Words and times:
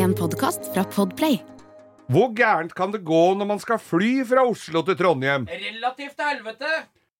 En 0.00 0.14
podkast 0.16 0.70
fra 0.72 0.80
Podplay. 0.88 1.34
Hvor 2.10 2.30
gærent 2.32 2.72
kan 2.74 2.92
det 2.94 3.02
gå 3.04 3.22
når 3.36 3.48
man 3.50 3.58
skal 3.60 3.78
fly 3.82 4.22
fra 4.24 4.46
Oslo 4.48 4.80
til 4.86 4.96
Trondheim? 4.96 5.44
Relativt 5.50 6.14
til 6.16 6.28
helvete. 6.30 6.70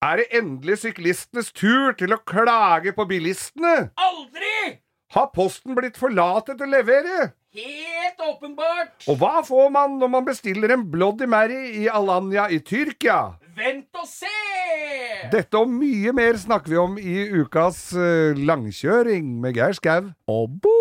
Er 0.00 0.20
det 0.22 0.38
endelig 0.38 0.78
syklistenes 0.80 1.50
tur 1.52 1.92
til 2.00 2.16
å 2.16 2.20
klage 2.24 2.94
på 2.96 3.04
bilistene? 3.10 3.90
Aldri! 4.00 4.78
Har 5.12 5.28
Posten 5.34 5.76
blitt 5.76 6.00
for 6.00 6.14
late 6.14 6.56
til 6.56 6.70
å 6.70 6.72
levere? 6.78 7.32
Helt 7.52 8.24
åpenbart. 8.24 8.96
Og 9.10 9.20
hva 9.20 9.42
får 9.44 9.68
man 9.74 10.00
når 10.00 10.14
man 10.16 10.28
bestiller 10.30 10.72
en 10.72 10.86
Bloody 10.88 11.28
Mary 11.28 11.82
i 11.82 11.88
Alanya 11.90 12.48
i 12.48 12.62
Tyrkia? 12.64 13.34
Vent 13.60 13.92
og 14.00 14.08
se! 14.08 14.32
Dette 15.34 15.60
og 15.60 15.68
mye 15.68 16.14
mer 16.16 16.40
snakker 16.40 16.72
vi 16.72 16.80
om 16.80 16.96
i 16.96 17.26
ukas 17.42 17.90
eh, 17.92 18.38
langkjøring 18.40 19.36
med 19.42 19.58
Geir 19.58 19.76
Skau. 19.76 20.14
Og 20.32 20.62
Bo! 20.64 20.79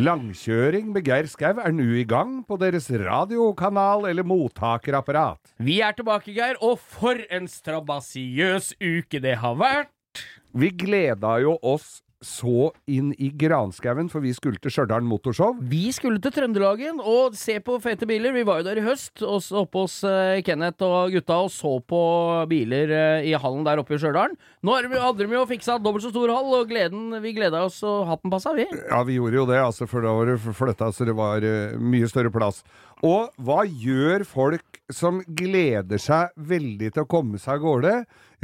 Langkjøring 0.00 0.86
med 0.94 1.04
Geir 1.04 1.26
Skau 1.28 1.58
er 1.60 1.74
nå 1.76 1.84
i 2.00 2.06
gang 2.08 2.38
på 2.48 2.56
deres 2.56 2.86
radiokanal 3.02 4.06
eller 4.08 4.24
mottakerapparat. 4.24 5.50
Vi 5.60 5.80
er 5.84 5.92
tilbake, 5.98 6.32
Geir, 6.32 6.56
og 6.64 6.78
for 6.80 7.20
en 7.28 7.48
strabasiøs 7.50 8.70
uke 8.80 9.20
det 9.20 9.34
har 9.42 9.58
vært. 9.60 10.22
Vi 10.56 10.70
gleda 10.72 11.34
jo 11.44 11.58
oss 11.60 11.98
så 12.20 12.68
inn 12.90 13.14
i 13.16 13.30
granskauen, 13.32 14.10
for 14.12 14.20
vi 14.24 14.32
skulle 14.36 14.60
til 14.60 14.72
Stjørdal 14.74 15.04
Motorshow. 15.06 15.54
Vi 15.70 15.88
skulle 15.96 16.20
til 16.20 16.34
Trøndelagen 16.34 17.00
og 17.00 17.36
se 17.38 17.56
på 17.64 17.78
fete 17.80 18.08
biler. 18.08 18.34
Vi 18.36 18.44
var 18.46 18.60
jo 18.60 18.66
der 18.68 18.80
i 18.80 18.84
høst, 18.84 19.22
oppe 19.24 19.84
hos 19.86 19.96
eh, 20.04 20.42
Kenneth 20.44 20.84
og 20.84 21.14
gutta 21.14 21.38
og 21.46 21.48
så 21.54 21.78
på 21.80 22.02
biler 22.50 22.92
eh, 22.92 23.30
i 23.30 23.32
hallen 23.32 23.64
der 23.64 23.80
oppe 23.80 23.96
i 23.96 24.00
Stjørdal. 24.00 24.36
Nå 24.60 24.76
hadde 24.76 25.24
de 25.24 25.38
jo 25.38 25.46
fiksa 25.48 25.78
dobbelt 25.80 26.04
så 26.04 26.12
stor 26.12 26.32
hall, 26.34 26.52
og 26.60 26.68
gleden, 26.68 27.08
vi 27.24 27.32
gleda 27.36 27.64
oss 27.64 27.80
og 27.88 28.04
hatten 28.10 28.32
passa, 28.32 28.52
vi. 28.56 28.68
Ja, 28.90 29.00
vi 29.08 29.16
gjorde 29.16 29.40
jo 29.40 29.48
det, 29.48 29.60
altså, 29.64 29.88
for 29.88 30.04
da 30.04 30.12
var 30.16 30.28
det 30.28 30.38
flytta 30.44 30.90
så 30.92 31.08
det 31.08 31.16
var 31.16 31.44
eh, 31.46 31.78
mye 31.80 32.08
større 32.10 32.32
plass. 32.34 32.60
Og 33.06 33.30
hva 33.40 33.62
gjør 33.64 34.26
folk 34.28 34.82
som 34.92 35.22
gleder 35.24 36.00
seg 36.02 36.34
veldig 36.36 36.90
til 36.92 37.06
å 37.06 37.08
komme 37.08 37.40
seg 37.40 37.56
av 37.56 37.64
gårde? 37.64 37.94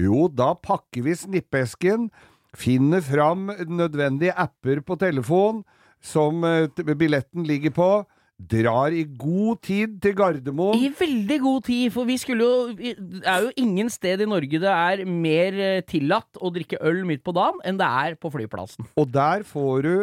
Jo, 0.01 0.27
da 0.33 0.55
pakker 0.57 1.05
vi 1.05 1.17
snippesken, 1.17 2.09
finner 2.57 3.03
fram 3.05 3.49
nødvendige 3.67 4.35
apper 4.37 4.83
på 4.87 4.99
telefon 5.01 5.65
som 6.05 6.45
eh, 6.45 6.69
billetten 6.95 7.47
ligger 7.49 7.73
på, 7.75 7.89
drar 8.37 8.93
i 8.93 9.07
god 9.17 9.63
tid 9.65 9.95
til 10.05 10.13
Gardermoen. 10.17 10.77
I 10.77 10.91
veldig 10.93 11.39
god 11.41 11.63
tid, 11.65 11.87
for 11.95 12.05
vi 12.05 12.19
skulle 12.21 12.45
jo 12.45 12.75
Det 12.77 13.23
er 13.25 13.47
jo 13.47 13.53
ingen 13.57 13.89
sted 13.91 14.21
i 14.21 14.29
Norge 14.29 14.61
det 14.61 14.73
er 14.73 15.05
mer 15.09 15.57
eh, 15.57 15.83
tillatt 15.89 16.37
å 16.37 16.53
drikke 16.53 16.81
øl 16.85 17.05
midt 17.09 17.25
på 17.25 17.33
dagen 17.37 17.63
enn 17.65 17.81
det 17.81 17.89
er 17.89 18.19
på 18.21 18.31
flyplassen. 18.35 18.89
Og 19.01 19.09
der 19.13 19.47
får 19.49 19.89
du 19.89 19.95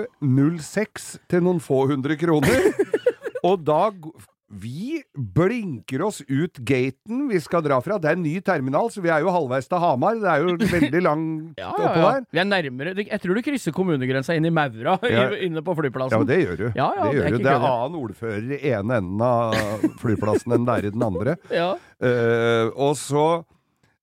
06 0.57 1.09
til 1.29 1.45
noen 1.45 1.61
få 1.61 1.85
hundre 1.93 2.17
kroner. 2.17 2.71
og 3.47 3.61
da 3.67 3.91
Vi 4.61 4.99
blinker 5.17 6.01
oss 6.05 6.19
ut 6.29 6.59
gaten 6.67 7.23
vi 7.29 7.39
skal 7.41 7.63
dra 7.65 7.79
fra. 7.81 7.97
Det 8.01 8.11
er 8.11 8.17
en 8.17 8.23
ny 8.25 8.35
terminal, 8.45 8.89
så 8.93 9.01
vi 9.01 9.09
er 9.09 9.23
jo 9.25 9.31
halvveis 9.33 9.65
til 9.71 9.81
Hamar. 9.81 10.19
Det 10.21 10.29
er 10.29 10.43
jo 10.43 10.55
veldig 10.73 11.01
langt 11.05 11.57
Ja, 11.63 11.71
ja, 11.79 11.93
ja. 11.97 12.11
Vi 12.33 12.41
er 12.43 12.45
nærmere 12.49 12.93
Jeg 13.01 13.21
tror 13.23 13.39
du 13.39 13.41
krysser 13.45 13.73
kommunegrensa 13.75 14.35
inn 14.37 14.45
i 14.45 14.53
Maura 14.53 14.97
Ja. 15.09 15.25
inne 15.37 15.63
på 15.65 15.73
Ja, 15.73 15.79
flyplassen. 15.81 16.27
det 16.29 16.37
gjør 16.43 16.59
du. 16.59 16.67
Ja, 16.77 16.89
ja, 16.99 17.07
det 17.09 17.13
det 17.13 17.23
er 17.23 17.31
gjør 17.31 17.37
du. 17.37 17.43
Det 17.43 17.51
er 17.53 17.57
en 17.57 17.69
annen 17.71 17.97
ordfører 18.03 18.53
i 18.53 18.61
ene 18.75 18.99
enden 19.01 19.25
av 19.25 19.57
flyplassen 20.03 20.53
enn 20.59 20.69
det 20.69 20.77
er 20.77 20.87
i 20.89 20.93
den 20.93 21.07
andre. 21.09 21.35
Ja. 21.53 21.71
Eh, 22.03 22.69
og 22.75 22.93
så 22.99 23.25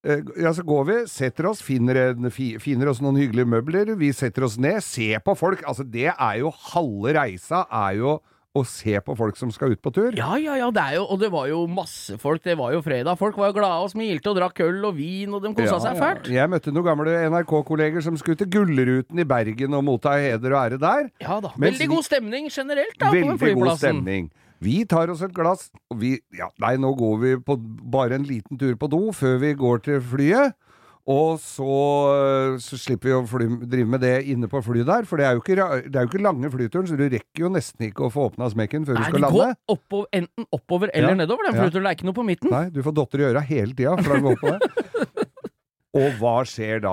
eh, 0.05 0.25
ja, 0.41 0.53
så 0.57 0.65
går 0.67 0.85
vi, 0.89 0.99
setter 1.13 1.51
oss, 1.53 1.61
finner, 1.65 1.99
en, 2.11 2.31
finner 2.33 2.91
oss 2.91 3.01
noen 3.05 3.21
hyggelige 3.21 3.49
møbler. 3.55 3.95
Vi 4.01 4.11
setter 4.17 4.49
oss 4.49 4.59
ned, 4.61 4.81
ser 4.87 5.23
på 5.25 5.35
folk. 5.39 5.63
Altså, 5.69 5.85
det 5.87 6.09
er 6.13 6.41
jo 6.43 6.53
halve 6.73 7.15
reisa 7.21 7.65
er 7.71 7.99
jo 8.01 8.19
å 8.59 8.65
se 8.67 8.97
på 9.07 9.15
folk 9.15 9.37
som 9.39 9.53
skal 9.55 9.77
ut 9.77 9.81
på 9.83 9.93
tur. 9.95 10.11
Ja, 10.19 10.33
ja, 10.43 10.57
ja, 10.59 10.71
det 10.75 10.83
er 10.83 10.95
jo, 10.99 11.05
og 11.15 11.21
det 11.23 11.29
var 11.31 11.47
jo 11.47 11.61
masse 11.71 12.17
folk. 12.19 12.43
Det 12.43 12.57
var 12.59 12.73
jo 12.75 12.81
fredag. 12.83 13.15
Folk 13.21 13.37
var 13.39 13.53
jo 13.53 13.57
glade 13.61 13.85
og 13.85 13.93
smilte 13.93 14.33
og 14.33 14.41
drakk 14.41 14.59
øl 14.67 14.81
og 14.89 14.97
vin, 14.99 15.31
og 15.37 15.45
de 15.45 15.53
kosa 15.55 15.77
Ja, 15.77 15.81
seg 15.85 15.95
ja. 15.95 16.01
fælt. 16.03 16.31
Jeg 16.35 16.51
møtte 16.51 16.73
noen 16.75 16.89
gamle 16.89 17.15
NRK-kolleger 17.31 18.03
som 18.03 18.19
skulle 18.19 18.41
til 18.41 18.51
Gullruten 18.51 19.23
i 19.23 19.27
Bergen 19.31 19.77
og 19.79 19.85
motta 19.87 20.17
heder 20.19 20.57
og 20.57 20.61
ære 20.65 20.81
der. 20.83 21.11
Ja 21.23 21.39
da. 21.45 21.53
Mens 21.57 21.79
Veldig 21.79 21.91
god 21.95 22.09
stemning 22.09 22.51
generelt 22.51 22.99
da, 22.99 23.13
på 23.13 23.15
flyplassen. 23.15 23.45
Veldig 23.47 23.63
god 23.69 23.79
stemning. 23.85 24.31
Vi 24.61 24.75
tar 24.85 25.09
oss 25.15 25.23
et 25.25 25.33
glass, 25.33 25.71
og 25.89 26.03
vi 26.03 26.17
Ja, 26.37 26.51
nei, 26.61 26.75
nå 26.77 26.91
går 26.99 27.15
vi 27.23 27.37
på 27.47 27.55
bare 27.95 28.19
en 28.19 28.27
liten 28.29 28.59
tur 28.61 28.75
på 28.77 28.91
do 28.93 29.07
før 29.17 29.39
vi 29.41 29.55
går 29.55 29.79
til 29.87 30.03
flyet. 30.03 30.59
Og 31.11 31.41
så, 31.43 31.67
så 32.63 32.77
slipper 32.79 33.09
vi 33.11 33.15
å 33.17 33.23
fly, 33.27 33.47
drive 33.73 33.89
med 33.91 34.03
det 34.05 34.13
inne 34.31 34.47
på 34.53 34.61
flyet 34.63 34.87
der, 34.87 35.09
for 35.09 35.19
det 35.19 35.27
er, 35.27 35.35
jo 35.39 35.43
ikke, 35.43 35.57
det 35.89 35.97
er 35.99 36.05
jo 36.07 36.11
ikke 36.13 36.23
lange 36.23 36.51
flyturen, 36.53 36.87
så 36.87 36.99
du 37.01 37.03
rekker 37.11 37.43
jo 37.47 37.51
nesten 37.51 37.89
ikke 37.89 38.07
å 38.07 38.11
få 38.15 38.29
åpna 38.29 38.47
smekken 38.53 38.87
før 38.87 38.95
Nei, 39.01 39.03
du 39.03 39.09
skal 39.09 39.25
det 39.27 39.33
går 39.35 39.47
lande. 39.49 39.59
oppover, 39.75 40.07
enten 40.21 40.47
oppover 40.55 40.93
eller 40.95 41.17
Ja. 41.17 41.19
nedover. 41.25 41.49
Den 41.49 41.57
Ja. 41.59 41.65
flyturen 41.67 41.83
det 41.89 41.91
er 41.91 41.99
ikke 41.99 42.09
noe 42.11 42.19
på 42.21 42.27
midten. 42.29 42.51
Nei, 42.55 42.65
du 42.71 42.83
får 42.87 42.95
dotter 43.01 43.25
i 43.25 43.29
øra 43.33 43.43
hele 43.43 43.75
tida, 43.75 43.97
for 43.99 44.17
å 44.17 44.23
går 44.29 44.39
på 44.45 44.55
det. 44.55 44.61
Og 45.99 46.21
hva 46.21 46.37
skjer 46.47 46.85
da, 46.85 46.91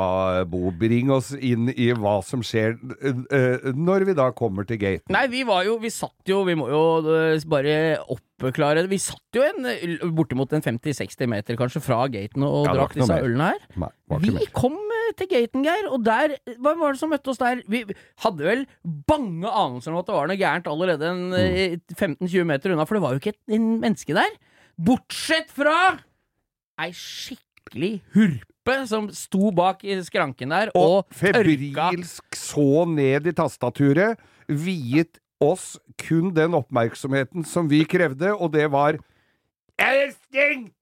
Bo? 0.50 0.72
Bring 0.74 1.12
oss 1.14 1.30
inn 1.36 1.68
i 1.70 1.92
hva 1.94 2.16
som 2.26 2.42
skjer 2.46 2.74
eh, 2.98 3.20
eh, 3.38 3.68
når 3.78 4.08
vi 4.10 4.16
da 4.18 4.32
kommer 4.34 4.66
til 4.66 4.80
gaten. 4.82 5.14
Nei, 5.14 5.28
vi 5.30 5.44
var 5.46 5.68
jo 5.68 5.76
Vi 5.84 5.92
satt 5.94 6.26
jo 6.32 6.40
Vi 6.48 6.56
må 6.58 6.66
jo 6.72 6.82
øh, 7.06 7.38
bare 7.46 7.76
oppklare. 8.10 8.88
Vi 8.90 8.98
satt 9.02 9.38
jo 9.38 9.46
en 9.46 9.70
bortimot 10.18 10.56
en 10.58 10.66
50-60 10.66 11.30
meter 11.30 11.60
kanskje 11.62 11.84
fra 11.86 12.00
gaten 12.10 12.48
og 12.48 12.66
Ja, 12.66 12.74
drakk 12.80 12.98
disse 12.98 13.20
ølene 13.22 13.52
her. 13.54 13.70
Nei, 13.86 13.94
Vi 14.26 14.34
mer. 14.40 14.50
kom 14.58 14.82
til 15.18 15.30
gaten, 15.32 15.64
Geir, 15.64 15.86
og 15.94 16.02
der 16.06 16.34
Hva 16.58 16.74
var 16.82 16.98
det 16.98 17.00
som 17.00 17.14
møtte 17.14 17.32
oss 17.32 17.40
der? 17.42 17.62
Vi 17.70 17.86
hadde 18.26 18.50
vel 18.50 18.66
bange 19.08 19.48
anelser 19.48 19.94
om 19.94 20.02
at 20.02 20.10
det 20.10 20.18
var 20.18 20.28
noe 20.34 20.42
gærent 20.42 20.68
allerede 20.74 21.14
øh, 21.38 21.78
15-20 21.94 22.50
meter 22.50 22.74
unna, 22.74 22.90
for 22.90 22.98
det 22.98 23.06
var 23.06 23.14
jo 23.14 23.22
ikke 23.22 23.38
et 23.38 23.58
en 23.62 23.76
menneske 23.80 24.18
der. 24.18 24.34
Bortsett 24.78 25.54
fra 25.54 25.78
ei 26.82 26.92
skikkelig 26.94 27.47
hurpe 27.76 28.88
som 28.88 29.10
sto 29.16 29.52
bak 29.56 29.84
i 29.84 29.96
skranken 30.04 30.50
der 30.52 30.70
og, 30.76 31.06
Og 31.06 31.06
febrilsk 31.16 32.36
så 32.36 32.86
ned 32.90 33.28
i 33.28 33.32
tastaturet, 33.32 34.18
viet 34.48 35.20
oss 35.40 35.78
kun 36.02 36.34
den 36.36 36.54
oppmerksomheten 36.58 37.46
som 37.46 37.70
vi 37.70 37.84
krevde, 37.86 38.34
og 38.36 38.52
det 38.54 38.72
var 38.72 38.98
Er 39.80 39.94
det 39.94 40.16
stengt? 40.16 40.74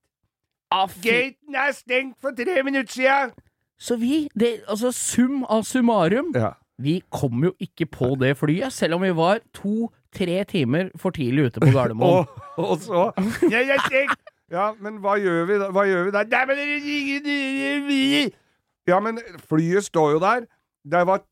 Gaten 0.72 1.56
er 1.56 1.72
stengt 1.75 2.18
for 2.22 2.31
tre 2.35 2.63
minutter 2.63 2.91
siden! 2.91 3.31
Så 3.79 3.97
vi, 4.00 4.28
det, 4.40 4.62
altså 4.72 4.91
sum 4.91 5.44
av 5.50 5.63
summarum, 5.63 6.31
Ja. 6.35 6.53
vi 6.79 7.02
kom 7.12 7.44
jo 7.44 7.52
ikke 7.59 7.85
på 7.85 8.16
det 8.19 8.38
flyet, 8.38 8.72
selv 8.73 8.96
om 8.96 9.02
vi 9.03 9.12
var 9.16 9.40
to-tre 9.53 10.44
timer 10.47 10.90
for 10.97 11.12
tidlig 11.12 11.46
ute 11.52 11.59
på 11.59 11.72
Gardermoen. 11.75 12.25
Og, 12.57 12.69
og 12.72 12.78
så 12.79 13.12
Jeg 13.52 13.67
er 13.69 13.79
stengt! 13.88 14.19
Ja, 14.55 14.69
men 14.79 14.99
hva 15.03 15.17
gjør 15.19 15.47
vi 15.49 15.59
da? 15.59 15.69
Hva 15.75 15.83
gjør 15.89 16.07
vi 16.07 16.13
det- 16.16 16.29
Ja, 18.88 18.99
men 19.01 19.19
flyet 19.49 19.83
står 19.89 20.11
jo 20.16 20.19
der. 20.23 20.45
Det 20.85 21.01
var 21.09 21.23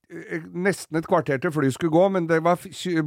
nesten 0.54 0.98
et 1.00 1.08
kvarter 1.10 1.40
til 1.42 1.52
flyet 1.54 1.74
skulle 1.76 1.94
gå, 1.94 2.04
men 2.14 2.28
det 2.30 2.40
var 2.46 2.60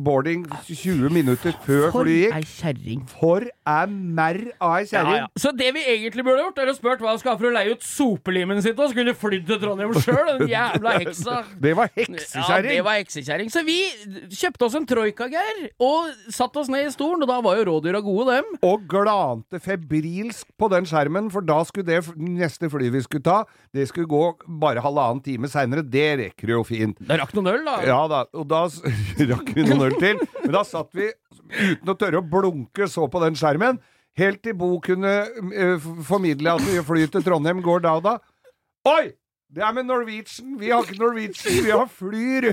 boarding 0.05 0.45
20 0.67 1.11
minutter 1.15 1.55
før 1.65 1.91
For 1.95 2.05
flyet 2.05 2.33
ei 2.35 2.41
gikk. 2.43 2.53
kjerring. 2.61 3.03
For 3.21 3.47
ei 3.47 3.87
merr 3.91 4.41
av 4.61 4.77
ei 4.79 4.85
Ja, 4.87 4.91
kjerring. 4.93 5.17
ja. 5.23 5.27
Så 5.39 5.53
det 5.57 5.73
vi 5.77 5.85
egentlig 5.93 6.25
burde 6.27 6.43
gjort, 6.45 6.59
er 6.63 6.73
å 6.73 6.77
spurt 6.77 7.01
hva 7.05 7.15
hun 7.15 7.19
skal 7.23 7.33
ha 7.35 7.39
for 7.41 7.51
å 7.51 7.55
leie 7.57 7.73
ut 7.77 7.83
sopelimen 7.87 8.63
sitt, 8.65 8.79
og 8.79 8.91
så 8.91 8.99
kunne 8.99 9.15
flydd 9.17 9.47
til 9.47 9.61
Trondheim 9.63 9.95
sjøl, 10.01 10.39
den 10.39 10.49
jævla 10.57 10.97
heksa. 11.01 11.43
Det 11.61 11.75
var 11.77 11.91
Ja, 11.97 12.61
det 12.63 12.81
var 12.85 12.99
heksekjerring. 13.01 13.51
Så 13.53 13.65
vi 13.67 13.79
kjøpte 14.35 14.67
oss 14.69 14.75
en 14.79 14.87
troika, 14.87 15.29
Geir, 15.33 15.71
og 15.83 16.11
satte 16.33 16.61
oss 16.63 16.69
ned 16.73 16.87
i 16.89 16.95
stolen, 16.95 17.23
og 17.23 17.29
da 17.31 17.41
var 17.45 17.57
jo 17.61 17.67
rådyra 17.71 18.03
gode, 18.05 18.37
dem. 18.37 18.59
og 18.67 18.87
glante 18.91 19.61
febrilsk 19.63 20.47
på 20.59 20.69
den 20.73 20.87
skjermen, 20.89 21.31
for 21.33 21.41
da 21.47 21.61
skulle 21.67 21.87
det 21.87 22.03
neste 22.17 22.71
flyet 22.73 22.93
vi 22.95 23.03
skulle 23.05 23.23
ta, 23.27 23.39
det 23.75 23.89
skulle 23.91 24.09
gå 24.11 24.23
bare 24.61 24.83
halvannen 24.85 25.23
time 25.25 25.49
seinere. 25.51 25.83
Det 25.87 26.07
rekker 26.21 26.49
jo 26.55 26.63
fint. 26.67 26.96
Det 26.99 27.19
rakk 27.21 27.35
noen 27.37 27.51
øl, 27.53 27.65
da. 27.67 27.75
Ja 27.85 27.99
da, 28.09 28.23
og 28.33 28.47
da 28.49 28.63
rakk 29.33 29.53
vi 29.57 29.67
noen 29.67 29.85
øl 29.91 29.99
til. 30.01 30.23
Men 30.45 30.55
da 30.57 30.63
satt 30.65 30.89
vi 30.97 31.11
uten 31.61 31.93
å 31.93 31.97
tørre 31.99 32.23
å 32.23 32.25
blunke 32.27 32.89
så 32.91 33.05
på 33.13 33.21
den 33.23 33.37
skjermen, 33.39 33.79
helt 34.17 34.41
til 34.43 34.57
Bo 34.57 34.73
kunne 34.81 35.13
uh, 35.29 35.93
formidle 36.09 36.57
at 36.57 36.65
flyet 36.89 37.13
til 37.13 37.25
Trondheim 37.27 37.61
går 37.65 37.85
da 37.85 37.99
og 38.01 38.05
da. 38.09 38.17
Oi! 38.89 39.13
Det 39.57 39.63
er 39.63 39.71
med 39.77 39.87
Norwegian. 39.87 40.57
Vi 40.59 40.73
har 40.73 40.83
ikke 40.83 40.97
Norwegian, 40.99 41.59
vi 41.65 41.71
har 41.71 41.87
Flyr. 41.87 42.49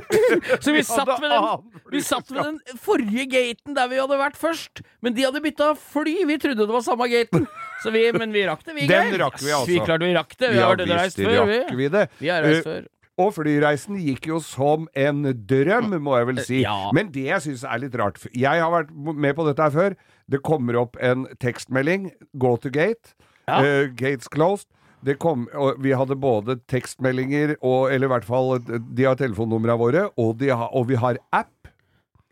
Så 0.61 0.71
vi 0.75 0.83
satt 0.85 1.09
med 1.09 1.31
den, 1.33 1.71
vi 1.89 2.01
satt 2.05 2.29
med 2.29 2.45
den 2.45 2.77
forrige 2.79 3.25
gaten 3.31 3.73
der 3.75 3.89
vi 3.89 3.97
hadde 3.97 4.19
vært 4.19 4.37
først, 4.37 4.83
men 5.01 5.15
de 5.17 5.25
hadde 5.25 5.41
bytta 5.41 5.71
fly. 5.79 6.13
Vi 6.29 6.37
trodde 6.43 6.67
det 6.69 6.75
var 6.75 6.85
samme 6.85 7.07
gaten. 7.11 7.47
Så 7.81 7.91
vi, 7.91 8.05
men 8.13 8.31
vi 8.35 8.45
rakk 8.47 8.61
det, 8.67 8.75
vi, 8.77 8.85
Den 8.87 9.09
rakk 9.19 9.39
vi, 9.41 9.49
altså. 9.49 9.71
Vi 9.71 9.79
klarte 9.81 10.05
vi 10.05 10.13
rakk 10.15 10.37
det. 10.37 10.51
Vi 10.53 10.61
Ja 10.61 10.69
har 10.69 10.83
reist 10.85 11.17
visst 11.17 11.25
før, 11.33 11.49
vi. 11.49 11.59
vi 11.81 11.89
det. 11.97 12.05
Vi 12.21 12.29
har 12.31 12.45
reist 12.45 12.61
Eh, 12.61 12.69
før. 12.69 12.85
Og 13.21 13.35
flyreisen 13.35 13.99
gikk 14.01 14.25
jo 14.31 14.39
som 14.41 14.87
en 14.97 15.21
drøm, 15.45 15.91
må 16.01 16.15
jeg 16.17 16.29
vel 16.31 16.39
si. 16.41 16.61
Ja. 16.63 16.89
Men 16.95 17.11
det 17.13 17.27
jeg 17.27 17.45
syns 17.45 17.65
er 17.69 17.83
litt 17.83 17.97
rart 17.99 18.17
Jeg 18.33 18.63
har 18.63 18.71
vært 18.73 18.89
med 18.93 19.35
på 19.37 19.45
dette 19.45 19.67
her 19.67 19.75
før. 19.75 19.97
Det 20.25 20.41
kommer 20.41 20.79
opp 20.81 20.97
en 20.97 21.27
tekstmelding. 21.43 22.09
Go 22.41 22.55
to 22.57 22.73
gate. 22.73 23.13
Ja. 23.45 23.59
Uh, 23.61 23.91
gates 23.93 24.31
closed. 24.31 24.69
Det 25.03 25.17
kom, 25.19 25.49
vi 25.83 25.91
hadde 25.91 26.15
både 26.15 26.55
tekstmeldinger, 26.71 27.57
og, 27.59 27.89
eller 27.91 28.07
i 28.07 28.11
hvert 28.13 28.23
fall 28.23 28.53
De 28.63 29.03
har 29.03 29.17
telefonnumrene 29.19 29.75
våre, 29.75 30.05
og, 30.15 30.37
de 30.39 30.47
har, 30.53 30.69
og 30.71 30.87
vi 30.87 30.95
har 30.95 31.19
app. 31.35 31.52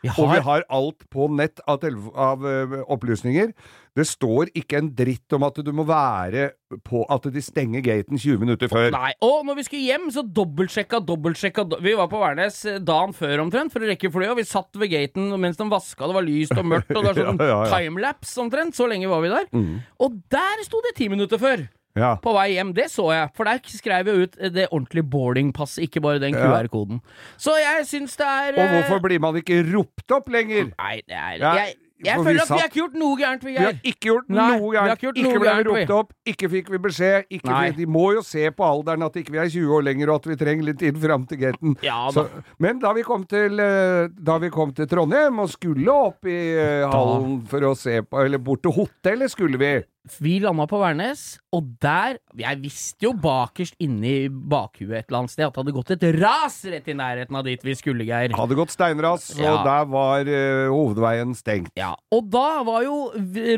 Vi 0.02 0.10
Og 0.18 0.32
vi 0.32 0.40
har 0.40 0.42
har 0.42 0.64
alt 0.74 1.04
på 1.14 1.28
nett 1.30 1.62
av, 1.70 1.84
av 2.18 2.42
uh, 2.42 2.80
opplysninger. 2.90 3.52
Det 3.96 4.06
står 4.08 4.50
ikke 4.56 4.80
en 4.80 4.90
dritt 4.96 5.34
om 5.36 5.44
at 5.46 5.60
du 5.62 5.70
må 5.76 5.84
være 5.86 6.52
på 6.88 7.04
at 7.12 7.28
de 7.34 7.44
stenger 7.44 7.84
gaten 7.86 8.18
20 8.18 8.40
minutter 8.42 8.72
før. 8.72 8.90
Nei, 8.96 9.12
Og 9.22 9.44
når 9.46 9.60
vi 9.60 9.66
skulle 9.68 9.84
hjem, 9.84 10.08
så 10.16 10.24
dobbeltsjekka, 10.24 11.02
dobbeltsjekka 11.06 11.66
do 11.68 11.82
Vi 11.84 11.94
var 12.00 12.08
på 12.12 12.22
Værnes 12.22 12.64
eh, 12.66 12.80
dagen 12.80 13.14
før 13.14 13.44
omtrent 13.44 13.74
for 13.74 13.84
å 13.84 13.92
rekke 13.92 14.12
flyet, 14.14 14.32
og 14.32 14.40
vi 14.40 14.48
satt 14.48 14.80
ved 14.80 14.94
gaten 14.94 15.28
mens 15.42 15.60
de 15.60 15.68
vaska, 15.70 16.08
det 16.08 16.18
var 16.18 16.26
lyst 16.26 16.56
og 16.56 16.66
mørkt, 16.72 16.96
og 16.96 17.04
det 17.04 17.10
var 17.12 17.20
sånn 17.20 17.44
Ja, 17.44 17.52
ja, 17.52 17.60
ja. 17.68 17.84
timelapse 17.84 18.42
omtrent. 18.42 18.78
Så 18.78 18.88
lenge 18.90 19.12
var 19.12 19.22
vi 19.26 19.36
der. 19.36 19.52
Mm. 19.54 19.84
Og 20.02 20.18
der 20.32 20.66
sto 20.66 20.82
det 20.88 20.96
ti 20.98 21.12
minutter 21.12 21.42
før! 21.42 21.68
Ja. 21.98 22.14
På 22.24 22.32
vei 22.38 22.54
hjem. 22.54 22.72
Det 22.78 22.88
så 22.92 23.10
jeg, 23.12 23.30
for 23.36 23.44
der 23.50 23.60
skrev 23.68 24.08
jeg 24.08 24.26
ut 24.30 24.40
det 24.56 24.68
ordentlige 24.72 25.04
boardingpasset, 25.12 25.84
ikke 25.90 26.02
bare 26.06 26.22
den 26.24 26.36
QR-koden. 26.38 27.02
Så 27.42 27.56
jeg 27.60 27.86
syns 27.90 28.16
det 28.20 28.28
er 28.28 28.56
Og 28.56 28.64
eh, 28.66 28.74
hvorfor 28.78 29.02
blir 29.04 29.20
man 29.20 29.36
ikke 29.42 29.62
ropt 29.74 30.12
opp 30.16 30.30
lenger? 30.32 30.72
Nei, 30.78 31.02
det 31.08 31.18
er 31.18 31.42
Jeg, 31.42 31.74
jeg 32.02 32.16
for 32.18 32.24
føler 32.26 32.42
at 32.42 32.50
vi 32.50 32.58
har 32.58 32.70
ikke 32.72 32.80
gjort 32.80 32.96
noe 32.98 33.18
gærent, 33.20 33.44
vi 33.46 33.52
Vi 33.52 33.58
har 33.62 33.76
ikke 33.84 34.08
gjort 34.08 34.30
Nei, 34.32 34.46
noe 34.58 34.72
gærent. 34.74 34.94
ikke 34.96 35.06
gjort 35.06 35.20
Ikke 35.22 35.28
noe 35.36 35.42
ble 35.44 35.52
vi 35.60 35.68
ropt 35.68 35.92
opp, 35.98 36.14
ikke 36.32 36.50
fikk 36.56 36.72
vi 36.74 36.80
beskjed. 36.88 37.28
Fikk, 37.30 37.76
de 37.78 37.86
må 37.86 38.06
jo 38.16 38.24
se 38.26 38.48
på 38.56 38.66
alderen 38.66 39.06
at 39.06 39.20
ikke 39.22 39.36
vi 39.36 39.38
er 39.44 39.52
20 39.54 39.76
år 39.78 39.86
lenger, 39.86 40.10
og 40.10 40.16
at 40.24 40.32
vi 40.32 40.40
trenger 40.40 40.64
litt 40.72 40.80
tid 40.82 40.98
fram 41.04 41.28
til 41.30 41.38
gaten. 41.44 41.76
Ja 41.86 42.00
Så, 42.16 42.24
da. 42.26 42.42
men 42.58 42.80
da 42.82 42.94
vi, 42.98 43.04
kom 43.06 43.28
til, 43.30 43.60
eh, 43.62 44.08
da 44.18 44.40
vi 44.42 44.50
kom 44.50 44.74
til 44.74 44.88
Trondheim 44.90 45.44
og 45.44 45.52
skulle 45.54 45.92
opp 45.94 46.26
i 46.26 46.40
eh, 46.56 46.88
hallen 46.90 47.42
for 47.52 47.68
å 47.70 47.76
se 47.78 48.00
på 48.02 48.24
Eller 48.26 48.42
bort 48.42 48.64
til 48.66 48.74
hotellet 48.80 49.30
skulle 49.36 49.60
vi. 49.62 49.76
Vi 50.20 50.40
landa 50.42 50.66
på 50.66 50.80
Værnes, 50.82 51.38
og 51.54 51.68
der 51.82 52.16
Jeg 52.40 52.58
visste 52.64 53.06
jo 53.06 53.12
bakerst 53.14 53.76
inni 53.80 54.30
bakhuet 54.30 54.96
et 54.98 55.06
eller 55.12 55.20
annet 55.20 55.34
sted 55.36 55.46
at 55.46 55.54
det 55.54 55.62
hadde 55.62 55.76
gått 55.76 55.92
et 55.94 56.06
ras 56.18 56.56
rett 56.74 56.88
i 56.90 56.96
nærheten 56.98 57.38
av 57.38 57.44
dit 57.46 57.62
vi 57.62 57.76
skulle, 57.78 58.08
Geir. 58.08 58.34
Hadde 58.34 58.58
gått 58.58 58.74
steinras, 58.74 59.28
Ja. 59.38 59.52
og 59.54 59.66
der 59.68 59.86
var 59.94 60.26
uh, 60.26 60.72
hovedveien 60.74 61.36
stengt. 61.38 61.70
Ja, 61.78 61.92
Og 62.12 62.32
da 62.34 62.64
var 62.66 62.82
jo 62.88 63.12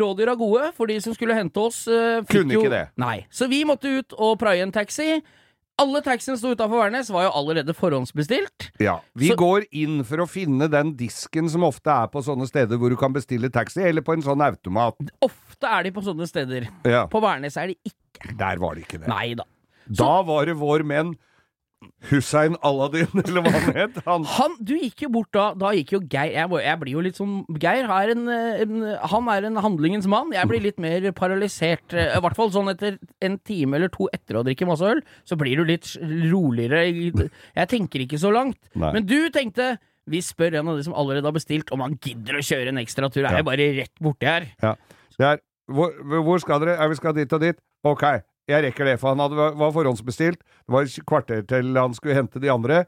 rådyra 0.03 0.35
gode, 0.35 0.73
for 0.75 0.91
de 0.91 0.99
som 0.99 1.15
skulle 1.15 1.33
hente 1.37 1.57
oss. 1.63 1.87
uh, 1.87 2.19
Kunne 2.27 2.51
jo, 2.57 2.65
ikke 2.65 2.75
det. 2.75 2.83
Nei. 2.99 3.25
Så 3.31 3.47
vi 3.47 3.63
måtte 3.63 3.87
ut 3.87 4.13
og 4.19 4.35
praie 4.43 4.63
en 4.67 4.71
taxi. 4.75 5.21
Alle 5.81 6.01
taxiene 6.05 6.37
sto 6.37 6.51
utafor 6.53 6.83
Værnes, 6.83 7.09
var 7.09 7.23
jo 7.25 7.31
allerede 7.33 7.73
forhåndsbestilt. 7.73 8.67
Ja. 8.79 8.99
Vi 9.17 9.29
Så- 9.31 9.35
går 9.39 9.65
inn 9.71 10.03
for 10.03 10.17
å 10.17 10.27
finne 10.29 10.69
den 10.69 10.93
disken 10.95 11.49
som 11.49 11.61
ofte 11.63 11.89
er 11.89 12.07
på 12.13 12.21
sånne 12.23 12.45
steder 12.47 12.77
hvor 12.77 12.89
du 12.89 12.95
kan 12.95 13.11
bestille 13.13 13.49
taxi, 13.49 13.81
eller 13.81 14.01
på 14.01 14.13
en 14.13 14.21
sånn 14.21 14.41
automat. 14.45 14.95
Ofte 15.21 15.63
er 15.65 15.83
de 15.83 15.91
på 15.91 16.03
sånne 16.03 16.27
steder. 16.29 16.67
Ja. 16.85 17.07
På 17.07 17.19
Værnes 17.21 17.57
er 17.57 17.67
de 17.67 17.77
ikke. 17.83 18.37
Der 18.37 18.57
var 18.57 18.75
de 18.75 18.81
ikke 18.81 18.99
det. 18.99 19.07
Nei 19.07 19.33
da. 19.33 19.43
Da 19.91 20.21
var 20.21 20.45
det 20.45 20.55
vår 20.55 20.83
menn 20.85 21.15
Hussein 22.09 22.55
Aladdin, 22.63 23.07
eller 23.25 23.41
hva 23.45 23.51
han 23.53 23.75
het. 23.77 23.99
Han 24.05 24.23
Han, 24.37 24.55
du 24.59 24.73
gikk 24.75 25.03
jo 25.05 25.09
bort 25.15 25.31
da, 25.35 25.45
da 25.55 25.71
gikk 25.77 25.93
jo 25.95 25.99
Geir 26.11 26.33
Jeg, 26.35 26.49
jeg 26.65 26.79
blir 26.81 26.93
jo 26.97 27.03
litt 27.05 27.19
sånn 27.19 27.45
Geir 27.61 27.87
er 27.89 28.11
en, 28.15 28.25
eh, 28.29 28.63
en, 28.65 28.73
han 29.13 29.29
er 29.33 29.47
en 29.49 29.61
handlingens 29.63 30.07
mann. 30.11 30.31
Jeg 30.35 30.49
blir 30.51 30.61
litt 30.65 30.79
mer 30.83 31.09
paralysert. 31.15 31.93
eh, 31.93 32.11
I 32.17 32.21
hvert 32.23 32.35
fall 32.39 32.51
sånn 32.55 32.71
etter 32.73 32.97
en 33.21 33.37
time 33.47 33.75
eller 33.79 33.91
to 33.93 34.09
etter 34.13 34.39
å 34.39 34.43
drikke 34.47 34.67
masse 34.67 34.83
øl, 34.83 35.01
så 35.25 35.37
blir 35.39 35.57
du 35.61 35.65
litt 35.69 35.93
roligere. 36.31 36.83
Jeg 37.55 37.69
tenker 37.71 38.03
ikke 38.05 38.19
så 38.21 38.31
langt. 38.33 38.59
Nei. 38.75 38.91
Men 38.97 39.05
du 39.09 39.17
tenkte 39.33 39.75
vi 40.11 40.19
spør 40.19 40.57
en 40.59 40.67
av 40.73 40.75
de 40.77 40.83
som 40.83 40.95
allerede 40.99 41.23
har 41.29 41.35
bestilt, 41.35 41.69
om 41.71 41.79
han 41.79 41.93
gidder 42.03 42.35
å 42.35 42.43
kjøre 42.43 42.73
en 42.73 42.81
ekstra 42.81 43.07
tur. 43.09 43.23
Er 43.23 43.29
Ja. 43.31 43.37
jeg 43.39 43.45
bare 43.47 43.67
rett 43.77 43.93
borti 44.03 44.27
her? 44.27 44.49
Ja. 44.61 44.73
Det 45.17 45.25
er, 45.29 45.39
hvor, 45.71 45.93
hvor 46.27 46.41
skal 46.43 46.59
dere? 46.59 46.75
Er 46.75 46.89
vi 46.91 46.95
skal 46.99 47.13
dit 47.15 47.31
og 47.31 47.39
dit. 47.39 47.55
Ok, 47.87 48.03
jeg 48.49 48.65
rekker 48.65 48.89
det, 48.91 48.97
for 48.99 49.13
han 49.13 49.23
hadde, 49.23 49.53
var 49.59 49.73
forhåndsbestilt. 49.75 50.41
Det 50.43 50.75
var 50.75 50.87
et 50.87 51.07
kvarter 51.07 51.45
til 51.47 51.73
han 51.79 51.95
skulle 51.95 52.17
hente 52.17 52.41
de 52.43 52.51
andre. 52.51 52.83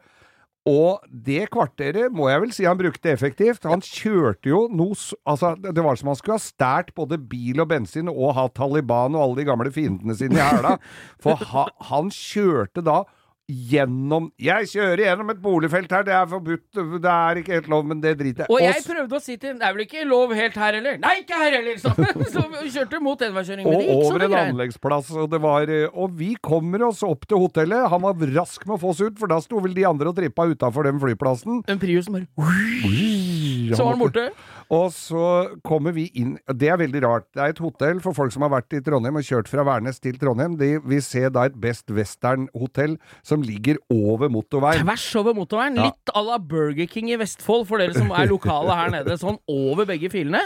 Og 0.65 1.03
det 1.05 1.43
kvarteret 1.53 2.13
må 2.15 2.25
jeg 2.31 2.41
vel 2.41 2.53
si 2.55 2.65
han 2.65 2.79
brukte 2.79 3.11
effektivt. 3.13 3.67
Han 3.69 3.83
kjørte 3.85 4.49
jo 4.49 4.63
noe 4.73 4.97
Altså, 5.29 5.53
det 5.61 5.83
var 5.85 5.99
som 5.99 6.09
han 6.09 6.17
skulle 6.17 6.39
ha 6.39 6.41
stært 6.41 6.89
både 6.97 7.19
bil 7.21 7.61
og 7.61 7.69
bensin 7.69 8.09
og 8.09 8.33
hatt 8.37 8.55
Taliban 8.57 9.13
og 9.13 9.21
alle 9.21 9.43
de 9.43 9.45
gamle 9.51 9.73
fiendene 9.73 10.17
sine 10.17 10.39
i 10.39 10.41
hæla. 10.41 10.79
For 11.23 11.37
ha, 11.53 11.67
han 11.91 12.09
kjørte 12.09 12.81
da 12.85 13.03
gjennom 13.45 14.31
Jeg 14.41 14.69
kjører 14.71 15.03
gjennom 15.03 15.29
et 15.29 15.41
boligfelt 15.41 15.91
her, 15.93 16.05
det 16.07 16.13
er 16.17 16.25
forbudt, 16.29 16.79
det 17.03 17.11
er 17.11 17.41
ikke 17.41 17.53
helt 17.59 17.67
lov, 17.69 17.83
men 17.85 18.01
det 18.01 18.15
driter 18.17 18.45
jeg 18.45 18.53
Og 18.53 18.63
jeg 18.63 18.81
prøvde 18.87 19.19
å 19.19 19.21
si 19.21 19.35
til 19.37 19.51
ham 19.53 19.59
det 19.61 19.67
er 19.67 19.75
vel 19.75 19.85
ikke 19.85 20.05
lov 20.09 20.33
helt 20.37 20.57
her 20.57 20.77
heller? 20.79 20.97
Nei, 21.03 21.13
ikke 21.21 21.37
her 21.39 21.57
heller! 21.59 21.77
Så, 21.81 21.93
så 22.33 22.45
kjørte 22.73 23.01
mot 23.05 23.21
enveiskjøring. 23.27 23.69
Og 23.69 23.91
over 23.95 24.25
en 24.25 24.37
anleggsplass. 24.39 25.11
Og, 25.15 25.29
det 25.31 25.39
var, 25.43 25.69
eh, 25.71 25.85
og 25.93 26.15
vi 26.17 26.31
kommer 26.43 26.87
oss 26.89 27.03
opp 27.05 27.27
til 27.29 27.43
hotellet. 27.43 27.85
Han 27.93 28.03
var 28.03 28.25
rask 28.35 28.65
med 28.65 28.77
å 28.77 28.81
få 28.81 28.93
oss 28.95 29.03
ut, 29.03 29.17
for 29.21 29.31
da 29.31 29.39
sto 29.43 29.61
vel 29.63 29.75
de 29.77 29.85
andre 29.87 30.11
og 30.11 30.17
trippa 30.17 30.47
utafor 30.49 30.89
den 30.89 31.01
flyplassen. 31.01 31.61
En 31.71 31.81
Prius 31.81 32.09
som 32.09 32.17
bare 32.17 33.75
Så 33.75 33.83
var 33.83 33.93
han 33.93 34.01
borte. 34.01 34.27
Og 34.73 34.89
så 34.95 35.25
kommer 35.65 35.93
vi 35.93 36.07
inn 36.17 36.35
Det 36.57 36.69
er 36.73 36.79
veldig 36.81 37.01
rart. 37.05 37.27
Det 37.35 37.43
er 37.43 37.53
et 37.53 37.61
hotell 37.61 38.01
for 38.01 38.17
folk 38.17 38.33
som 38.33 38.45
har 38.45 38.53
vært 38.55 38.73
i 38.73 38.81
Trondheim 38.85 39.19
og 39.19 39.27
kjørt 39.27 39.49
fra 39.51 39.65
Værnes 39.67 40.01
til 40.01 40.17
Trondheim. 40.21 40.57
De 40.57 40.75
vil 40.81 41.03
se 41.05 41.25
da 41.29 41.45
et 41.49 41.57
Best 41.61 41.91
Western-hotell 41.93 42.97
som 43.25 43.45
ligger 43.45 43.77
over 43.93 44.31
motorveien. 44.33 44.85
Tvers 44.85 45.07
over 45.21 45.37
motorveien. 45.37 45.77
Ja. 45.77 45.91
Litt 45.91 46.13
à 46.15 46.23
la 46.25 46.39
Burger 46.41 46.89
King 46.89 47.11
i 47.13 47.19
Vestfold, 47.21 47.67
for 47.69 47.81
dere 47.81 47.93
som 47.97 48.09
er 48.09 48.29
lokale 48.31 48.77
her 48.79 48.93
nede. 48.99 49.17
Sånn 49.23 49.37
over 49.51 49.87
begge 49.89 50.09
filene. 50.13 50.41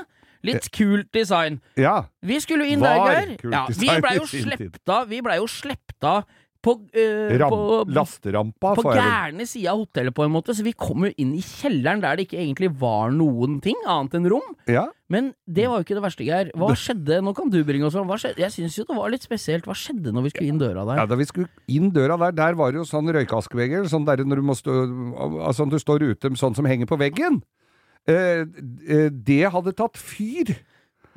Litt 0.46 0.70
kult 0.72 1.10
design. 1.16 1.60
Ja. 1.80 2.06
Vi 2.24 2.38
skulle 2.40 2.68
inn 2.72 2.80
Var 2.84 3.02
der, 3.02 3.34
Geir. 3.34 3.50
Ja, 3.52 3.66
vi 3.76 3.90
blei 4.00 4.14
jo 4.16 4.28
sin 4.30 4.54
av 4.88 5.10
Vi 5.12 5.20
blei 5.24 5.36
jo 5.42 5.50
slept 5.52 6.06
av 6.08 6.24
på, 6.66 6.76
øh, 6.92 7.34
Ram, 7.40 7.54
på, 7.54 7.76
lasterampa, 7.96 8.74
på 8.76 8.92
gærne 8.92 9.46
sida 9.48 9.72
av 9.72 9.84
hotellet, 9.86 10.16
på 10.16 10.26
en 10.26 10.34
måte. 10.34 10.56
Så 10.56 10.66
vi 10.66 10.74
kom 10.76 11.06
jo 11.08 11.12
inn 11.16 11.32
i 11.38 11.44
kjelleren 11.46 12.02
der 12.04 12.20
det 12.20 12.28
ikke 12.28 12.40
egentlig 12.42 12.72
var 12.82 13.14
noen 13.16 13.60
ting 13.64 13.80
annet 13.88 14.18
enn 14.20 14.28
rom. 14.34 14.56
Ja. 14.68 14.90
Men 15.10 15.32
det 15.48 15.70
var 15.70 15.80
jo 15.80 15.88
ikke 15.88 15.98
det 15.98 16.04
verste, 16.04 16.26
Geir. 16.28 16.52
Hva 16.60 16.74
skjedde? 16.78 17.22
Nå 17.26 17.34
kan 17.38 17.50
du 17.54 17.62
bringe 17.68 17.88
oss 17.88 17.96
fram. 17.96 18.12
Jeg 18.38 18.52
syns 18.54 18.76
jo 18.78 18.86
det 18.90 18.98
var 18.98 19.14
litt 19.14 19.26
spesielt. 19.26 19.70
Hva 19.70 19.78
skjedde 19.78 20.14
når 20.14 20.28
vi 20.28 20.34
skulle 20.34 20.52
inn 20.52 20.60
døra 20.62 20.84
der? 20.90 21.00
Ja, 21.02 21.08
Da 21.10 21.20
vi 21.20 21.30
skulle 21.30 21.50
inn 21.72 21.94
døra 21.96 22.20
der, 22.26 22.36
der 22.38 22.60
var 22.60 22.74
det 22.76 22.84
jo 22.84 22.90
sånn 22.90 23.10
røykaskevegger, 23.16 23.88
sånn 23.90 24.06
der 24.10 24.26
når 24.28 24.44
du 24.44 24.50
må 24.52 24.58
stå 24.58 24.76
Altså 25.50 25.66
du 25.70 25.80
står 25.80 26.12
ute, 26.12 26.36
sånn 26.38 26.58
som 26.58 26.68
henger 26.68 26.90
på 26.90 27.00
veggen. 27.00 27.40
Eh, 28.10 28.44
eh, 28.44 29.10
det 29.10 29.46
hadde 29.54 29.76
tatt 29.78 29.98
fyr. 29.98 30.54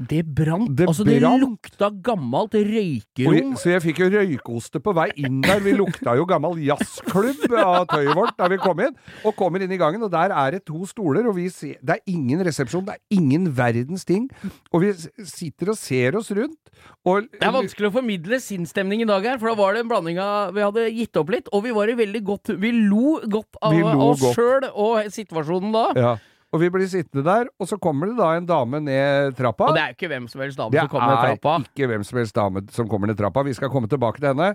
Det 0.01 0.23
brant. 0.25 0.71
Det 0.73 0.87
altså, 0.89 1.05
det 1.05 1.19
brant. 1.21 1.43
lukta 1.43 1.91
gammelt 2.05 2.55
røykerom. 2.57 3.35
jeg, 3.37 3.59
så 3.61 3.73
jeg 3.75 3.83
fikk 3.85 4.01
jo 4.03 4.09
røykoste 4.15 4.81
på 4.83 4.95
vei 4.97 5.09
inn 5.21 5.43
der. 5.45 5.61
Vi 5.63 5.75
lukta 5.77 6.17
jo 6.17 6.25
gammel 6.29 6.57
jazzklubb 6.65 7.45
av 7.61 7.85
tøyet 7.91 8.15
vårt 8.17 8.39
da 8.39 8.49
vi 8.51 8.59
kom 8.63 8.81
inn. 8.87 8.97
Og 9.29 9.37
kommer 9.39 9.63
inn 9.63 9.75
i 9.75 9.79
gangen, 9.81 10.03
og 10.03 10.11
der 10.15 10.33
er 10.33 10.57
det 10.57 10.63
to 10.69 10.87
stoler, 10.89 11.29
og 11.29 11.37
vi 11.37 11.49
ser 11.53 11.77
Det 11.83 11.99
er 11.99 12.03
ingen 12.15 12.41
resepsjon, 12.45 12.87
det 12.89 12.97
er 12.97 13.19
ingen 13.19 13.51
verdens 13.57 14.07
ting. 14.09 14.31
Og 14.73 14.87
vi 14.87 14.93
sitter 15.29 15.75
og 15.75 15.79
ser 15.79 16.17
oss 16.19 16.33
rundt, 16.33 16.59
og 17.07 17.29
Det 17.29 17.45
er 17.45 17.55
vanskelig 17.55 17.91
å 17.91 17.95
formidle 17.95 18.41
sinnsstemning 18.43 19.05
i 19.05 19.09
dag 19.09 19.25
her, 19.27 19.39
for 19.39 19.53
da 19.53 19.59
var 19.59 19.75
det 19.75 19.85
en 19.85 19.91
blanding 19.93 20.19
av 20.23 20.55
Vi 20.57 20.65
hadde 20.65 20.89
gitt 20.97 21.17
opp 21.21 21.31
litt, 21.35 21.53
og 21.53 21.65
vi 21.67 21.77
var 21.77 21.91
i 21.91 21.99
veldig 21.99 22.23
godt 22.27 22.55
Vi 22.63 22.73
lo 22.73 23.21
godt 23.31 23.61
av 23.63 23.77
lo 23.77 24.11
oss 24.11 24.25
sjøl 24.33 24.69
og 24.73 25.11
situasjonen 25.13 25.75
da. 25.75 25.87
Ja. 25.99 26.13
Og 26.52 26.61
vi 26.61 26.68
blir 26.68 26.85
sittende 26.90 27.25
der, 27.25 27.49
og 27.56 27.68
så 27.68 27.78
kommer 27.80 28.11
det 28.11 28.18
da 28.18 28.35
en 28.37 28.44
dame 28.49 28.80
ned 28.85 29.32
trappa. 29.38 29.71
Og 29.71 29.76
det 29.76 29.82
er 29.82 29.92
jo 29.94 29.97
ikke 29.97 30.11
hvem 30.12 30.26
som 30.28 30.42
helst 30.44 30.59
dame 30.61 30.75
Det 30.75 30.82
som 30.82 30.90
kommer 30.92 31.09
ned 31.14 31.23
trappa. 31.25 31.54
Det 31.56 31.64
er 31.64 31.73
ikke 31.73 31.88
hvem 31.88 32.02
som 32.04 32.18
helst 32.21 32.37
dame 32.37 32.62
som 32.76 32.88
kommer 32.90 33.09
ned 33.09 33.16
trappa. 33.16 33.44
Vi 33.47 33.54
skal 33.56 33.71
komme 33.73 33.88
tilbake 33.88 34.21
til 34.21 34.28
henne. 34.35 34.50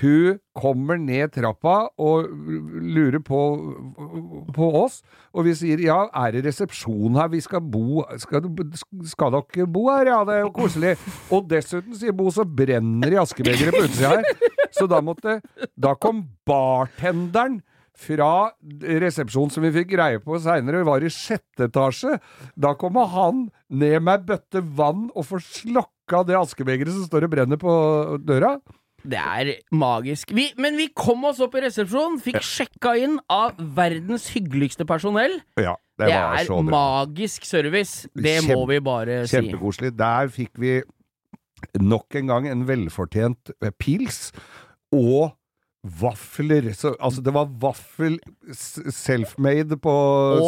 Hun 0.00 0.38
kommer 0.56 0.96
ned 0.96 1.34
trappa 1.34 1.74
og 2.00 2.30
lurer 2.80 3.20
på, 3.20 3.40
på 4.56 4.68
oss, 4.80 5.02
og 5.36 5.44
vi 5.44 5.52
sier 5.58 5.82
ja, 5.84 5.98
er 6.16 6.32
det 6.32 6.46
resepsjon 6.46 7.18
her? 7.20 7.28
Vi 7.28 7.42
skal 7.44 7.60
bo 7.60 8.00
Skal, 8.22 8.48
skal 9.10 9.34
dere 9.36 9.66
bo 9.68 9.90
her? 9.90 10.08
Ja, 10.08 10.22
det 10.24 10.38
er 10.38 10.46
jo 10.46 10.54
koselig. 10.56 10.94
Og 11.28 11.44
dessuten, 11.50 11.92
sier 11.98 12.16
Bo, 12.16 12.30
så 12.32 12.46
brenner 12.48 13.12
i 13.12 13.20
askebegeret 13.20 13.76
på 13.76 13.84
utsida 13.84 14.14
her. 14.16 14.56
Så 14.72 14.88
da 14.88 15.02
måtte 15.04 15.42
Da 15.76 15.92
kom 16.00 16.24
bartenderen 16.48 17.60
fra 18.02 18.30
resepsjonen 18.82 19.52
som 19.54 19.64
vi 19.64 19.70
fikk 19.74 19.92
greie 19.94 20.20
på 20.22 20.38
seinere, 20.42 20.82
var 20.86 21.04
i 21.06 21.10
sjette 21.12 21.68
etasje. 21.70 22.18
Da 22.58 22.74
kommer 22.78 23.08
han 23.14 23.46
ned 23.70 24.02
med 24.04 24.26
bøtte 24.28 24.62
vann 24.76 25.08
og 25.14 25.26
får 25.30 25.44
slokka 25.48 26.24
det 26.28 26.38
askebegeret 26.40 26.92
som 26.94 27.06
står 27.08 27.28
og 27.28 27.34
brenner 27.36 27.60
på 27.62 27.74
døra. 28.26 28.56
Det 29.02 29.18
er 29.18 29.48
magisk. 29.74 30.30
Vi, 30.30 30.44
men 30.62 30.76
vi 30.78 30.86
kom 30.94 31.24
oss 31.26 31.40
opp 31.42 31.56
i 31.58 31.62
resepsjonen, 31.64 32.20
fikk 32.22 32.38
sjekka 32.46 32.92
inn 33.02 33.16
av 33.32 33.56
verdens 33.58 34.28
hyggeligste 34.30 34.86
personell. 34.86 35.40
Ja, 35.58 35.74
det, 35.98 36.06
Det, 36.12 36.18
er 36.46 36.62
magisk 36.68 37.46
service. 37.48 38.06
Det 38.14 38.36
Kjempe- 38.40 38.54
må 38.60 38.68
vi 38.70 38.78
bare 38.84 39.22
si. 39.26 39.34
Kjempekoselig. 39.36 39.90
Der 39.98 40.30
fikk 40.30 40.54
vi 40.62 40.76
nok 41.82 42.14
en 42.18 42.30
gang 42.30 42.46
en 42.50 42.62
velfortjent 42.68 43.52
eh, 43.62 43.74
pils 43.78 44.30
og 44.94 45.32
vafler. 45.84 46.70
Så, 46.78 46.94
altså, 47.00 47.22
det 47.26 47.34
var 47.34 47.50
vaffel 47.62 48.18
self-made 48.54 49.76
på, 49.82 49.94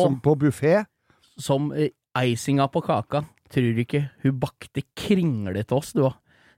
som 0.03 0.21
på 0.23 0.37
buffé. 0.39 0.85
Som 1.41 1.73
eh, 1.75 1.91
icinga 2.25 2.69
på 2.71 2.83
kaka. 2.87 3.25
Tror 3.55 3.75
du 3.77 3.83
ikke 3.85 4.07
hun 4.25 4.39
bakte 4.43 4.83
kringle 4.99 5.63
til 5.65 5.77
oss, 5.81 5.93
du 5.95 6.05
òg. 6.09 6.15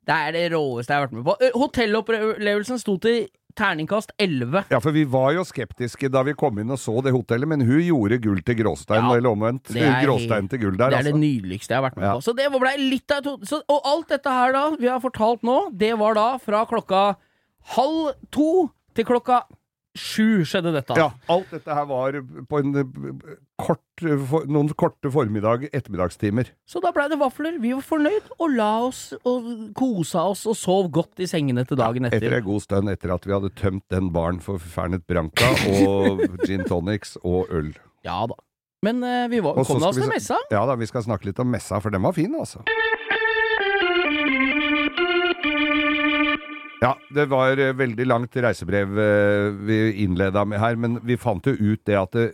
Det 0.07 0.15
er 0.15 0.37
det 0.37 0.45
råeste 0.53 0.93
jeg 0.93 1.01
har 1.01 1.09
vært 1.09 1.17
med 1.19 1.25
på. 1.27 1.35
Eh, 1.43 1.57
Hotellopplevelsen 1.59 2.79
sto 2.79 2.95
til 3.03 3.27
terningkast 3.57 4.13
11. 4.21 4.67
Ja, 4.71 4.79
for 4.85 4.93
vi 4.93 5.07
var 5.09 5.31
jo 5.33 5.43
skeptiske 5.49 6.11
da 6.13 6.21
vi 6.29 6.35
kom 6.37 6.59
inn 6.61 6.71
og 6.75 6.79
så 6.79 6.93
det 7.03 7.15
hotellet, 7.17 7.49
men 7.49 7.65
hun 7.65 7.81
gjorde 7.81 8.19
gull 8.23 8.43
til 8.45 8.59
gråstein, 8.61 9.01
Ja, 9.09 9.15
eller 9.17 9.33
omvendt. 9.33 9.73
det 9.73 9.87
Gråstein 10.05 10.51
til 10.53 10.61
gull 10.61 10.77
der, 10.77 10.91
det 10.93 10.99
er 11.01 11.07
det 11.09 11.15
altså. 11.15 11.23
nydeligste 11.23 11.73
jeg 11.73 11.81
har 11.81 11.87
vært 11.89 11.97
med 11.97 12.05
Ja. 12.05 12.13
på. 12.19 12.23
Så 12.27 12.37
det 12.37 12.51
ble 12.53 12.75
litt 12.91 13.11
av 13.17 13.25
så, 13.49 13.63
Og 13.67 13.81
alt 13.89 14.09
dette 14.13 14.29
her 14.31 14.53
da, 14.53 14.65
vi 14.77 14.87
har 14.93 15.01
fortalt 15.01 15.43
nå, 15.43 15.57
det 15.73 15.95
var 15.99 16.15
da 16.15 16.37
fra 16.39 16.67
klokka 16.69 17.17
halv 17.75 18.13
to 18.35 18.51
til 18.97 19.09
klokka 19.09 19.43
sju 19.97 20.45
skjedde 20.47 20.73
dette. 20.75 20.97
Ja, 20.99 21.09
alt 21.33 21.51
dette 21.55 21.73
her 21.73 21.87
var 21.89 22.17
på 22.51 22.61
en 22.61 22.75
eh, 22.77 23.37
kort, 23.61 23.83
for, 24.29 24.47
noen 24.51 24.69
korte 24.79 25.11
formiddag, 25.13 25.67
ettermiddagstimer. 25.73 26.51
Så 26.69 26.83
da 26.85 26.93
blei 26.95 27.07
det 27.13 27.19
vafler. 27.21 27.57
Vi 27.63 27.73
var 27.73 27.85
fornøyd, 27.87 28.31
og 28.37 28.57
la 28.59 28.71
oss 28.87 29.03
og 29.23 29.49
kosa 29.79 30.27
oss 30.33 30.45
og 30.51 30.59
sov 30.59 30.91
godt 30.95 31.25
i 31.25 31.31
sengene 31.31 31.65
til 31.69 31.81
dagen 31.81 32.09
Etter 32.09 32.21
etter. 32.29 32.39
en 32.41 32.49
god 32.49 32.67
stund 32.67 32.93
etter 32.93 33.15
at 33.17 33.27
vi 33.29 33.37
hadde 33.37 33.53
tømt 33.59 33.87
den 33.93 34.13
baren 34.15 34.43
for 34.45 34.61
Fernet 34.61 35.07
Branca 35.09 35.53
og 35.73 36.27
gin 36.47 36.67
tonics 36.69 37.17
og 37.25 37.49
øl. 37.51 37.73
Ja 38.07 38.25
da. 38.31 38.37
Men 38.85 39.01
eh, 39.03 39.25
vi 39.33 39.41
var, 39.43 39.57
kom 39.65 39.83
oss 39.83 39.97
til 39.97 40.13
messa. 40.13 40.39
Ja 40.53 40.67
da, 40.69 40.77
vi 40.79 40.87
skal 40.89 41.07
snakke 41.09 41.31
litt 41.31 41.41
om 41.43 41.49
messa, 41.51 41.81
for 41.81 41.95
den 41.95 42.05
var 42.05 42.15
fin, 42.17 42.37
altså. 42.37 42.61
Ja, 46.83 46.93
det 47.15 47.29
var 47.33 47.57
eh, 47.57 47.75
veldig 47.77 48.07
langt 48.09 48.37
reisebrev 48.37 48.99
eh, 49.01 49.51
vi 49.69 49.79
innleda 50.05 50.45
med 50.49 50.61
her, 50.61 50.77
men 50.77 50.99
vi 51.07 51.17
fant 51.21 51.47
jo 51.49 51.55
ut 51.57 51.83
det 51.89 51.97
at 51.97 52.17
det, 52.17 52.27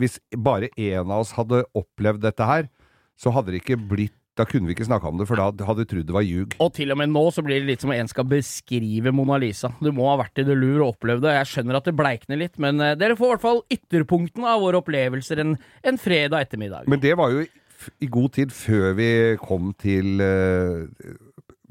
hvis 0.00 0.18
bare 0.36 0.70
én 0.76 1.04
av 1.04 1.22
oss 1.22 1.34
hadde 1.36 1.64
opplevd 1.76 2.24
dette 2.24 2.46
her, 2.48 2.70
så 3.16 3.32
hadde 3.32 3.52
det 3.52 3.64
ikke 3.64 3.80
blitt 3.80 4.14
Da 4.36 4.44
kunne 4.44 4.68
vi 4.68 4.74
ikke 4.74 4.84
snakka 4.84 5.08
om 5.08 5.16
det, 5.16 5.24
for 5.30 5.40
da 5.40 5.64
hadde 5.64 5.80
vi 5.80 5.88
trodd 5.88 6.08
det 6.10 6.12
var 6.12 6.24
ljug. 6.26 6.56
Og 6.60 6.68
til 6.76 6.90
og 6.92 6.98
med 7.00 7.08
nå 7.08 7.22
så 7.32 7.40
blir 7.40 7.62
det 7.62 7.70
litt 7.70 7.80
som 7.80 7.88
om 7.88 7.96
en 7.96 8.10
skal 8.10 8.26
beskrive 8.28 9.08
Mona 9.08 9.38
Lisa. 9.40 9.70
Du 9.80 9.88
må 9.96 10.10
ha 10.10 10.18
vært 10.20 10.42
i 10.42 10.44
det 10.44 10.58
lur 10.60 10.82
og 10.82 10.90
opplevd 10.90 11.24
det. 11.24 11.32
Jeg 11.38 11.48
skjønner 11.54 11.78
at 11.78 11.88
det 11.88 11.94
bleikner 11.96 12.42
litt, 12.42 12.58
men 12.60 12.82
eh, 12.84 12.92
dere 13.00 13.16
får 13.16 13.30
i 13.30 13.32
hvert 13.32 13.46
fall 13.46 13.62
ytterpunktene 13.72 14.50
av 14.50 14.60
våre 14.60 14.82
opplevelser 14.82 15.40
en, 15.40 15.54
en 15.88 16.00
fredag 16.02 16.44
ettermiddag. 16.44 16.84
Men 16.92 17.00
det 17.00 17.14
var 17.16 17.32
jo 17.32 17.46
i, 17.46 18.10
god 18.12 18.36
tid 18.36 18.52
før 18.52 18.92
vi 19.00 19.08
kom 19.40 19.72
til 19.80 20.20
eh, 20.20 20.84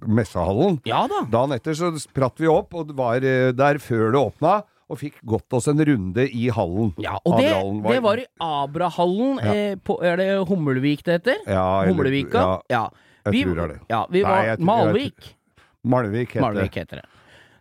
messehallen. 0.08 0.80
ja 0.86 1.06
da. 1.08 1.24
Dagen 1.32 1.54
etter 1.56 1.74
så 1.78 1.92
spratt 2.00 2.40
vi 2.42 2.48
opp, 2.52 2.74
og 2.74 2.92
var 2.98 3.18
eh, 3.24 3.52
der 3.56 3.78
før 3.84 4.12
det 4.14 4.20
åpna, 4.22 4.64
og 4.90 5.00
fikk 5.02 5.16
gått 5.26 5.54
oss 5.58 5.66
en 5.68 5.80
runde 5.82 6.28
i 6.30 6.48
hallen. 6.54 6.92
Ja, 7.02 7.16
og 7.26 7.40
det, 7.42 7.50
var, 7.52 7.94
det 7.94 8.02
var 8.06 8.20
i 8.22 8.26
Abrahallen. 8.40 9.40
Ja. 9.42 9.54
Eh, 9.54 9.76
på, 9.82 9.98
er 10.06 10.18
det 10.22 10.28
Hummelvik 10.48 11.02
det 11.08 11.20
heter? 11.20 11.40
Ja, 11.48 11.82
eller- 11.82 11.94
Humlevika? 11.94 12.38
Ja, 12.38 12.62
Ja. 12.70 13.32
jeg 13.32 13.46
tror 13.48 13.56
det 13.56 13.64
er 13.64 13.68
det. 13.74 13.80
Ja, 13.90 14.06
vi 14.10 14.22
Nei, 14.22 14.30
var 14.30 14.44
jeg 14.46 14.58
tror- 14.60 14.66
Malvik. 14.66 15.32
Malvik 15.86 16.30
heter 16.36 16.42
Malvik 16.42 16.76
heter 16.76 17.02
det. 17.02 17.06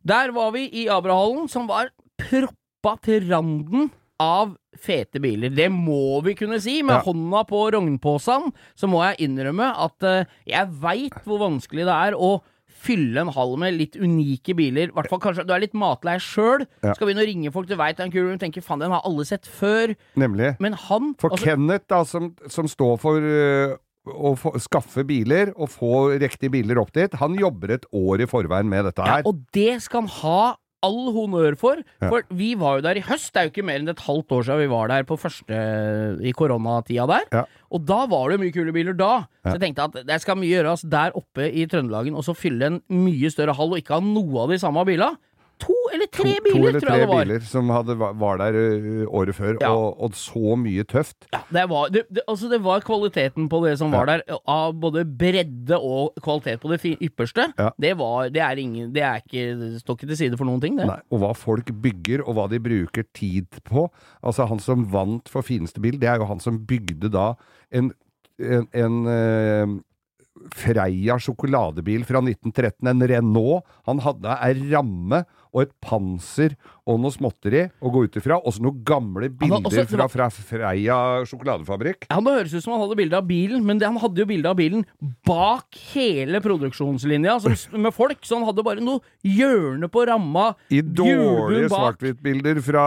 Der 0.04 0.32
var 0.36 0.50
vi 0.52 0.66
i 0.68 0.88
Abrahallen, 0.88 1.48
som 1.48 1.66
var 1.66 1.88
proppa 2.20 2.98
til 3.02 3.28
randen 3.30 3.90
av 4.22 4.54
fete 4.78 5.20
biler. 5.22 5.50
Det 5.54 5.68
må 5.72 6.20
vi 6.24 6.34
kunne 6.38 6.60
si. 6.62 6.82
Med 6.82 6.96
Ja. 7.00 7.02
hånda 7.02 7.44
på 7.48 7.64
rognposen 7.74 8.52
så 8.76 8.88
må 8.90 9.02
jeg 9.04 9.28
innrømme 9.28 9.72
at 9.74 10.02
uh, 10.06 10.24
jeg 10.46 10.68
veit 10.82 11.16
hvor 11.24 11.40
vanskelig 11.42 11.84
det 11.88 11.94
er 11.94 12.14
å 12.18 12.40
fylle 12.84 13.22
en 13.22 13.30
hall 13.32 13.54
med 13.56 13.74
litt 13.78 13.94
unike 13.96 14.52
biler. 14.56 14.90
I 14.90 14.92
hvert 14.92 15.08
fall 15.08 15.20
kanskje 15.22 15.46
du 15.48 15.52
er 15.54 15.62
litt 15.64 15.72
matlei 15.78 16.18
sjøl. 16.20 16.66
Ja. 16.84 16.92
Skal 16.94 17.08
begynne 17.08 17.24
å 17.24 17.28
ringe 17.30 17.52
folk 17.54 17.66
du 17.70 17.76
veit 17.80 17.98
er 17.98 18.04
en 18.04 18.12
kul 18.12 18.32
og 18.34 18.40
tenker 18.42 18.60
faen, 18.64 18.82
den 18.84 18.92
har 18.92 19.00
alle 19.08 19.24
sett 19.24 19.46
før. 19.48 19.94
Nemlig. 20.20 20.54
Men 20.60 20.76
han 20.88 21.14
For 21.18 21.32
altså, 21.32 21.48
Kenneth, 21.48 21.86
da, 21.88 22.02
som, 22.04 22.34
som 22.52 22.68
står 22.68 22.98
for 23.00 23.24
uh, 23.24 23.76
å 24.04 24.34
få, 24.36 24.52
skaffe 24.60 25.00
biler 25.08 25.54
og 25.56 25.70
få 25.72 25.94
riktige 26.20 26.52
biler 26.52 26.76
opp 26.82 26.92
dit, 26.92 27.14
han 27.22 27.38
jobber 27.40 27.72
et 27.78 27.86
år 27.96 28.20
i 28.20 28.28
forveien 28.28 28.68
med 28.68 28.84
dette 28.90 29.00
Ja, 29.00 29.16
her. 29.16 29.22
og 29.30 29.40
det 29.56 29.80
skal 29.86 30.04
han 30.04 30.12
ha 30.20 30.42
all 30.84 31.10
honnør 31.16 31.56
for. 31.60 31.82
For 32.04 32.28
vi 32.36 32.52
var 32.60 32.78
jo 32.78 32.86
der 32.86 33.00
i 33.00 33.04
høst. 33.04 33.32
Det 33.32 33.40
er 33.40 33.48
jo 33.48 33.54
ikke 33.54 33.66
mer 33.66 33.82
enn 33.82 33.92
et 33.92 34.04
halvt 34.06 34.36
år 34.36 34.46
siden 34.48 34.62
vi 34.64 34.70
var 34.72 34.92
der 34.92 35.06
på 35.08 35.18
første 35.20 35.60
i 36.22 36.34
koronatida 36.36 37.08
der. 37.10 37.28
Ja. 37.32 37.44
Og 37.74 37.84
da 37.88 38.04
var 38.10 38.30
det 38.30 38.40
mye 38.42 38.54
kule 38.54 38.74
biler 38.76 38.96
da. 38.98 39.12
Så 39.42 39.56
jeg 39.56 39.64
tenkte 39.64 39.88
at 39.88 40.00
det 40.06 40.20
skal 40.22 40.38
mye 40.38 40.52
gjøres 40.52 40.84
der 40.92 41.16
oppe 41.18 41.48
i 41.50 41.66
Trøndelagen, 41.70 42.16
og 42.16 42.26
så 42.26 42.36
fylle 42.36 42.70
en 42.70 42.82
mye 42.92 43.32
større 43.32 43.56
hall 43.56 43.74
og 43.74 43.80
ikke 43.80 43.96
ha 43.98 44.04
noe 44.04 44.44
av 44.44 44.52
de 44.54 44.60
samme 44.62 44.84
bilene. 44.88 45.18
Eller 45.94 46.10
tre 46.10 46.34
to, 46.34 46.42
biler, 46.44 46.58
to 46.58 46.68
eller 46.68 46.80
tror 46.82 46.92
jeg 46.94 47.02
det 47.04 47.08
var. 47.12 47.24
biler 47.28 47.44
som 47.48 47.70
hadde, 47.74 47.96
var 48.00 48.40
der 48.42 48.58
året 49.08 49.36
før, 49.38 49.56
Ja. 49.62 49.70
og, 49.72 50.00
og 50.08 50.16
så 50.18 50.56
mye 50.58 50.84
tøft. 50.90 51.28
Ja, 51.32 51.40
det 51.54 51.64
var, 51.70 51.88
det, 51.94 52.04
det, 52.10 52.24
altså 52.28 52.50
det 52.50 52.60
var 52.64 52.82
kvaliteten 52.84 53.48
på 53.52 53.62
det 53.64 53.76
som 53.80 53.94
var 53.94 54.10
der, 54.10 54.24
av 54.50 54.74
både 54.82 55.04
bredde 55.06 55.78
og 55.78 56.18
kvalitet 56.24 56.60
på 56.64 56.72
det 56.74 56.80
ypperste. 56.98 57.48
Det 57.80 57.94
var 57.98 58.28
Det 58.34 58.42
er 58.42 58.60
ingen 58.60 58.92
Det 58.94 59.02
er 59.06 59.22
ikke 59.22 59.78
står 59.80 59.98
ikke 59.98 60.10
til 60.10 60.20
side 60.24 60.36
for 60.40 60.48
noen 60.50 60.60
ting, 60.62 60.76
det. 60.80 60.86
Nei, 60.90 60.98
og 61.14 61.22
hva 61.22 61.32
folk 61.38 61.70
bygger, 61.84 62.24
og 62.26 62.34
hva 62.38 62.48
de 62.50 62.58
bruker 62.64 63.06
tid 63.14 63.46
på. 63.68 63.86
Altså, 64.24 64.46
han 64.50 64.58
som 64.62 64.84
vant 64.92 65.28
for 65.30 65.42
fineste 65.46 65.80
bil, 65.84 65.98
det 66.00 66.08
er 66.10 66.18
jo 66.22 66.26
han 66.30 66.40
som 66.42 66.58
bygde 66.66 67.10
da 67.14 67.34
en, 67.74 67.92
en, 68.42 68.66
en 68.74 69.00
eh, 69.10 69.74
Freia 70.50 71.14
sjokoladebil 71.22 72.02
fra 72.04 72.18
1913, 72.20 72.88
en 72.90 73.04
Renault. 73.06 73.62
Han 73.86 74.00
hadde 74.02 74.34
ei 74.42 74.50
ramme 74.72 75.20
og 75.54 75.62
et 75.62 75.72
panser 75.84 76.56
og 76.84 76.98
noe 77.00 77.14
småtteri 77.14 77.62
å 77.80 77.90
gå 77.94 78.02
ut 78.04 78.16
ifra, 78.18 78.36
og 78.42 78.52
så 78.52 78.60
noen 78.64 78.82
gamle 78.84 79.30
bilder 79.30 79.70
også- 79.70 79.86
fra, 79.88 80.06
fra 80.10 80.26
Freia 80.34 80.96
sjokoladefabrikk. 81.24 82.08
Ja, 82.10 82.18
Det 82.20 82.34
høres 82.34 82.54
ut 82.54 82.62
som 82.64 82.74
han 82.74 82.82
hadde 82.82 82.96
bilde 82.98 83.16
av 83.16 83.26
bilen, 83.26 83.64
men 83.64 83.78
det, 83.78 83.86
han 83.86 83.96
hadde 83.96 84.18
jo 84.18 84.26
bilde 84.26 84.50
av 84.50 84.56
bilen 84.58 84.84
bak 85.24 85.78
hele 85.94 86.40
produksjonslinja 86.44 87.38
som, 87.40 87.54
med 87.80 87.94
folk, 87.94 88.18
så 88.26 88.36
han 88.36 88.44
hadde 88.48 88.64
bare 88.66 88.82
noe 88.84 89.00
hjørne 89.24 89.88
på 89.88 90.04
ramma. 90.10 90.54
I 90.70 90.82
dårlige 90.82 91.70
svart-hvitt-bilder 91.70 92.60
fra 92.60 92.84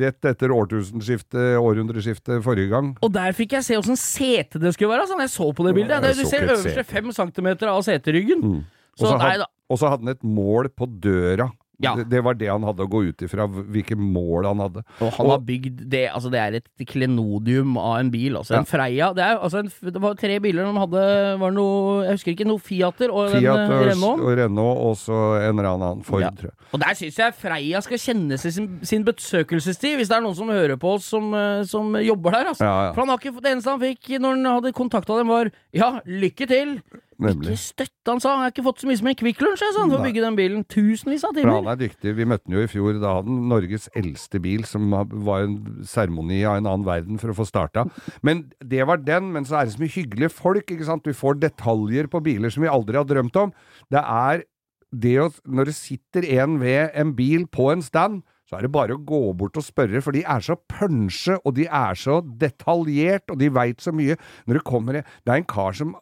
rett 0.00 0.24
etter 0.32 0.48
årtusenskiftet, 0.48 1.56
århundreskiftet 1.60 2.42
forrige 2.42 2.70
gang. 2.72 2.92
Og 3.02 3.12
der 3.12 3.32
fikk 3.36 3.52
jeg 3.58 3.68
se 3.68 3.78
åssen 3.78 3.98
sete 4.00 4.58
det 4.58 4.74
skulle 4.74 4.96
være, 4.96 5.06
sånn 5.10 5.22
jeg 5.22 5.30
så 5.30 5.52
på 5.54 5.66
det 5.66 5.76
bildet. 5.76 5.90
Ja, 5.90 6.00
Det, 6.00 6.16
du 6.16 6.24
ser 6.26 6.48
øverste 6.48 6.84
fem 6.88 7.12
centimeter 7.12 7.68
av 7.68 7.82
seteryggen. 7.86 8.64
Da. 8.98 9.46
og 9.70 9.78
så 9.78 9.88
hadde 9.88 10.04
han 10.04 10.08
et 10.12 10.22
mål 10.26 10.68
på 10.76 10.86
døra. 11.00 11.50
Ja. 11.82 11.94
Det, 11.98 12.04
det 12.12 12.20
var 12.24 12.34
det 12.38 12.48
han 12.48 12.62
hadde 12.62 12.84
å 12.84 12.88
gå 12.90 13.00
ut 13.08 13.22
ifra, 13.26 13.48
hvilke 13.50 13.96
mål 13.98 14.46
han 14.46 14.60
hadde. 14.62 14.84
Og 15.02 15.12
han 15.18 15.30
har 15.32 15.40
bygd 15.42 15.80
det 15.90 16.04
Altså, 16.12 16.30
det 16.30 16.38
er 16.40 16.54
et 16.60 16.86
klenodium 16.88 17.76
av 17.80 17.98
en 18.00 18.10
bil. 18.12 18.36
Altså, 18.38 18.54
Ja. 18.54 18.60
en 18.62 18.68
Freia. 18.70 19.08
Det, 19.16 19.24
er, 19.24 19.38
altså 19.42 19.58
en, 19.62 19.70
det 19.92 20.02
var 20.02 20.14
tre 20.14 20.38
biler 20.40 20.64
de 20.68 20.78
hadde 20.78 21.02
Var 21.42 21.52
noe 21.56 22.04
Jeg 22.06 22.12
husker 22.18 22.32
ikke. 22.36 22.46
Noe 22.46 22.62
Fiater 22.62 23.10
og 23.10 23.30
Fiat 23.34 23.58
en 23.58 23.72
eh, 23.72 23.84
Renault. 23.90 24.20
og 24.22 24.36
Renault, 24.38 24.78
og 24.86 24.96
så 25.00 25.18
en 25.42 25.58
eller 25.58 25.70
annen 25.74 26.02
Ford, 26.06 26.22
Ja. 26.22 26.30
tror 26.30 26.50
jeg. 26.52 26.58
Og 26.72 26.80
der 26.80 26.94
syns 27.02 27.18
jeg 27.18 27.34
Freia 27.42 27.80
skal 27.84 27.98
kjenne 27.98 28.38
sin, 28.38 28.78
sin 28.86 29.04
besøkelsestid, 29.04 29.96
hvis 29.98 30.08
det 30.08 30.16
er 30.16 30.24
noen 30.24 30.36
som 30.38 30.48
hører 30.48 30.78
på 30.80 30.94
oss 30.96 31.04
som, 31.12 31.32
eh, 31.34 31.62
som 31.68 31.92
jobber 31.98 32.30
der. 32.38 32.52
Altså. 32.52 32.64
Ja, 32.64 32.76
ja. 32.86 32.92
For 32.94 33.02
han 33.04 33.08
har 33.12 33.18
ikke, 33.18 33.34
Det 33.42 33.52
eneste 33.56 33.70
han 33.74 33.80
fikk 33.82 34.12
når 34.22 34.36
han 34.38 34.44
hadde 34.54 34.72
kontakta 34.72 35.18
dem, 35.18 35.28
var 35.28 35.50
ja, 35.74 35.98
lykke 36.06 36.46
til. 36.48 36.78
Nemlig. 37.22 37.54
Ikke 37.54 37.62
støtte, 37.62 38.08
han 38.10 38.22
sa. 38.22 38.32
Jeg 38.34 38.42
har 38.42 38.52
ikke 38.52 38.64
fått 38.66 38.82
så 38.82 38.88
mye 38.90 38.98
som 39.00 39.10
en 39.10 39.18
Kvikk 39.18 39.42
Lunsj 39.44 39.64
han, 39.66 39.90
for 39.92 39.98
å 39.98 40.06
bygge 40.06 40.24
den 40.24 40.38
bilen. 40.38 40.64
Tusenvis 40.72 41.26
av 41.28 41.34
timer 41.36 41.52
han 41.52 41.62
timer. 41.62 41.72
er 41.72 41.80
dyktig. 41.82 42.14
Vi 42.18 42.28
møtte 42.28 42.48
han 42.48 42.56
jo 42.58 42.64
i 42.64 42.70
fjor. 42.70 43.00
Da 43.02 43.14
hadde 43.18 43.32
han 43.32 43.48
Norges 43.52 43.88
eldste 43.98 44.42
bil, 44.42 44.66
som 44.68 44.92
var 45.26 45.46
en 45.46 45.58
seremoni 45.88 46.42
av 46.48 46.60
en 46.60 46.70
annen 46.70 46.86
verden 46.88 47.20
for 47.22 47.32
å 47.32 47.38
få 47.38 47.46
starta. 47.48 47.86
Men 48.22 48.46
det 48.58 48.86
var 48.88 49.02
den. 49.02 49.32
Men 49.34 49.48
så 49.48 49.60
er 49.60 49.68
det 49.68 49.76
så 49.76 49.82
mye 49.84 49.96
hyggelige 49.96 50.34
folk, 50.34 50.66
ikke 50.66 50.88
sant. 50.88 51.06
Vi 51.08 51.16
får 51.16 51.40
detaljer 51.42 52.10
på 52.12 52.22
biler 52.24 52.52
som 52.52 52.64
vi 52.66 52.72
aldri 52.72 53.00
har 53.00 53.08
drømt 53.08 53.38
om. 53.38 53.54
Det 53.92 54.02
er 54.02 54.44
det 54.92 55.16
å 55.22 55.30
Når 55.48 55.70
det 55.70 55.74
sitter 55.78 56.26
en 56.42 56.58
ved 56.60 56.90
en 56.94 57.14
bil 57.16 57.46
på 57.48 57.70
en 57.72 57.80
stand, 57.80 58.22
så 58.52 58.58
er 58.58 58.66
det 58.66 58.74
bare 58.74 58.98
å 58.98 59.00
gå 59.00 59.18
bort 59.40 59.56
og 59.56 59.64
spørre, 59.64 60.02
for 60.04 60.12
de 60.12 60.20
er 60.28 60.42
så 60.44 60.58
punsje, 60.68 61.38
og 61.40 61.54
de 61.56 61.64
er 61.64 61.96
så 61.96 62.18
detaljert, 62.20 63.32
og 63.32 63.38
de 63.40 63.48
veit 63.48 63.80
så 63.80 63.94
mye. 63.96 64.18
Når 64.44 64.58
det 64.58 64.64
kommer 64.68 64.98
Det 65.00 65.32
er 65.32 65.38
en 65.40 65.48
kar 65.48 65.72
som, 65.72 65.94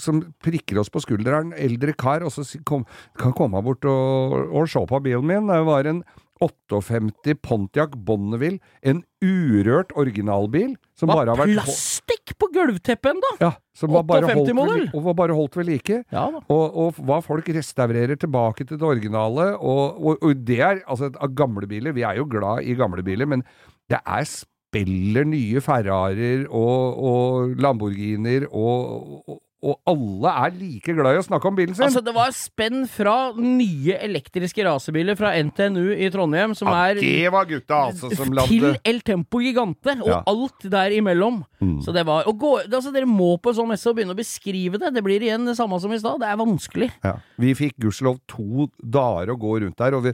som 0.00 0.22
prikker 0.40 0.80
oss 0.80 0.88
på 0.88 1.02
skulderen, 1.04 1.52
en 1.52 1.60
eldre 1.60 1.92
kar, 1.92 2.24
og 2.24 2.32
så 2.32 2.46
kom, 2.64 2.86
kan 3.20 3.36
komme 3.36 3.60
bort 3.60 3.84
og, 3.84 4.38
og 4.48 4.70
se 4.72 4.80
på 4.88 5.02
bilen 5.04 5.28
min. 5.28 5.52
Det 5.52 5.60
var 5.68 5.90
en 5.90 6.00
58 6.42 7.36
Pontiac 7.42 7.96
Bonneville, 8.06 8.58
en 8.82 9.02
urørt 9.22 9.94
originalbil, 9.98 10.74
som 10.98 11.10
Hva, 11.10 11.20
bare 11.20 11.34
har 11.34 11.42
vært 11.42 11.54
plastikk 11.60 12.34
på 12.38 12.48
gulvteppet 12.54 13.12
ennå! 13.14 13.32
ja, 13.40 13.52
som 13.78 13.94
var 13.94 14.06
bare, 14.08 14.28
58 14.28 14.56
holdt 14.58 14.72
ved, 14.74 14.86
og 14.92 15.06
var 15.08 15.18
bare 15.22 15.36
holdt 15.38 15.58
ved 15.60 15.68
like. 15.70 16.00
Ja. 16.12 16.28
Og, 16.42 16.64
og 16.84 17.02
hva 17.06 17.20
folk 17.24 17.50
restaurerer 17.54 18.18
tilbake 18.20 18.66
til 18.66 18.80
det 18.80 18.88
originale. 18.88 19.52
Og, 19.58 20.00
og, 20.02 20.22
og 20.22 20.46
det 20.46 20.60
er 20.60 20.82
altså 20.86 21.12
av 21.14 21.36
gamle 21.38 21.68
biler. 21.70 21.94
Vi 21.96 22.06
er 22.06 22.18
jo 22.20 22.28
glad 22.30 22.66
i 22.66 22.76
gamle 22.78 23.04
biler, 23.06 23.30
men 23.30 23.46
det 23.90 24.00
er 24.02 24.26
spiller 24.72 25.26
nye 25.28 25.60
Ferrarier 25.60 26.46
og, 26.48 27.02
og 27.04 27.56
Lamborghinier 27.60 28.48
og, 28.48 29.38
og, 29.62 29.76
alle 29.86 30.30
er 30.42 30.54
like 30.58 30.94
glad 30.96 31.14
i 31.14 31.20
å 31.20 31.24
snakke 31.24 31.46
om 31.46 31.56
bilen 31.58 31.76
sin. 31.76 31.84
Altså, 31.86 32.02
det 32.02 32.14
var 32.16 32.32
spenn 32.34 32.82
fra 32.90 33.14
nye 33.38 33.94
elektriske 34.02 34.64
racerbiler 34.66 35.14
fra 35.18 35.30
NTNU 35.38 35.92
i 35.94 36.08
Trondheim, 36.10 36.54
som 36.58 36.70
ja, 36.72 36.88
er 36.90 36.98
det 36.98 37.30
var 37.30 37.46
gutta, 37.46 37.78
altså, 37.92 38.10
som 38.18 38.32
til 38.48 38.72
El 38.88 38.98
Tempo 39.06 39.38
Gigante, 39.42 39.94
og 40.02 40.08
Ja. 40.10 40.22
alt 40.26 40.66
der 40.72 40.96
imellom. 40.96 41.44
Mm. 41.62 41.76
Så 41.84 41.94
det 41.94 42.04
var 42.08 42.24
gå, 42.26 42.50
altså, 42.66 42.92
Dere 42.92 43.06
må 43.06 43.36
på 43.38 43.52
en 43.52 43.60
sånn 43.60 43.70
messe 43.70 43.86
og 43.86 43.96
begynne 43.96 44.16
å 44.16 44.18
beskrive 44.18 44.80
det. 44.82 44.92
Det 44.96 45.04
blir 45.06 45.22
igjen 45.22 45.46
det 45.46 45.56
samme 45.56 45.78
som 45.80 45.92
i 45.94 45.98
stad. 46.02 46.18
Det 46.20 46.28
er 46.28 46.40
vanskelig. 46.40 46.90
ja. 47.04 47.16
Vi 47.38 47.54
fikk 47.54 47.78
gudskjelov 47.78 48.18
to 48.30 48.68
dager 48.82 49.30
å 49.32 49.38
gå 49.38 49.60
rundt 49.62 49.78
der, 49.78 49.94
og 49.94 50.08
vi, 50.08 50.12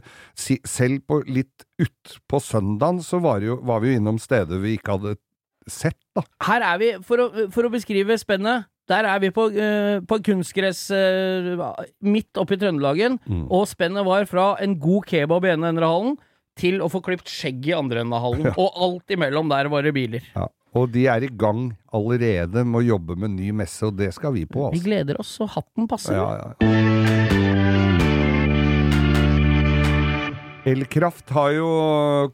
selv 0.65 1.01
på 1.09 1.23
litt 1.25 1.65
utpå 1.81 2.39
søndagen 2.41 3.01
så 3.01 3.19
var, 3.21 3.41
jo, 3.41 3.57
var 3.65 3.81
vi 3.81 3.93
jo 3.93 3.99
innom 3.99 4.19
steder 4.21 4.61
vi 4.61 4.77
ikke 4.77 4.97
hadde 4.97 5.17
sett, 5.69 5.97
da. 6.15 6.23
Her 6.45 6.65
er 6.73 6.77
vi, 6.81 6.89
for 7.05 7.21
å, 7.21 7.27
for 7.53 7.67
å 7.67 7.71
beskrive 7.73 8.17
spennet 8.19 8.65
Der 8.89 9.05
er 9.05 9.19
vi 9.21 9.29
på, 9.29 9.47
uh, 9.53 9.99
på 10.09 10.17
kunstgress 10.25 10.87
uh, 10.91 11.61
midt 12.01 12.37
oppe 12.41 12.57
i 12.57 12.61
Trøndelagen, 12.61 13.19
Mm. 13.29 13.45
og 13.53 13.67
spennet 13.69 14.05
var 14.07 14.25
fra 14.25 14.55
en 14.63 14.77
god 14.81 15.05
kebab 15.05 15.45
i 15.45 15.51
ene 15.53 15.69
enden 15.69 15.83
av 15.85 15.93
hallen 15.93 16.17
til 16.59 16.81
å 16.81 16.89
få 16.91 16.99
klipt 17.05 17.29
skjegg 17.31 17.69
i 17.69 17.75
andre 17.77 18.01
enden 18.01 18.13
av 18.17 18.25
hallen. 18.25 18.49
Og 18.57 18.73
alt 18.75 19.13
imellom 19.15 19.47
der 19.53 19.69
var 19.71 19.85
det 19.85 19.93
biler. 19.95 20.25
Ja. 20.35 20.47
Og 20.75 20.91
de 20.93 21.05
er 21.09 21.23
i 21.25 21.29
gang 21.33 21.71
allerede 21.93 22.61
med 22.65 22.81
å 22.83 22.85
jobbe 22.91 23.15
med 23.17 23.31
ny 23.37 23.49
messe, 23.57 23.87
og 23.87 23.95
det 23.97 24.11
skal 24.13 24.33
vi 24.35 24.43
på, 24.45 24.67
Altså. 24.67 24.77
Vi 24.77 24.85
gleder 24.89 25.17
oss, 25.19 25.31
og 25.41 25.49
hatten 25.55 25.87
passer. 25.89 26.13
Ja, 26.13 26.53
ja. 26.59 27.68
Elkraft 30.67 31.29
har 31.31 31.53
jo 31.55 31.67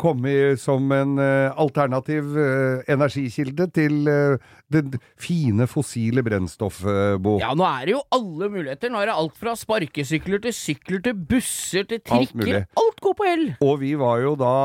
kommet 0.01 0.57
som 0.59 0.89
en 0.95 1.19
eh, 1.21 1.51
alternativ 1.61 2.31
eh, 2.41 2.81
energikilde 2.91 3.67
til 3.75 4.07
eh, 4.09 4.41
det 4.73 4.97
fine 5.21 5.67
fossile 5.69 6.23
brennstoffet, 6.25 7.19
Bo. 7.21 7.35
Ja, 7.39 7.51
nå 7.55 7.67
er 7.69 7.85
det 7.85 7.93
jo 7.93 8.01
alle 8.17 8.49
muligheter. 8.49 8.89
Nå 8.91 9.03
er 9.03 9.11
det 9.11 9.17
alt 9.21 9.37
fra 9.37 9.53
sparkesykler 9.59 10.41
til 10.41 10.55
sykler 10.57 11.03
til 11.05 11.19
busser 11.29 11.85
til 11.91 12.01
trikker. 12.01 12.63
Alt, 12.63 12.81
Alt 12.81 13.03
går 13.05 13.15
på 13.21 13.27
el! 13.29 13.45
Og 13.61 13.77
vi 13.83 13.93
var 14.01 14.23
jo 14.25 14.33
da 14.41 14.55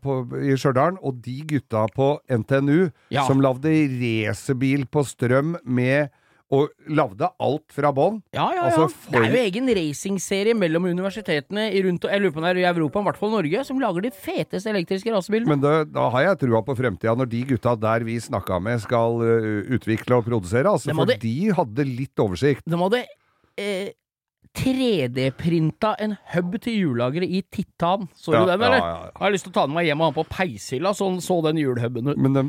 på, 0.00 0.16
i 0.40 0.56
Stjørdal, 0.56 0.96
og 1.04 1.20
de 1.26 1.36
gutta 1.52 1.84
på 1.92 2.14
NTNU 2.40 2.88
Ja. 3.12 3.26
som 3.28 3.42
lagde 3.44 3.68
racerbil 4.00 4.88
på 4.88 5.04
strøm 5.04 5.58
med 5.64 6.08
Og 6.50 6.66
lagde 6.90 7.28
alt 7.38 7.70
fra 7.70 7.92
bånn. 7.94 8.16
Ja, 8.34 8.48
ja, 8.50 8.56
ja. 8.56 8.62
Altså, 8.66 8.88
for- 8.90 9.20
Det 9.22 9.28
er 9.28 9.36
jo 9.36 9.42
egen 9.46 9.68
racingserie 9.78 10.54
mellom 10.58 10.88
universitetene 10.90 11.68
i 11.70 11.82
rundt 11.84 12.02
Jeg 12.10 12.20
lurer 12.24 12.32
på 12.34 12.40
om 12.42 12.46
det 12.48 12.50
er 12.56 12.60
i 12.64 12.66
Europa, 12.72 12.98
i 12.98 13.04
hvert 13.06 13.20
fall 13.20 13.30
Norge, 13.30 13.64
som 13.68 13.78
lager 13.78 14.02
de 14.02 14.10
feteste 14.10 14.66
elektriske 14.72 15.12
rasebilene. 15.14 15.46
Men 15.46 15.60
da, 15.62 15.84
da 15.84 16.08
har 16.10 16.22
jeg 16.26 16.40
trua 16.42 16.62
på 16.66 16.74
fremtida, 16.76 17.14
når 17.14 17.30
de 17.30 17.44
gutta 17.52 17.76
der 17.78 18.02
vi 18.02 18.16
snakka 18.18 18.58
med 18.60 18.80
skal 18.82 19.22
ø, 19.22 19.62
utvikle 19.78 20.18
og 20.18 20.24
produsere. 20.26 20.66
Altså, 20.66 20.90
de 20.90 20.98
hadde... 20.98 21.14
for 21.14 21.22
de 21.22 21.36
hadde 21.60 21.86
litt 21.86 22.18
oversikt. 22.26 22.66
De 22.66 22.76
hadde 22.82 23.04
eh, 23.56 23.90
3D-printa 24.58 25.94
en 26.02 26.16
hub 26.34 26.56
til 26.62 26.78
hjullageret 26.80 27.30
i 27.30 27.42
titan. 27.52 28.08
Så 28.18 28.32
Ja, 28.34 28.40
du 28.42 28.50
den, 28.50 28.60
eller? 28.62 28.78
ja, 28.78 28.86
ja. 28.86 29.10
Jeg 29.14 29.22
har 29.22 29.30
lyst 29.34 29.44
til 29.46 29.52
å 29.52 29.54
ta 29.54 29.66
den 29.66 29.74
med 29.76 29.86
hjem 29.86 30.00
og 30.02 30.08
ha 30.08 30.10
den 30.10 30.18
på 30.24 30.28
peishylla, 30.36 30.92
sånn 30.98 31.20
så 31.22 31.38
den 31.46 31.60
hjulhuben 31.62 32.10
ut. 32.10 32.18
Men 32.18 32.32
de, 32.34 32.44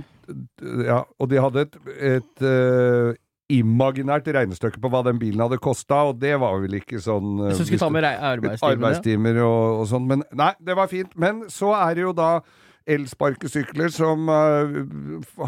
ja, 0.88 1.04
og 1.20 1.30
de 1.30 1.42
hadde 1.44 1.68
et, 1.68 1.78
et 2.18 2.42
ø, 2.42 3.14
imaginært 3.60 4.30
regnestykke 4.36 4.82
på 4.82 4.92
hva 4.92 5.04
den 5.08 5.20
bilen 5.22 5.44
hadde 5.44 5.60
kosta, 5.62 6.06
og 6.10 6.20
det 6.22 6.34
var 6.42 6.60
vel 6.64 6.80
ikke 6.80 7.02
sånn 7.04 7.38
ø, 7.40 7.52
Hvis 7.52 7.64
du 7.64 7.70
skulle 7.70 7.84
ta 7.84 7.92
med 7.94 8.08
arbeidstimer. 8.08 8.76
arbeidstimer 8.78 9.44
og, 9.46 9.62
og 9.84 9.88
sånn. 9.92 10.10
Men 10.10 10.26
nei, 10.38 10.52
det 10.64 10.78
var 10.80 10.92
fint. 10.92 11.16
Men 11.20 11.46
så 11.52 11.74
er 11.78 11.98
det 11.98 12.06
jo 12.10 12.14
da 12.18 12.34
elsparkesykler 12.90 13.92
som 13.94 14.30
uh, 14.32 14.72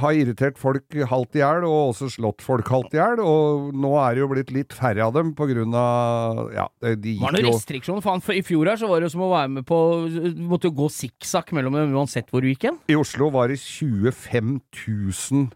har 0.01 0.17
irritert 0.17 0.59
folk 0.61 0.93
halvt 1.09 1.39
i 1.39 1.41
hjel, 1.41 1.65
og 1.65 1.93
også 1.93 2.09
slått 2.13 2.43
folk 2.45 2.69
halvt 2.69 2.93
i 2.93 2.99
hjel. 3.01 3.23
Og 3.23 3.71
nå 3.73 3.93
er 4.03 4.15
det 4.15 4.23
jo 4.23 4.29
blitt 4.33 4.53
litt 4.53 4.75
færre 4.77 5.07
av 5.07 5.15
dem 5.17 5.33
av 5.33 6.53
Ja, 6.53 6.67
de 6.83 6.95
Det 6.95 7.15
var 7.21 7.33
det 7.33 7.43
noen 7.43 7.49
jo 7.49 7.55
restriksjoner. 7.57 8.05
Faen, 8.05 8.23
for 8.23 8.37
I 8.37 8.43
fjor 8.45 8.69
her 8.69 8.79
så 8.79 8.89
var 8.91 9.01
det 9.01 9.09
jo 9.09 9.15
som 9.15 9.25
å 9.25 9.31
være 9.33 9.51
med 9.57 9.67
på 9.69 9.79
Du 10.13 10.45
måtte 10.45 10.69
jo 10.69 10.77
gå 10.83 10.91
sikksakk 10.93 11.53
mellom 11.57 11.77
dem 11.77 11.97
uansett 11.97 12.29
hvor 12.29 12.43
du 12.43 12.51
gikk 12.51 12.69
hen. 12.69 12.79
I 12.91 12.99
Oslo 12.99 13.31
var 13.33 13.49
det 13.51 13.59
25 13.61 14.59
000 14.85 15.49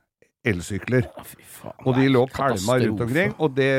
elsykler. 0.52 1.08
Å, 1.08 1.26
fy 1.28 1.42
faen, 1.58 1.80
Og 1.86 1.98
de 1.98 2.08
lå 2.12 2.24
pælma 2.32 2.78
rundt 2.84 3.04
omkring, 3.08 3.34
og 3.38 3.58
det 3.58 3.70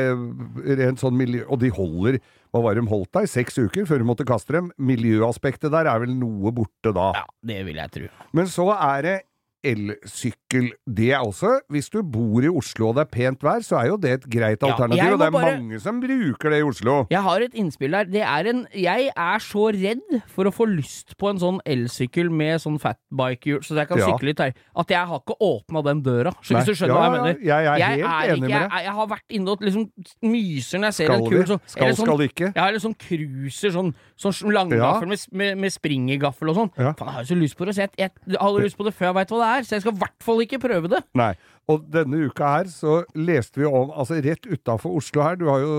sånn 1.01 1.17
miljø... 1.19 1.45
Og 1.49 1.61
de 1.61 1.71
holder 1.73 2.19
Hva 2.49 2.63
var 2.65 2.79
de 2.79 2.83
holdt? 2.89 3.21
I 3.21 3.29
seks 3.29 3.59
uker 3.61 3.85
før 3.89 4.01
de 4.01 4.07
måtte 4.09 4.25
kaste 4.27 4.55
dem? 4.55 4.71
Miljøaspektet 4.81 5.69
der 5.73 5.89
er 5.91 6.01
vel 6.01 6.15
noe 6.17 6.53
borte 6.55 6.93
da. 6.95 7.11
Ja, 7.19 7.25
det 7.51 7.59
vil 7.67 7.77
jeg 7.81 7.93
tro. 7.93 8.09
Men 8.33 8.49
så 8.49 8.69
er 8.73 9.05
det 9.05 9.17
elsykkel. 9.63 10.69
Det 10.87 11.11
er 11.13 11.19
også, 11.23 11.59
hvis 11.69 11.89
du 11.93 12.01
bor 12.03 12.41
i 12.45 12.49
Oslo 12.49 12.89
og 12.89 12.95
det 12.97 13.03
er 13.05 13.09
pent 13.13 13.43
vær, 13.43 13.59
så 13.65 13.79
er 13.81 13.87
jo 13.91 13.97
det 14.01 14.11
et 14.17 14.25
greit 14.31 14.63
alternativ. 14.63 15.01
Ja, 15.03 15.11
og 15.13 15.19
det 15.19 15.27
er 15.27 15.31
bare- 15.31 15.57
mange 15.59 15.79
som 15.79 15.99
bruker 16.01 16.49
det 16.49 16.59
i 16.59 16.63
Oslo. 16.63 17.05
Jeg 17.11 17.21
har 17.23 17.41
et 17.41 17.53
innspill 17.53 17.91
der. 17.91 18.03
Det 18.05 18.21
er 18.21 18.49
en 18.49 18.67
Jeg 18.73 19.11
er 19.15 19.37
så 19.39 19.69
redd 19.73 20.21
for 20.27 20.45
å 20.45 20.51
få 20.53 20.65
lyst 20.67 21.17
på 21.17 21.29
en 21.29 21.37
sånn 21.39 21.59
elsykkel 21.65 22.29
med 22.31 22.59
sånn 22.61 22.79
fatbike-hjul, 22.79 23.63
så 23.63 23.75
jeg 23.75 23.87
kan 23.87 23.97
Ja. 23.97 24.05
sykle 24.07 24.23
litt 24.29 24.39
her. 24.39 24.53
At 24.75 24.87
jeg 24.89 25.05
har 25.07 25.19
ikke 25.19 25.35
åpna 25.41 25.83
den 25.83 26.01
døra. 26.03 26.31
Så 26.41 26.51
Nei, 26.53 26.61
hvis 26.63 26.65
du 26.65 26.85
skjønner 26.85 26.95
ja, 26.95 26.99
hva 26.99 27.13
jeg 27.13 27.21
mener. 27.21 27.45
Jeg 27.45 27.65
er 27.65 27.89
helt 27.89 27.99
er 27.99 28.29
enig 28.29 28.35
ikke, 28.35 28.41
med 28.41 28.49
jeg, 28.49 28.69
deg. 28.69 28.83
jeg 28.83 28.93
har 28.93 29.07
vært 29.07 29.29
inne 29.29 29.47
og 29.49 29.59
liksom 29.61 29.91
myser 30.23 30.79
når 30.79 30.85
jeg 30.87 30.93
ser 30.93 31.05
Skal 31.05 31.15
en 31.15 31.29
kul 31.29 31.45
sånn 31.45 31.61
Skal, 31.65 31.83
eller 31.83 31.95
sånn, 31.95 32.05
skal 32.05 32.19
ikke? 32.29 32.53
Jeg 32.55 32.67
eller 32.67 32.79
sånn 32.79 32.95
cruiser, 32.97 33.69
sånn, 33.71 33.93
sånn 34.19 34.53
langgaffel 34.53 35.07
med, 35.07 35.21
med, 35.31 35.61
med 35.63 35.73
springergaffel 35.73 36.51
og 36.51 36.57
sånn. 36.57 36.73
Ja. 36.75 36.91
Faen, 36.99 37.11
jeg 37.11 37.15
har 37.19 37.23
jo 37.23 37.31
så 37.31 37.39
lyst 37.39 37.59
på 37.59 37.67
det, 37.67 37.77
så 37.77 37.85
jeg, 37.85 37.93
jeg, 38.01 38.11
jeg 38.27 38.41
hadde 38.41 38.65
lyst 38.65 38.79
på 38.79 38.87
det 38.87 38.95
før 38.97 39.09
jeg 39.09 39.17
veit 39.19 39.31
hva 39.33 39.39
det 39.39 39.53
er. 39.53 39.67
Så 39.67 39.77
jeg 39.77 39.85
skal 39.85 39.95
i 39.95 40.01
hvert 40.03 40.27
fall 40.27 40.43
ikke 40.45 40.61
prøve 40.65 40.91
det. 40.91 41.01
Nei. 41.19 41.31
Og 41.69 41.83
denne 41.93 42.23
uka 42.25 42.47
her 42.49 42.69
så 42.71 42.95
leste 43.13 43.61
vi 43.61 43.67
om 43.69 43.91
Altså 43.93 44.17
rett 44.25 44.47
utafor 44.49 44.95
Oslo 44.97 45.21
her, 45.21 45.35
du 45.37 45.43
har 45.51 45.59
jo 45.61 45.73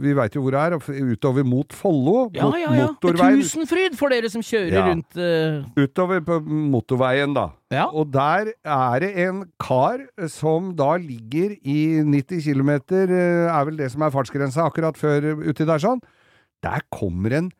Vi 0.00 0.14
veit 0.16 0.36
jo 0.36 0.44
hvor 0.44 0.54
det 0.56 0.62
er, 0.62 1.02
utover 1.12 1.44
mot 1.44 1.76
Follo. 1.76 2.30
Ja, 2.32 2.46
mot 2.48 2.56
ja, 2.56 2.70
ja. 2.78 2.86
motorveien. 2.94 3.42
Tusenfryd 3.42 3.98
for 3.98 4.14
dere 4.14 4.30
som 4.32 4.44
kjører 4.46 4.72
Ja. 4.72 4.86
rundt 4.88 5.18
uh... 5.20 5.68
Utover 5.76 6.22
på 6.24 6.38
motorveien, 6.46 7.34
da. 7.36 7.50
Ja. 7.72 7.86
Og 7.92 8.08
der 8.12 8.54
er 8.64 9.04
det 9.04 9.12
en 9.26 9.44
kar 9.60 10.00
som 10.32 10.72
da 10.76 10.94
ligger 11.00 11.54
i 11.60 12.00
90 12.04 12.42
km, 12.48 12.72
er 13.12 13.68
vel 13.68 13.78
det 13.78 13.90
som 13.92 14.04
er 14.04 14.12
fartsgrensa 14.14 14.64
akkurat 14.68 14.96
før 14.96 15.44
uti 15.44 15.68
der 15.68 15.82
sånn. 15.82 16.00
Der 16.62 16.80
kommer 16.94 17.34
en 17.38 17.50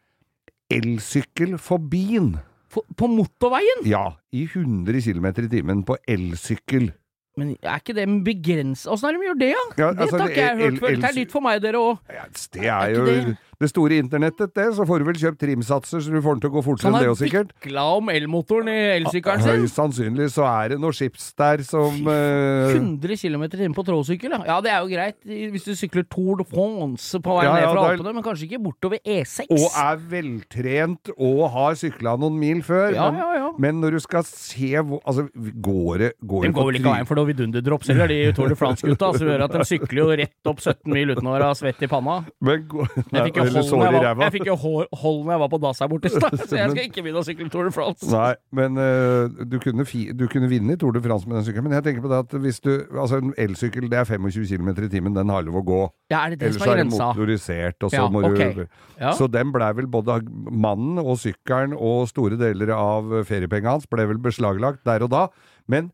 elsykkel 0.71 1.59
forbi 1.59 2.05
den. 2.17 2.37
på, 2.73 3.07
motorveien. 3.07 3.83
Ja, 3.85 4.15
i 4.33 4.47
100 4.47 5.03
km 5.05 5.27
i 5.45 5.49
timen 5.53 5.83
på 5.85 5.97
elsykkel. 6.09 6.93
Men 7.37 7.55
er 7.65 7.81
ikke 7.81 7.95
det 7.97 8.05
begrensa 8.25 8.91
Åssen 8.93 9.09
er 9.09 9.12
det 9.17 9.21
de 9.23 9.27
gjør 9.31 9.38
det, 9.41 9.51
da? 9.57 9.83
Ja, 9.83 9.91
det 9.93 10.01
altså, 10.05 10.19
har 10.21 10.29
ikke 10.29 10.41
jeg 10.43 10.57
hørt 10.57 10.79
før. 10.81 10.88
Det 10.97 11.05
er 11.09 11.15
nytt 11.17 11.33
for 11.33 11.41
meg, 11.45 11.62
dere 11.65 11.81
òg. 11.81 12.01
Ja, 12.12 12.25
det 12.33 12.65
Er 12.65 12.73
er 12.73 12.91
jo 12.93 13.07
det- 13.07 13.37
det 13.64 13.70
store 13.72 13.98
internettet, 14.03 14.53
det. 14.57 14.68
Så 14.77 14.87
får 14.88 15.03
du 15.03 15.09
vel 15.09 15.20
kjøpt 15.22 15.40
trimsatser 15.42 16.03
så 16.03 16.12
du 16.12 16.20
får 16.22 16.37
den 16.37 16.44
til 16.44 16.53
å 16.53 16.55
gå 16.57 16.64
fortere 16.66 16.90
enn 16.90 16.98
det 16.98 17.07
har 17.07 17.12
òg, 17.14 17.20
sikkert. 17.20 17.53
vikla 17.62 17.85
om 17.98 18.11
elmotoren 18.12 18.70
i 18.72 18.79
elsykkelen 18.98 19.44
sin. 19.44 19.62
Høyst 19.62 19.79
sannsynlig 19.79 20.29
så 20.35 20.46
er 20.48 20.75
det 20.75 20.81
noe 20.83 20.96
chips 20.96 21.31
der 21.38 21.64
som 21.66 21.98
uh... 22.09 22.72
100 22.72 23.18
km 23.22 23.46
i 23.46 23.53
timen 23.55 23.77
på 23.77 23.87
trådsykkel, 23.87 24.37
ja. 24.37 24.42
ja. 24.48 24.59
Det 24.64 24.72
er 24.72 24.83
jo 24.85 24.90
greit 24.92 25.18
hvis 25.55 25.66
du 25.66 25.72
sykler 25.79 26.07
Tour 26.11 26.40
de 26.40 26.46
France 26.48 27.20
på 27.22 27.38
vei 27.38 27.46
Ja, 27.46 27.55
ned 27.57 27.68
fra 27.68 27.87
ja, 27.87 27.94
Alpene, 27.96 28.14
men 28.16 28.27
kanskje 28.27 28.48
ikke 28.48 28.62
bortover 28.66 29.03
E6. 29.03 29.51
Og 29.53 29.79
er 29.83 30.03
veltrent 30.12 31.12
og 31.16 31.42
har 31.55 31.79
sykla 31.79 32.16
noen 32.20 32.38
mil 32.40 32.62
før. 32.66 32.92
Ja, 32.96 33.09
men, 33.11 33.22
ja, 33.22 33.31
ja. 33.40 33.51
men 33.62 33.81
når 33.83 33.98
du 33.98 34.03
skal 34.05 34.27
se 34.29 34.72
hvor 34.83 35.01
Altså, 35.03 35.25
går 35.35 35.98
det 35.98 36.11
går 36.20 36.44
De 36.46 36.53
går 36.55 36.68
vel 36.68 36.79
ikke 36.79 36.90
av 36.90 36.96
veien 36.96 37.09
for 37.09 37.18
noe 37.18 37.29
vidunderdrops 37.29 37.90
heller, 37.90 38.11
de 38.12 38.33
Tour 38.37 38.53
de 38.53 38.59
France-gutta, 38.59 39.11
som 39.16 39.29
gjør 39.29 39.44
at 39.46 39.57
de 39.57 39.66
sykler 39.66 40.01
jo 40.01 40.07
rett 40.22 40.51
opp 40.53 40.62
17 40.62 40.92
mil 40.92 41.14
uten 41.14 41.29
å 41.29 41.35
være 41.35 41.51
svett 41.59 41.83
i 41.83 41.88
panna. 41.90 42.20
Men 42.42 42.64
Jeg 42.68 43.27
fikk 43.29 43.40
jo 43.40 43.46
Eller 43.53 43.69
sår 43.69 43.85
i 43.85 44.01
ræva. 44.03 44.27
jeg 44.27 44.35
fikk 44.37 44.49
jo 44.51 44.57
hold 44.57 44.88
når 45.23 45.33
jeg 45.35 45.43
var 45.43 45.51
på 45.53 45.61
dass 45.62 45.83
her 45.85 45.91
borte 45.93 46.11
i 46.11 46.12
stad, 46.15 46.37
så 46.51 46.59
jeg 46.59 46.73
skal 46.73 46.88
ikke 46.88 47.05
begynne 47.05 47.23
å 47.23 47.27
sykle 47.27 47.49
Tour 47.53 47.69
de 47.69 47.73
France. 47.75 48.09
Nei, 48.12 48.33
men 48.59 48.81
uh, 48.81 49.45
du, 49.49 49.59
kunne 49.62 49.87
fi, 49.88 50.03
du 50.17 50.27
kunne 50.33 50.51
vinne 50.51 50.77
i 50.77 50.81
Tour 50.81 50.97
de 50.97 51.03
France 51.05 51.29
med 51.29 51.38
den 51.38 51.47
sykkelen. 51.49 51.69
Men 51.69 51.77
jeg 51.79 51.87
tenker 51.88 52.05
på 52.07 52.12
det 52.12 52.21
at 52.25 52.37
hvis 52.45 52.61
du 52.65 52.71
Altså, 52.93 53.19
en 53.23 53.33
elsykkel 53.41 53.88
det 53.91 53.99
er 54.03 54.07
25 54.09 54.47
km 54.51 54.69
i 54.85 54.91
timen, 54.93 55.17
den 55.17 55.31
har 55.33 55.45
lov 55.47 55.61
å 55.61 55.65
gå. 55.67 55.81
Ja, 56.12 56.25
er 56.25 56.35
det 56.35 56.41
det 56.43 56.51
Ellers 56.51 56.61
som 56.61 56.69
er 56.69 56.73
er 56.73 56.77
det 56.77 56.85
grensa? 56.87 57.09
motorisert, 57.12 57.79
og 57.83 57.91
så 57.93 58.03
Ja, 58.03 58.09
må 58.12 58.23
okay. 58.29 58.53
du 58.55 58.67
Ja. 59.01 59.12
Så 59.19 59.27
den 59.31 59.53
blei 59.55 59.73
vel 59.77 59.88
både 59.91 60.21
mannen 60.51 61.01
og 61.03 61.19
sykkelen 61.23 61.75
og 61.77 62.07
store 62.11 62.38
deler 62.41 62.73
av 62.77 63.11
feriepengene 63.29 63.77
hans 63.77 63.88
ble 63.91 64.07
vel 64.11 64.21
beslaglagt 64.23 64.85
der 64.88 65.05
og 65.07 65.11
da. 65.15 65.27
Men 65.69 65.91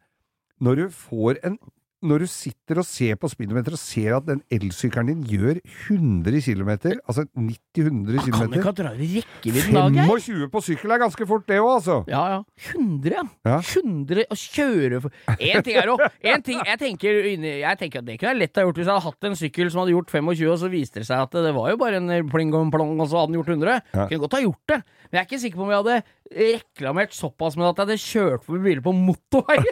når 0.60 0.74
du 0.74 0.86
får 0.94 1.38
en 1.46 1.58
når 2.04 2.22
du 2.22 2.26
sitter 2.30 2.78
og 2.78 2.86
ser 2.86 3.16
på 3.18 3.28
speedometer 3.30 3.74
og 3.74 3.80
ser 3.80 4.14
at 4.18 4.26
den 4.28 4.42
elsykkelen 4.54 5.08
din 5.10 5.22
gjør 5.26 5.58
100 5.88 6.42
km, 6.44 6.70
altså 7.08 7.24
90-100 7.34 8.28
Kan 8.28 8.52
du 8.52 8.58
ikke 8.58 8.68
ha 8.68 8.74
dratt 8.76 9.00
rekkevidden 9.00 9.74
da, 9.74 9.84
Geir? 9.96 10.06
25 10.06 10.50
på 10.52 10.62
sykkel 10.68 10.94
er 10.94 11.02
ganske 11.02 11.28
fort, 11.28 11.46
det 11.50 11.58
òg, 11.58 11.70
altså. 11.80 11.96
Ja, 12.10 12.22
ja. 12.36 12.38
100, 12.74 13.16
ja. 13.16 13.24
Ja. 13.48 13.58
100 13.58 14.26
å 14.30 14.38
kjøre 14.38 15.00
for 15.02 15.34
En 15.38 15.66
ting 15.66 15.80
er 15.80 15.90
jo 15.90 15.96
En 16.32 16.44
ting 16.46 16.62
jeg 16.62 16.80
tenker 16.84 17.18
Jeg 17.32 17.80
tenker 17.82 18.02
at 18.02 18.08
det 18.08 18.18
kunne 18.20 18.34
jeg 18.34 18.42
lett 18.44 18.60
ha 18.62 18.66
gjort 18.66 18.78
hvis 18.78 18.86
jeg 18.88 18.94
hadde 18.94 19.06
hatt 19.08 19.28
en 19.30 19.38
sykkel 19.42 19.72
som 19.72 19.82
hadde 19.82 19.96
gjort 19.96 20.14
25, 20.14 20.52
og 20.52 20.60
så 20.62 20.70
viste 20.72 21.02
det 21.02 21.08
seg 21.08 21.24
at 21.26 21.34
det 21.48 21.54
var 21.56 21.72
jo 21.72 21.80
bare 21.80 21.98
en 21.98 22.30
pling 22.30 22.54
og 22.54 22.70
plong, 22.74 22.94
og 22.98 23.10
så 23.10 23.22
hadde 23.22 23.32
den 23.32 23.40
gjort 23.40 23.52
100. 23.56 23.80
Ja. 23.94 24.06
Kunne 24.06 24.22
godt 24.24 24.36
ha 24.38 24.42
gjort 24.44 24.72
det. 24.72 24.78
Men 25.08 25.18
jeg 25.18 25.22
er 25.24 25.28
ikke 25.28 25.40
sikker 25.42 25.60
på 25.60 25.64
om 25.64 25.72
jeg 25.72 25.82
hadde 25.82 25.98
reklamert 26.34 27.14
såpass 27.16 27.56
med 27.56 27.66
at 27.70 27.78
jeg 27.78 27.86
hadde 27.86 28.02
kjørt 28.02 28.44
forbi 28.44 28.64
biler 28.68 28.82
på 28.84 28.92
motorveien. 28.92 29.64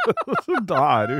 så 0.46 0.60
da 0.68 0.82
er 1.02 1.06
du 1.14 1.16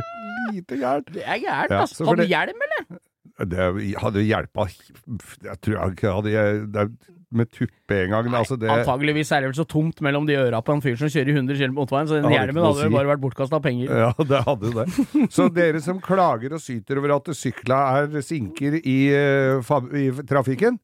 lite 0.52 0.76
gæren. 0.83 1.09
Det 1.14 1.24
er 1.24 1.40
gærent, 1.44 1.70
Ja, 1.72 1.81
altså. 1.87 2.05
Hadde 2.11 2.22
det- 2.26 2.31
hjelm, 2.35 2.68
eller? 2.68 3.00
Det 3.48 3.64
hadde 3.96 4.22
hjelpa 4.28 4.66
Jeg 4.68 5.55
tror 5.64 5.72
jeg 5.72 5.92
ikke 5.94 6.11
hadde 6.12 6.31
jeg, 6.35 6.90
Med 7.33 7.48
tuppe 7.50 7.96
en 8.05 8.11
gang. 8.12 8.28
altså 8.37 8.59
det, 8.61 8.68
Antageligvis 8.70 9.33
er 9.33 9.40
det 9.40 9.48
vel 9.48 9.57
så 9.57 9.64
tomt 9.66 10.02
mellom 10.05 10.26
de 10.28 10.37
øra 10.37 10.61
på 10.62 10.74
en 10.76 10.83
fyr 10.85 10.98
som 11.00 11.09
kjører 11.09 11.33
i 11.33 11.37
100 11.40 11.57
km 11.57 11.72
på 11.72 11.81
motorveien, 11.87 12.09
så 12.11 12.20
den 12.20 12.28
hjelmen 12.31 12.61
hadde 12.62 12.83
vel 12.83 12.90
si. 12.90 12.94
bare 12.98 13.09
vært 13.14 13.22
bortkasta 13.24 13.62
penger. 13.64 13.88
Ja, 14.05 14.12
det 14.28 14.42
hadde 14.44 14.72
det. 14.76 14.87
Så 15.33 15.48
dere 15.48 15.81
som 15.81 15.98
klager 16.05 16.52
og 16.52 16.61
syter 16.61 17.00
over 17.00 17.16
at 17.16 17.33
sykla 17.40 17.81
er 18.02 18.20
sinker 18.20 18.76
i, 18.85 18.98
eh, 19.16 19.74
i 19.96 20.11
trafikken, 20.28 20.76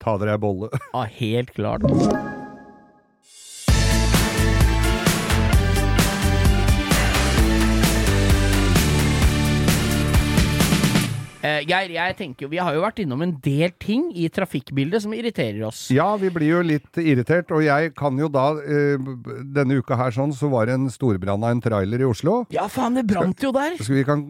ta 0.00 0.16
dere 0.16 0.38
ei 0.38 0.42
bolle. 0.48 0.72
Ja, 0.94 1.04
helt 1.20 1.52
klart. 1.52 1.84
Geir, 11.42 11.90
jeg 11.96 12.16
tenker 12.18 12.46
jo, 12.46 12.50
vi 12.52 12.60
har 12.62 12.74
jo 12.76 12.82
vært 12.84 13.00
innom 13.02 13.22
en 13.24 13.34
del 13.42 13.72
ting 13.82 14.08
i 14.14 14.28
trafikkbildet 14.32 15.02
som 15.04 15.14
irriterer 15.16 15.64
oss. 15.66 15.84
Ja, 15.94 16.12
vi 16.20 16.30
blir 16.34 16.52
jo 16.52 16.60
litt 16.66 17.00
irritert, 17.02 17.50
og 17.54 17.64
jeg 17.66 17.92
kan 17.98 18.18
jo 18.20 18.28
da 18.32 18.44
eh, 18.62 19.00
Denne 19.56 19.80
uka 19.82 19.98
her 19.98 20.14
sånn, 20.14 20.34
så 20.36 20.50
var 20.52 20.68
det 20.70 20.76
en 20.78 20.90
storbrann 20.92 21.42
av 21.42 21.56
en 21.56 21.62
trailer 21.64 22.04
i 22.04 22.08
Oslo. 22.08 22.42
Ja, 22.54 22.68
faen, 22.70 22.98
det 22.98 23.06
brant 23.10 23.42
jo 23.42 23.50
der! 23.54 23.74
Skal 23.80 23.98
vi, 23.98 24.04
kan, 24.06 24.22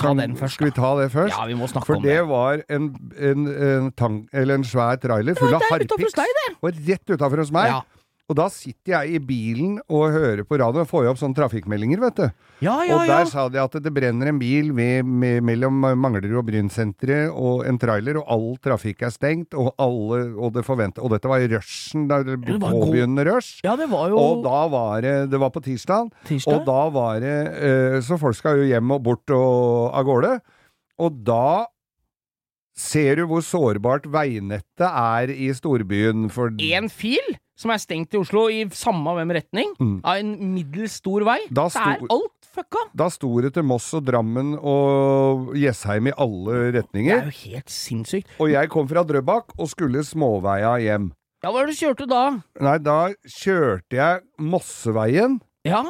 kan, 0.00 0.22
den 0.22 0.38
først, 0.38 0.58
skal 0.58 0.70
vi 0.70 0.76
ta 0.78 0.94
det 1.00 1.10
først? 1.14 1.34
Ja, 1.36 1.44
vi 1.50 1.58
må 1.58 1.68
snakke 1.70 1.90
For 1.90 2.00
om 2.00 2.06
det 2.06 2.16
For 2.16 2.24
det. 2.24 2.30
var 2.32 2.64
en, 2.78 2.88
en, 3.16 3.50
en, 3.70 3.92
tang, 3.98 4.22
eller 4.32 4.60
en 4.60 4.66
svær 4.66 5.00
trailer 5.02 5.36
full 5.38 5.54
av 5.56 5.64
harpiks. 5.70 6.16
Og 6.62 6.72
rett 6.88 7.16
utafor 7.16 7.44
hos 7.44 7.52
meg. 7.54 7.74
Ja. 7.74 7.84
Og 8.26 8.34
da 8.34 8.48
sitter 8.50 8.90
jeg 8.96 9.14
i 9.14 9.18
bilen 9.22 9.76
og 9.86 10.10
hører 10.10 10.40
på 10.42 10.56
radio 10.58 10.82
og 10.82 10.88
får 10.90 11.04
jo 11.04 11.10
opp 11.12 11.18
sånne 11.20 11.36
trafikkmeldinger, 11.38 12.00
vet 12.02 12.16
du. 12.18 12.24
Ja, 12.64 12.80
ja, 12.82 12.96
og 12.96 13.04
ja. 13.06 13.20
der 13.20 13.28
sa 13.30 13.44
de 13.52 13.60
at 13.62 13.76
det 13.84 13.92
brenner 13.94 14.32
en 14.32 14.40
bil 14.40 14.72
ved, 14.74 15.06
med, 15.06 15.44
mellom 15.46 15.78
Manglerud 16.02 16.40
og 16.40 16.48
Brynsenteret 16.48 17.30
og 17.30 17.62
en 17.70 17.78
trailer, 17.78 18.18
og 18.18 18.26
all 18.34 18.48
trafikk 18.64 19.04
er 19.06 19.14
stengt, 19.14 19.54
og 19.54 19.70
alle 19.78 20.24
Og 20.42 20.56
det 20.56 20.64
forventa 20.66 21.04
Og 21.04 21.12
dette 21.14 21.30
var 21.30 21.44
i 21.44 21.46
rushen, 21.52 22.08
da, 22.10 22.18
det 22.26 22.40
ble 22.42 22.58
påbegynnende 22.62 23.28
rush. 23.30 23.60
Ja, 23.62 23.76
det 23.78 23.86
var 23.92 24.10
jo 24.10 24.18
Og 24.18 24.42
da 24.44 24.64
var 24.74 25.06
det 25.06 25.14
Det 25.30 25.40
var 25.40 25.54
på 25.54 25.62
tirsdag. 25.62 26.10
tirsdag. 26.26 26.58
Og 26.58 26.66
da 26.66 26.82
var 26.96 27.22
det 27.22 27.36
eh, 27.62 27.96
Så 28.02 28.18
folk 28.18 28.36
skal 28.38 28.58
jo 28.58 28.68
hjem 28.72 28.90
og 28.96 29.06
bort 29.06 29.30
og 29.30 29.94
av 29.94 30.06
gårde. 30.08 30.34
Og 30.98 31.22
da 31.26 31.66
ser 32.76 33.20
du 33.20 33.26
hvor 33.30 33.44
sårbart 33.44 34.10
veinettet 34.12 34.86
er 34.88 35.30
i 35.32 35.52
storbyen. 35.54 36.26
For 36.32 36.50
Én 36.58 36.90
fil 36.92 37.36
som 37.56 37.70
er 37.72 37.80
stengt 37.80 38.14
i 38.14 38.18
Oslo 38.20 38.46
i 38.52 38.64
samme 38.70 39.14
hvem 39.16 39.32
retning, 39.38 39.72
Mm. 39.80 40.00
av 40.04 40.16
en 40.20 40.54
middels 40.54 40.92
stor 41.00 41.24
vei. 41.24 41.38
Da 41.50 41.68
det 41.68 41.76
er 41.82 42.06
alt 42.10 42.50
fucka! 42.54 42.78
da 42.94 43.08
sto 43.08 43.40
det 43.40 43.54
til 43.54 43.62
Moss 43.64 43.92
og 43.94 44.04
Drammen 44.04 44.54
og 44.60 45.54
Jessheim 45.56 46.06
i 46.08 46.12
alle 46.16 46.72
retninger. 46.72 47.20
Det 47.20 47.26
er 47.26 47.30
jo 47.32 47.50
helt 47.52 47.68
sinnssykt. 47.72 48.28
Og 48.40 48.50
jeg 48.50 48.68
kom 48.72 48.86
fra 48.88 49.02
Drøbak 49.04 49.56
og 49.58 49.68
skulle 49.68 50.04
småveia 50.04 50.76
hjem. 50.80 51.10
Ja, 51.44 51.50
hva 51.52 51.62
er 51.62 51.66
det 51.66 51.76
du 51.76 51.84
kjørte 51.84 52.06
da? 52.08 52.22
Nei, 52.60 52.78
da 52.78 53.12
kjørte 53.28 53.92
jeg 53.98 54.20
Mosseveien. 54.40 55.40
Ja, 55.66 55.82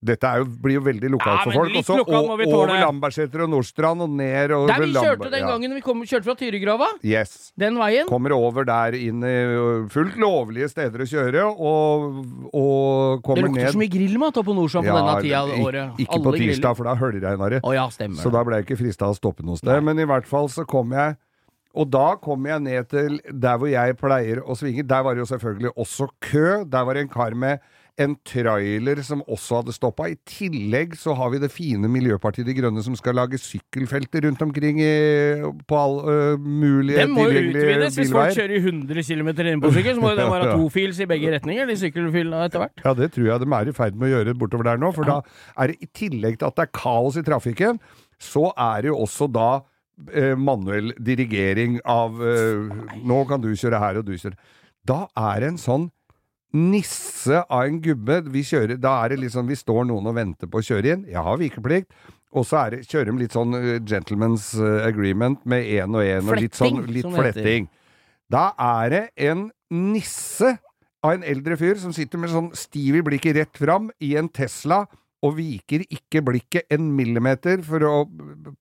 Dette 0.00 0.24
er 0.24 0.38
jo, 0.40 0.46
blir 0.64 0.78
jo 0.78 0.80
veldig 0.80 1.08
lokalt 1.12 1.42
Ja, 1.42 1.44
for 1.44 1.52
folk. 1.58 1.72
litt 1.74 1.82
Og 1.82 1.84
så 1.84 1.96
lokal 2.00 2.24
må 2.24 2.32
o- 2.32 2.36
vi 2.40 2.44
tåle. 2.48 2.56
over 2.70 2.78
Lambertseter 2.80 3.42
og 3.44 3.50
Nordstrand 3.52 4.00
og 4.00 4.08
ned 4.16 4.50
og 4.56 4.68
Der 4.70 4.80
vi 4.80 4.92
kjørte 4.94 5.28
den 5.30 5.42
ja. 5.44 5.48
gangen 5.50 5.74
vi 5.76 5.80
kom, 5.84 6.00
kjørte 6.08 6.24
fra 6.24 6.34
Tyrigrava. 6.40 6.86
Yes. 7.04 7.52
Den 7.60 7.76
veien. 7.76 8.06
Kommer 8.08 8.32
over 8.32 8.64
der 8.64 8.96
inn 8.96 9.20
i 9.22 9.34
fullt 9.92 10.16
lovlige 10.16 10.70
steder 10.72 11.04
å 11.04 11.08
kjøre, 11.10 11.44
og, 11.52 12.24
og 12.56 13.22
Det 13.36 13.44
lukter 13.44 13.60
ned 13.60 13.74
så 13.74 13.80
mye 13.82 13.92
grillmat 13.92 14.40
på 14.40 14.54
Nordstrand 14.56 14.88
på 14.88 14.96
denne 14.96 15.16
tida 15.20 15.42
av 15.44 15.52
året. 15.68 15.98
Ikke 16.00 16.16
Alle 16.16 16.24
på 16.24 16.32
griller. 16.32 16.54
tirsdag, 16.54 16.76
for 16.80 16.84
da 16.88 16.94
høljregna 16.96 17.50
det. 17.50 17.60
Oh, 17.62 17.72
ja, 17.76 17.86
stemmer. 17.92 18.22
Så 18.24 18.32
da 18.32 18.42
ble 18.46 18.56
jeg 18.60 18.66
ikke 18.70 18.80
frista 18.80 19.04
å 19.10 19.16
stoppe 19.16 19.44
noe 19.44 19.60
sted. 19.60 19.82
Men 19.84 19.98
i 20.00 20.08
hvert 20.08 20.24
fall 20.26 20.48
så 20.48 20.64
kom 20.66 20.92
jeg 20.96 21.16
Og 21.72 21.86
da 21.88 22.16
kom 22.18 22.42
jeg 22.48 22.60
ned 22.64 22.88
til 22.90 23.20
der 23.30 23.56
hvor 23.56 23.68
jeg 23.70 23.94
pleier 23.96 24.40
å 24.42 24.56
svinge. 24.58 24.82
Der 24.82 25.04
var 25.06 25.14
det 25.14 25.22
jo 25.22 25.28
selvfølgelig 25.36 25.70
også 25.78 26.08
kø. 26.20 26.64
Der 26.66 26.82
var 26.84 26.94
det 26.98 27.04
en 27.04 27.08
kar 27.12 27.30
med 27.38 27.60
en 28.00 28.14
trailer 28.26 29.00
som 29.06 29.22
også 29.26 29.60
hadde 29.60 29.74
stoppa. 29.74 30.08
I 30.12 30.16
tillegg 30.28 30.94
så 30.98 31.14
har 31.18 31.32
vi 31.32 31.40
det 31.42 31.50
fine 31.52 31.88
Miljøpartiet 31.90 32.46
De 32.48 32.54
Grønne 32.56 32.82
som 32.84 32.96
skal 32.98 33.16
lage 33.18 33.40
sykkelfelter 33.40 34.26
rundt 34.26 34.42
omkring 34.44 34.80
i, 34.82 34.92
på 35.68 35.78
all 35.78 35.96
uh, 36.04 36.40
mulige 36.40 37.02
Den 37.02 37.14
må 37.16 37.26
jo 37.28 37.42
utvides. 37.50 37.98
Hvis 37.98 38.12
folk 38.14 38.36
kjører 38.36 38.56
i 38.56 38.62
100 38.62 39.06
km 39.08 39.32
inn 39.46 39.64
på 39.64 39.72
sykkel, 39.74 39.96
så 39.98 40.04
må 40.04 40.14
den 40.20 40.32
være 40.32 40.54
tofils 40.54 41.02
i 41.02 41.08
begge 41.10 41.34
retninger, 41.36 41.68
de 41.70 41.78
sykkelfilene 41.80 42.46
etter 42.46 42.64
hvert. 42.64 42.84
Ja, 42.84 42.94
det 42.96 43.12
tror 43.16 43.30
jeg 43.32 43.44
de 43.44 43.50
er 43.60 43.72
i 43.72 43.76
ferd 43.76 43.98
med 43.98 44.10
å 44.10 44.14
gjøre 44.14 44.36
bortover 44.38 44.70
der 44.70 44.80
nå. 44.82 44.92
For 44.96 45.08
da 45.08 45.20
er 45.56 45.72
det 45.72 45.80
i 45.84 45.90
tillegg 46.02 46.40
til 46.40 46.50
at 46.50 46.58
det 46.58 46.68
er 46.68 46.74
kaos 46.80 47.18
i 47.20 47.26
trafikken, 47.26 47.80
så 48.20 48.50
er 48.56 48.84
det 48.84 48.92
jo 48.92 48.98
også 49.04 49.30
da 49.32 49.50
eh, 50.12 50.34
manuell 50.38 50.92
dirigering 51.00 51.80
av 51.88 52.20
eh, 52.20 52.82
Nå 53.00 53.22
kan 53.28 53.40
du 53.42 53.50
kjøre 53.54 53.80
her, 53.80 54.00
og 54.00 54.08
du 54.08 54.12
kjører 54.16 54.36
Da 54.86 55.06
er 55.16 55.40
det 55.40 55.54
en 55.54 55.60
sånn 55.60 55.88
nisse 56.56 57.42
av 57.46 57.66
en 57.66 57.80
gubbe. 57.82 58.20
Vi 58.32 58.42
kjører, 58.46 58.78
da 58.80 58.96
er 59.04 59.14
det 59.14 59.20
liksom 59.24 59.50
Vi 59.50 59.58
står 59.58 59.84
noen 59.88 60.08
og 60.10 60.16
venter 60.16 60.50
på 60.50 60.60
å 60.60 60.66
kjøre 60.66 60.94
inn. 60.94 61.04
Jeg 61.10 61.22
har 61.26 61.38
vikeplikt. 61.40 61.92
Og 62.30 62.46
så 62.46 62.60
er 62.60 62.76
det, 62.76 62.84
kjører 62.86 63.10
de 63.10 63.22
litt 63.24 63.34
sånn 63.34 63.56
eh, 63.58 63.76
gentleman's 63.82 64.52
eh, 64.54 64.86
agreement 64.86 65.40
med 65.50 65.66
én 65.66 65.96
og 65.96 66.04
én, 66.04 66.28
og 66.30 66.38
litt 66.38 66.58
sånn 66.58 66.84
litt 66.86 67.08
fletting. 67.10 67.66
Da 68.30 68.52
er 68.54 68.92
det 68.94 69.04
en 69.26 69.48
nisse 69.74 70.54
av 71.02 71.16
en 71.16 71.26
eldre 71.26 71.56
fyr 71.58 71.80
som 71.80 71.94
sitter 71.96 72.20
med 72.22 72.30
sånn 72.30 72.52
stiv 72.54 73.00
i 73.00 73.02
blikket 73.02 73.34
rett 73.38 73.58
fram 73.58 73.88
i 73.98 74.12
en 74.20 74.28
Tesla 74.30 74.84
og 75.20 75.34
viker 75.36 75.82
ikke 75.92 76.22
blikket 76.24 76.72
en 76.72 76.86
millimeter 76.96 77.60
for 77.64 77.84
å 77.84 77.94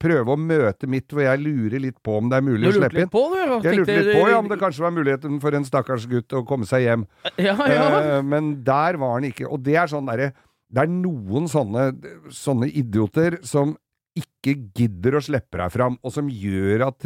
prøve 0.01 0.33
å 0.33 0.39
møte 0.39 0.89
mitt, 0.91 1.07
hvor 1.07 1.23
jeg 1.23 1.39
lurer 1.39 1.79
litt 1.85 1.99
på 2.03 2.17
om 2.19 2.27
det 2.31 2.39
er 2.39 2.45
mulig 2.45 2.67
å 2.67 2.73
lurte 2.73 2.81
slippe 2.81 2.97
litt 2.97 3.05
inn. 3.05 3.11
på 3.13 3.23
du? 3.31 3.37
Jeg 3.39 3.79
lurte 3.79 3.95
litt 3.95 4.11
på 4.17 4.25
ja, 4.27 4.39
om 4.41 4.49
det 4.51 4.59
kanskje 4.59 4.83
var 4.83 4.95
muligheten 4.97 5.39
for 5.43 5.55
en 5.55 5.67
stakkars 5.67 6.07
gutt 6.11 6.35
å 6.35 6.43
komme 6.47 6.67
seg 6.69 6.83
hjem. 6.87 7.07
Ja, 7.49 7.55
ja. 7.71 7.85
Eh, 7.99 8.23
men 8.27 8.57
der 8.67 8.99
var 8.99 9.15
han 9.15 9.29
ikke. 9.29 9.47
Og 9.47 9.63
det 9.63 9.77
er 9.79 9.87
sånn 9.91 10.09
derre 10.09 10.33
Det 10.69 10.83
er 10.83 10.91
noen 10.91 11.47
sånne, 11.49 11.87
sånne 12.35 12.67
idioter 12.67 13.39
som 13.47 13.71
ikke 14.19 14.57
gidder 14.75 15.15
å 15.17 15.23
slippe 15.23 15.57
deg 15.61 15.71
fram, 15.73 15.95
og 16.03 16.11
som 16.13 16.27
gjør 16.29 16.89
at 16.89 16.99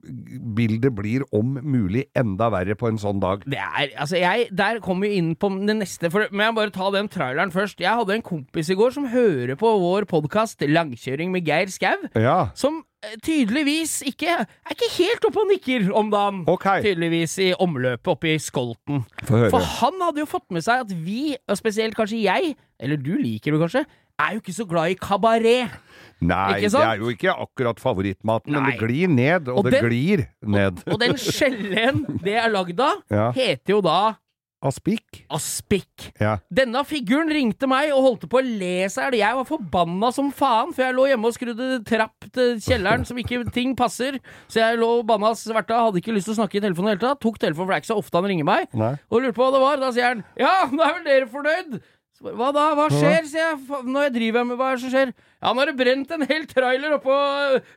trafikkbildet 0.00 0.94
blir 0.94 1.24
om 1.32 1.58
mulig 1.62 2.06
enda 2.16 2.50
verre 2.50 2.74
på 2.78 2.88
en 2.88 2.98
sånn 2.98 3.20
dag. 3.20 3.42
Det 3.46 3.58
er, 3.58 3.90
altså 3.98 4.16
jeg, 4.16 4.48
Der 4.52 4.80
kommer 4.80 5.08
vi 5.08 5.18
inn 5.18 5.34
på 5.36 5.48
det 5.66 5.76
neste. 5.76 6.10
For, 6.10 6.26
men 6.30 6.46
jeg 6.46 6.54
bare 6.56 6.70
ta 6.74 6.90
den 6.90 7.08
traileren 7.08 7.50
først. 7.52 7.80
Jeg 7.80 7.94
hadde 7.94 8.14
en 8.14 8.22
kompis 8.22 8.70
i 8.70 8.74
går 8.78 8.94
som 8.94 9.08
hører 9.10 9.56
på 9.56 9.72
vår 9.80 10.06
podkast 10.10 10.62
Langkjøring 10.66 11.30
med 11.32 11.46
Geir 11.46 11.70
Skau. 11.70 12.08
Ja, 12.14 12.50
Som 12.54 12.82
eh, 13.04 13.16
tydeligvis 13.22 14.00
ikke 14.06 14.40
er 14.42 14.74
ikke 14.74 14.90
helt 14.96 15.24
oppe 15.28 15.44
og 15.44 15.50
nikker 15.52 15.90
om 15.96 16.10
dagen. 16.12 16.44
Okay. 16.50 16.82
Tydeligvis 16.84 17.38
i 17.38 17.52
omløpet 17.58 18.12
oppe 18.14 18.34
i 18.34 18.38
Skolten. 18.40 19.04
For 19.26 19.60
han 19.80 20.00
hadde 20.06 20.24
jo 20.24 20.30
fått 20.30 20.48
med 20.54 20.64
seg 20.66 20.86
at 20.86 20.94
vi, 20.94 21.34
og 21.48 21.58
spesielt 21.60 21.98
kanskje 21.98 22.24
jeg, 22.24 22.54
eller 22.80 23.00
du 23.00 23.16
liker 23.20 23.54
det 23.54 23.64
kanskje, 23.64 23.84
er 24.20 24.34
jo 24.36 24.42
ikke 24.42 24.52
så 24.56 24.66
glad 24.68 24.92
i 24.92 24.98
kabaret. 25.00 25.72
Nei, 26.20 26.60
det 26.60 26.74
er 26.74 26.98
jo 27.00 27.08
ikke 27.14 27.32
akkurat 27.32 27.78
favorittmaten, 27.80 28.52
men 28.52 28.66
det 28.70 28.78
glir 28.80 29.08
ned, 29.08 29.48
og, 29.48 29.58
Og 29.58 29.64
det 29.70 29.72
den- 29.78 29.86
glir 29.88 30.26
ned. 30.44 30.82
Og 30.86 30.98
den 31.00 31.14
skjellen 31.16 32.04
det 32.22 32.34
er 32.36 32.50
lagd 32.52 32.78
av, 32.80 33.02
Ja. 33.10 33.30
heter 33.32 33.72
jo 33.76 33.80
da 33.80 34.16
Aspik? 34.62 35.24
aspik. 35.32 36.10
Ja. 36.20 36.34
Denne 36.52 36.82
figuren 36.84 37.30
ringte 37.32 37.66
meg 37.66 37.92
og 37.96 38.02
holdt 38.04 38.26
på 38.28 38.42
å 38.42 38.44
le 38.44 38.84
seg 38.92 39.14
i 39.14 39.16
hjel. 39.16 39.20
Jeg 39.22 39.34
var 39.38 39.46
forbanna 39.48 40.10
som 40.12 40.30
faen, 40.30 40.74
for 40.74 40.82
jeg 40.84 40.94
lå 40.98 41.06
hjemme 41.08 41.24
og 41.24 41.32
skrudde 41.32 41.82
trapp 41.88 42.26
til 42.30 42.58
kjelleren 42.60 43.06
som 43.08 43.16
ikke 43.16 43.50
ting 43.56 43.74
passer. 43.74 44.18
Så 44.52 44.60
jeg 44.60 44.76
lå 44.78 44.98
og 45.00 45.06
banna 45.08 45.32
sverta, 45.32 45.80
hadde 45.80 46.02
ikke 46.02 46.12
lyst 46.12 46.28
til 46.28 46.34
å 46.36 46.40
snakke 46.44 46.56
i 46.60 46.60
telefonen 46.60 46.92
i 46.92 46.94
det 46.94 47.00
hele 47.00 47.14
tatt. 47.14 47.20
Tok 47.24 47.38
telefonen, 47.40 47.64
for 47.64 47.72
det 47.72 47.78
er 47.78 47.80
ikke 47.80 47.94
så 47.94 47.98
ofte 48.04 48.20
han 48.20 48.28
ringer 48.28 48.44
meg. 48.44 48.68
Nei. 48.76 48.92
Og 49.10 49.22
lurte 49.24 49.32
på 49.40 49.46
hva 49.48 49.52
det 49.56 49.62
var. 49.64 49.76
Da 49.80 49.90
sier 49.96 50.08
han 50.12 50.24
ja, 50.36 50.66
nå 50.68 50.84
er 50.84 50.92
vel 50.98 51.04
dere 51.08 51.30
fornøyd? 51.32 51.80
Hva 52.20 52.50
da? 52.52 52.64
Hva 52.76 52.86
skjer? 52.92 53.24
sier 53.28 53.40
jeg. 53.46 53.58
"Fa- 53.68 53.82
Når 53.84 54.02
jeg 54.08 54.12
driver 54.18 54.44
med 54.44 54.58
hva 54.60 54.70
er 54.72 54.76
det 54.76 54.82
som 54.84 54.90
skjer? 54.92 55.12
Ja, 55.42 55.52
nå 55.52 55.58
har 55.62 55.66
det 55.70 55.76
brent 55.78 56.10
en 56.12 56.26
hel 56.28 56.44
trailer 56.46 56.96
oppå 56.98 57.14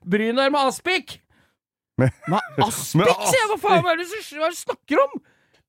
Bryn 0.03 0.35
der 0.35 0.49
med 0.51 0.59
aspik. 0.67 1.19
Med, 1.97 2.11
med 2.27 2.39
aspik, 2.65 3.07
sier 3.29 3.39
jeg! 3.39 3.49
Hva 3.53 3.59
faen 3.63 3.85
er 3.87 4.01
det 4.01 4.07
du 4.09 4.57
snakker 4.57 5.03
om? 5.05 5.21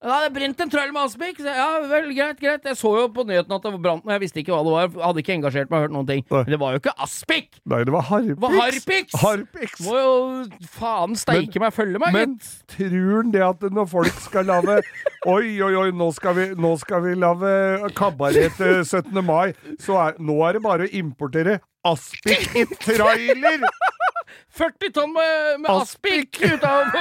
Ja, 0.04 0.18
det 0.26 0.34
brent 0.36 0.58
en 0.60 0.68
trøll 0.68 0.90
med 0.92 1.00
aspik. 1.06 1.38
Ja, 1.40 1.68
vel, 1.88 2.10
greit, 2.12 2.36
greit. 2.42 2.66
Jeg 2.68 2.76
så 2.76 2.90
jo 2.98 3.06
på 3.14 3.24
nyhetene 3.24 3.56
at 3.56 3.64
det 3.64 3.78
brant, 3.80 4.04
men 4.04 4.12
jeg 4.18 4.22
visste 4.26 4.42
ikke 4.42 4.52
hva 4.52 4.60
det 4.66 4.74
var. 4.74 5.06
Hadde 5.08 5.22
ikke 5.22 5.32
engasjert 5.38 5.70
meg 5.72 5.86
hørt 5.86 5.94
noen 5.96 6.08
ting. 6.10 6.20
Nei. 6.28 6.42
Men 6.44 6.52
det 6.52 6.58
var 6.60 6.74
jo 6.76 6.82
ikke 6.82 6.94
aspik! 7.06 7.48
Nei, 7.72 7.78
det 7.88 7.94
var 7.94 8.04
Harpix. 8.10 8.34
Det 8.36 8.44
var 8.44 8.56
Harpix! 8.58 9.16
Harpix. 9.22 9.78
Må 9.86 9.96
jo 9.96 10.12
faen 10.76 11.16
steike 11.16 11.62
meg 11.64 11.72
følge 11.72 12.02
meg, 12.04 12.12
Men 12.18 12.36
gitt. 12.36 12.50
tror 12.76 13.08
han 13.22 13.32
det 13.32 13.44
at 13.48 13.64
når 13.80 13.88
folk 13.94 14.20
skal 14.26 14.50
lage 14.52 14.76
Oi, 15.34 15.54
oi, 15.64 15.72
oi, 15.72 15.88
nå 15.96 16.10
skal 16.12 16.36
vi, 16.36 16.46
nå 16.60 16.74
skal 16.82 17.00
vi 17.06 17.14
lage 17.16 17.54
kabaret 17.96 18.58
til 18.60 18.82
17. 18.84 19.08
mai, 19.24 19.54
så 19.80 19.96
er, 20.10 20.20
nå 20.20 20.36
er 20.44 20.58
det 20.58 20.64
bare 20.68 20.84
å 20.84 20.92
importere 21.00 21.62
aspik 21.88 22.52
i 22.60 22.66
trailer! 22.84 23.64
40 24.54 24.92
tonn 24.94 25.12
med, 25.14 25.60
med 25.64 25.70
aspik 25.72 26.38
ut 26.44 26.62
av 26.68 26.92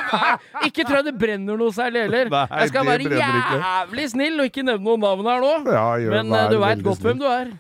Ikke 0.66 0.86
tror 0.88 1.00
jeg 1.02 1.10
det 1.12 1.18
brenner 1.22 1.60
noe 1.60 1.74
særlig 1.76 2.08
heller. 2.08 2.32
Jeg 2.50 2.72
skal 2.72 2.88
være 2.88 3.12
jævlig 3.20 4.08
snill 4.14 4.40
og 4.42 4.50
ikke 4.50 4.66
nevne 4.66 4.88
noen 4.88 5.04
navn 5.06 5.30
her 5.30 5.44
nå. 5.44 5.52
Ja, 5.76 5.86
jo, 6.02 6.10
Men 6.16 6.34
eh, 6.34 6.50
du 6.50 6.58
veit 6.64 6.82
godt 6.82 6.94
godt 6.94 7.06
hvem 7.10 7.22
du 7.22 7.30
er. 7.30 7.54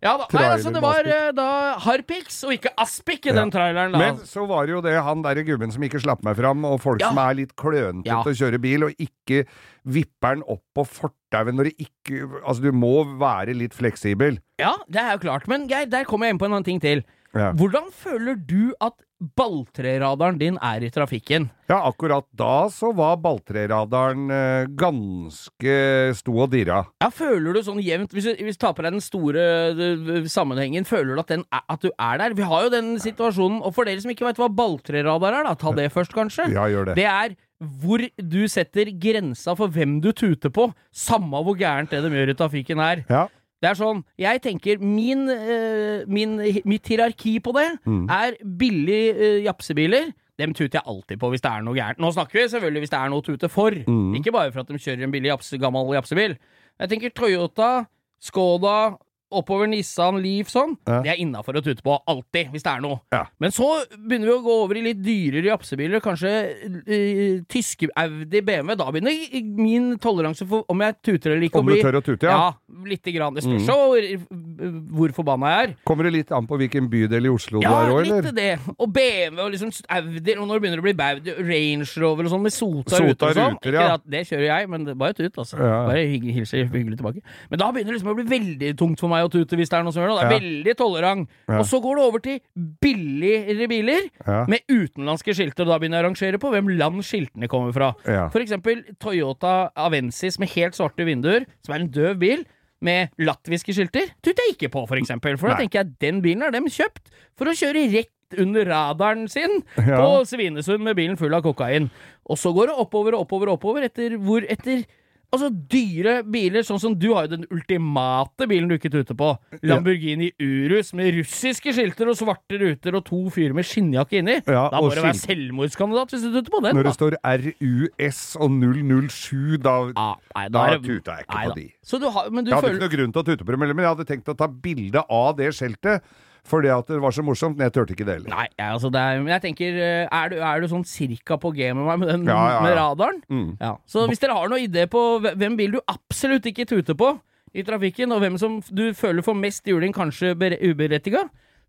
Ja 0.00 0.14
da. 0.16 0.24
Nei, 0.32 0.44
altså, 0.48 0.70
det 0.72 0.80
var 0.80 1.04
eh, 1.04 1.26
da 1.36 1.46
Harpix 1.84 2.38
og 2.48 2.54
ikke 2.54 2.70
Aspik 2.80 3.26
i 3.26 3.28
Ja. 3.28 3.34
den 3.36 3.50
traileren. 3.52 3.92
da. 3.92 3.98
Men 4.00 4.22
så 4.24 4.46
var 4.48 4.64
det 4.64 4.72
jo 4.72 4.80
det 4.80 4.94
han 5.04 5.20
derre 5.26 5.44
gubben 5.44 5.70
som 5.74 5.82
ikke 5.84 6.00
slapp 6.00 6.22
meg 6.24 6.38
fram, 6.38 6.64
og 6.64 6.78
folk 6.80 7.02
Ja. 7.02 7.10
som 7.10 7.18
er 7.20 7.34
litt 7.36 7.52
klønete 7.54 8.08
Ja. 8.08 8.22
til 8.24 8.32
å 8.32 8.38
kjøre 8.40 8.60
bil, 8.62 8.84
og 8.88 8.94
ikke 8.96 9.44
vipper 9.84 10.36
den 10.38 10.42
opp 10.48 10.62
på 10.74 10.86
fortauet 10.88 11.52
når 11.54 11.68
det 11.68 11.74
ikke 11.84 12.22
Altså, 12.46 12.62
du 12.62 12.72
må 12.72 13.04
være 13.20 13.52
litt 13.54 13.74
fleksibel. 13.76 14.38
Ja, 14.58 14.72
det 14.88 15.02
er 15.04 15.12
jo 15.18 15.18
klart. 15.28 15.46
Men 15.46 15.68
Geir, 15.68 15.84
der 15.86 16.04
kommer 16.04 16.26
jeg 16.26 16.34
inn 16.34 16.38
på 16.40 16.46
en 16.48 16.52
annen 16.56 16.64
ting 16.64 16.80
til. 16.80 17.04
Ja. 17.36 17.52
Hvordan 17.54 17.92
føler 17.94 18.34
du 18.34 18.72
at 18.82 18.96
balltreradaren 19.36 20.38
din 20.40 20.56
er 20.64 20.82
i 20.82 20.90
trafikken? 20.90 21.48
Ja, 21.68 21.78
akkurat 21.86 22.24
da 22.34 22.68
så 22.72 22.90
var 22.96 23.20
balltreradaren 23.22 24.30
eh, 24.34 24.70
ganske 24.80 25.74
sto 26.18 26.34
og 26.40 26.50
dirra. 26.54 26.80
Ja, 27.02 27.10
Føler 27.14 27.54
du 27.54 27.60
sånn 27.66 27.82
jevnt 27.84 28.14
Hvis 28.16 28.30
du, 28.30 28.32
hvis 28.40 28.58
du 28.58 28.64
tar 28.64 28.74
på 28.74 28.82
deg 28.86 28.96
den 28.96 29.04
store 29.04 29.44
øh, 29.70 30.26
sammenhengen, 30.30 30.88
føler 30.88 31.14
du 31.14 31.22
at, 31.22 31.34
den 31.36 31.44
er, 31.52 31.62
at 31.68 31.84
du 31.84 31.90
er 31.92 32.22
der? 32.22 32.34
Vi 32.38 32.48
har 32.50 32.66
jo 32.66 32.72
den 32.74 32.94
situasjonen, 33.02 33.60
og 33.62 33.76
for 33.76 33.86
dere 33.86 34.02
som 34.02 34.10
ikke 34.14 34.26
vet 34.26 34.40
hva 34.40 34.50
balltreradar 34.50 35.38
er, 35.38 35.46
da, 35.46 35.54
ta 35.58 35.74
det 35.76 35.90
først, 35.94 36.16
kanskje. 36.16 36.48
Ja, 36.54 36.66
gjør 36.72 36.90
det. 36.90 36.98
Det 36.98 37.06
er 37.10 37.38
hvor 37.60 38.00
du 38.16 38.40
setter 38.48 38.88
grensa 38.96 39.52
for 39.58 39.68
hvem 39.68 39.98
du 40.00 40.14
tuter 40.16 40.48
på, 40.48 40.70
samme 40.96 41.42
hvor 41.44 41.58
gærent 41.60 41.92
det 41.92 42.00
de 42.06 42.10
gjør 42.16 42.32
i 42.32 42.38
trafikken 42.38 42.80
er. 42.80 43.04
Ja. 43.10 43.26
Det 43.60 43.68
er 43.68 43.76
sånn, 43.76 43.98
jeg 44.18 44.40
tenker 44.42 44.78
min, 44.80 45.26
eh, 45.28 46.04
min 46.08 46.38
Mitt 46.64 46.88
hierarki 46.88 47.38
på 47.44 47.52
det 47.52 47.66
Mm. 47.86 48.06
er 48.10 48.36
billig 48.42 49.02
uh, 49.16 49.42
japsebiler. 49.44 50.12
Dem 50.38 50.54
tuter 50.54 50.78
jeg 50.80 50.86
alltid 50.88 51.18
på 51.20 51.28
hvis 51.30 51.42
det 51.44 51.50
er 51.52 51.60
noe 51.62 51.74
gærent. 51.76 51.98
Nå 52.00 52.08
snakker 52.14 52.32
vi 52.40 52.46
selvfølgelig 52.48 52.80
hvis 52.86 52.90
det 52.94 52.98
er 52.98 53.10
noe 53.12 53.20
å 53.20 53.26
tute 53.26 53.48
for. 53.52 53.70
Mm. 53.70 54.14
Ikke 54.16 54.32
bare 54.32 54.52
for 54.52 54.60
at 54.60 54.68
de 54.68 54.78
kjører 54.80 55.04
en 55.04 55.12
billig 55.12 55.28
japse, 55.28 55.58
gammel 55.60 55.92
japsebil. 55.92 56.38
Jeg 56.80 56.88
tenker 56.88 57.10
Toyota, 57.12 57.86
Skoda, 58.20 58.96
oppover 59.30 59.68
Nissan, 59.70 60.18
Leaf 60.22 60.48
sånn. 60.52 60.76
Ja. 60.88 61.00
Det 61.04 61.12
er 61.14 61.20
innafor 61.22 61.58
å 61.58 61.62
tute 61.64 61.82
på. 61.86 61.96
Alltid, 62.10 62.50
hvis 62.54 62.64
det 62.66 62.72
er 62.72 62.80
noe. 62.84 63.00
Ja. 63.14 63.24
Men 63.40 63.52
så 63.54 63.68
begynner 63.96 64.30
vi 64.30 64.34
å 64.34 64.42
gå 64.44 64.56
over 64.64 64.76
i 64.80 64.82
litt 64.88 65.00
dyrere 65.04 65.50
japsebiler. 65.52 66.02
Kanskje 66.04 66.32
uh, 66.66 67.40
tyske 67.50 67.88
Audi, 67.96 68.40
BMW. 68.42 68.76
Da 68.80 68.88
begynner 68.90 69.44
min 69.60 69.92
toleranse 70.02 70.46
for 70.48 70.64
om 70.70 70.82
jeg 70.84 70.96
tuter 71.06 71.34
eller 71.34 71.46
ikke 71.48 71.60
Om 71.62 71.70
å 71.70 71.76
du 71.76 71.82
tør 71.84 71.98
å 72.00 72.04
tute, 72.04 72.26
ja. 72.28 72.36
ja, 72.50 72.84
lite 72.90 73.14
grann. 73.16 73.34
Det 73.36 73.44
spørs 73.46 73.58
Mm. 73.60 73.66
hvor, 73.70 74.80
hvor 74.96 75.12
forbanna 75.20 75.50
jeg 75.52 75.68
er. 75.68 75.72
Kommer 75.86 76.06
det 76.08 76.12
litt 76.14 76.30
an 76.34 76.46
på 76.48 76.56
hvilken 76.60 76.88
bydel 76.90 77.26
i 77.28 77.32
Oslo 77.32 77.60
Ja, 77.62 77.70
du 77.70 77.90
er 77.90 77.92
òg, 77.94 78.02
litt 78.06 78.14
eller? 78.18 78.32
det. 78.36 78.74
Og 78.78 78.92
BMW 78.94 79.42
og 79.44 79.50
liksom 79.54 79.72
Audi, 79.96 80.34
og 80.36 80.46
når 80.48 80.54
det 80.58 80.62
begynner 80.64 80.82
å 80.82 80.86
bli 80.86 80.94
Baudi, 80.98 81.34
Range 81.50 81.88
Rover 82.02 82.26
og 82.28 82.32
sånn 82.34 82.44
med 82.44 82.54
sota, 82.54 82.96
Sota 82.96 83.04
ruter 83.06 83.28
og 83.30 83.36
sånn. 83.38 83.56
ruter, 83.58 83.76
Ikke 83.76 83.86
ja. 83.86 83.94
at 83.98 84.06
det 84.16 84.22
kjører 84.30 84.46
jeg, 84.50 84.70
men 84.72 84.88
bare 85.00 85.16
tut, 85.18 85.38
altså. 85.44 85.58
Ja. 85.60 85.78
Bare 85.90 86.04
hilser 86.08 86.64
hyggelig 86.72 86.98
tilbake. 87.00 87.22
Men 87.52 87.62
da 87.62 87.70
begynner 87.74 87.92
det 87.94 87.98
liksom 88.00 88.12
å 88.14 88.18
bli 88.20 88.28
veldig 88.32 88.72
tungt 88.80 89.00
for 89.02 89.12
meg 89.12 89.19
å 89.26 89.32
tute 89.32 89.56
hvis 89.58 89.70
det 89.72 89.78
er 89.78 89.84
noe 89.86 89.92
som 89.94 90.02
gjør 90.04 90.12
det. 90.14 90.20
Det 90.20 90.26
er 90.28 90.40
veldig 90.40 90.74
tolerant. 90.80 91.28
Og 91.58 91.64
så 91.68 91.80
går 91.84 91.96
det 92.00 92.04
over 92.08 92.24
til 92.24 92.38
billigere 92.82 93.68
biler 93.70 94.06
med 94.50 94.60
utenlandske 94.70 95.34
skilter, 95.36 95.66
og 95.66 95.72
da 95.74 95.78
begynner 95.82 96.00
jeg 96.00 96.06
å 96.06 96.08
rangere 96.10 96.40
på 96.42 96.52
hvem 96.54 96.70
land 96.78 97.02
skiltene 97.06 97.48
kommer 97.50 97.74
fra. 97.76 97.90
For 98.32 98.40
eksempel 98.44 98.82
Toyota 99.02 99.70
Avensis 99.76 100.38
med 100.42 100.52
helt 100.56 100.78
svarte 100.78 101.06
vinduer, 101.08 101.46
som 101.66 101.74
er 101.76 101.84
en 101.84 101.92
døv 101.94 102.16
bil, 102.22 102.46
med 102.80 103.10
latviske 103.20 103.74
skilter, 103.76 104.06
tuter 104.24 104.40
jeg 104.46 104.54
ikke 104.54 104.70
på, 104.72 104.86
for 104.88 104.96
eksempel. 104.96 105.34
For 105.36 105.50
da 105.52 105.58
Nei. 105.58 105.66
tenker 105.66 105.82
jeg 105.82 105.98
den 106.00 106.22
bilen 106.24 106.40
har 106.46 106.54
dem 106.54 106.64
kjøpt 106.72 107.10
for 107.36 107.50
å 107.50 107.52
kjøre 107.52 107.82
rett 107.92 108.38
under 108.40 108.64
radaren 108.70 109.26
sin 109.28 109.58
Ja. 109.76 109.98
på 110.00 110.22
Svinesund 110.24 110.80
med 110.86 110.96
bilen 110.96 111.18
full 111.20 111.34
av 111.36 111.42
kokain. 111.44 111.90
Og 112.24 112.38
så 112.40 112.54
går 112.56 112.70
det 112.70 112.76
oppover 112.80 113.12
og 113.18 113.26
oppover 113.26 113.50
og 113.50 113.58
oppover 113.58 113.84
etter 113.84 114.16
hvor 114.16 114.46
etter 114.48 114.86
Altså 115.30 115.46
dyre 115.70 116.16
biler, 116.26 116.64
sånn 116.66 116.80
som 116.82 116.94
du 116.98 117.12
har 117.14 117.28
jo 117.28 117.36
den 117.36 117.44
ultimate 117.54 118.48
bilen 118.50 118.66
du 118.70 118.74
ikke 118.74 118.90
tuter 118.90 119.14
på. 119.14 119.28
Lamborghini 119.62 120.32
Urus 120.42 120.90
med 120.98 121.12
russiske 121.20 121.70
skilter 121.76 122.10
og 122.10 122.18
svarte 122.18 122.58
ruter 122.58 122.98
og 122.98 123.04
to 123.06 123.20
fyrer 123.30 123.54
med 123.54 123.68
skinnjakke 123.68 124.18
inni. 124.18 124.40
Ja, 124.42 124.64
da 124.72 124.80
må 124.82 124.90
du 124.90 124.98
være 124.98 125.14
selvmordskandidat 125.20 126.16
hvis 126.16 126.24
du 126.26 126.32
tuter 126.34 126.50
på 126.50 126.62
den. 126.66 126.74
Når 126.74 126.88
da. 126.88 126.90
det 126.90 126.96
står 126.98 127.18
RUS 127.44 128.22
og 128.42 128.56
007, 128.58 129.60
da 129.62 129.76
ah, 129.94 130.16
nei, 130.34 130.48
Da 130.50 130.64
er 130.72 130.82
tuta 130.82 131.20
jeg 131.20 131.28
ikke 131.28 131.38
nei 131.38 131.44
på 131.44 131.54
da. 131.54 131.60
de. 131.60 131.68
Så 131.92 132.02
du 132.02 132.08
har, 132.10 132.32
men 132.34 132.42
du 132.42 132.50
Jeg 132.50 132.58
hadde 132.58 132.66
føler 132.66 132.80
ikke 132.80 132.88
noe 132.88 132.96
grunn 132.96 133.14
til 133.14 133.22
å 133.22 133.28
tute 133.30 133.46
på 133.46 133.54
dem, 133.54 133.64
men 133.68 133.84
jeg 133.84 133.92
hadde 133.92 134.08
tenkt 134.10 134.34
å 134.34 134.36
ta 134.42 134.50
bilde 134.50 135.04
av 135.06 135.30
det 135.38 135.52
skjeltet. 135.54 136.10
Fordi 136.48 136.68
at 136.72 136.86
det 136.88 137.00
var 137.02 137.12
så 137.12 137.22
morsomt, 137.26 137.56
men 137.58 137.66
jeg 137.68 137.72
turte 137.76 137.92
ikke 137.96 138.06
det 138.08 138.14
heller. 138.20 138.30
Nei, 138.32 138.46
altså 138.64 138.88
det 138.92 139.00
er, 139.00 139.18
men 139.20 139.32
jeg 139.34 139.42
tenker 139.44 139.76
eh, 139.76 140.06
Er 140.08 140.30
du, 140.32 140.36
er 140.40 140.60
du 140.62 140.68
sånn 140.72 140.84
cirka 140.88 141.36
på 141.40 141.52
G 141.56 141.66
med 141.76 141.84
meg 141.84 141.98
med 142.00 142.08
den 142.14 142.24
Ja, 142.30 142.36
ja, 142.36 142.54
ja. 142.54 142.60
med 142.64 142.76
radaren? 142.78 143.18
Mm. 143.28 143.50
Ja. 143.60 143.74
Så 143.86 144.06
hvis 144.08 144.22
dere 144.22 144.36
har 144.38 144.48
noen 144.48 144.64
idé 144.64 144.86
på 144.90 145.02
hvem 145.26 145.58
bil 145.58 145.76
du 145.76 145.80
absolutt 145.90 146.46
ikke 146.48 146.64
tuter 146.70 146.96
på 146.96 147.12
i 147.52 147.64
trafikken, 147.66 148.12
og 148.14 148.20
hvem 148.22 148.38
som 148.38 148.60
du 148.70 148.92
føler 148.94 149.22
får 149.26 149.34
mest 149.36 149.66
juling, 149.66 149.92
kanskje 149.92 150.36
bere- 150.38 150.60
uberettiga, 150.62 151.24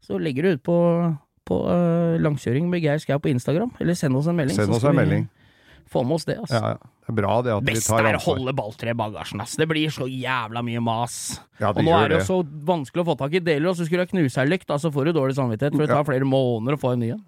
så 0.06 0.20
legger 0.22 0.46
du 0.46 0.50
ut 0.56 0.64
på, 0.64 0.78
på 1.50 1.58
uh, 1.66 2.18
langkjøring 2.22 2.68
med 2.70 2.84
Geir 2.86 3.02
Skau 3.02 3.18
på 3.20 3.32
Instagram, 3.34 3.72
eller 3.82 3.98
send 3.98 4.16
oss 4.16 4.28
en 4.30 4.38
melding. 4.38 4.56
Send 4.60 4.70
oss 4.78 4.86
en 4.86 4.96
melding. 4.96 5.26
Få 5.92 6.04
med 6.08 6.16
oss 6.16 6.26
det, 6.26 6.38
altså. 6.40 6.56
Ja, 6.56 6.70
ja. 6.72 6.78
Det 7.02 7.10
er 7.12 7.16
bra 7.18 7.34
det 7.44 7.52
at 7.52 7.66
vi 7.66 7.74
Best 7.74 7.90
tar 7.92 8.06
er 8.08 8.16
å 8.16 8.22
holde 8.24 8.54
balltre 8.56 8.94
i 8.94 8.96
bagasjen, 8.96 9.42
ass. 9.44 9.58
Det 9.60 9.66
blir 9.68 9.92
så 9.92 10.06
jævla 10.08 10.62
mye 10.64 10.80
mas. 10.86 11.16
Ja, 11.60 11.74
og 11.74 11.82
nå 11.84 11.92
er 11.98 12.08
det 12.08 12.22
det. 12.22 12.22
jo 12.22 12.28
så 12.30 12.38
vanskelig 12.70 13.04
å 13.04 13.08
få 13.10 13.16
tak 13.20 13.36
i 13.36 13.42
deler, 13.44 13.68
og 13.74 13.76
så 13.76 13.84
skulle 13.90 14.06
du 14.08 14.14
knuse 14.14 14.40
ei 14.40 14.48
lykt, 14.48 14.70
da, 14.72 14.80
så 14.80 14.88
får 14.94 15.10
du 15.10 15.18
dårlig 15.20 15.36
samvittighet, 15.36 15.76
for 15.76 15.84
det 15.84 15.92
tar 15.92 16.08
flere 16.08 16.24
måneder 16.24 16.80
å 16.80 16.80
få 16.80 16.96
en 16.96 17.04
ny 17.04 17.12
en. 17.18 17.24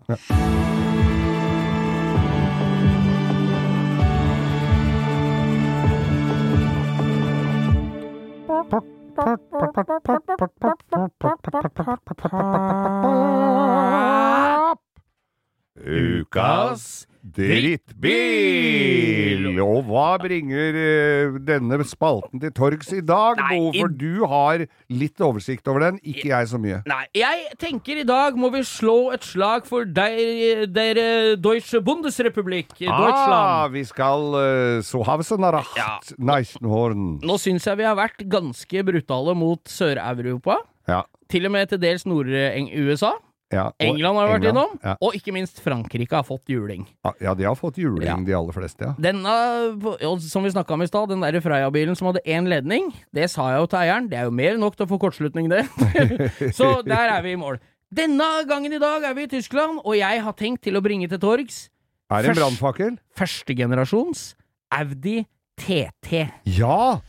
Ukas 15.84 17.04
drittbil! 18.24 19.60
Og 19.64 19.84
hva 19.88 20.18
bringer 20.22 20.76
eh, 20.78 21.36
denne 21.48 21.80
spalten 21.88 22.42
til 22.42 22.52
torgs 22.56 22.92
i 22.96 23.02
dag, 23.06 23.38
Nei, 23.40 23.58
Bo? 23.60 23.72
i- 23.72 23.80
For 23.82 23.90
du 23.90 24.26
har 24.30 24.66
litt 24.92 25.22
oversikt 25.24 25.68
over 25.72 25.80
den, 25.88 26.00
ikke 26.04 26.30
jeg 26.32 26.48
så 26.52 26.60
mye. 26.62 26.82
Nei, 26.90 27.04
jeg 27.16 27.46
tenker 27.62 28.02
i 28.02 28.06
dag 28.08 28.36
må 28.40 28.52
vi 28.54 28.64
slå 28.68 29.14
et 29.16 29.24
slag 29.24 29.66
for 29.70 29.86
der, 29.86 30.66
der 30.68 30.98
eh, 31.02 31.36
Deutsche 31.40 31.82
Bundesrepublik, 31.82 32.68
Ah, 32.88 33.08
Deutschland. 33.08 33.74
vi 33.74 33.84
skal 33.88 34.22
uh, 34.36 34.82
så 34.84 35.04
have 35.06 35.24
nacht, 35.40 35.78
Ja. 35.78 36.00
Neichenhorn. 36.20 37.20
Nå 37.24 37.38
syns 37.40 37.66
jeg 37.66 37.78
vi 37.78 37.84
har 37.88 37.96
vært 37.96 38.28
ganske 38.30 38.84
brutale 38.86 39.36
mot 39.36 39.62
Sør-Europa. 39.66 40.58
Ja, 40.88 41.04
Til 41.30 41.46
og 41.48 41.52
med 41.56 41.70
til 41.70 41.80
dels 41.80 42.04
Nord-USA. 42.06 43.14
Ja. 43.54 43.66
England 43.80 44.18
har 44.20 44.28
vært 44.32 44.46
England, 44.48 44.58
innom. 44.58 44.80
Ja. 44.84 44.94
Og 45.06 45.16
ikke 45.18 45.34
minst 45.36 45.60
Frankrike 45.64 46.18
har 46.18 46.26
fått 46.28 46.50
juling. 46.52 46.88
ja, 47.22 47.34
de 47.38 47.44
har 47.48 47.56
fått 47.60 47.78
juling, 47.82 48.08
Ja. 48.08 48.16
de 48.18 48.34
aller 48.38 48.54
fleste, 48.56 48.90
ja. 48.90 48.94
Denne, 49.00 50.20
som 50.20 50.44
vi 50.44 50.52
snakka 50.54 50.74
om 50.76 50.82
i 50.82 50.88
stad, 50.90 51.10
den 51.14 51.22
der 51.22 51.40
Freia-bilen 51.42 51.96
som 51.96 52.08
hadde 52.12 52.24
én 52.26 52.48
ledning, 52.50 52.92
det 53.14 53.30
sa 53.32 53.50
jeg 53.54 53.62
jo 53.64 53.68
til 53.72 53.80
eieren, 53.80 54.10
det 54.10 54.18
er 54.20 54.26
jo 54.30 54.32
mer 54.36 54.54
enn 54.56 54.60
nok 54.66 54.76
til 54.76 54.86
å 54.88 54.90
få 54.90 55.00
kortslutning, 55.00 55.50
det. 55.54 55.64
Så 56.58 56.82
der 56.86 57.14
er 57.18 57.22
vi 57.26 57.34
i 57.38 57.40
mål. 57.40 57.60
Denne 57.94 58.26
gangen 58.50 58.74
i 58.74 58.80
dag 58.82 59.04
er 59.06 59.14
vi 59.14 59.28
i 59.28 59.30
Tyskland, 59.30 59.80
og 59.86 59.96
jeg 59.96 60.22
har 60.26 60.34
tenkt 60.34 60.64
til 60.66 60.76
å 60.76 60.82
bringe 60.82 61.08
til 61.08 61.20
torgs 61.22 61.68
Er 62.10 62.24
det 62.26 62.32
en 62.34 62.40
brannfakkel? 62.42 62.96
førstegenerasjons 63.16 64.34
Audi 64.74 65.26
TT. 65.62 66.24
Ja! 66.58 67.02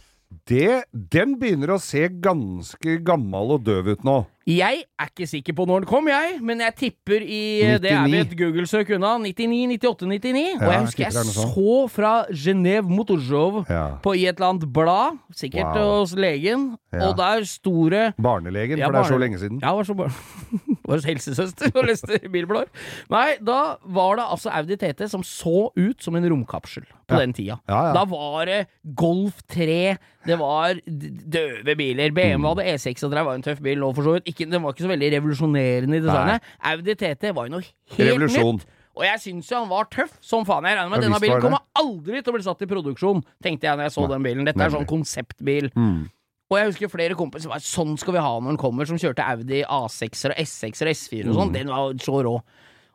Det, 0.45 0.83
den 0.93 1.37
begynner 1.41 1.77
å 1.77 1.81
se 1.81 2.09
ganske 2.11 2.99
gammel 3.07 3.55
og 3.55 3.63
døv 3.65 3.87
ut 3.95 4.03
nå. 4.05 4.17
Jeg 4.47 4.83
er 5.01 5.09
ikke 5.09 5.27
sikker 5.27 5.55
på 5.57 5.65
når 5.67 5.81
den 5.85 5.89
kom, 5.89 6.09
jeg, 6.09 6.35
men 6.45 6.61
jeg 6.61 6.75
tipper 6.77 7.23
i 7.25 7.39
Det 7.81 7.91
er 7.91 8.05
vi 8.13 8.19
et 8.21 8.35
Google-søk 8.37 8.91
unna. 8.99 9.15
99, 9.19 9.79
98, 9.81 10.05
99. 10.05 10.43
Ja, 10.61 10.67
og 10.67 10.73
jeg 10.75 10.81
husker 10.85 11.05
jeg, 11.05 11.15
jeg 11.15 11.25
så 11.33 11.73
fra 11.89 12.13
Genéve 12.29 12.85
Motorshow 12.93 13.65
Ja. 13.71 13.97
på 14.05 14.13
i 14.15 14.27
et 14.29 14.37
eller 14.37 14.51
annet 14.53 14.69
blad, 14.73 15.17
sikkert 15.35 15.73
Wow. 15.77 16.01
hos 16.03 16.13
legen, 16.15 16.77
Ja. 16.93 17.09
og 17.09 17.17
der 17.17 17.45
store 17.49 18.13
Barnelegen, 18.21 18.79
for 18.85 18.93
det 18.93 19.01
er 19.01 19.09
så 19.09 19.19
lenge 19.19 19.39
siden. 19.39 19.61
Ja, 19.63 19.73
var 19.75 19.83
så 19.89 19.95
bare 19.97 20.13
Var 20.85 21.01
helsesøster 21.01 21.73
og 21.81 21.87
leste 21.89 22.19
bilblår. 22.29 22.67
Nei, 23.09 23.37
da 23.41 23.77
var 23.89 24.17
det 24.19 24.25
altså 24.29 24.51
Audi 24.53 24.77
TT 24.77 25.09
som 25.09 25.23
så 25.25 25.71
ut 25.75 26.03
som 26.05 26.15
en 26.17 26.27
romkapsel 26.29 26.85
på 27.09 27.17
den 27.23 27.33
tida. 27.33 27.57
Da 27.67 28.05
var 28.05 28.45
det 28.45 28.67
Golf 28.95 29.41
3, 29.49 29.97
det 30.27 30.37
var 30.39 30.75
døve 30.85 31.75
biler. 31.77 32.13
BMW 32.13 32.37
Mm. 32.37 32.45
hadde 32.51 32.67
E6 32.75 33.03
og 33.05 33.11
det 33.13 33.25
var 33.25 33.35
en 33.35 33.43
tøff 33.43 33.63
bil 33.65 33.79
nå, 33.81 33.95
for 33.95 34.03
så 34.05 34.13
vidt. 34.19 34.29
Ikke, 34.35 34.49
den 34.51 34.63
var 34.65 34.75
ikke 34.75 34.85
så 34.85 34.91
veldig 34.91 35.11
revolusjonerende 35.17 36.01
i 36.01 36.05
designet. 36.05 36.49
Audi 36.73 36.95
TT 37.01 37.31
var 37.37 37.47
jo 37.49 37.55
noe 37.57 37.63
helt 37.97 38.09
Revolusjon. 38.11 38.59
nytt. 38.61 38.71
Og 38.95 39.03
jeg 39.09 39.19
syns 39.25 39.49
jo 39.51 39.59
han 39.59 39.71
var 39.71 39.89
tøff 39.91 40.13
som 40.23 40.45
faen. 40.47 40.67
Jeg 40.69 40.77
regner 40.79 40.91
med 40.93 41.01
at 41.01 41.07
denne 41.09 41.19
bilen 41.23 41.41
kommer 41.43 41.65
aldri 41.81 42.21
til 42.23 42.31
å 42.31 42.35
bli 42.37 42.45
satt 42.47 42.61
i 42.63 42.69
produksjon, 42.71 43.25
tenkte 43.43 43.67
jeg 43.67 43.79
når 43.81 43.89
jeg 43.89 43.95
så 43.97 44.05
den 44.13 44.23
bilen. 44.27 44.45
Dette 44.47 44.63
er 44.63 44.71
sånn 44.75 44.87
konseptbil. 44.87 45.71
Mm. 45.75 46.05
Og 46.53 46.59
jeg 46.61 46.69
husker 46.69 46.93
flere 46.93 47.17
kompiser 47.19 47.51
var 47.51 47.63
sånn 47.65 47.97
skal 47.99 48.15
vi 48.15 48.23
ha 48.23 48.35
når 48.39 48.53
den 48.55 48.61
kommer, 48.61 48.87
som 48.87 49.01
kjørte 49.01 49.25
Audi 49.27 49.65
A6-er 49.65 50.35
og 50.37 50.43
S6-er 50.45 50.91
og 50.93 50.95
S4 50.95 51.25
og 51.33 51.39
sånn. 51.41 51.51
Mm. 51.51 51.57
Den 51.57 51.73
var 51.75 51.99
så 52.05 52.21
rå. 52.23 52.37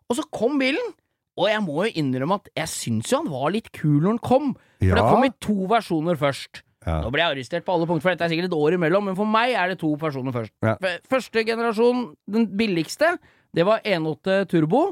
Og 0.09 0.15
så 0.15 0.23
kom 0.31 0.55
bilen, 0.61 0.93
og 1.39 1.49
jeg 1.51 1.61
må 1.65 1.83
jo 1.89 1.91
innrømme 1.99 2.37
at 2.39 2.47
jeg 2.61 2.71
syns 2.71 3.11
jo 3.11 3.19
han 3.19 3.31
var 3.33 3.51
litt 3.57 3.67
kul 3.75 3.97
når 3.99 4.15
den 4.15 4.23
kom. 4.23 4.53
For 4.79 4.87
Ja. 4.87 4.95
det 4.95 5.03
kom 5.09 5.27
i 5.27 5.33
to 5.43 5.57
versjoner 5.67 6.15
først. 6.15 6.61
Ja. 6.89 6.99
Nå 7.05 7.11
ble 7.13 7.23
jeg 7.23 7.35
arrestert 7.35 7.67
på 7.67 7.75
alle 7.75 7.87
punkter, 7.89 8.07
for 8.07 8.15
dette 8.15 8.27
er 8.27 8.33
sikkert 8.33 8.49
et 8.49 8.57
år 8.57 8.77
imellom, 8.79 9.09
men 9.11 9.17
for 9.19 9.29
meg 9.29 9.53
er 9.53 9.73
det 9.73 9.79
to 9.81 9.91
personer 10.01 10.35
først. 10.35 10.55
Ja. 10.65 10.77
Første 11.09 11.45
generasjon, 11.47 12.07
den 12.37 12.47
billigste, 12.59 13.15
det 13.55 13.65
var 13.69 13.83
1.8 13.85 14.41
turbo, 14.51 14.89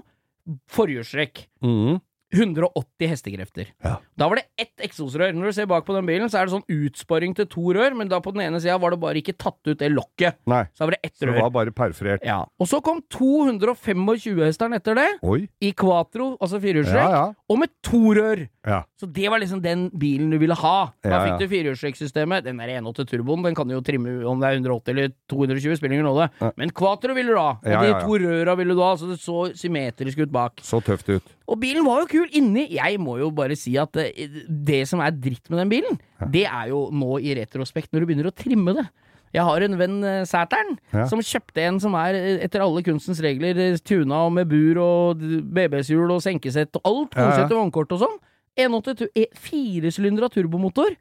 forhjulstrekk. 0.72 1.48
Mm. 1.66 1.98
180 2.34 3.08
hestekrefter. 3.08 3.70
Ja. 3.84 3.94
Da 4.20 4.28
var 4.28 4.42
det 4.42 4.50
ett 4.60 4.84
eksosrør. 4.84 5.32
Når 5.36 5.48
du 5.48 5.56
ser 5.56 5.68
bak 5.70 5.86
på 5.88 5.96
den 5.96 6.08
bilen, 6.08 6.28
så 6.28 6.42
er 6.42 6.48
det 6.48 6.56
sånn 6.58 6.66
utsporing 6.76 7.36
til 7.38 7.48
to 7.48 7.72
rør, 7.78 7.96
men 7.96 8.10
da 8.12 8.20
på 8.24 8.34
den 8.36 8.44
ene 8.44 8.60
sida 8.60 8.76
var 8.82 8.92
det 8.94 9.00
bare 9.00 9.22
ikke 9.22 9.38
tatt 9.40 9.60
ut 9.70 9.80
det 9.80 9.90
lokket. 9.94 10.36
Nei, 10.50 10.66
Så 10.74 10.84
da 10.84 10.90
var 10.90 10.98
det 10.98 11.08
ett 11.08 11.16
så 11.16 11.30
det 11.30 11.38
var 11.40 11.54
bare 11.56 11.72
perforert. 11.76 12.26
Ja. 12.28 12.42
Og 12.60 12.68
så 12.68 12.82
kom 12.84 13.00
225 13.14 14.44
hesteren 14.44 14.76
etter 14.76 15.00
det, 15.00 15.08
Oi. 15.24 15.48
i 15.64 15.72
quatro, 15.72 16.34
altså 16.42 16.60
Ja, 16.60 16.66
firehjulstrekk, 16.68 17.16
ja. 17.16 17.24
Og 17.48 17.60
med 17.62 17.70
to 17.86 18.00
rør. 18.18 18.42
ja. 18.68 18.82
Så 19.00 19.08
det 19.14 19.30
var 19.32 19.40
liksom 19.40 19.62
den 19.64 19.86
bilen 19.96 20.30
du 20.34 20.38
ville 20.42 20.56
ha. 20.58 20.92
Da 21.06 21.10
Ja, 21.10 21.20
fikk 21.24 21.40
du 21.40 21.48
firehjulstrekksystemet. 21.48 22.44
Den 22.44 22.58
der 22.60 22.74
1.8 22.82 23.06
turboen 23.08 23.44
den 23.46 23.56
kan 23.56 23.70
jo 23.72 23.80
trimme 23.86 24.18
om 24.28 24.42
det 24.42 24.50
er 24.50 24.58
180 24.60 24.92
eller 24.92 25.14
220, 25.32 25.78
spiller 25.80 25.96
ingen 25.96 26.10
rolle. 26.10 26.28
Men 26.58 26.74
quatro 26.76 27.16
ville 27.16 27.32
du 27.32 27.40
ha, 27.40 27.54
og 27.62 27.86
de 27.86 27.94
to 28.04 28.18
røra 28.26 28.58
ville 28.60 28.76
du 28.76 28.82
ha, 28.84 28.92
så 29.00 29.08
det 29.14 29.20
så 29.24 29.46
symmetrisk 29.56 30.26
ut 30.26 30.32
bak. 30.34 30.60
Så 30.66 30.82
tøft 30.84 31.08
ut. 31.14 31.24
Og 31.48 31.60
bilen 31.62 31.86
var 31.88 32.02
jo 32.04 32.12
kul 32.12 32.28
inni. 32.36 32.68
Jeg 32.76 33.00
må 33.00 33.18
jo 33.22 33.32
bare 33.32 33.56
si 33.56 33.78
at 33.80 33.94
det, 33.96 34.12
det 34.50 34.82
som 34.90 35.00
er 35.00 35.16
dritt 35.16 35.48
med 35.50 35.62
den 35.64 35.70
bilen, 35.72 36.00
det 36.34 36.44
er 36.50 36.74
jo 36.74 36.90
nå 36.92 37.20
i 37.24 37.38
retrospekt, 37.40 37.94
når 37.94 38.04
du 38.04 38.10
begynner 38.12 38.28
å 38.32 38.36
trimme 38.36 38.76
det. 38.76 38.90
Jeg 39.34 39.44
har 39.44 39.62
en 39.62 39.78
venn, 39.78 39.98
Sætern, 40.26 40.26
Sæteren, 40.48 40.78
Ja. 40.94 41.06
som 41.08 41.20
kjøpte 41.20 41.58
en 41.68 41.80
som 41.80 41.94
er 41.96 42.16
eh, 42.16 42.40
etter 42.46 42.62
alle 42.64 42.82
kunstens 42.84 43.20
regler 43.22 43.58
eh, 43.58 43.78
tuna 43.84 44.26
og 44.28 44.32
med 44.34 44.48
bur 44.50 44.78
og 44.82 45.18
BBS-hjul 45.20 46.12
og 46.16 46.22
senkesett 46.24 46.76
og 46.80 46.82
alt, 46.86 47.16
Ja, 47.18 47.30
ja. 47.38 47.44
og 47.46 47.50
vognkort 47.52 47.92
og 47.92 48.00
sånn. 48.06 48.18
1.8 48.58 48.96
tu- 48.98 49.10
eh, 49.16 49.26
Firesylindra 49.36 50.30
turbomotor. 50.34 50.96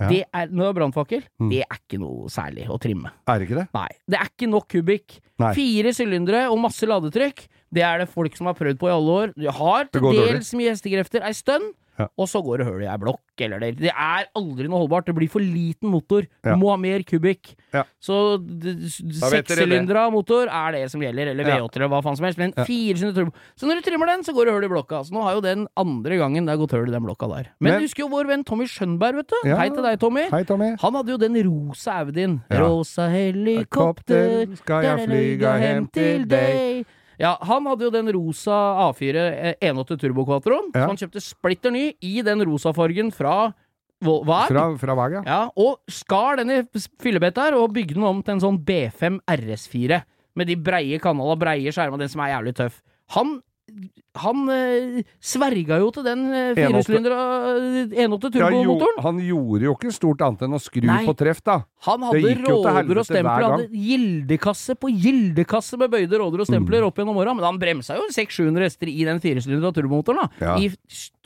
Ja. 0.00 0.08
Det 0.10 0.24
er, 0.34 0.48
når 0.52 0.62
det 0.66 0.68
er 0.68 0.78
brannfakkel, 0.80 1.22
Mm. 1.40 1.50
det 1.50 1.60
er 1.64 1.76
ikke 1.78 1.98
noe 2.00 2.28
særlig 2.28 2.66
å 2.68 2.78
trimme. 2.78 3.10
Er 3.26 3.38
det 3.38 3.48
ikke 3.48 3.60
det? 3.62 3.68
Nei. 3.72 3.88
Det 4.08 4.18
er 4.20 4.26
ikke 4.28 4.50
nok 4.50 4.68
kubikk. 4.68 5.20
Nei. 5.38 5.54
Fire 5.54 5.92
sylindere 5.96 6.50
og 6.50 6.58
masse 6.60 6.84
ladetrykk. 6.84 7.46
Det 7.72 7.82
er 7.82 7.98
det 7.98 8.08
folk 8.08 8.36
som 8.36 8.46
har 8.46 8.54
prøvd 8.54 8.78
på 8.78 8.88
i 8.88 8.92
alle 8.92 9.10
år. 9.20 9.32
De 9.36 9.50
har 9.50 9.84
til 9.86 10.00
dels 10.02 10.52
mye 10.54 10.70
hestekrefter 10.74 11.22
ei 11.24 11.32
stund, 11.32 11.72
Ja. 11.98 12.08
og 12.18 12.26
så 12.28 12.42
går 12.44 12.58
det 12.58 12.66
hull 12.66 12.82
i 12.82 12.86
ei 12.86 12.96
blokk, 13.00 13.20
eller 13.40 13.58
det 13.60 13.78
Det 13.78 13.90
er 13.92 14.26
aldri 14.36 14.68
noe 14.68 14.80
holdbart. 14.84 15.06
Det 15.06 15.14
blir 15.14 15.28
for 15.30 15.40
liten 15.40 15.88
motor. 15.88 16.22
Du 16.22 16.50
Ja. 16.50 16.56
må 16.56 16.70
ha 16.70 16.76
mer 16.76 17.00
kubikk. 17.00 17.54
Ja. 17.72 17.84
Så 18.00 18.38
sekssylindra 19.20 20.10
motor 20.12 20.48
er 20.48 20.72
det 20.72 20.90
som 20.90 21.00
gjelder, 21.00 21.30
eller 21.32 21.44
V8 21.44 21.76
eller 21.76 21.88
hva 21.88 22.02
faen 22.04 22.16
som 22.16 22.24
helst. 22.26 22.38
Men 22.38 22.52
Ja. 22.56 22.64
turbo. 22.64 23.32
Så 23.56 23.66
når 23.66 23.80
du 23.82 23.90
trimmer 23.90 24.06
den, 24.06 24.22
så 24.24 24.32
går 24.34 24.44
det 24.46 24.54
hull 24.54 24.64
i 24.64 24.68
blokka. 24.68 25.04
Så 25.04 25.12
nå 25.12 25.22
har 25.22 25.34
jo 25.34 25.40
den 25.40 25.66
andre 25.76 26.16
gangen 26.18 26.44
det 26.46 26.50
har 26.58 26.58
gått 26.66 26.72
hull 26.72 26.88
i 26.88 26.92
den 26.92 27.02
blokka 27.02 27.28
der. 27.28 27.46
Men, 27.60 27.72
Men- 27.72 27.80
du 27.80 27.84
husker 27.86 28.00
jo 28.04 28.08
vår 28.08 28.26
venn 28.26 28.44
Tommy 28.44 28.64
Skjønberg, 28.66 29.14
vet 29.16 29.28
du. 29.28 29.54
Hei 29.54 29.68
til 29.68 29.82
deg, 29.82 29.98
Tommy. 30.00 30.28
Hei, 30.30 30.42
Tommy. 30.44 30.76
Han 30.80 30.94
hadde 30.94 31.08
jo 31.08 31.16
den 31.18 31.34
rosa 31.44 31.92
Audien. 32.04 32.42
Rosa 32.50 33.08
helikopter, 33.08 34.56
Skal 34.56 34.82
jeg 34.82 35.08
flyga 35.08 35.58
hjem 35.60 35.92
til 35.92 36.24
deg? 36.26 36.86
Ja, 37.18 37.36
han 37.48 37.66
hadde 37.70 37.86
jo 37.86 37.92
den 37.94 38.10
rosa 38.12 38.56
A4 38.88 39.22
eh, 39.30 39.54
1.8 39.70 39.96
Turbo 40.00 40.24
Quattroen, 40.28 40.70
Ja. 40.74 40.82
så 40.84 40.90
han 40.92 41.00
kjøpte 41.00 41.22
splitter 41.24 41.72
ny 41.72 41.86
i 42.04 42.20
den 42.26 42.42
rosa 42.44 42.72
fargen 42.76 43.12
fra 43.14 43.52
Vag. 44.04 44.50
Fra, 44.50 44.64
fra 44.76 44.94
Vag, 44.94 45.14
ja. 45.16 45.22
Ja, 45.24 45.38
og 45.56 45.78
skar 45.88 46.36
den 46.36 46.50
i 46.52 46.58
fillebett 47.00 47.38
her, 47.40 47.54
og 47.56 47.72
bygde 47.72 47.94
den 47.96 48.04
om 48.04 48.18
til 48.22 48.34
en 48.36 48.42
sånn 48.44 48.58
B5 48.68 49.22
RS4. 49.24 50.02
Med 50.36 50.50
de 50.50 50.56
breie 50.60 50.98
kanalene, 51.00 51.38
breie 51.40 51.72
skjermer, 51.72 52.02
den 52.02 52.10
som 52.12 52.20
er 52.20 52.34
jævlig 52.34 52.52
tøff. 52.58 52.82
Han 53.16 53.38
han 54.16 54.42
eh, 54.48 55.00
sverga 55.20 55.78
jo 55.82 55.88
til 55.92 56.04
den 56.06 56.20
eh, 56.30 56.52
1.8 56.54 56.60
firehjulslindra 56.60 57.16
1.8 58.06 58.30
Ja, 58.38 58.50
jo, 58.54 58.76
han 59.02 59.18
gjorde 59.20 59.66
jo 59.66 59.74
ikke 59.74 59.92
stort 59.94 60.22
annet 60.24 60.44
enn 60.46 60.54
å 60.56 60.60
skru 60.62 60.86
Nei. 60.86 61.00
på 61.08 61.14
treff, 61.18 61.42
da. 61.44 61.58
Han 61.88 62.06
hadde 62.06 62.36
råder 62.44 63.00
og 63.02 63.08
stempler, 63.08 63.42
Han 63.48 63.58
hadde 63.58 63.82
gildekasse 63.86 64.78
på 64.78 64.92
gildekasse 64.94 65.78
med 65.82 65.92
bøyde 65.92 66.22
råder 66.22 66.44
og 66.44 66.48
stempler 66.48 66.80
Mm. 66.86 66.88
opp 66.88 66.96
gjennom 67.02 67.18
åra, 67.18 67.34
men 67.34 67.44
han 67.44 67.58
bremsa 67.60 67.96
jo 67.98 68.06
600-700 68.14 68.66
hester 68.68 68.88
i 68.92 69.04
den 69.04 69.20
firesylindra 69.20 69.72
turbomotoren, 69.74 70.22
da. 70.24 70.30
Ja. 70.40 70.56
I 70.60 70.70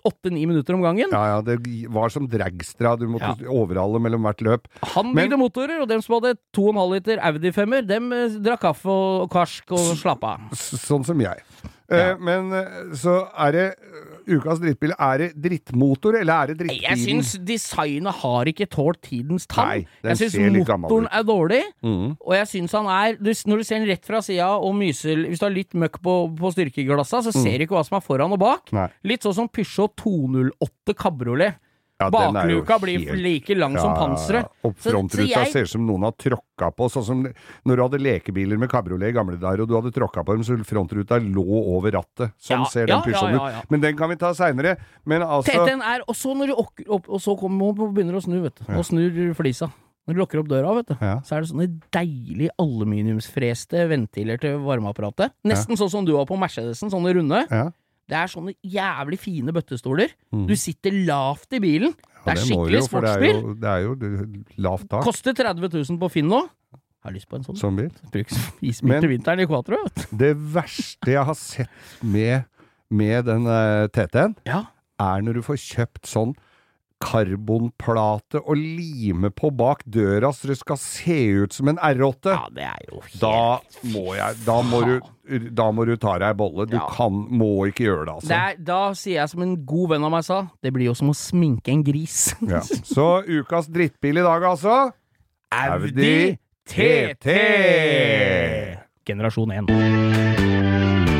åtte-ni 0.00 0.46
minutter 0.48 0.72
om 0.74 0.80
gangen. 0.80 1.10
Ja, 1.12 1.36
ja, 1.36 1.40
det 1.44 1.58
var 1.92 2.08
som 2.08 2.24
dragstra. 2.26 2.94
Du 2.98 3.04
måtte 3.12 3.44
overhale 3.52 4.00
mellom 4.00 4.22
hvert 4.24 4.40
løp. 4.40 4.64
Han 4.94 5.12
Men- 5.12 5.28
bygde 5.28 5.36
motorer, 5.38 5.82
og 5.82 5.88
dem 5.88 6.00
som 6.00 6.16
hadde 6.16 6.38
2,5 6.56 6.94
liter 6.94 7.18
Audi 7.20 7.50
5-er, 7.52 7.86
dem 7.86 8.10
eh, 8.16 8.28
drakk 8.40 8.60
kaffe 8.64 8.88
og 8.88 9.28
karsk 9.30 9.70
og 9.76 9.92
slapp 10.00 10.24
av. 10.24 10.40
Sånn 10.56 11.04
som 11.04 11.20
jeg. 11.20 11.44
Ja. 11.90 12.12
Eh, 12.12 12.20
men 12.22 12.52
eh, 12.54 12.94
så 12.98 13.16
er 13.44 13.54
det 13.56 13.64
eh, 13.74 14.34
ukas 14.36 14.60
drittbil. 14.62 14.92
Er 14.94 15.22
det 15.24 15.28
drittmotor, 15.42 16.18
eller 16.20 16.32
er 16.34 16.52
det 16.52 16.68
Nei, 16.68 16.76
Jeg 16.78 16.98
drittbilen? 16.98 17.24
syns 17.24 17.46
designet 17.46 18.20
har 18.22 18.50
ikke 18.52 18.68
tålt 18.70 19.00
tidens 19.08 19.48
tann. 19.50 19.72
Nei, 19.72 20.12
jeg 20.12 20.20
syns 20.30 20.70
motoren 20.70 21.08
er 21.10 21.24
dårlig, 21.26 21.62
mm. 21.82 22.12
og 22.20 22.36
jeg 22.38 22.50
syns 22.52 22.76
han 22.78 22.90
er 22.94 23.18
du, 23.18 23.32
Når 23.50 23.62
du 23.62 23.66
ser 23.66 23.82
den 23.82 23.90
rett 23.90 24.06
fra 24.06 24.20
sida 24.24 24.52
og 24.58 24.74
myser 24.78 25.24
Hvis 25.26 25.40
du 25.40 25.46
har 25.46 25.54
litt 25.54 25.74
møkk 25.74 25.98
på, 26.04 26.14
på 26.38 26.52
styrkeglassa, 26.54 27.24
så 27.26 27.34
ser 27.34 27.58
du 27.58 27.66
ikke 27.66 27.78
hva 27.78 27.86
som 27.86 27.98
er 27.98 28.04
foran 28.04 28.36
og 28.36 28.40
bak. 28.42 28.70
Mm. 28.70 28.78
Nei. 28.80 28.86
Litt 29.12 29.26
sånn 29.26 29.36
som 29.42 29.50
Peugeot 29.50 29.96
208 29.98 30.96
Cabriolet. 30.98 31.58
Ja, 32.00 32.08
Bakluka 32.10 32.78
blir 32.80 32.98
helt- 33.04 33.20
like 33.20 33.54
lang 33.54 33.76
som 33.78 33.94
panseret. 33.94 34.48
Og 34.64 34.74
frontruta 34.76 35.28
jeg- 35.28 35.52
ser 35.52 35.62
ut 35.62 35.68
som 35.68 35.86
noen 35.86 36.02
har 36.02 36.12
tråkka 36.12 36.70
på. 36.74 36.88
Sånn 36.90 37.04
som 37.04 37.22
når 37.66 37.76
du 37.76 37.82
hadde 37.82 38.00
lekebiler 38.00 38.58
med 38.58 38.70
kabriolet 38.70 39.08
i 39.10 39.12
gamle 39.12 39.36
dager, 39.38 39.60
og 39.62 39.68
du 39.68 39.74
hadde 39.74 39.92
tråkka 39.92 40.24
på 40.24 40.32
dem, 40.32 40.42
så 40.42 40.56
frontruta 40.64 41.20
lå 41.20 41.44
over 41.44 41.90
rattet. 41.92 42.32
Sånn 42.40 42.60
Ja, 42.60 42.64
ser 42.64 42.86
den 42.86 43.02
ja, 43.04 43.20
ja, 43.20 43.30
ja. 43.50 43.58
ut. 43.60 43.70
Men 43.70 43.80
den 43.80 43.96
kan 43.96 44.08
vi 44.08 44.16
ta 44.16 44.32
seinere. 44.32 44.78
Men 45.04 45.20
altså 45.22 45.52
TT-en 45.52 45.82
er 45.82 46.00
Og 46.08 46.14
så 46.16 46.34
når 46.34 46.46
du 46.48 46.54
ok, 46.54 46.82
opp, 46.88 47.08
Og 47.10 47.20
så 47.20 47.38
kommer 47.38 47.68
og 47.68 47.94
begynner 47.94 48.14
å 48.16 48.22
snu, 48.24 48.40
vet 48.42 48.54
du. 48.56 48.72
Og 48.74 48.84
snur 48.84 49.34
flisa. 49.36 49.70
Når 50.08 50.14
du 50.14 50.20
lukker 50.20 50.40
opp 50.40 50.48
døra, 50.48 50.74
vet 50.74 50.86
du, 50.86 50.96
Ja. 51.04 51.20
så 51.20 51.36
er 51.36 51.40
det 51.42 51.50
sånne 51.50 51.80
deilig 51.92 52.48
aluminiumsfreste 52.58 53.86
ventiler 53.88 54.38
til 54.40 54.58
varmeapparatet. 54.58 55.30
Nesten 55.44 55.76
sånn 55.76 55.90
som 55.90 56.04
du 56.04 56.16
har 56.16 56.26
på 56.26 56.38
Mercedesen, 56.38 56.90
sånne 56.90 57.14
runde. 57.14 57.46
ja. 57.50 57.70
Det 58.10 58.18
er 58.18 58.30
sånne 58.32 58.52
jævlig 58.66 59.18
fine 59.22 59.52
bøttestoler. 59.54 60.10
Du 60.34 60.54
sitter 60.58 60.94
lavt 61.06 61.52
i 61.54 61.60
bilen. 61.62 61.92
Mm. 61.94 62.06
Ja, 62.26 62.34
det 62.34 62.34
er 62.34 62.44
skikkelig 62.44 62.80
for 62.90 63.06
det 63.06 63.10
er 63.14 63.22
jo- 63.32 63.54
Det 63.54 63.68
er 63.70 63.84
jo 63.86 63.94
lavt 64.58 64.88
tak. 64.90 65.04
Koster 65.06 65.32
30 65.32 65.70
000 65.72 65.98
på 66.02 66.10
Finn 66.10 66.26
nå. 66.28 66.42
Har 67.02 67.12
lyst 67.14 67.28
på 67.30 67.36
en 67.38 67.44
sånn. 67.46 67.56
Sånn 67.56 67.76
bil. 67.78 67.88
Bruk 68.12 68.28
som 68.28 68.58
isbil 68.60 69.00
til 69.00 69.08
vinteren 69.14 69.40
i 69.40 69.46
Quatro. 69.48 69.78
Det 70.12 70.34
verste 70.36 71.14
jeg 71.14 71.24
har 71.24 71.34
sett 71.38 71.70
med, 72.02 72.44
med 72.90 73.24
den 73.24 73.46
uh, 73.46 73.86
TT-en, 73.88 74.34
Ja. 74.44 74.64
er 75.00 75.22
når 75.22 75.38
du 75.38 75.40
får 75.46 75.56
kjøpt 75.62 76.04
sånn 76.04 76.34
karbonplate 77.00 78.40
og 78.44 78.56
lime 78.60 79.30
på 79.32 79.50
bak 79.56 79.82
døra 79.88 80.30
så 80.36 80.50
det 80.50 80.58
skal 80.60 80.76
se 80.80 81.16
ut 81.44 81.52
som 81.56 81.68
en 81.72 81.78
R8. 81.80 82.34
ja, 82.34 82.42
det 82.54 82.66
er 82.68 82.82
jo 82.90 83.00
helt 83.00 83.20
Da 83.22 83.60
må 83.94 84.14
jeg 84.18 84.36
Da 84.46 84.58
må 84.66 84.80
du, 84.86 85.00
da 85.56 85.70
må 85.72 85.86
du 85.88 85.94
ta 85.96 86.18
deg 86.18 86.28
ei 86.28 86.34
bolle. 86.38 86.66
Du 86.70 86.76
Ja. 86.76 86.86
kan, 86.92 87.12
må 87.30 87.66
ikke 87.70 87.84
gjøre 87.88 88.04
det, 88.06 88.14
altså. 88.14 88.28
det 88.28 88.36
er, 88.38 88.56
Da 88.70 88.80
sier 88.94 89.20
jeg 89.22 89.28
som 89.32 89.42
en 89.42 89.56
god 89.66 89.88
venn 89.94 90.04
av 90.04 90.10
meg 90.12 90.24
sa, 90.24 90.40
det 90.62 90.72
blir 90.74 90.86
jo 90.90 90.94
som 90.94 91.08
å 91.12 91.16
sminke 91.16 91.68
en 91.72 91.82
gris. 91.86 92.34
Ja. 92.46 92.60
Så 92.60 93.22
ukas 93.26 93.66
drittbil 93.70 94.18
i 94.18 94.26
dag, 94.26 94.42
altså. 94.42 94.92
Audi 95.50 96.36
TT. 96.70 97.26
Generasjon 99.06 99.50
1. 99.50 101.19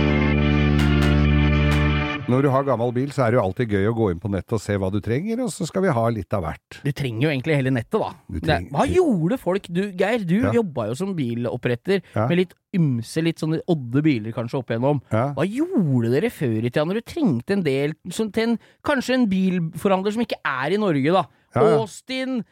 Når 2.30 2.42
du 2.46 2.48
har 2.54 2.64
gammel 2.64 2.92
bil, 2.94 3.10
så 3.12 3.24
er 3.26 3.32
det 3.32 3.38
jo 3.40 3.42
alltid 3.44 3.72
gøy 3.74 3.88
å 3.90 3.94
gå 3.96 4.06
inn 4.14 4.20
på 4.22 4.30
nettet 4.30 4.52
og 4.56 4.60
se 4.62 4.76
hva 4.78 4.90
du 4.94 5.00
trenger, 5.04 5.40
og 5.44 5.50
så 5.52 5.66
skal 5.68 5.82
vi 5.82 5.88
ha 5.96 6.04
litt 6.14 6.32
av 6.36 6.44
hvert. 6.46 6.78
Du 6.84 6.90
trenger 6.92 7.26
jo 7.26 7.30
egentlig 7.32 7.56
hele 7.58 7.72
nettet, 7.74 7.98
da. 8.00 8.10
Det, 8.30 8.58
hva 8.70 8.86
gjorde 8.88 9.38
folk? 9.42 9.66
Du, 9.68 9.82
Geir, 9.98 10.24
du 10.24 10.36
Ja. 10.40 10.52
jobba 10.60 10.86
jo 10.88 10.94
som 10.94 11.14
biloppretter 11.18 12.02
Ja. 12.14 12.26
med 12.28 12.38
litt 12.38 12.54
ymse, 12.76 13.22
litt 13.26 13.38
sånne 13.42 13.60
odde 13.68 14.02
biler 14.06 14.32
kanskje 14.32 14.58
opp 14.62 14.70
igjennom. 14.70 15.02
Ja. 15.10 15.32
Hva 15.34 15.44
gjorde 15.44 16.10
dere 16.14 16.30
før 16.30 16.58
i 16.64 16.70
tida 16.70 16.84
når 16.86 17.00
du 17.00 17.02
trengte 17.12 17.50
en 17.58 17.62
del 17.66 17.94
som, 18.10 18.30
til 18.30 18.50
en, 18.50 18.58
Kanskje 18.86 19.14
en 19.14 19.26
bilforhandler 19.28 20.12
som 20.12 20.22
ikke 20.22 20.38
er 20.46 20.72
i 20.72 20.80
Norge, 20.80 21.12
da. 21.12 21.24
Ja, 21.54 21.62
ja. 21.66 21.76
Austin, 21.82 22.44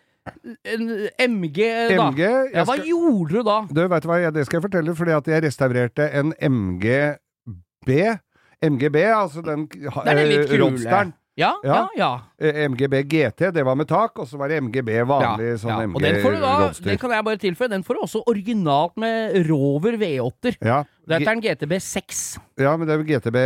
en 0.67 0.89
MG, 1.19 1.59
da. 1.97 2.11
MG 2.11 2.21
Ja, 2.53 2.65
hva 2.65 2.75
skal- 2.77 2.85
gjorde 2.87 3.31
du 3.33 3.43
da? 3.43 3.61
Du, 3.71 3.89
vet 3.89 4.03
du 4.03 4.09
hva, 4.09 4.19
det 4.33 4.45
skal 4.47 4.61
jeg 4.61 4.71
fortelle, 4.71 4.95
fordi 4.95 5.13
at 5.17 5.25
jeg 5.25 5.43
restaurerte 5.47 6.11
en 6.13 6.35
MGB. 6.41 8.19
MGB, 8.65 8.97
altså 9.15 9.43
den 9.45 9.69
den 9.69 10.19
eh, 10.19 10.47
kule. 10.49 10.61
Roadsteren. 10.65 11.15
Ja, 11.39 11.53
ja, 11.63 11.75
Ja. 11.75 11.87
ja. 11.97 12.21
Eh, 12.41 12.65
MGB 12.69 13.05
GT, 13.07 13.53
det 13.55 13.63
var 13.65 13.77
med 13.79 13.87
tak, 13.87 14.19
og 14.19 14.27
så 14.27 14.37
var 14.41 14.49
det 14.51 14.59
MGB 14.59 14.91
vanlig 15.07 15.53
sånn 15.63 15.71
ja. 15.71 15.87
MG 15.87 15.95
Og 15.95 16.03
den 16.03 16.17
får 16.25 16.35
du 16.35 16.41
da, 16.43 16.55
det 16.89 16.97
kan 16.99 17.15
jeg 17.15 17.25
bare 17.29 17.39
tilføye, 17.39 17.71
den 17.71 17.85
får 17.87 17.95
du 17.95 18.01
også 18.03 18.23
originalt 18.27 18.97
med 18.99 19.47
Rover 19.47 19.95
V8-er. 20.01 20.59
Ja, 20.67 20.81
Dette 21.07 21.29
er 21.31 21.37
en 21.37 21.45
GTB 21.45 21.79
6. 21.79 22.25
ja, 22.59 22.77
men 22.77 22.89
det 22.89 22.97
er 22.97 23.05
jo 23.05 23.07
GTB 23.07 23.39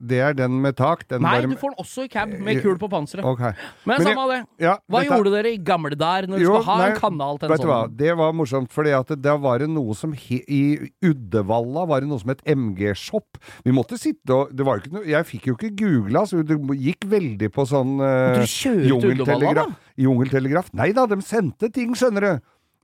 Det 0.00 0.18
er 0.24 0.32
den 0.32 0.54
med 0.62 0.76
tak. 0.76 1.06
Den 1.08 1.20
Nei, 1.22 1.40
bare- 1.42 1.50
du 1.50 1.56
får 1.60 1.74
den 1.74 1.84
også 1.84 2.04
i 2.04 2.08
cab, 2.08 2.30
med 2.40 2.62
kul 2.62 2.78
på 2.80 2.88
panseret. 2.88 3.24
Okay. 3.24 3.52
Men 3.84 3.98
Men 3.98 4.06
samme 4.06 4.22
av 4.24 4.30
det. 4.30 4.38
Ja, 4.64 4.78
Hva 4.88 5.02
dette- 5.02 5.16
gjorde 5.18 5.32
dere 5.34 5.52
i 5.52 5.58
gamle 5.58 5.90
der, 5.96 6.26
når 6.26 6.38
du 6.38 6.44
Jo, 6.44 6.54
skal 6.54 6.64
ha 6.64 6.78
nei, 6.78 6.90
en 6.90 6.96
kanal 7.00 7.38
til 7.38 7.50
en 7.50 7.58
sånn? 7.58 7.96
det 7.96 8.16
var 8.16 8.32
morsomt, 8.32 8.70
det, 8.70 9.20
da 9.22 9.36
var 9.36 9.58
det 9.58 9.68
noe 9.68 9.94
som 9.94 10.12
he, 10.12 10.40
I 10.48 10.90
Uddevalla 11.04 11.86
var 11.86 12.00
det 12.00 12.08
noe 12.08 12.18
som 12.18 12.30
het 12.30 12.42
MG-shop. 12.46 13.36
Vi 13.64 13.72
måtte 13.72 13.98
sitte 13.98 14.30
og 14.30 14.56
det 14.56 14.64
var 14.64 14.78
jo 14.78 14.84
ikke 14.84 14.92
noe, 14.94 15.04
Jeg 15.06 15.24
fikk 15.26 15.46
jo 15.50 15.54
ikke 15.56 15.76
googla, 15.76 16.24
så 16.26 16.42
det 16.46 16.56
gikk 16.80 17.04
veldig 17.04 17.50
på 17.52 17.66
sånn 17.66 18.00
uh, 18.00 18.40
du 18.40 19.10
Uddevalla, 19.10 19.54
da? 19.54 19.66
Jungeltelegraf. 19.98 20.72
Nei 20.72 20.92
da, 20.92 21.04
de 21.06 21.20
sendte 21.20 21.70
ting, 21.72 21.92
skjønner 21.94 22.20
du. 22.20 22.40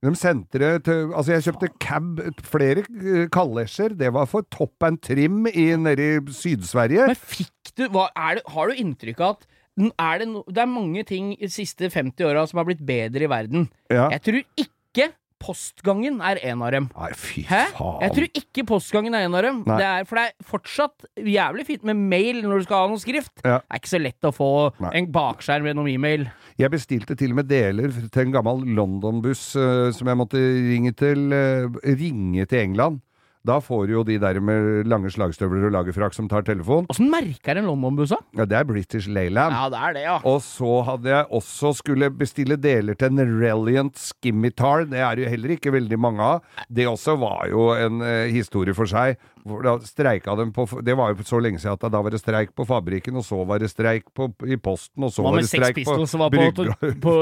De 0.06 0.14
sendte 0.18 0.60
det 0.62 0.70
til 0.86 1.10
Altså, 1.10 1.34
jeg 1.34 1.46
kjøpte 1.48 1.72
cab, 1.82 2.22
flere 2.46 2.86
uh, 2.86 3.26
kalesjer. 3.32 3.96
Det 3.98 4.12
var 4.14 4.28
for 4.30 4.46
Topp 4.52 4.86
and 4.86 5.02
trim 5.02 5.44
i, 5.50 5.68
nede 5.80 6.06
i 6.06 6.38
Syd-Sverige. 6.38 7.10
Men 7.10 7.18
fikk 7.18 7.74
du 7.76 7.86
hva, 7.92 8.08
det, 8.36 8.46
Har 8.54 8.70
du 8.70 8.82
inntrykk 8.82 9.22
av 9.22 9.36
at 9.36 9.46
er 9.76 10.22
det, 10.22 10.28
no, 10.30 10.40
det 10.48 10.62
er 10.62 10.70
mange 10.72 11.02
ting 11.04 11.34
i 11.34 11.44
de 11.44 11.52
siste 11.52 11.90
50 11.92 12.24
åra 12.24 12.46
som 12.48 12.62
har 12.62 12.68
blitt 12.68 12.80
bedre 12.86 13.26
i 13.26 13.28
verden. 13.28 13.66
Ja. 13.92 14.06
Jeg 14.14 14.22
tror 14.24 14.38
ikke 14.62 15.10
postgangen 15.42 16.20
er 16.24 16.40
en 16.50 16.62
av 16.64 16.72
dem. 16.74 16.88
Nei, 16.96 17.10
fy 17.18 17.44
Hæ? 17.48 17.62
faen. 17.76 18.00
Jeg 18.04 18.14
tror 18.16 18.40
ikke 18.40 18.64
postgangen 18.68 19.16
er 19.16 19.26
en 19.26 19.36
av 19.36 19.44
dem. 19.46 19.62
Nei. 19.66 19.78
Det 19.80 19.88
er, 19.88 20.08
for 20.08 20.20
det 20.20 20.24
er 20.26 20.50
fortsatt 20.52 21.06
jævlig 21.36 21.66
fint 21.68 21.86
med 21.88 22.02
mail 22.14 22.42
når 22.44 22.62
du 22.62 22.66
skal 22.68 22.84
ha 22.84 22.90
noe 22.92 23.02
skrift. 23.02 23.34
Ja. 23.42 23.60
Det 23.60 23.76
er 23.76 23.82
ikke 23.82 23.92
så 23.92 24.02
lett 24.02 24.28
å 24.28 24.34
få 24.34 24.50
Nei. 24.82 24.92
en 25.00 25.10
bakskjerm 25.14 25.68
gjennom 25.70 25.90
e-mail. 25.92 26.28
Jeg 26.56 26.72
bestilte 26.72 27.16
til 27.18 27.34
og 27.34 27.42
med 27.42 27.50
deler 27.50 27.92
til 27.92 28.22
en 28.24 28.36
gammel 28.36 28.64
London-buss 28.76 29.48
uh, 29.60 29.88
som 29.94 30.08
jeg 30.08 30.18
måtte 30.18 30.40
ringe 30.40 30.94
til, 30.96 31.28
uh, 31.32 31.80
ringe 31.84 32.48
til 32.48 32.62
England. 32.62 33.02
Da 33.46 33.60
får 33.62 33.92
jo 33.92 34.02
de 34.06 34.16
der 34.22 34.40
med 34.42 34.88
lange 34.90 35.10
slagstøvler 35.14 35.68
og 35.68 35.74
lagerfrakk 35.76 36.16
som 36.16 36.26
tar 36.30 36.42
telefon. 36.46 36.88
Åssen 36.90 37.10
merker 37.12 37.60
en 37.60 37.68
London-bussa? 37.70 38.18
Ja, 38.34 38.46
det 38.48 38.58
er 38.58 38.66
British 38.66 39.06
Leyland. 39.06 39.54
Ja, 39.54 39.68
det 39.70 39.82
er 39.86 39.94
det, 39.94 40.02
ja. 40.08 40.16
Og 40.26 40.40
så 40.42 40.80
hadde 40.88 41.12
jeg 41.12 41.28
også 41.38 41.72
skulle 41.78 42.10
bestille 42.10 42.58
deler 42.58 42.98
til 42.98 43.14
en 43.14 43.38
Reliant 43.38 43.94
Skimitar. 44.00 44.88
Det 44.90 44.98
er 44.98 45.22
jo 45.22 45.30
heller 45.30 45.54
ikke 45.54 45.74
veldig 45.76 46.00
mange 46.00 46.26
av. 46.26 46.42
Det 46.66 46.88
også 46.90 47.14
var 47.22 47.46
jo 47.52 47.70
en 47.76 48.02
eh, 48.02 48.26
historie 48.34 48.74
for 48.74 48.90
seg. 48.90 49.14
Da 49.46 49.76
streika 49.86 50.34
de 50.34 50.48
på 50.52 50.64
Det 50.82 50.96
var 50.98 51.12
jo 51.12 51.24
så 51.26 51.38
lenge 51.42 51.60
siden 51.62 51.76
at 51.76 51.92
da 51.92 52.00
var 52.02 52.10
det 52.10 52.20
streik 52.20 52.54
på 52.56 52.64
fabrikken, 52.66 53.16
og 53.16 53.24
så 53.24 53.44
var 53.46 53.60
det 53.62 53.70
streik 53.70 54.08
på, 54.14 54.28
i 54.46 54.56
Posten, 54.56 55.04
og 55.06 55.12
så 55.14 55.22
Hva 55.22 55.36
var 55.36 55.44
det 55.44 55.50
streik 55.50 55.82
på 55.86 56.06
som 56.10 56.24
var 56.24 56.34
på, 56.34 56.66
på 57.02 57.14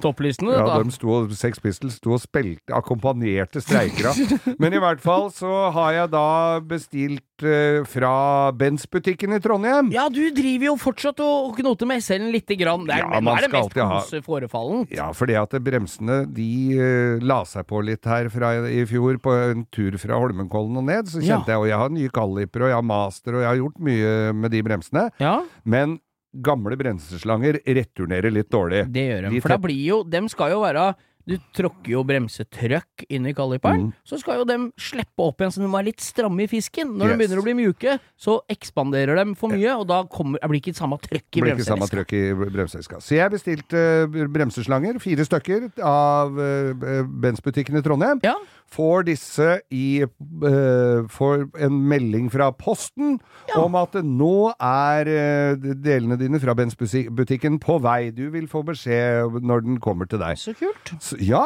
topplistene? 0.00 0.54
Ja, 0.56 0.66
da? 0.66 0.78
de 0.82 0.94
sto, 0.94 1.18
Sex 1.36 1.60
Pistols 1.60 1.98
sto 2.00 2.14
og 2.16 2.22
spilte, 2.22 2.72
akkompagnerte 2.76 3.60
streikere. 3.64 4.14
Men 4.62 4.76
i 4.76 4.80
hvert 4.82 5.02
fall 5.04 5.28
så 5.34 5.70
har 5.74 5.92
jeg 5.98 6.12
da 6.14 6.26
bestilt 6.64 7.24
eh, 7.44 7.84
fra 7.88 8.50
Benz-butikken 8.56 9.32
i 9.36 9.40
Trondheim. 9.42 9.90
Ja, 9.94 10.08
du 10.12 10.20
driver 10.34 10.66
jo 10.70 10.74
fortsatt 10.80 11.20
og 11.24 11.56
knoter 11.58 11.86
med 11.90 12.02
SL-en 12.02 12.30
lite 12.34 12.56
grann. 12.60 12.84
Det 12.88 12.94
er, 12.96 13.04
Ja, 13.04 13.20
men 13.20 13.32
er 13.36 13.46
det 13.46 13.52
mest 13.54 13.74
kose 13.76 14.20
forefallent. 14.26 14.90
Ja, 14.94 15.10
fordi 15.16 15.36
at 15.40 15.50
bremsene 15.64 16.20
de 16.34 16.48
uh, 16.76 17.18
la 17.24 17.40
seg 17.48 17.66
på 17.70 17.80
litt 17.84 18.04
her 18.04 18.28
fra 18.32 18.52
i 18.68 18.84
fjor 18.88 19.18
på 19.22 19.34
en 19.52 19.64
tur 19.72 19.96
fra 19.98 20.18
Holmenkollen 20.20 20.76
og 20.82 20.84
ned. 20.90 21.06
Så 21.10 21.22
Ja. 21.22 21.36
kjente 21.38 21.48
jeg, 21.54 21.58
og 21.58 21.66
jeg 21.70 21.78
har 21.78 21.88
nye 21.90 22.08
kalliper, 22.10 22.62
og 22.66 22.68
jeg 22.72 22.78
har 22.80 22.86
master, 22.86 23.34
og 23.34 23.42
jeg 23.42 23.50
har 23.52 23.60
gjort 23.62 23.80
mye 23.80 24.14
med 24.34 24.50
de 24.50 24.62
bremsene. 24.62 25.10
Ja, 25.20 25.42
Men 25.64 26.00
gamle 26.30 26.76
bremseslanger 26.78 27.58
returnerer 27.66 28.30
litt 28.30 28.50
dårlig. 28.50 28.84
det 28.92 29.02
gjør 29.08 29.22
de. 29.26 29.30
De 29.34 29.40
For 29.40 29.48
da 29.48 29.56
blir 29.58 29.80
jo 29.84 30.02
Dem 30.04 30.28
skal 30.28 30.52
jo 30.52 30.60
være 30.62 30.94
Du 31.30 31.36
tråkker 31.54 31.92
jo 31.94 32.00
bremsetrøkk 32.08 33.04
inn 33.08 33.28
i 33.30 33.32
kalliperen, 33.36 33.84
Mm. 33.86 33.92
så 34.04 34.18
skal 34.18 34.40
jo 34.40 34.44
dem 34.48 34.64
slippe 34.76 35.22
opp 35.22 35.38
igjen 35.40 35.52
så 35.54 35.62
de 35.62 35.70
er 35.78 35.84
litt 35.86 36.00
stramme 36.02 36.42
i 36.42 36.48
fisken. 36.50 36.96
Når 36.98 37.06
Yes. 37.06 37.12
de 37.12 37.18
begynner 37.20 37.38
å 37.40 37.44
bli 37.46 37.54
mjuke, 37.54 37.98
så 38.18 38.40
ekspanderer 38.50 39.14
de 39.20 39.34
for 39.38 39.48
mye, 39.54 39.70
og 39.78 39.86
da 39.86 40.02
kommer, 40.10 40.40
blir 40.42 40.60
ikke 40.60 40.74
samme 40.74 40.98
trøkk 40.98 41.38
i 41.38 41.40
bremseveska. 41.44 42.98
Så 43.00 43.14
jeg 43.14 43.30
bestilte 43.30 43.78
eh, 43.78 44.26
bremseslanger, 44.26 44.98
fire 45.00 45.24
stykker, 45.24 45.70
av 45.80 46.34
uh, 46.34 47.04
Benz-butikken 47.06 47.78
i 47.78 47.82
Trondheim. 47.82 48.20
Ja. 48.24 48.34
Får 48.70 49.04
disse 49.08 49.60
i 49.74 50.02
uh, 50.04 51.06
Får 51.10 51.48
en 51.58 51.78
melding 51.90 52.28
fra 52.30 52.50
Posten 52.52 53.18
Ja. 53.48 53.60
om 53.64 53.74
at 53.74 53.92
nå 54.04 54.52
er 54.60 55.08
eh, 55.10 55.54
delene 55.74 56.16
dine 56.18 56.38
fra 56.42 56.54
Benz-butikken 56.54 57.58
på 57.62 57.80
vei. 57.82 58.10
Du 58.14 58.30
vil 58.30 58.46
få 58.50 58.62
beskjed 58.66 59.40
når 59.42 59.64
den 59.66 59.80
kommer 59.82 60.06
til 60.08 60.18
deg. 60.22 60.36
Så 60.38 60.54
kult. 60.58 60.92
Så, 61.00 61.18
ja! 61.20 61.44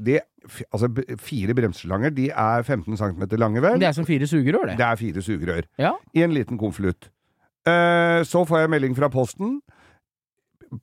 Det, 0.00 0.20
altså, 0.72 0.88
fire 1.20 1.52
bremseslanger 1.54 2.12
de 2.16 2.30
er 2.32 2.62
15 2.64 2.96
cm 2.96 3.24
lange, 3.36 3.60
vel? 3.60 3.80
Det 3.80 3.90
er 3.90 3.92
som 3.92 4.06
fire 4.08 4.24
sugerør, 4.26 4.70
det. 4.70 4.78
Det 4.80 4.86
er 4.86 4.96
fire 4.96 5.22
sugerør 5.22 5.66
Ja. 5.78 5.90
i 6.16 6.22
en 6.24 6.32
liten 6.32 6.56
konvolutt. 6.58 7.10
Uh, 7.68 8.24
så 8.24 8.46
får 8.48 8.62
jeg 8.62 8.70
melding 8.72 8.96
fra 8.96 9.10
posten. 9.12 9.58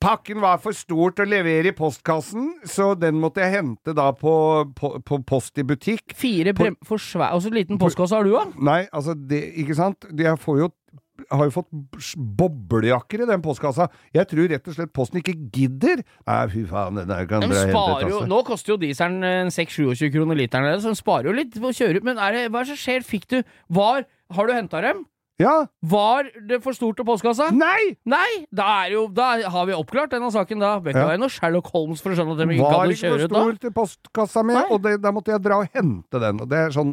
Pakken 0.00 0.38
var 0.44 0.60
for 0.60 0.76
stor 0.76 1.14
til 1.16 1.24
å 1.24 1.30
levere 1.32 1.72
i 1.72 1.74
postkassen, 1.74 2.50
så 2.68 2.92
den 2.94 3.16
måtte 3.22 3.40
jeg 3.40 3.54
hente 3.56 3.94
da 3.96 4.10
på, 4.12 4.34
på, 4.76 4.90
på 5.00 5.18
Post 5.26 5.58
i 5.58 5.64
butikk. 5.64 6.12
Fire 6.14 6.52
brem... 6.54 6.76
For 6.84 7.00
svær 7.00 7.32
Og 7.34 7.42
så 7.42 7.50
liten 7.50 7.80
postkasse 7.80 8.14
har 8.14 8.28
du, 8.28 8.34
da? 8.36 8.44
Nei, 8.68 8.82
altså, 8.92 9.16
det, 9.16 9.40
ikke 9.64 9.74
sant? 9.78 10.04
Jeg 10.12 10.36
får 10.44 10.60
jo 10.60 10.68
har 11.30 11.44
jo 11.48 11.54
fått 11.58 11.68
boblejakker 12.38 13.24
i 13.24 13.28
den 13.28 13.42
postkassa. 13.44 13.88
Jeg 14.14 14.28
tror 14.30 14.48
rett 14.52 14.70
og 14.70 14.76
slett 14.76 14.92
Posten 14.96 15.20
ikke 15.20 15.34
gidder. 15.54 16.02
Nei, 16.28 16.40
fy 16.52 16.64
faen, 16.68 16.98
den 17.02 17.28
kan 17.30 17.44
De 17.44 17.50
sparer 17.52 18.08
jo, 18.12 18.22
nå 18.30 18.40
koster 18.46 18.74
jo 18.74 18.80
dieselen 18.80 19.22
eh, 19.26 19.52
6-27 19.52 20.08
kroner 20.14 20.38
literen, 20.38 20.80
så 20.82 20.92
de 20.94 20.98
sparer 20.98 21.30
jo 21.30 21.36
litt 21.36 21.54
på 21.58 21.70
å 21.70 21.76
kjøre 21.76 22.00
ut. 22.00 22.08
Men 22.08 22.18
det, 22.18 22.48
hva 22.52 22.62
er 22.62 22.68
det 22.68 22.74
som 22.74 22.80
skjer? 22.80 23.06
Fikk 23.08 23.28
du 23.32 23.38
Var 23.74 24.04
Har 24.36 24.48
du 24.48 24.52
henta 24.52 24.82
dem? 24.84 25.06
Ja! 25.38 25.68
Var 25.86 26.26
det 26.50 26.58
for 26.64 26.74
stort 26.74 26.98
til 26.98 27.06
postkassa? 27.06 27.52
Nei! 27.54 27.94
Nei! 28.10 28.44
Da, 28.50 28.88
jo, 28.90 29.04
da 29.14 29.36
har 29.54 29.68
vi 29.68 29.76
oppklart 29.76 30.10
denne 30.10 30.32
saken, 30.34 30.58
da. 30.58 30.72
Bør 30.82 30.90
ikke 30.90 31.04
Ja. 31.04 31.10
være 31.12 31.22
noe 31.22 31.30
Sherlock 31.30 31.70
Holmes 31.70 32.02
for 32.02 32.10
å 32.10 32.18
skjønne 32.18 32.34
at 32.34 32.40
de 32.42 32.48
ikke 32.56 32.64
Var 32.66 32.74
kan 32.74 32.90
ikke 32.90 33.02
kjøre 33.04 33.12
for 33.14 33.22
ut 33.22 33.30
da. 33.30 33.42
stor 33.44 33.60
til 33.62 33.74
postkassa 33.76 34.42
mi, 34.48 34.56
og 34.66 34.82
det, 34.82 34.96
da 35.04 35.12
måtte 35.14 35.30
jeg 35.30 35.44
dra 35.44 35.60
og 35.62 35.70
hente 35.78 36.18
den. 36.24 36.42
Og 36.42 36.50
det 36.50 36.58
er 36.58 36.74
sånn 36.74 36.90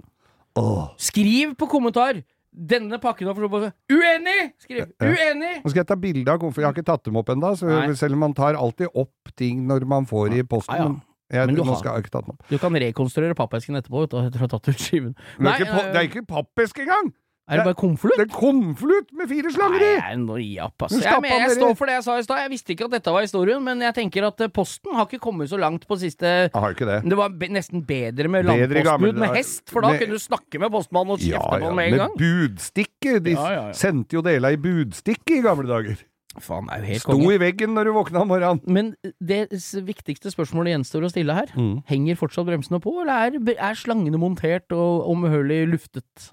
Åh. 0.62 0.94
Skriv 1.02 1.56
på 1.60 1.68
kommentar! 1.68 2.22
Denne 2.56 3.00
pakken 3.04 3.28
var 3.28 3.36
for 3.36 3.68
Uenig! 3.92 4.38
Skriv! 4.64 4.86
Uenig! 5.04 5.58
Nå 5.64 5.72
skal 5.72 5.82
jeg 5.82 5.90
ta 5.90 5.98
bilde 6.00 6.32
av 6.32 6.40
komfort. 6.40 6.64
Jeg 6.64 6.70
har 6.70 6.78
ikke 6.78 6.88
tatt 6.88 7.04
dem 7.10 7.20
opp 7.20 7.34
ennå, 7.34 7.52
selv 7.60 8.16
om 8.16 8.24
man 8.24 8.36
tar 8.38 8.56
alltid 8.56 8.96
opp 8.96 9.36
ting 9.36 9.66
når 9.68 9.88
man 9.92 10.08
får 10.08 10.38
i 10.40 10.46
posten. 10.48 10.76
Ja, 10.78 10.88
ja. 10.88 10.94
men 10.94 11.04
Jeg, 11.34 11.48
Men 11.50 11.56
du 11.58 11.64
har-. 11.66 12.26
Du 12.50 12.58
kan 12.62 12.76
rekonstruere 12.78 13.36
pappesken 13.36 13.76
etterpå, 13.76 14.06
vet 14.06 14.12
du, 14.14 14.18
etter 14.22 14.44
å 14.44 14.46
ha 14.46 14.50
tatt 14.56 14.70
ut 14.70 14.80
skiven. 14.82 15.16
Det 15.40 15.50
er, 15.50 15.64
ikke, 15.66 15.72
eh, 15.74 15.88
det 15.92 16.02
er 16.02 16.10
ikke 16.12 16.26
pappeske 16.30 16.86
engang! 16.86 17.10
Er 17.48 17.60
det 17.60 17.66
bare 17.68 17.78
konvolutt? 17.78 18.18
Det 18.18 18.26
er 18.26 18.32
konvolutt 18.34 19.12
med 19.14 19.30
fire 19.30 19.52
slanger 19.54 19.84
i! 19.86 19.90
jeg 19.96 20.14
er 20.14 20.18
nå 20.24 20.38
gi 20.42 20.54
opp, 20.66 20.86
ass. 20.88 20.96
Jeg, 20.98 21.04
stappa 21.06 21.30
jeg 21.30 21.52
står 21.60 21.76
for 21.78 21.86
det 21.92 21.94
jeg 22.00 22.06
sa 22.08 22.16
i 22.18 22.24
stad. 22.26 22.40
Jeg 22.46 22.52
visste 22.56 22.74
ikke 22.74 22.88
at 22.90 22.96
dette 22.96 23.14
var 23.14 23.22
historien, 23.28 23.62
men 23.64 23.84
jeg 23.86 23.94
tenker 24.00 24.26
at 24.30 24.42
eh, 24.42 24.52
Posten 24.56 24.96
har 24.98 25.06
ikke 25.06 25.22
kommet 25.28 25.52
så 25.52 25.60
langt 25.62 25.86
på 25.88 25.98
siste 26.02 26.26
Jeg 26.26 26.56
har 26.56 26.74
ikke 26.74 26.88
det. 26.90 26.98
Det 27.06 27.20
var 27.20 27.30
be 27.38 27.52
nesten 27.54 27.86
bedre 27.86 28.28
med 28.34 28.46
landpostbud 28.50 29.22
med 29.22 29.36
hest, 29.38 29.64
for 29.70 29.82
da 29.86 29.94
Med- 29.94 30.02
kunne 30.02 30.18
du 30.18 30.24
snakke 30.26 30.60
med 30.66 30.74
postmannen 30.74 31.14
og 31.18 31.22
Ja, 31.22 31.38
kjefte 31.38 31.54
på 31.54 31.62
ja, 31.62 31.70
han 31.70 31.76
med 31.76 31.94
en 31.94 31.98
gang. 32.06 32.18
budstikke! 32.18 33.20
De 33.26 33.32
Ja, 33.38 33.48
ja, 33.54 33.64
ja. 33.70 33.72
sendte 33.78 34.18
jo 34.18 34.22
dela 34.26 34.52
i 34.52 34.58
budstikke 34.58 35.38
i 35.40 35.42
gamle 35.46 35.68
dager. 35.70 35.98
Faen, 36.36 36.66
er 36.68 36.82
jo 36.82 36.88
helt 36.90 37.00
Sto 37.06 37.14
konge. 37.14 37.32
i 37.32 37.38
veggen 37.40 37.72
når 37.78 37.86
du 37.88 37.92
våkna 37.96 38.20
om 38.26 38.28
morgenen. 38.28 38.60
Men 38.68 38.90
det 39.24 39.46
viktigste 39.88 40.28
spørsmålet 40.34 40.74
gjenstår 40.74 41.06
å 41.08 41.12
stille 41.14 41.32
her. 41.38 41.48
Mm. 41.56 41.78
Henger 41.88 42.18
fortsatt 42.20 42.44
bremsene 42.50 42.82
på, 42.84 42.92
eller 43.06 43.30
er, 43.30 43.56
er 43.56 43.78
slangene 43.80 44.20
montert 44.20 44.68
og 44.76 45.06
omhørlig 45.14 45.62
luftet? 45.72 46.32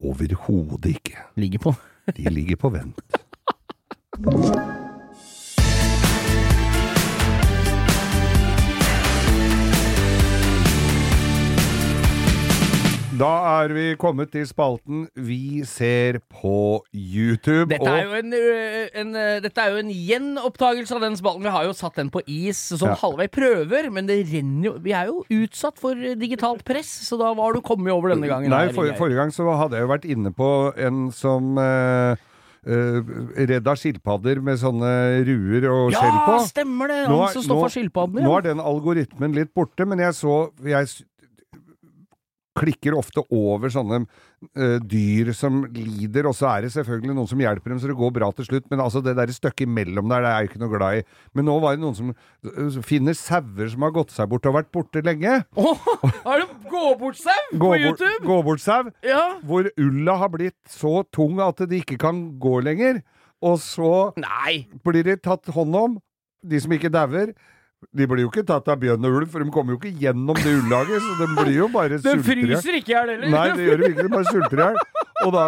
Overhodet 0.00 0.86
ikke. 0.86 1.16
Ligger 1.36 1.58
på. 1.58 1.74
De 2.16 2.30
ligger 2.30 2.56
på 2.56 2.68
vent. 2.68 3.00
Da 13.14 13.30
er 13.62 13.70
vi 13.70 13.82
kommet 14.00 14.32
til 14.34 14.42
spalten 14.48 15.04
Vi 15.14 15.62
ser 15.68 16.18
på 16.32 16.82
YouTube. 16.90 17.68
Dette 17.70 17.86
er 17.92 18.08
jo 18.08 18.16
en, 18.18 18.34
ø, 18.34 18.88
en, 19.02 19.12
dette 19.44 19.62
er 19.62 19.70
jo 19.70 19.82
en 19.84 19.92
gjenopptagelse 19.94 20.96
av 20.96 21.04
den 21.04 21.14
spalten. 21.20 21.44
Vi 21.46 21.52
har 21.54 21.68
jo 21.68 21.76
satt 21.78 22.00
den 22.00 22.10
på 22.10 22.24
is 22.26 22.58
sånn 22.72 22.90
Ja. 22.90 22.98
halvvei 22.98 23.28
prøver, 23.30 23.90
men 23.94 24.10
det 24.10 24.18
renner 24.32 24.66
jo 24.70 24.74
Vi 24.82 24.92
er 24.92 25.12
jo 25.12 25.22
utsatt 25.30 25.78
for 25.78 25.94
digitalt 25.94 26.64
press, 26.66 26.90
så 27.06 27.18
da 27.20 27.30
var 27.38 27.54
du 27.54 27.60
kommet 27.62 27.94
over 27.94 28.10
denne 28.16 28.26
gangen. 28.26 28.50
Nei, 28.50 28.72
for, 28.74 28.90
forrige 28.98 29.22
gang 29.22 29.30
så 29.30 29.46
hadde 29.62 29.78
jeg 29.78 29.86
jo 29.86 29.92
vært 29.94 30.10
inne 30.10 30.34
på 30.34 30.52
en 30.76 31.10
som 31.14 31.58
eh, 31.58 32.16
Uh, 32.64 33.04
redd 33.36 33.66
av 33.68 33.76
skilpadder 33.76 34.38
med 34.40 34.56
sånne 34.56 35.20
ruer 35.28 35.66
og 35.68 35.90
skjell 35.92 36.14
Ja, 36.16 36.36
stemmer 36.48 36.88
det! 36.88 37.02
Han 37.10 37.26
som 37.34 37.44
står 37.44 37.58
for 37.60 37.74
skilpaddene. 37.74 38.22
Nå 38.24 38.38
er 38.38 38.46
den 38.46 38.62
algoritmen 38.64 39.36
litt 39.36 39.50
borte, 39.52 39.84
men 39.84 40.00
jeg 40.00 40.16
så 40.16 40.38
jeg, 40.64 40.88
klikker 42.54 42.96
ofte 42.96 43.24
over 43.34 43.72
sånne 43.72 44.02
uh, 44.04 44.78
dyr 44.80 45.32
som 45.36 45.62
lider, 45.74 46.28
og 46.30 46.36
så 46.38 46.48
er 46.52 46.66
det 46.66 46.72
selvfølgelig 46.74 47.16
noen 47.16 47.30
som 47.30 47.42
hjelper 47.42 47.74
dem 47.74 47.80
så 47.82 47.90
det 47.90 47.98
går 47.98 48.12
bra 48.14 48.30
til 48.36 48.48
slutt, 48.48 48.68
men 48.70 48.82
altså 48.84 49.02
det 49.04 49.16
der 49.18 49.32
stykket 49.34 49.66
imellom 49.66 50.12
der, 50.12 50.24
det 50.24 50.30
er 50.30 50.44
jeg 50.44 50.52
ikke 50.52 50.62
noe 50.62 50.74
glad 50.74 51.00
i. 51.00 51.06
Men 51.34 51.48
nå 51.50 51.56
var 51.64 51.76
det 51.76 51.84
noen 51.84 51.98
som 51.98 52.12
uh, 52.14 52.78
finner 52.86 53.18
sauer 53.18 53.72
som 53.72 53.86
har 53.86 53.94
gått 53.96 54.14
seg 54.14 54.30
bort 54.30 54.46
og 54.50 54.58
vært 54.58 54.70
borte 54.74 55.02
lenge. 55.06 55.40
Åh, 55.58 55.88
er 56.30 56.44
det 56.44 56.48
gå-bort-sau 56.70 57.50
på 57.50 57.62
Gå 57.64 57.72
YouTube? 57.80 58.22
Gå 58.28 58.38
bort 58.46 58.62
sau. 58.64 58.92
Ja. 59.06 59.24
Hvor 59.46 59.68
ulla 59.80 60.18
har 60.22 60.32
blitt 60.34 60.58
så 60.70 61.02
tung 61.14 61.42
at 61.44 61.62
de 61.68 61.82
ikke 61.82 61.98
kan 62.00 62.26
gå 62.40 62.58
lenger. 62.64 63.02
Og 63.44 63.58
så 63.60 64.12
Nei. 64.20 64.64
blir 64.86 65.04
de 65.04 65.18
tatt 65.20 65.50
hånd 65.52 65.76
om, 65.76 65.98
de 66.44 66.60
som 66.60 66.72
ikke 66.76 66.92
dauer. 66.92 67.34
De 67.92 68.06
blir 68.10 68.24
jo 68.24 68.30
ikke 68.32 68.44
tatt 68.48 68.68
av 68.72 68.78
bjørn 68.82 69.04
og 69.08 69.18
ulv, 69.20 69.28
for 69.32 69.44
de 69.44 69.52
kommer 69.54 69.74
jo 69.74 69.80
ikke 69.80 69.92
gjennom 70.04 70.38
det 70.38 70.52
ullaget, 70.60 71.02
så 71.04 71.16
de 71.20 71.28
blir 71.36 71.56
jo 71.58 71.68
bare 71.74 71.98
Den 71.98 72.22
De 72.22 72.26
fryser 72.26 72.78
ikke 72.80 72.92
i 72.92 72.96
hjel 72.96 73.12
heller. 73.14 73.34
Nei, 73.34 73.48
det 73.58 73.66
gjør 73.68 73.82
de 73.82 73.90
ikke. 73.92 74.06
De 74.06 74.14
bare 74.14 74.30
sulter 74.30 74.62
i 74.62 74.68
hjel. 74.68 75.03
Og 75.22 75.30
da, 75.32 75.44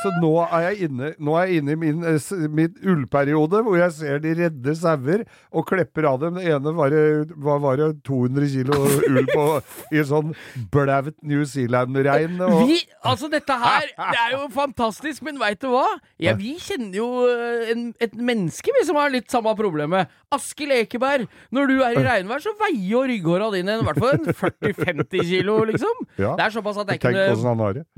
så 0.00 0.10
nå 0.16 0.30
er 0.46 0.62
jeg 0.70 0.88
inne, 0.88 1.10
nå 1.20 1.34
er 1.36 1.50
jeg 1.50 1.60
inne 1.60 1.74
i 1.74 1.78
min, 1.78 1.98
eh, 2.08 2.30
min 2.48 2.72
ullperiode, 2.88 3.60
hvor 3.66 3.76
jeg 3.76 3.92
ser 3.92 4.18
de 4.24 4.32
redde 4.38 4.74
sauer 4.78 5.26
og 5.52 5.66
klepper 5.68 6.06
av 6.08 6.20
dem. 6.22 6.38
Det 6.40 6.46
ene 6.54 6.72
var 6.74 6.94
hva 7.36 7.58
var 7.60 7.76
det 7.76 7.88
200 8.08 8.48
kilo 8.48 8.78
ull 9.10 9.26
på 9.28 9.44
i 9.92 10.00
sånn 10.08 10.32
blaut 10.72 11.12
New 11.22 11.44
Zealand-regn. 11.44 12.40
og- 12.40 12.66
Vi, 12.70 12.80
altså 13.04 13.28
dette 13.30 13.52
her, 13.60 13.86
det 13.92 14.20
er 14.24 14.36
jo 14.38 14.48
fantastisk, 14.54 15.22
men 15.22 15.38
veit 15.38 15.60
du 15.60 15.68
hva? 15.68 15.84
Ja, 16.18 16.32
vi 16.34 16.54
kjenner 16.58 16.94
jo 16.96 17.10
eh, 17.28 17.70
en, 17.74 17.94
et 18.00 18.14
menneske 18.16 18.72
vi 18.72 18.86
som 18.88 18.96
har 18.96 19.10
litt 19.12 19.28
samme 19.30 19.52
problemet. 19.58 20.08
Askild 20.32 20.70
Ekeberg, 20.72 21.26
Når 21.52 21.66
du 21.66 21.80
er 21.82 21.96
i 21.98 22.02
regnvær, 22.06 22.38
så 22.40 22.52
veier 22.56 22.88
jo 22.88 23.00
rygghåra 23.02 23.50
dine 23.52 23.80
i 23.80 23.84
hvert 23.84 23.98
fall 23.98 24.12
en 24.14 24.32
40-50 24.32 25.24
kilo, 25.26 25.58
liksom. 25.66 26.04
Ja. 26.16 26.36
Det 26.38 26.44
er 26.46 26.50
såpass 26.54 26.78
at 26.78 26.88
jeg 26.94 27.00
kunne 27.02 27.24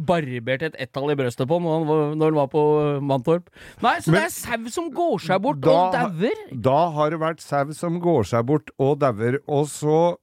barbert 0.00 0.62
et 0.62 0.74
ett-tall 0.80 1.11
i 1.12 1.18
brøstet 1.20 1.48
på 1.50 1.58
når 1.62 1.78
han 1.78 2.18
når 2.18 2.30
han 2.32 2.38
var 2.40 2.48
på 2.52 2.62
eh, 2.82 3.00
Mantorp. 3.12 3.50
Nei, 3.82 3.96
så 4.00 4.10
Men- 4.12 4.20
det 4.20 4.24
er 4.30 4.34
sau 4.34 4.68
som 4.74 4.90
går 4.92 5.20
seg 5.26 5.42
bort 5.44 5.60
Da- 5.60 5.70
og 5.72 5.92
dauer. 5.94 6.42
Da 6.68 6.78
har 6.96 7.10
det 7.10 7.20
vært 7.20 7.40
sau 7.44 7.72
som 7.76 8.00
går 8.00 8.24
seg 8.32 8.46
bort 8.46 8.70
og 8.78 8.98
dauer, 9.02 9.38
og 9.48 9.66
så 9.68 10.16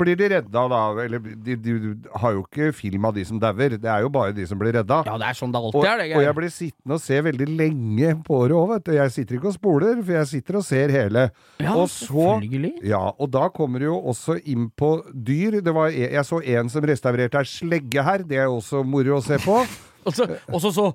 blir 0.00 0.16
de 0.16 0.28
redda, 0.32 0.62
da. 0.72 0.82
Eller 1.04 1.18
de, 1.20 1.54
de, 1.56 1.78
de 1.78 1.94
har 2.16 2.32
jo 2.32 2.44
ikke 2.46 2.70
film 2.74 3.04
av 3.04 3.14
de 3.14 3.24
som 3.28 3.38
dauer, 3.40 3.76
det 3.76 3.84
er 3.90 4.00
jo 4.06 4.08
bare 4.12 4.32
de 4.36 4.46
som 4.48 4.58
blir 4.58 4.72
redda. 4.78 5.02
Ja, 5.06 5.16
det 5.20 5.26
er 5.30 5.36
sånn 5.38 5.52
det 5.52 5.60
Og, 5.60 5.84
er, 5.84 5.98
det. 6.00 6.16
og 6.16 6.22
jeg 6.24 6.34
blir 6.38 6.52
sittende 6.54 6.96
og 6.96 7.02
se 7.04 7.20
veldig 7.20 7.48
lenge 7.58 8.14
på 8.24 8.40
det 8.48 8.56
òg, 8.56 8.68
vet 8.74 8.84
du. 8.88 8.92
Jeg 8.96 9.10
sitter 9.16 9.36
ikke 9.36 9.50
og 9.52 9.56
spoler, 9.58 10.02
for 10.02 10.12
jeg 10.16 10.26
sitter 10.32 10.56
og 10.60 10.64
ser 10.64 10.88
hele. 10.94 11.26
Ja, 11.60 11.74
og 11.76 11.88
så. 11.92 12.40
Ja, 12.82 13.02
og 13.18 13.30
da 13.30 13.48
kommer 13.52 13.78
det 13.82 13.88
jo 13.90 13.98
også 14.00 14.38
inn 14.48 14.70
på 14.76 14.94
dyr. 15.12 15.60
Det 15.60 15.74
var, 15.76 15.88
e- 15.92 16.10
jeg 16.14 16.24
så 16.24 16.40
en 16.56 16.68
som 16.72 16.82
restaurerte 16.88 17.38
ei 17.40 17.44
slegge 17.44 18.02
her, 18.04 18.24
det 18.24 18.38
er 18.38 18.48
også 18.48 18.84
moro 18.86 19.18
å 19.18 19.22
se 19.24 19.36
på. 19.44 19.60
Og 20.06 20.16
så, 20.16 20.72
så, 20.74 20.86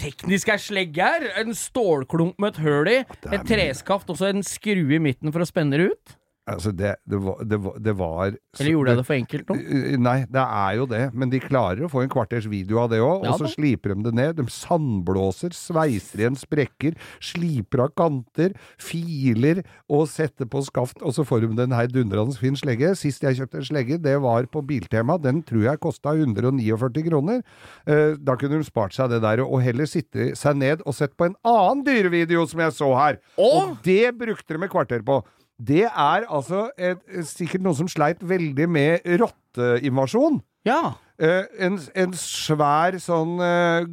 teknisk 0.00 0.48
er 0.52 0.62
slegge 0.62 1.04
her. 1.04 1.26
En 1.42 1.54
stålklump 1.56 2.40
med 2.40 2.54
et 2.54 2.62
høl 2.64 2.90
i. 2.92 2.98
Et 3.32 3.44
treskaft 3.48 4.10
og 4.12 4.20
så 4.20 4.30
en 4.30 4.46
skrue 4.46 4.96
i 4.96 5.02
midten 5.02 5.32
for 5.32 5.44
å 5.44 5.48
spenne 5.48 5.80
det 5.80 5.92
ut. 5.92 6.16
Altså, 6.54 6.72
det, 6.76 6.94
det 7.08 7.18
var, 7.22 7.40
det 7.44 7.58
var, 7.64 7.74
det 7.78 7.94
var 7.98 8.26
Eller 8.58 8.70
gjorde 8.72 8.90
jeg 8.94 9.00
det 9.00 9.06
for 9.06 9.16
enkelt 9.16 9.50
nå? 9.52 9.56
Uh, 9.60 9.96
Nei, 10.00 10.16
det 10.30 10.44
er 10.44 10.76
jo 10.80 10.86
det, 10.90 11.02
men 11.14 11.30
de 11.32 11.40
klarer 11.42 11.84
å 11.86 11.90
få 11.92 12.02
en 12.04 12.10
kvarters 12.12 12.48
video 12.50 12.80
av 12.82 12.90
det 12.92 13.00
òg, 13.02 13.24
Ja 13.26 13.32
og 13.34 13.38
så 13.40 13.46
da. 13.48 13.52
sliper 13.54 13.94
de 13.94 14.06
det 14.08 14.14
ned. 14.18 14.36
De 14.40 14.46
sandblåser, 14.50 15.54
sveiser 15.56 16.24
igjen 16.24 16.38
sprekker, 16.38 16.96
sliper 17.22 17.84
av 17.86 17.92
kanter, 17.98 18.54
filer 18.80 19.62
og 19.90 20.06
setter 20.10 20.48
på 20.50 20.62
skaft, 20.66 21.00
og 21.02 21.14
så 21.16 21.24
får 21.26 21.44
de 21.46 21.52
den 21.62 21.74
her 21.76 21.90
dundrende 21.90 22.36
fin 22.40 22.56
slegge. 22.58 22.92
Sist 22.98 23.24
jeg 23.26 23.38
kjøpte 23.38 23.60
en 23.60 23.68
slegge, 23.70 24.00
det 24.02 24.16
var 24.22 24.48
på 24.52 24.62
Biltema, 24.66 25.18
den 25.20 25.42
tror 25.46 25.66
jeg 25.68 25.82
kosta 25.82 26.14
149 26.16 27.06
kroner. 27.08 27.42
Eh, 27.86 28.16
Da 28.20 28.36
kunne 28.36 28.58
de 28.60 28.66
spart 28.66 28.94
seg 28.96 29.10
det 29.12 29.20
der, 29.24 29.42
og 29.44 29.62
heller 29.64 29.88
sitte 29.88 30.32
seg 30.38 30.56
ned 30.60 30.82
og 30.86 30.94
sett 30.96 31.16
på 31.16 31.28
en 31.30 31.36
annen 31.46 31.84
dyrevideo 31.86 32.46
som 32.50 32.60
jeg 32.64 32.76
så 32.76 32.90
her. 32.98 33.20
Og, 33.36 33.60
Og 33.60 33.76
det 33.86 34.12
brukte 34.18 34.56
de 34.56 34.64
et 34.64 34.70
kvarter 34.72 35.04
på. 35.06 35.20
Det 35.60 35.82
er 35.84 36.24
altså 36.32 36.70
et, 36.80 37.00
sikkert 37.28 37.60
noen 37.64 37.76
som 37.76 37.88
sleit 37.90 38.22
veldig 38.24 38.68
med 38.72 39.00
rotteinvasjon. 39.20 40.38
Ja. 40.64 40.94
Uh, 41.20 41.44
en, 41.60 41.76
en 42.00 42.12
svær 42.16 42.96
sånn, 43.02 43.34
uh, 43.40 43.84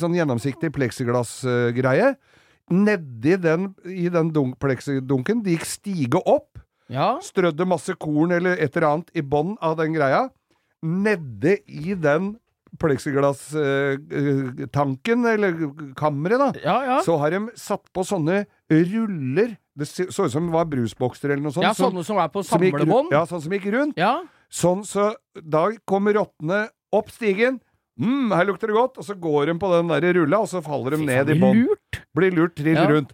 sånn 0.00 0.14
gjennomsiktig 0.16 0.70
pleksiglassgreie. 0.72 2.14
Nedi 2.72 3.36
den, 3.42 3.74
i 3.84 4.08
den 4.12 4.30
dunk, 4.32 4.56
pleksidunken, 4.62 5.42
de 5.44 5.50
gikk 5.58 5.66
stige 5.68 6.20
opp, 6.24 6.56
Ja. 6.90 7.20
strødde 7.22 7.62
masse 7.68 7.94
korn 8.02 8.32
eller 8.34 8.56
et 8.58 8.74
eller 8.76 8.88
annet 8.88 9.10
i 9.14 9.22
bånn 9.22 9.52
av 9.62 9.76
den 9.78 9.92
greia. 9.94 10.24
Nede 10.82 11.58
i 11.68 11.94
den 11.94 12.32
pleksiglasstanken, 12.80 15.24
eller 15.26 15.50
kammeret, 15.98 16.38
da, 16.38 16.52
Ja, 16.62 16.76
ja. 16.86 17.00
så 17.02 17.16
har 17.18 17.30
de 17.34 17.40
satt 17.58 17.82
på 17.92 18.04
sånne 18.06 18.44
ruller. 18.70 19.56
Det 19.76 19.86
så 19.88 20.26
ut 20.26 20.32
som 20.32 20.46
det 20.46 20.54
var 20.54 20.68
brusbokser 20.70 21.32
eller 21.32 21.42
noe 21.42 21.54
sånt. 21.54 21.64
ja, 21.66 21.72
sånne 21.76 22.04
som 22.06 22.18
er 22.22 22.28
på 22.32 22.42
samlebånd. 22.46 23.10
Ja, 23.14 23.24
sånn 23.28 23.42
som 23.42 23.52
gikk 23.54 23.70
rundt. 23.74 23.98
Ja. 24.00 24.20
Sånn 24.50 24.84
så 24.86 25.12
da 25.34 25.68
kommer 25.88 26.14
rottene 26.18 26.68
opp 26.92 27.10
stigen. 27.14 27.60
Mm, 28.00 28.30
her 28.32 28.46
lukter 28.48 28.70
det 28.70 28.76
godt. 28.78 28.98
Og 28.98 29.04
så 29.06 29.14
går 29.18 29.50
de 29.52 29.58
på 29.60 29.70
den 29.74 29.90
der 29.92 30.12
rulla, 30.20 30.40
og 30.44 30.48
så 30.50 30.62
faller 30.64 30.96
de 30.96 31.04
ned 31.06 31.30
i 31.34 31.38
bånn. 31.40 31.64
Lurt. 31.66 32.00
Blir 32.16 32.32
lurt 32.34 32.56
trill 32.56 32.78
Ja. 32.78 32.88
rundt. 32.88 33.12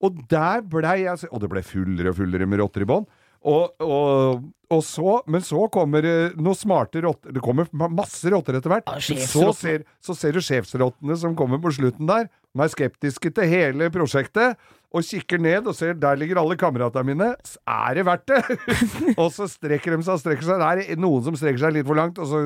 Og 0.00 0.28
der 0.30 0.60
blei 0.62 1.00
jeg 1.02 1.26
Og 1.32 1.40
det 1.40 1.48
ble 1.50 1.62
fullere 1.66 2.10
og 2.12 2.16
fullere 2.20 2.46
med 2.46 2.60
rotter 2.60 2.82
i 2.82 2.86
bånn. 2.86 3.06
Og, 3.42 3.70
og, 3.80 4.44
og 4.70 4.80
så 4.82 5.20
Men 5.30 5.40
så 5.46 5.68
kommer 5.70 6.02
det 6.02 6.34
noen 6.36 6.56
smarte 6.58 6.98
rotter 7.04 7.30
Det 7.30 7.40
kommer 7.40 7.68
masse 7.72 8.26
rotter 8.30 8.58
etter 8.58 8.68
hvert. 8.72 8.86
Ja, 8.90 8.98
så, 9.26 9.52
ser, 9.54 9.84
så 10.02 10.14
ser 10.18 10.32
du 10.34 10.40
sjefsrottene 10.42 11.16
som 11.16 11.36
kommer 11.38 11.58
på 11.62 11.70
slutten 11.74 12.06
der. 12.06 12.26
De 12.54 12.64
er 12.64 12.68
skeptiske 12.72 13.30
til 13.34 13.46
hele 13.50 13.90
prosjektet. 13.94 14.58
Og 14.96 15.04
kikker 15.04 15.36
ned 15.44 15.66
og 15.68 15.74
ser 15.76 15.92
der 16.00 16.16
ligger 16.16 16.38
alle 16.40 16.54
kameratene 16.56 17.04
mine. 17.10 17.26
Er 17.68 17.96
det 17.98 18.04
verdt 18.08 18.30
det? 18.30 18.38
og 19.20 19.26
så 19.34 19.44
strekker 19.52 19.92
de 19.92 19.98
seg 20.06 20.14
og 20.14 20.22
strekker 20.22 20.46
seg. 20.46 20.62
Det 20.62 20.86
er 20.94 21.02
noen 21.02 21.26
som 21.26 21.36
strekker 21.36 21.60
seg 21.60 21.74
litt 21.76 21.84
for 21.90 21.98
langt, 21.98 22.16
og 22.22 22.30
så 22.30 22.40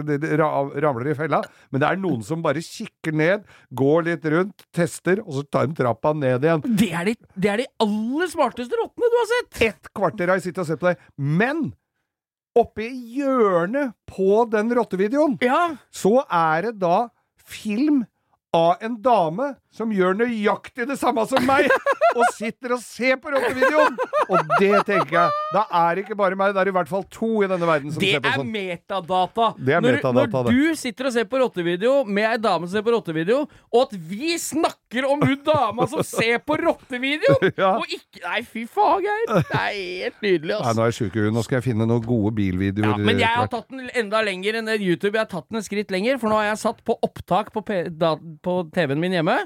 ramler 0.82 1.06
de 1.06 1.12
i 1.14 1.18
fella. 1.20 1.38
Men 1.70 1.84
det 1.84 1.90
er 1.92 2.00
noen 2.02 2.24
som 2.26 2.42
bare 2.42 2.64
kikker 2.66 3.14
ned, 3.14 3.44
går 3.78 4.08
litt 4.08 4.26
rundt, 4.34 4.64
tester, 4.74 5.22
og 5.22 5.36
så 5.38 5.44
tar 5.54 5.70
de 5.70 5.78
trappa 5.78 6.10
ned 6.18 6.42
igjen. 6.48 6.64
Det 6.82 6.90
er, 6.90 7.12
de, 7.12 7.14
det 7.46 7.52
er 7.54 7.62
de 7.62 7.68
aller 7.86 8.32
smarteste 8.34 8.80
rottene 8.82 9.12
du 9.14 9.18
har 9.20 9.30
sett! 9.36 9.62
Ett 9.68 9.92
kvarter 9.94 10.32
har 10.34 10.40
jeg 10.42 10.48
sittet 10.50 10.64
og 10.64 10.70
sett 10.72 10.82
på 10.82 10.90
deg. 10.90 11.06
Men 11.22 11.68
oppe 12.58 12.88
i 12.88 13.20
hjørnet 13.20 13.94
på 14.10 14.42
den 14.52 14.74
rottevideoen, 14.76 15.38
Ja. 15.46 15.76
så 15.94 16.18
er 16.26 16.66
det 16.72 16.74
da 16.82 17.04
film 17.38 18.02
av 18.52 18.82
en 18.84 18.96
dame 19.00 19.54
som 19.72 19.88
gjør 19.96 20.12
nøyaktig 20.18 20.84
det 20.90 20.98
samme 21.00 21.22
som 21.24 21.40
meg, 21.48 21.70
og 22.12 22.26
sitter 22.36 22.74
og 22.76 22.82
ser 22.84 23.16
på 23.22 23.30
rottevideoen! 23.32 23.94
Og 24.28 24.50
det 24.60 24.82
tenker 24.84 25.14
jeg, 25.16 25.38
da 25.54 25.62
er 25.80 25.94
det 25.96 26.02
ikke 26.04 26.16
bare 26.20 26.36
meg, 26.36 26.52
det 26.52 26.60
er 26.60 26.68
i 26.68 26.74
hvert 26.76 26.90
fall 26.90 27.06
to 27.08 27.30
i 27.40 27.48
denne 27.48 27.64
verden 27.64 27.94
som 27.94 28.02
Det 28.02 28.10
ser 28.12 28.20
på 28.20 28.28
er 28.28 28.36
sånn. 28.42 28.50
metadata. 28.52 29.46
Det 29.56 29.72
er 29.78 29.80
når, 29.80 29.96
metadata, 29.96 30.42
når 30.42 30.50
det. 30.50 30.52
du 30.52 30.76
sitter 30.82 31.08
og 31.08 31.14
ser 31.16 31.24
på 31.32 31.40
rottevideo 31.40 31.94
med 32.04 32.28
ei 32.28 32.36
dame 32.44 32.68
som 32.68 32.74
ser 32.76 32.84
på 32.84 32.92
rottevideo, 32.92 33.38
og 33.72 33.78
at 33.86 33.94
vi 34.12 34.34
snakker 34.42 35.08
om 35.08 35.24
hun 35.24 35.38
dama 35.48 35.88
som 35.88 36.04
ser 36.04 36.42
på 36.44 36.58
rottevideoen! 36.60 37.48
Ja. 37.62 37.74
Og 37.78 37.88
ikke 37.92 38.20
Nei, 38.22 38.38
fy 38.48 38.62
faen, 38.70 39.02
Geir. 39.04 39.26
Det 39.48 39.56
er 39.58 39.74
helt 39.76 40.22
nydelig, 40.24 40.52
Nei, 40.52 40.56
altså. 40.58 40.72
nå 40.78 40.84
er 40.84 40.90
jeg 40.92 40.96
sjuk 40.98 41.16
i 41.16 41.22
huet. 41.24 41.34
Nå 41.36 41.42
skal 41.44 41.58
jeg 41.58 41.64
finne 41.66 41.86
noen 41.88 42.04
gode 42.04 42.32
bilvideoer. 42.36 42.94
Ja, 42.96 43.06
men 43.08 43.20
jeg 43.20 43.28
har 43.38 43.48
tatt 43.52 43.68
den 43.72 43.88
enda 43.98 44.20
lenger 44.24 44.58
enn 44.60 44.70
YouTube. 44.76 45.12
Jeg 45.16 45.22
har 45.24 45.30
tatt 45.30 45.48
den 45.50 45.60
et 45.60 45.66
skritt 45.66 45.92
lenger, 45.94 46.18
for 46.22 46.32
nå 46.32 46.38
har 46.40 46.48
jeg 46.52 46.60
satt 46.62 46.80
på 46.86 46.96
opptak 47.06 47.52
på, 47.54 47.62
P 47.66 47.80
på 48.44 48.58
TV-en 48.74 49.02
min 49.02 49.14
hjemme. 49.16 49.36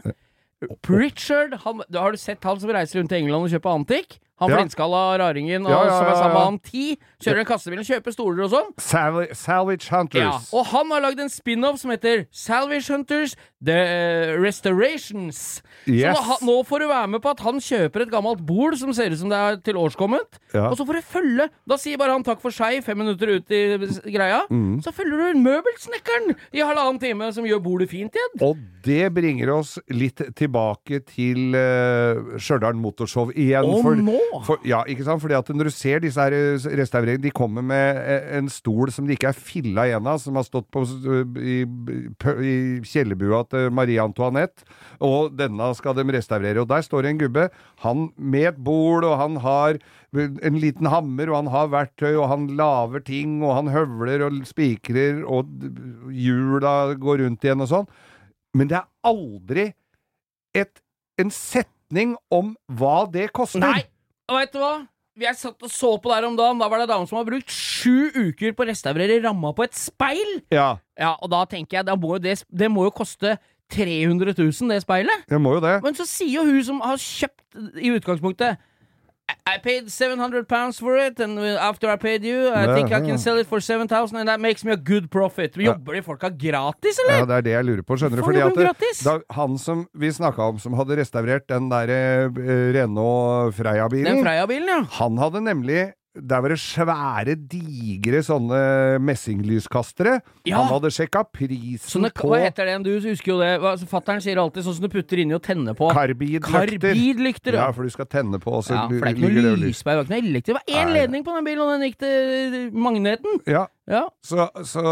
Richard, 0.88 1.58
han, 1.64 1.82
har 1.92 2.14
du 2.14 2.20
sett 2.20 2.44
han 2.46 2.60
som 2.60 2.72
reiser 2.72 3.00
rundt 3.00 3.12
i 3.12 3.18
England 3.20 3.46
og 3.46 3.52
kjøper 3.52 3.76
antikk? 3.76 4.16
Han 4.38 4.50
Ja. 4.50 4.56
flintskalla 4.58 5.16
raringen 5.18 5.64
og, 5.64 5.70
Ja, 5.72 5.84
ja, 5.84 5.98
som 5.98 6.06
er 6.06 6.16
sammen 6.20 6.34
med 6.34 6.44
han 6.44 6.58
Ti. 6.58 6.98
Kjører 7.24 7.38
en 7.40 7.46
kassebil 7.48 7.78
og 7.80 7.86
kjøper 7.88 8.12
stoler 8.12 8.44
og 8.44 8.50
sånn. 8.52 8.68
Sal 8.78 9.26
Salvage 9.32 9.88
Hunters. 9.88 10.20
Ja, 10.20 10.58
og 10.58 10.66
han 10.66 10.90
har 10.90 11.00
lagd 11.00 11.20
en 11.20 11.30
spin-off 11.32 11.78
som 11.80 11.90
heter 11.90 12.26
Salvage 12.30 12.88
Hunters 12.92 13.34
The 13.64 13.72
eh, 13.72 14.36
Restorations. 14.38 15.62
Yes. 15.88 16.16
Så 16.18 16.20
nå, 16.20 16.36
nå 16.44 16.56
får 16.68 16.80
du 16.84 16.86
være 16.90 17.08
med 17.14 17.22
på 17.24 17.30
at 17.32 17.40
han 17.40 17.56
kjøper 17.62 18.04
et 18.04 18.10
gammelt 18.12 18.44
bord 18.46 18.76
som 18.76 18.92
ser 18.92 19.14
ut 19.14 19.18
som 19.22 19.32
det 19.32 19.38
er 19.40 19.56
til 19.64 19.74
årskommet, 19.80 20.38
Ja. 20.52 20.68
Og 20.70 20.76
så 20.78 20.86
får 20.86 20.98
du 21.00 21.02
følge. 21.04 21.48
Da 21.68 21.76
sier 21.80 21.98
bare 22.00 22.12
han 22.12 22.24
takk 22.24 22.40
for 22.40 22.50
seg 22.54 22.82
fem 22.84 22.96
minutter 22.98 23.36
ut 23.38 23.50
i 23.52 23.62
greia. 24.12 24.42
Mm. 24.50 24.82
Så 24.84 24.92
følger 24.92 25.32
du 25.32 25.40
møbelsnekkeren 25.40 26.36
i 26.52 26.60
halvannen 26.64 27.00
time 27.00 27.32
som 27.32 27.44
gjør 27.44 27.62
bordet 27.64 27.88
fint 27.90 28.12
igjen. 28.16 28.36
Og 28.44 28.56
det 28.86 29.08
bringer 29.14 29.50
oss 29.56 29.78
litt 29.90 30.20
tilbake 30.38 31.00
til 31.08 31.56
uh, 31.56 32.36
Stjørdal 32.40 32.76
Motorshow 32.78 33.32
igjen. 33.34 33.64
Og 33.66 33.82
for 33.84 33.96
nå 33.98 34.18
For, 34.46 34.60
ja, 34.68 34.82
ikke 34.90 35.04
sant? 35.06 35.22
Fordi 35.22 35.34
at 35.38 35.48
når 35.54 35.68
du 35.70 35.72
ser 35.72 36.00
disse 36.04 36.20
her 36.20 36.34
eh, 36.36 36.66
restaureringene, 36.80 37.24
de 37.24 37.32
kommer 37.34 37.64
med 37.64 37.98
eh, 38.02 38.26
en 38.38 38.50
stol 38.52 38.90
som 38.92 39.06
det 39.08 39.16
ikke 39.16 39.30
er 39.30 39.38
filla 39.38 39.86
igjen 39.88 40.08
av, 40.10 40.18
som 40.22 40.36
har 40.36 40.44
stått 40.46 40.66
på, 40.74 40.82
i, 41.40 41.56
p- 42.20 42.34
i 42.44 42.56
kjellerbua 42.84 43.40
til 43.48 43.70
Marie 43.74 44.02
Antoinette, 44.02 44.66
og 45.04 45.32
denne 45.38 45.70
skal 45.78 45.96
de 45.96 46.04
restaurere. 46.18 46.60
Og 46.64 46.68
der 46.70 46.84
står 46.84 47.06
det 47.06 47.14
en 47.14 47.22
gubbe, 47.24 47.46
han 47.86 48.06
med 48.16 48.50
et 48.52 48.60
bol, 48.66 49.06
og 49.08 49.16
han 49.22 49.40
har 49.46 49.80
en 50.16 50.60
liten 50.60 50.88
hammer, 50.88 51.28
og 51.32 51.40
han 51.42 51.50
har 51.52 51.72
verktøy, 51.72 52.12
og 52.16 52.28
han 52.30 52.46
laver 52.60 53.02
ting, 53.04 53.38
og 53.44 53.56
han 53.58 53.72
høvler 53.72 54.26
og 54.28 54.38
spikrer, 54.48 55.22
og 55.24 55.50
hjula 56.12 56.76
går 57.00 57.24
rundt 57.24 57.44
igjen 57.44 57.64
og 57.64 57.72
sånn. 57.72 57.90
Men 58.56 58.70
det 58.70 58.78
er 58.78 58.88
aldri 59.04 59.66
et, 60.56 60.80
en 61.20 61.32
setning 61.32 62.14
om 62.32 62.54
hva 62.78 63.02
det 63.12 63.30
koster. 63.36 63.60
Nei! 63.64 63.84
Og 64.26 64.40
vet 64.40 64.52
du 64.54 64.60
hva? 64.62 64.74
Jeg 65.16 65.32
satt 65.38 65.62
og 65.64 65.70
så 65.72 65.94
på 66.02 66.10
der 66.12 66.26
om 66.28 66.34
dagen. 66.36 66.58
Da 66.60 66.66
var 66.68 66.82
det 66.82 66.90
dame 66.90 67.08
som 67.08 67.16
har 67.16 67.24
brukt 67.28 67.52
sju 67.52 68.10
uker 68.12 68.52
på 68.52 68.64
å 68.64 68.68
restaurere 68.68 69.16
ramma 69.24 69.52
på 69.56 69.64
et 69.64 69.76
speil! 69.78 70.40
Ja, 70.52 70.74
Ja, 70.96 71.14
og 71.20 71.28
da 71.32 71.42
tenker 71.48 71.78
jeg, 71.78 71.86
da 71.88 71.94
må 71.96 72.14
jo 72.16 72.22
det, 72.24 72.38
det 72.48 72.68
må 72.72 72.86
jo 72.86 72.92
koste 72.96 73.34
300 73.72 74.32
000, 74.38 74.70
det 74.70 74.78
speilet. 74.84 75.24
Det 75.28 75.40
må 75.42 75.56
jo 75.56 75.62
det. 75.64 75.74
Men 75.84 75.96
så 75.98 76.06
sier 76.08 76.38
jo 76.38 76.44
hun 76.48 76.62
som 76.64 76.78
har 76.84 77.00
kjøpt 77.00 77.80
i 77.82 77.90
utgangspunktet 77.96 78.60
I 79.26 79.58
paid 79.58 79.90
700 79.90 80.46
pounds 80.48 80.78
for 80.78 80.96
it, 80.96 81.18
and 81.18 81.38
after 81.38 81.90
I 81.90 81.96
paid 81.96 82.22
you, 82.24 82.50
I 82.50 82.66
think 82.74 82.92
I 82.92 83.00
can 83.00 83.18
sell 83.18 83.38
it 83.38 83.46
for 83.46 83.60
7000, 83.60 84.16
and 84.18 84.28
that 84.28 84.40
makes 84.40 84.64
me 84.64 84.72
a 84.72 84.76
good 84.76 85.10
profit. 85.10 85.56
Jobber 85.56 85.94
de 85.94 86.02
folka 86.02 86.30
gratis, 86.30 86.98
eller? 87.04 87.18
Ja, 87.18 87.26
det 87.26 87.36
er 87.36 87.46
det 87.46 87.54
jeg 87.54 87.66
lurer 87.66 87.82
på, 87.82 87.98
skjønner 87.98 88.22
du. 88.22 88.24
Fordi 88.26 88.42
at 88.44 88.58
det, 88.78 88.92
da, 89.02 89.16
han 89.34 89.58
som 89.58 89.86
vi 89.98 90.12
snakka 90.14 90.50
om, 90.52 90.60
som 90.62 90.78
hadde 90.78 90.98
restaurert 91.00 91.48
den 91.50 91.70
der 91.72 91.90
uh, 91.90 92.40
Renault 92.76 93.58
Freia-bilen, 93.58 94.22
Freia-bilen, 94.22 94.70
ja. 94.70 94.82
han 95.00 95.18
hadde 95.22 95.42
nemlig 95.46 95.80
der 96.16 96.40
var 96.40 96.48
det 96.54 96.58
svære, 96.62 97.34
digre 97.50 98.22
sånne 98.24 98.60
messinglyskastere. 99.04 100.20
Ja. 100.48 100.60
Han 100.62 100.70
hadde 100.72 100.90
sjekka 100.94 101.24
prisen 101.28 101.84
Sånne, 101.90 102.10
på 102.16 102.30
hva 102.30 102.38
heter 102.44 102.68
det? 102.68 102.76
Du 102.86 102.92
husker 103.08 103.32
jo 103.34 103.38
det. 103.42 103.50
Fatteren 103.90 104.22
sier 104.24 104.40
alltid 104.40 104.64
sånn 104.66 104.76
som 104.78 104.86
du 104.86 104.92
putter 104.92 105.20
inni 105.22 105.36
og 105.36 105.42
tenner 105.44 105.76
på. 105.76 105.90
karbidlykter. 105.92 106.70
Karbidlykter, 106.70 107.58
Ja, 107.58 107.66
ja. 107.68 107.72
for 107.76 107.82
du 107.84 107.90
skal 107.90 108.06
tenne 108.06 108.40
på, 108.42 108.52
og 108.58 108.64
så 108.64 108.74
Ja, 108.74 108.86
for 108.88 108.94
det 108.96 109.12
er 109.12 109.20
ikke 109.20 109.44
noe 109.46 109.60
lyspære, 109.66 109.96
det 109.96 109.96
var 109.96 110.04
ikke 110.04 110.14
noe 110.16 110.30
elektrisk. 110.30 110.46
Det 110.46 110.58
var 110.58 110.84
én 110.84 110.92
ledning 110.94 111.24
på 111.26 111.34
den 111.36 111.44
bilen, 111.44 111.60
og 111.66 111.72
den 111.80 111.86
gikk 111.90 111.98
til 111.98 112.70
magneten. 112.72 113.40
Ja, 113.46 113.66
Ja. 113.86 114.08
så, 114.22 114.48
så 114.64 114.82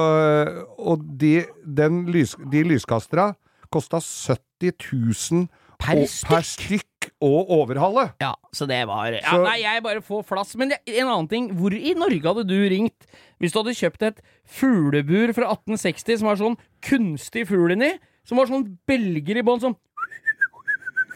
Og 0.79 1.03
de, 1.19 1.45
den 1.67 2.05
lys, 2.07 2.37
de 2.51 2.63
lyskastera 2.63 3.35
kosta 3.73 3.99
70 3.99 4.73
000 5.33 5.49
Per 5.85 6.05
stykk? 6.07 6.29
per 6.31 6.43
stykk 6.47 6.87
å 7.25 7.43
overhalle. 7.59 8.05
Ja, 8.23 8.35
så 8.55 8.67
det 8.69 8.83
var 8.91 9.13
ja, 9.17 9.21
Så- 9.31 9.43
Nei, 9.47 9.57
jeg 9.63 9.83
bare 9.83 10.03
får 10.05 10.25
flass. 10.29 10.55
Men 10.61 10.69
det, 10.75 10.79
en 10.87 11.09
annen 11.09 11.29
ting. 11.31 11.49
Hvor 11.57 11.73
i 11.75 11.95
Norge 11.99 12.23
hadde 12.29 12.45
du 12.49 12.57
ringt 12.71 13.09
hvis 13.41 13.53
du 13.55 13.59
hadde 13.63 13.75
kjøpt 13.79 14.03
et 14.11 14.21
fuglebur 14.47 15.33
fra 15.37 15.49
1860 15.57 16.19
som 16.21 16.29
har 16.29 16.37
sånn 16.41 16.59
kunstig 16.85 17.47
fugl 17.49 17.73
inni? 17.77 17.95
Som 18.25 18.39
var 18.41 18.47
sånn 18.49 18.79
belger 18.89 19.37
i 19.41 19.43
bånn, 19.45 19.61
som, 19.61 19.75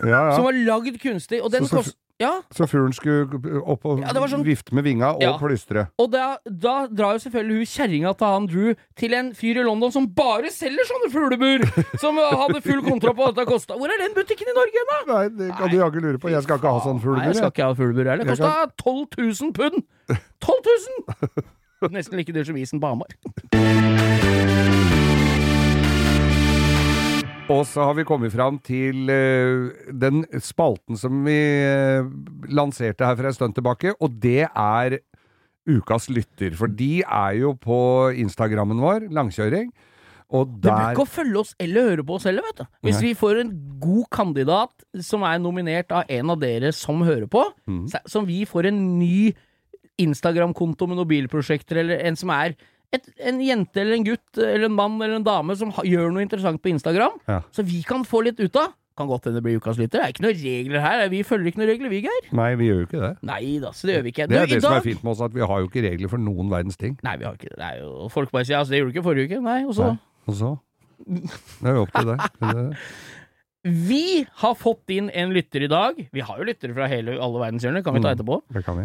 Ja, 0.04 0.34
som 0.36 0.44
var 0.46 0.52
lagd 0.54 0.98
kunstig. 1.02 1.40
Og 1.42 1.50
den 1.52 1.64
Så- 1.66 1.68
så- 1.70 1.76
kost... 1.82 1.96
Ja, 2.18 2.40
Så 2.50 2.66
fuglen 2.66 2.90
skulle 2.92 3.28
opp 3.62 3.84
og 3.86 4.00
Ja, 4.00 4.10
sånn- 4.10 4.42
vifte 4.42 4.74
med 4.74 4.82
vinga 4.84 5.12
og 5.14 5.22
Ja. 5.22 5.36
plystre. 5.38 5.88
og 5.98 6.10
da, 6.10 6.38
da 6.44 6.88
drar 6.88 7.12
jo 7.14 7.20
selvfølgelig 7.30 7.58
hun 7.58 7.68
kjerringa 7.70 8.12
til 8.18 8.26
han 8.26 8.46
Drew 8.46 8.74
til 8.96 9.14
en 9.14 9.32
fyr 9.34 9.60
i 9.60 9.62
London 9.62 9.92
som 9.92 10.06
bare 10.08 10.50
selger 10.50 10.82
sånne 10.88 11.12
fuglebur! 11.14 11.62
Som 12.02 12.16
hadde 12.18 12.60
full 12.62 12.82
kontroll 12.82 13.14
på 13.14 13.22
hva 13.22 13.32
dette 13.34 13.46
kosta. 13.46 13.74
Hvor 13.78 13.86
er 13.86 13.98
den 14.02 14.14
butikken 14.18 14.50
i 14.50 14.56
Norge 14.56 14.82
da? 14.90 14.98
Nei, 15.12 15.28
det 15.28 15.56
kan 15.56 15.70
du 15.70 15.76
jaggu 15.78 16.00
lure 16.02 16.18
på. 16.18 16.28
Jeg 16.30 16.42
skal 16.42 16.58
ikke 16.58 16.72
ha 16.74 16.80
sånn 16.80 16.98
Nei, 17.16 17.26
jeg 17.26 17.36
skal 17.36 17.50
ikke 17.52 17.68
ha 17.68 17.74
fuglebur 17.78 18.10
heller. 18.10 18.24
Kosta 18.26 18.66
12 18.82 19.06
000 19.16 19.52
pund! 19.52 19.82
12 20.40 20.62
000! 21.86 21.90
Nesten 21.94 22.16
like 22.18 22.32
dyrt 22.34 22.46
som 22.50 22.56
isen 22.56 22.80
på 22.80 22.88
Hamar. 22.90 23.06
Og 27.48 27.62
så 27.64 27.86
har 27.88 27.94
vi 27.96 28.04
kommet 28.04 28.32
fram 28.34 28.58
til 28.60 29.08
uh, 29.08 29.70
den 29.88 30.24
spalten 30.44 30.98
som 31.00 31.22
vi 31.24 31.36
uh, 31.64 32.08
lanserte 32.52 33.06
her 33.08 33.16
for 33.16 33.28
en 33.30 33.36
stund 33.36 33.56
tilbake, 33.56 33.94
og 33.96 34.18
det 34.20 34.44
er 34.48 34.98
Ukas 35.68 36.08
lytter. 36.12 36.54
For 36.56 36.68
de 36.72 37.02
er 37.02 37.38
jo 37.40 37.54
på 37.60 37.78
Instagrammen 38.20 38.80
vår, 38.80 39.08
langkjøring, 39.12 39.72
og 40.28 40.52
der... 40.60 40.68
Det 40.68 40.72
blir 40.76 40.92
ikke 40.92 41.06
å 41.06 41.08
følge 41.08 41.40
oss 41.40 41.54
eller 41.60 41.90
høre 41.90 42.04
på 42.04 42.16
oss 42.18 42.26
heller, 42.28 42.44
vet 42.50 42.60
du. 42.60 42.64
Hvis 42.84 43.00
vi 43.00 43.14
får 43.16 43.40
en 43.40 43.52
god 43.80 44.08
kandidat 44.12 45.04
som 45.04 45.24
er 45.24 45.40
nominert 45.40 45.92
av 45.92 46.08
en 46.12 46.32
av 46.34 46.40
dere 46.42 46.72
som 46.76 47.00
hører 47.04 47.28
på, 47.32 47.46
Mm. 47.68 47.86
som 48.04 48.26
vi 48.28 48.42
får 48.48 48.68
en 48.68 48.82
ny 48.98 49.32
Instagram-konto 49.98 50.86
med 50.86 51.00
noen 51.00 51.08
bilprosjekter, 51.08 51.80
eller 51.80 52.04
en 52.04 52.16
som 52.16 52.30
er 52.30 52.54
et, 52.92 53.08
en 53.20 53.40
jente 53.44 53.76
eller 53.82 53.98
en 53.98 54.04
gutt 54.06 54.38
eller 54.40 54.64
en 54.70 54.76
mann 54.76 54.94
eller 55.02 55.16
en 55.20 55.24
dame 55.26 55.56
som 55.60 55.70
ha, 55.76 55.82
gjør 55.84 56.12
noe 56.14 56.22
interessant 56.24 56.62
på 56.62 56.70
Instagram, 56.72 57.18
Ja. 57.28 57.42
så 57.52 57.62
vi 57.66 57.82
kan 57.84 58.04
få 58.08 58.22
litt 58.24 58.40
ut 58.40 58.56
av. 58.56 58.72
Kan 58.98 59.06
godt 59.06 59.28
hende 59.28 59.38
det 59.38 59.44
blir 59.44 59.60
ukas 59.60 59.76
lytter. 59.78 60.00
Det 60.00 60.06
er 60.08 60.10
ikke 60.14 60.24
noen 60.24 60.38
regler 60.42 60.80
her. 60.82 61.02
Vi 61.12 61.20
følger 61.22 61.46
ikke 61.52 61.60
noen 61.60 61.68
regler, 61.70 61.88
vi, 61.92 62.00
Geir. 62.02 62.24
Nei, 62.34 62.48
vi 62.58 62.66
gjør 62.66 62.80
jo 62.80 62.86
ikke 62.88 63.02
det. 63.04 63.10
Nei 63.28 63.42
da, 63.62 63.70
så 63.70 63.86
det 63.86 63.94
gjør 63.94 64.02
vi 64.08 64.12
ikke. 64.14 64.26
Det 64.26 64.38
er 64.40 64.46
Du, 64.48 64.54
det 64.56 64.62
som 64.64 64.72
er 64.74 64.80
fint 64.88 65.04
med 65.04 65.12
oss, 65.12 65.20
at 65.22 65.34
vi 65.36 65.44
har 65.46 65.60
jo 65.62 65.68
ikke 65.68 65.84
regler 65.84 66.08
for 66.10 66.18
noen 66.18 66.50
verdens 66.50 66.76
ting. 66.80 66.96
Nei, 67.06 67.12
vi 67.20 67.28
har 67.28 67.36
ikke 67.38 67.52
det. 67.52 67.58
det 67.60 67.68
er 67.68 67.78
jo, 67.84 68.08
folk 68.10 68.32
bare 68.34 68.48
sier 68.48 68.58
altså, 68.58 68.74
det 68.74 68.80
gjorde 68.80 68.90
du 68.90 68.96
ikke 68.98 69.06
forrige 69.06 69.28
uke. 69.30 69.38
Nei, 69.44 69.60
og 69.68 69.74
så 69.78 69.92
Og 70.26 70.34
så 70.34 70.50
Det 71.06 71.70
er 71.70 71.78
jo 71.78 71.84
opp 71.86 71.94
til 71.94 72.10
deg. 72.10 72.74
Vi 73.68 74.24
har 74.40 74.54
fått 74.58 74.90
inn 74.94 75.10
en 75.10 75.32
lytter 75.34 75.64
i 75.66 75.68
dag. 75.70 75.96
Vi 76.14 76.22
har 76.24 76.38
jo 76.40 76.46
lyttere 76.46 76.74
fra 76.76 76.86
hele 76.90 77.16
alle 77.20 77.40
verdenshjørner, 77.42 77.82
kan 77.84 77.94
vi 77.94 78.00
ta 78.00 78.12
Mm. 78.12 78.16
etterpå. 78.16 78.36
Det 78.54 78.64
kan 78.64 78.78
vi. 78.78 78.84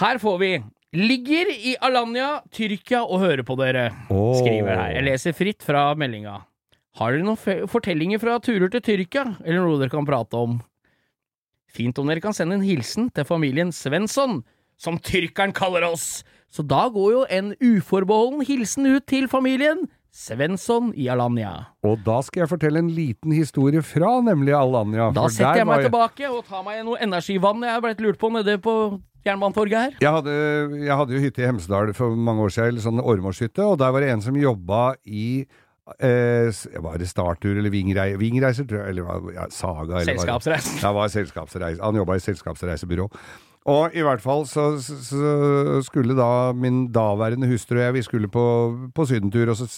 Her 0.00 0.18
får 0.18 0.38
vi 0.38 0.50
Ligger 0.90 1.46
i 1.54 1.76
Alanya, 1.78 2.40
Tyrkia 2.50 3.04
og 3.04 3.20
hører 3.22 3.44
på 3.46 3.54
dere. 3.60 3.92
Oh. 4.10 4.34
Skriver 4.34 4.74
her. 4.74 4.96
Jeg 4.96 5.06
leser 5.06 5.36
fritt 5.38 5.62
fra 5.62 5.84
meldinga. 5.94 6.40
Har 6.98 7.14
dere 7.14 7.22
noen 7.22 7.68
fortellinger 7.70 8.18
fra 8.18 8.40
turer 8.42 8.72
til 8.74 8.82
Tyrkia, 8.82 9.22
eller 9.44 9.62
noe 9.62 9.78
dere 9.78 9.92
kan 9.92 10.08
prate 10.08 10.34
om? 10.34 10.58
Fint 11.70 12.00
om 12.02 12.10
dere 12.10 12.22
kan 12.24 12.34
sende 12.34 12.58
en 12.58 12.66
hilsen 12.66 13.06
til 13.14 13.28
familien 13.28 13.70
Svensson, 13.70 14.40
som 14.80 14.98
tyrkeren 14.98 15.54
kaller 15.54 15.86
oss. 15.86 16.24
Så 16.50 16.66
da 16.66 16.88
går 16.90 17.12
jo 17.14 17.22
en 17.30 17.52
uforbeholden 17.62 18.42
hilsen 18.48 18.90
ut 18.90 19.06
til 19.06 19.30
familien 19.30 19.86
Svensson 20.10 20.90
i 20.98 21.06
Alanya. 21.12 21.52
Og 21.86 22.00
da 22.06 22.18
skal 22.26 22.42
jeg 22.44 22.50
fortelle 22.50 22.80
en 22.82 22.90
liten 22.90 23.32
historie 23.34 23.82
fra 23.86 24.16
nemlig 24.26 24.54
Alanya. 24.56 25.10
Da 25.14 25.28
setter 25.30 25.62
jeg 25.62 25.68
meg 25.68 25.84
var 25.84 25.86
tilbake 25.86 26.30
og 26.32 26.42
tar 26.48 26.64
meg 26.66 26.82
noe 26.86 26.98
energivann 27.02 27.62
jeg 27.62 27.76
har 27.76 27.84
blitt 27.84 28.02
lurt 28.02 28.18
på 28.20 28.32
nede 28.34 28.58
på 28.62 28.74
Jernbanetorget 29.26 29.76
her. 29.78 29.96
Jeg 30.00 30.14
hadde, 30.16 30.34
jeg 30.80 30.96
hadde 30.96 31.14
jo 31.16 31.20
hytte 31.20 31.42
i 31.42 31.46
Hemsedal 31.46 31.92
for 31.96 32.16
mange 32.16 32.46
år 32.46 32.54
siden, 32.54 32.80
sånn 32.80 33.02
åremålshytte, 33.04 33.66
og 33.68 33.76
der 33.82 33.92
var 33.92 34.00
det 34.04 34.14
en 34.14 34.24
som 34.24 34.38
jobba 34.40 34.94
i 35.04 35.44
eh, 36.00 36.48
Var 36.80 36.98
det 37.02 37.08
Startur 37.10 37.58
eller 37.58 37.70
Vingreiser, 37.70 38.16
Vingreiser 38.20 38.64
tror 38.70 38.80
jeg, 38.80 38.94
eller 38.94 39.30
ja, 39.36 39.46
Saga? 39.52 40.00
Eller 40.00 40.16
det- 40.16 40.82
Ja, 40.82 40.92
var 40.96 41.12
selskapsreise. 41.12 41.82
Han 41.84 42.00
jobba 42.00 42.16
i 42.16 42.24
selskapsreisebyrå. 42.24 43.10
Og 43.68 43.92
i 43.92 44.04
hvert 44.04 44.22
fall 44.24 44.46
så, 44.48 44.70
så 44.80 45.80
skulle 45.84 46.16
da 46.16 46.52
min 46.56 46.86
daværende 46.94 47.48
hustru 47.50 47.76
og 47.76 47.84
jeg, 47.84 47.96
vi 47.98 48.04
skulle 48.06 48.30
på, 48.32 48.44
på 48.96 49.08
sydentur, 49.10 49.52
og 49.52 49.58
så 49.60 49.68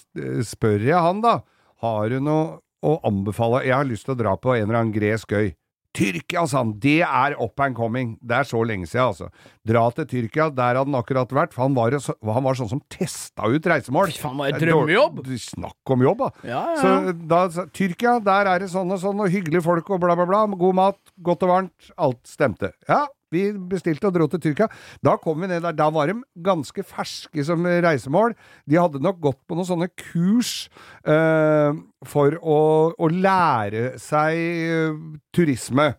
spør 0.46 0.84
jeg 0.86 1.02
han 1.02 1.24
da, 1.24 1.40
har 1.82 2.12
du 2.12 2.20
noe 2.22 2.60
å 2.82 3.00
anbefale? 3.06 3.64
Jeg 3.66 3.74
har 3.74 3.88
lyst 3.88 4.06
til 4.06 4.14
å 4.14 4.20
dra 4.20 4.36
på 4.38 4.54
en 4.54 4.68
eller 4.68 4.84
annen 4.84 4.94
gresk 4.94 5.34
øy. 5.34 5.50
Tyrkia, 5.92 6.46
sa 6.48 6.62
han, 6.62 6.70
det 6.80 7.02
er 7.04 7.34
up 7.36 7.60
and 7.60 7.76
coming. 7.76 8.14
Det 8.24 8.38
er 8.38 8.46
så 8.48 8.62
lenge 8.64 8.86
siden, 8.88 9.10
altså. 9.10 9.26
Dra 9.68 9.82
til 9.92 10.06
Tyrkia, 10.08 10.46
der 10.48 10.78
hadde 10.78 10.88
han 10.88 10.96
akkurat 10.96 11.34
vært, 11.36 11.52
for 11.52 11.66
han 11.66 11.74
var, 11.76 11.92
så, 12.00 12.14
han 12.24 12.46
var 12.46 12.56
sånn 12.56 12.70
som 12.70 12.80
testa 12.92 13.50
ut 13.50 13.68
reisemål. 13.68 14.14
Faen, 14.16 14.38
var 14.40 14.54
et 14.54 14.56
Det 14.62 14.70
drømmejobb! 14.70 15.20
Snakk 15.42 15.92
om 15.92 16.06
jobb, 16.06 16.22
da. 16.24 16.30
Ja, 16.48 16.62
ja, 16.72 16.78
Så 16.80 17.16
da 17.28 17.42
sa 17.52 17.66
Tyrkia, 17.76 18.16
der 18.24 18.48
er 18.54 18.64
det 18.64 18.70
sånn 18.72 18.94
og 18.94 19.02
sånn, 19.04 19.20
og 19.20 19.34
hyggelige 19.34 19.66
folk 19.66 19.90
og 19.92 20.00
bla, 20.00 20.16
bla, 20.16 20.24
bla. 20.30 20.46
God 20.64 20.78
mat, 20.80 21.00
godt 21.20 21.44
og 21.44 21.52
varmt. 21.52 21.92
Alt 22.00 22.22
stemte. 22.30 22.72
Ja, 22.88 23.04
vi 23.32 23.44
bestilte 23.72 24.08
og 24.10 24.14
dro 24.16 24.28
til 24.30 24.42
Tyrkia. 24.44 24.68
Da 25.04 25.16
kom 25.20 25.40
vi 25.42 25.50
ned 25.50 25.64
der. 25.64 25.74
Da 25.76 25.88
var 25.94 26.12
de 26.12 26.18
ganske 26.44 26.84
ferske 26.86 27.44
som 27.48 27.64
reisemål. 27.66 28.36
De 28.68 28.78
hadde 28.80 29.02
nok 29.02 29.20
gått 29.24 29.40
på 29.48 29.56
noen 29.58 29.68
sånne 29.68 29.90
kurs 29.98 30.68
eh, 31.08 31.72
for 32.08 32.38
å, 32.38 32.60
å 32.94 33.10
lære 33.12 33.94
seg 34.02 34.38
eh, 34.38 35.02
turisme. 35.34 35.92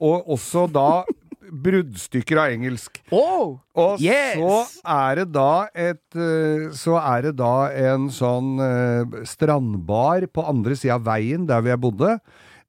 Og 0.00 0.30
også 0.32 0.64
da 0.72 1.02
bruddstykker 1.50 2.38
av 2.38 2.52
engelsk. 2.54 3.00
Oh, 3.10 3.56
Og 3.74 3.98
Yes! 4.02 4.38
så 4.38 4.84
er 4.86 5.20
det 5.20 5.26
da 5.34 5.66
et 5.74 6.14
eh, 6.14 6.68
Så 6.78 6.94
er 7.00 7.24
det 7.26 7.32
da 7.40 7.54
en 7.74 8.06
sånn 8.14 8.52
eh, 8.62 9.18
strandbar 9.26 10.28
på 10.30 10.44
andre 10.46 10.76
sida 10.78 10.98
av 11.00 11.08
veien 11.08 11.48
der 11.50 11.64
vi 11.66 11.74
bodde. 11.82 12.16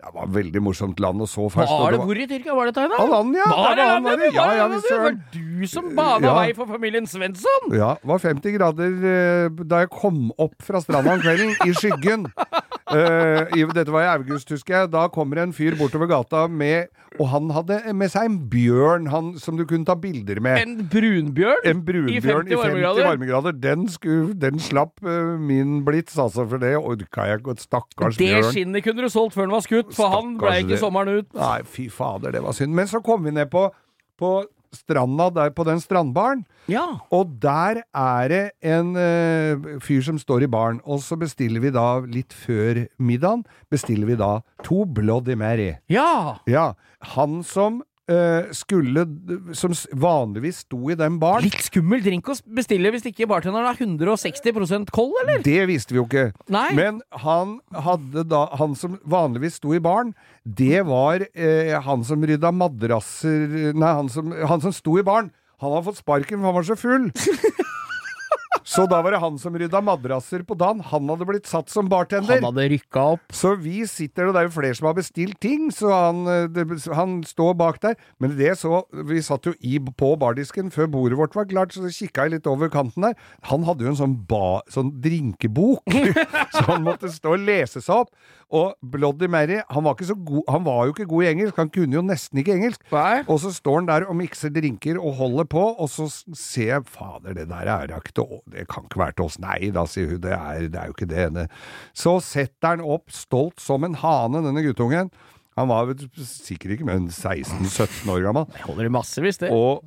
Det 0.01 0.09
var 0.15 0.23
et 0.25 0.31
veldig 0.33 0.61
morsomt 0.65 0.99
land 0.99 1.21
og 1.21 1.27
så 1.29 1.43
ferskt. 1.53 1.69
var 1.69 1.91
det 1.93 1.99
var- 1.99 2.07
hvor 2.09 2.17
i 2.17 2.25
Tyrkia 2.25 2.55
var 2.57 2.65
dette? 2.71 2.85
Alanya! 2.99 3.43
Var 3.45 3.75
det 3.75 3.85
var 3.85 4.17
der. 4.17 4.31
Ja, 4.33 4.45
det 4.49 4.57
ja, 4.57 4.67
Det 4.67 4.99
var 4.99 5.17
du 5.31 5.67
som 5.67 5.95
bana 5.95 6.25
Ja. 6.27 6.33
vei 6.39 6.53
for 6.57 6.65
familien 6.65 7.05
Svensson! 7.05 7.69
Ja, 7.71 7.93
det 8.01 8.09
var 8.09 8.17
50 8.17 8.51
grader 8.57 8.89
eh, 9.45 9.49
da 9.63 9.79
jeg 9.85 9.89
kom 9.93 10.31
opp 10.39 10.55
fra 10.61 10.81
stranda 10.81 11.13
om 11.13 11.21
kvelden, 11.21 11.53
i 11.67 11.71
skyggen. 11.77 12.25
I- 12.95 13.65
dette 13.73 13.91
var 13.93 14.03
i 14.03 14.09
august, 14.17 14.49
husker 14.49 14.75
jeg. 14.81 14.91
Da 14.91 15.07
kommer 15.13 15.41
en 15.43 15.53
fyr 15.53 15.75
bortover 15.79 16.07
gata 16.11 16.47
med 16.47 16.87
Og 17.19 17.27
han 17.27 17.49
hadde 17.51 17.93
med 17.93 18.07
seg 18.13 18.23
en 18.29 18.37
bjørn 18.49 19.09
han, 19.11 19.33
som 19.37 19.57
du 19.59 19.65
kunne 19.67 19.85
ta 19.85 19.95
bilder 19.99 20.39
med. 20.39 20.61
En 20.63 20.85
brunbjørn? 20.87 21.65
En 21.67 21.81
brunbjørn 21.83 22.47
i 22.47 22.55
50 22.55 22.55
varmegrader? 22.61 23.07
varmegrader. 23.09 23.57
Den, 23.59 23.83
sku, 23.91 24.31
den 24.39 24.59
slapp 24.63 25.01
uh, 25.03 25.35
min 25.37 25.81
blits, 25.83 26.15
altså, 26.17 26.45
for 26.47 26.57
det 26.63 26.71
orka 26.79 27.25
jeg 27.27 27.41
ikke. 27.41 27.57
Stakkars 27.59 28.15
Det 28.17 28.29
bjørn. 28.29 28.47
skinnet 28.53 28.83
kunne 28.87 29.03
du 29.03 29.09
solgt 29.11 29.35
før 29.35 29.41
den 29.49 29.51
var 29.57 29.65
skutt, 29.67 29.91
for 29.97 30.07
han 30.15 30.37
ble 30.39 30.55
ikke 30.63 30.79
sommeren 30.79 31.19
ut. 31.19 31.27
Nei, 31.35 31.59
fy 31.67 31.89
fader, 31.91 32.31
det 32.31 32.43
var 32.47 32.55
synd. 32.55 32.71
Men 32.79 32.87
så 32.87 33.03
kom 33.03 33.27
vi 33.27 33.35
ned 33.35 33.51
på, 33.51 33.67
på 34.17 34.31
stranda 34.75 35.29
der 35.35 35.51
på 35.55 35.65
den 35.67 35.81
strandbaren. 35.83 36.45
Ja. 36.71 36.85
Og 37.13 37.35
der 37.43 37.81
er 37.83 38.31
det 38.31 38.43
en 38.63 38.95
uh, 38.95 39.79
fyr 39.83 40.01
som 40.05 40.19
står 40.21 40.45
i 40.45 40.51
baren, 40.51 40.81
og 40.83 41.03
så 41.03 41.17
bestiller 41.19 41.63
vi 41.63 41.73
da, 41.75 42.01
litt 42.07 42.33
før 42.35 42.85
middagen, 43.01 43.45
bestiller 43.71 44.09
vi 44.09 44.19
da 44.19 44.33
to 44.65 44.85
Bloody 44.85 45.35
Mary. 45.39 45.73
Ja! 45.91 46.41
Ja, 46.49 46.71
han 47.15 47.41
som 47.47 47.81
skulle, 48.55 49.05
som 49.57 49.73
vanligvis 49.97 50.63
sto 50.65 50.79
i 50.91 50.97
den 50.99 51.19
baren, 51.21 51.45
Litt 51.47 51.65
skummel 51.65 52.03
drink 52.03 52.29
å 52.31 52.35
bestille 52.55 52.91
hvis 52.93 53.07
ikke 53.09 53.27
bartenderen 53.29 53.69
er 53.69 53.79
160% 53.79 54.91
kold, 54.93 55.15
eller? 55.23 55.43
det 55.45 55.65
visste 55.69 55.95
vi 55.95 56.01
jo 56.01 56.07
ikke. 56.07 56.29
Nei. 56.51 56.67
Men 56.77 57.01
han 57.23 57.59
hadde 57.87 58.25
da, 58.27 58.45
han 58.59 58.75
som 58.79 58.97
vanligvis 59.07 59.59
sto 59.61 59.75
i 59.77 59.81
baren, 59.83 60.13
det 60.43 60.83
var 60.87 61.25
eh, 61.31 61.75
han 61.85 62.05
som 62.07 62.23
rydda 62.25 62.49
madrasser 62.55 63.73
Nei, 63.77 63.91
han 63.93 64.09
som, 64.09 64.31
han 64.33 64.63
som 64.63 64.73
sto 64.73 64.97
i 64.99 65.05
baren. 65.05 65.29
Han 65.61 65.75
har 65.75 65.83
fått 65.85 66.01
sparken, 66.01 66.39
for 66.41 66.49
han 66.49 66.57
var 66.57 66.65
så 66.65 66.77
full. 66.79 67.11
Så 68.67 68.85
da 68.89 69.01
var 69.03 69.15
det 69.15 69.21
han 69.21 69.37
som 69.41 69.55
rydda 69.57 69.81
madrasser 69.85 70.43
på 70.47 70.57
dagen. 70.59 70.81
Han 70.91 71.09
hadde 71.11 71.27
blitt 71.29 71.49
satt 71.49 71.71
som 71.71 71.89
bartender. 71.91 72.39
Han 72.41 72.51
hadde 72.51 72.67
rykka 72.75 73.05
opp. 73.15 73.23
Så 73.35 73.53
vi 73.59 73.83
sitter, 73.89 74.27
og 74.29 74.35
det 74.35 74.43
er 74.43 74.49
jo 74.49 74.55
flere 74.55 74.77
som 74.77 74.89
har 74.89 74.97
bestilt 74.97 75.39
ting, 75.43 75.69
så 75.73 75.91
han, 75.93 76.23
eh, 76.29 76.47
det, 76.51 76.65
han 76.97 77.19
står 77.27 77.55
bak 77.59 77.81
der. 77.83 77.97
Men 78.21 78.35
det 78.37 78.55
så 78.61 78.83
Vi 78.91 79.21
satt 79.23 79.45
jo 79.45 79.53
i, 79.59 79.77
på 79.79 80.11
bardisken 80.19 80.71
før 80.73 80.87
bordet 80.91 81.17
vårt 81.19 81.35
var 81.35 81.47
klart, 81.49 81.73
så 81.73 81.89
kikka 81.91 82.25
jeg 82.25 82.37
litt 82.37 82.49
over 82.49 82.69
kanten 82.71 83.05
der. 83.05 83.15
Han 83.49 83.65
hadde 83.67 83.85
jo 83.85 83.93
en 83.93 83.99
sånn, 83.99 84.17
ba, 84.27 84.61
sånn 84.71 84.93
drinkebok, 85.03 85.95
så 86.53 86.63
han 86.69 86.85
måtte 86.85 87.11
stå 87.11 87.35
og 87.35 87.45
lese 87.47 87.81
seg 87.81 88.03
opp. 88.03 88.13
Og 88.51 88.75
Bloody 88.93 89.29
Mary, 89.31 89.61
han 89.63 89.85
var, 89.85 89.95
ikke 89.95 90.09
så 90.09 90.17
god, 90.27 90.43
han 90.51 90.65
var 90.65 90.85
jo 90.85 90.95
ikke 90.95 91.07
god 91.07 91.23
i 91.23 91.29
engelsk, 91.31 91.59
han 91.61 91.71
kunne 91.71 91.97
jo 91.97 92.03
nesten 92.03 92.41
ikke 92.41 92.55
engelsk. 92.57 92.83
Nei. 92.91 93.21
Og 93.31 93.39
så 93.43 93.53
står 93.55 93.79
han 93.79 93.89
der 93.89 94.07
og 94.11 94.17
mikser 94.19 94.51
drinker 94.53 94.99
og 94.99 95.15
holder 95.21 95.47
på, 95.51 95.63
og 95.71 95.91
så 95.91 96.09
ser 96.35 96.73
jeg 96.73 96.87
Fader, 96.91 97.35
det 97.37 97.47
der 97.51 97.71
er 97.71 97.95
ikke 97.95 98.15
til 98.17 98.39
Det 98.51 98.67
kan 98.71 98.87
ikke 98.89 98.99
være 98.99 99.17
til 99.17 99.29
oss. 99.29 99.39
Nei 99.41 99.71
da, 99.71 99.85
sier 99.87 100.15
hun. 100.15 100.23
Det 100.23 100.33
er, 100.35 100.67
det 100.71 100.81
er 100.81 100.91
jo 100.91 100.97
ikke 100.97 101.09
det. 101.11 101.27
det. 101.37 101.47
Så 101.95 102.17
setter 102.25 102.75
han 102.75 102.83
opp, 102.83 103.11
stolt 103.15 103.63
som 103.63 103.87
en 103.87 103.95
hane, 104.01 104.43
denne 104.43 104.65
guttungen. 104.65 105.11
Han 105.59 105.67
var 105.67 105.91
sikkert 106.23 106.77
ikke 106.77 106.87
mer 106.87 106.99
enn 107.01 107.09
16-17 107.11 108.11
år 108.11 108.23
gammel. 108.23 108.45
Det 108.53 108.63
holder 108.67 108.91
massevis, 108.93 109.39
det. 109.41 109.49
Og, 109.51 109.83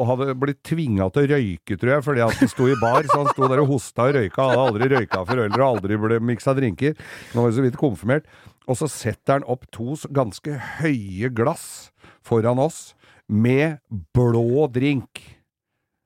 og 0.00 0.08
hadde 0.08 0.36
blitt 0.40 0.62
tvinga 0.66 1.10
til 1.12 1.26
å 1.26 1.30
røyke, 1.34 1.76
tror 1.76 1.92
jeg, 1.92 2.04
fordi 2.06 2.22
han 2.24 2.50
sto 2.50 2.68
i 2.70 2.76
bar. 2.80 3.04
Så 3.04 3.18
han 3.20 3.32
sto 3.34 3.48
der 3.50 3.62
og 3.62 3.72
hosta 3.74 4.06
og 4.08 4.16
røyka. 4.16 4.46
Hadde 4.48 4.62
aldri 4.68 4.88
røyka 4.94 5.24
før 5.28 5.42
øl 5.44 5.56
og 5.58 5.66
aldri 5.66 5.98
ble 6.00 6.20
miksa 6.30 6.54
drinker. 6.56 6.96
Nå 7.34 7.44
var 7.44 7.52
jo 7.52 7.58
så 7.58 7.66
vidt 7.66 7.80
konfirmert. 7.80 8.30
Og 8.70 8.78
så 8.80 8.88
setter 8.90 9.38
han 9.38 9.48
opp 9.50 9.66
to 9.74 9.98
ganske 10.16 10.56
høye 10.80 11.30
glass 11.34 11.90
foran 12.24 12.60
oss 12.62 12.94
med 13.28 13.78
blå 14.16 14.66
drink. 14.72 15.22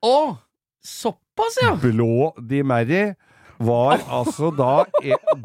Å! 0.04 0.36
Såpass, 0.84 1.60
ja! 1.62 1.72
Blå 1.80 2.34
Di 2.44 2.60
Mary 2.66 3.14
var 3.58 4.02
altså 4.08 4.50
da 4.54 4.84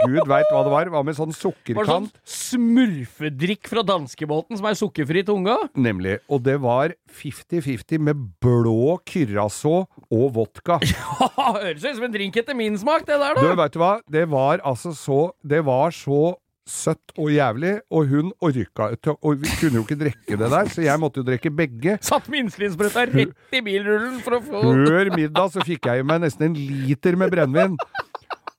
Gud 0.05 0.24
veit 0.30 0.49
hva 0.51 0.64
det 0.66 0.72
var. 0.74 0.89
Var 0.93 1.03
med 1.07 1.18
sånn 1.18 1.30
Var 1.30 1.36
det 1.36 1.39
sånn 1.39 2.07
sukkerkant. 2.10 2.20
smurfedrikk 2.26 3.70
fra 3.70 3.84
danskebåten 3.86 4.57
som 4.60 4.68
er 4.70 4.78
sukkerfri 4.80 5.24
tunga? 5.28 5.57
Nemlig. 5.78 6.18
Og 6.30 6.41
det 6.45 6.57
var 6.64 6.93
50-50 7.22 7.99
med 8.10 8.24
blå 8.43 8.97
Kyrraså 9.10 9.76
og 10.10 10.28
vodka. 10.36 10.80
Høres 11.39 11.84
ut 11.86 11.95
som 11.99 12.07
en 12.10 12.14
drink 12.16 12.38
etter 12.41 12.57
min 12.57 12.78
smak, 12.80 13.05
det 13.07 13.20
der, 13.22 13.36
Du, 13.39 13.45
da. 13.47 13.55
vet 13.64 13.76
du 13.76 13.80
hva? 13.82 13.93
Det 14.10 14.26
var 14.32 14.62
altså 14.66 14.93
så 14.95 15.20
Det 15.45 15.62
var 15.66 15.91
så 15.95 16.36
søtt 16.70 17.13
og 17.17 17.32
jævlig, 17.34 17.74
og 17.89 18.11
hun 18.11 18.30
orka 18.45 18.89
Og 19.17 19.41
vi 19.41 19.51
kunne 19.59 19.80
jo 19.80 19.86
ikke 19.86 19.97
drikke 19.99 20.38
det 20.38 20.51
der, 20.51 20.70
så 20.70 20.84
jeg 20.86 21.01
måtte 21.01 21.24
jo 21.24 21.28
drikke 21.28 21.51
begge. 21.51 21.97
Satt 22.05 22.30
minstelinsprøyta 22.32 23.07
rett 23.09 23.57
i 23.57 23.63
bilrullen 23.65 24.20
for 24.26 24.38
å 24.38 24.43
få 24.45 24.61
Før 24.86 25.11
middag 25.15 25.55
så 25.55 25.65
fikk 25.65 25.89
jeg 25.89 26.03
i 26.03 26.07
meg 26.07 26.22
nesten 26.24 26.49
en 26.51 26.59
liter 26.59 27.17
med 27.20 27.34
brennevin. 27.34 27.76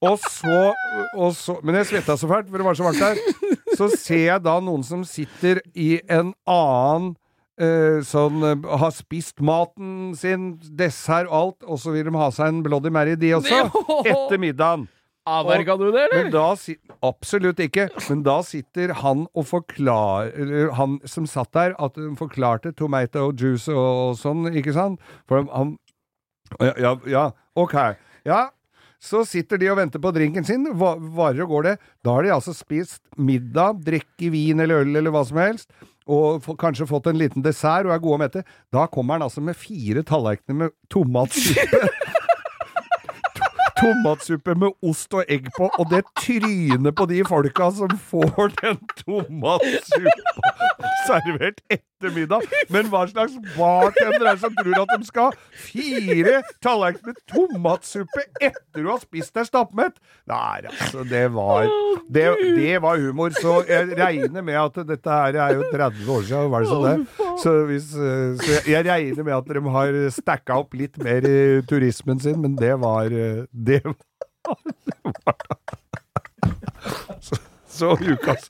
Og 0.00 0.16
så, 0.24 0.60
og 1.12 1.34
så 1.36 1.58
Men 1.62 1.80
jeg 1.80 1.90
svetta 1.90 2.16
så 2.16 2.28
fælt, 2.28 2.48
for 2.48 2.60
det 2.60 2.66
var 2.66 2.78
så 2.78 2.86
varmt 2.86 3.02
der. 3.04 3.18
Så 3.76 3.90
ser 3.96 4.24
jeg 4.26 4.44
da 4.44 4.58
noen 4.64 4.84
som 4.84 5.02
sitter 5.08 5.60
i 5.76 5.98
en 6.08 6.32
annen 6.48 7.12
eh, 7.60 8.00
sånn 8.06 8.40
eh, 8.44 8.70
Har 8.80 8.94
spist 8.96 9.40
maten 9.44 10.14
sin, 10.18 10.54
dessert 10.76 11.28
og 11.28 11.36
alt, 11.40 11.68
og 11.68 11.80
så 11.82 11.94
vil 11.94 12.08
de 12.08 12.16
ha 12.16 12.30
seg 12.34 12.50
en 12.50 12.62
Bloody 12.64 12.92
Mary, 12.92 13.16
de 13.20 13.34
også. 13.36 13.60
Etter 14.10 14.40
middagen. 14.40 14.88
Avverga 15.28 15.76
du 15.76 15.90
det, 15.92 16.06
eller? 16.08 16.24
Men 16.24 16.32
da 16.32 16.46
Absolutt 17.06 17.60
ikke. 17.60 17.88
Men 18.08 18.22
da 18.26 18.38
sitter 18.46 18.92
han 19.02 19.26
og 19.36 19.46
forklarer 19.48 20.70
Han 20.78 20.98
som 21.08 21.26
satt 21.28 21.52
der, 21.56 21.74
at 21.78 21.96
han 22.00 22.16
forklarte 22.18 22.72
tomato 22.76 23.30
juice 23.32 23.68
og, 23.72 24.16
sånn, 24.20 24.48
ikke 24.56 24.72
sant? 24.76 25.00
For 25.28 25.44
han 25.52 25.76
ja, 26.58 26.72
ja, 26.82 26.94
ja, 27.06 27.26
ok. 27.54 27.76
Ja. 28.26 28.48
Så 29.00 29.22
sitter 29.24 29.56
de 29.56 29.68
og 29.72 29.78
venter 29.78 30.02
på 30.02 30.10
drinken 30.12 30.44
sin, 30.44 30.66
va- 30.76 30.96
varer 30.98 31.46
og 31.46 31.54
går 31.54 31.68
det. 31.70 31.74
Da 32.04 32.16
har 32.18 32.26
de 32.26 32.32
altså 32.34 32.52
spist 32.52 33.00
middag, 33.16 33.78
drikke 33.86 34.28
vin 34.34 34.60
eller 34.60 34.82
øl 34.82 34.98
eller 35.00 35.14
hva 35.14 35.22
som 35.24 35.38
helst, 35.40 35.70
og 36.10 36.44
kanskje 36.60 36.88
fått 36.90 37.06
en 37.08 37.16
liten 37.20 37.40
dessert 37.44 37.86
og 37.88 37.94
er 37.94 38.02
gode 38.02 38.18
og 38.18 38.22
mette. 38.26 38.42
Da 38.74 38.84
kommer 38.92 39.16
han 39.16 39.24
altså 39.24 39.40
med 39.40 39.56
fire 39.56 40.02
tallerkener 40.04 40.58
med 40.66 40.76
tomatsuppe. 40.92 41.80
tomatsuppe 43.80 44.54
med 44.60 44.76
ost 44.86 45.14
og 45.16 45.24
egg 45.28 45.48
på, 45.56 45.68
og 45.78 45.90
det 45.90 46.04
trynet 46.20 46.96
på 46.96 47.06
de 47.10 47.22
folka 47.28 47.70
som 47.76 47.94
får 48.10 48.52
den 48.60 48.80
tomatsuppa 49.02 50.54
servert 51.06 51.62
etter 51.70 51.89
middag. 52.08 52.46
Men 52.72 52.88
hva 52.88 53.02
slags 53.10 53.34
bartender 53.52 54.24
er 54.24 54.38
det 54.38 54.40
som 54.40 54.54
tror 54.56 54.78
at 54.80 54.92
de 54.94 55.08
skal 55.08 55.36
fire 55.52 56.38
tallerkener 56.64 57.12
med 57.12 57.20
tomatsuppe 57.28 58.24
etter 58.40 58.80
du 58.80 58.88
har 58.88 59.02
spist 59.02 59.34
deg 59.36 59.44
stappmett? 59.50 60.00
Nei, 60.30 60.62
altså, 60.70 61.04
det 61.04 61.26
var 61.34 61.68
det, 62.08 62.24
det 62.56 62.78
var 62.82 62.96
humor. 63.02 63.34
Så 63.36 63.58
jeg 63.68 63.92
regner 63.98 64.42
med 64.46 64.56
at 64.62 64.80
dette 64.88 65.18
her 65.20 65.36
er 65.44 65.58
jo 65.58 65.68
30 65.74 66.10
år 66.16 66.22
siden, 66.30 66.50
var 66.54 66.64
det 66.64 66.70
så 66.72 66.80
det? 66.86 66.96
Så, 67.44 67.54
hvis, 67.68 67.90
eh, 67.94 68.32
så 68.40 68.48
jeg, 68.56 68.64
jeg 68.72 68.86
regner 68.88 69.26
med 69.28 69.36
at 69.36 69.52
de 69.60 69.74
har 69.76 70.00
stacka 70.16 70.56
opp 70.64 70.74
litt 70.78 70.96
mer 71.04 71.20
i 71.28 71.38
turismen 71.68 72.20
sin, 72.22 72.40
men 72.40 72.56
det 72.58 72.72
var 72.80 73.12
eh, 73.12 73.44
Det 73.52 73.82
var, 73.84 73.96
det 74.88 74.98
var 75.04 75.36
Så, 77.20 77.36
så 77.68 77.92
ukas, 78.00 78.46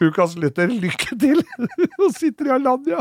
ukas 0.00 0.36
lytter, 0.40 0.66
lykke 0.66 1.18
til! 1.20 1.44
Og 2.02 2.14
sitter 2.16 2.46
i 2.46 2.50
Alanya. 2.56 2.98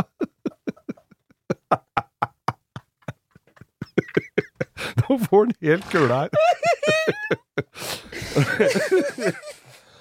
Nå 4.99 5.17
får 5.25 5.39
han 5.45 5.53
helt 5.61 5.85
kula 5.91 6.15
her. 6.23 6.29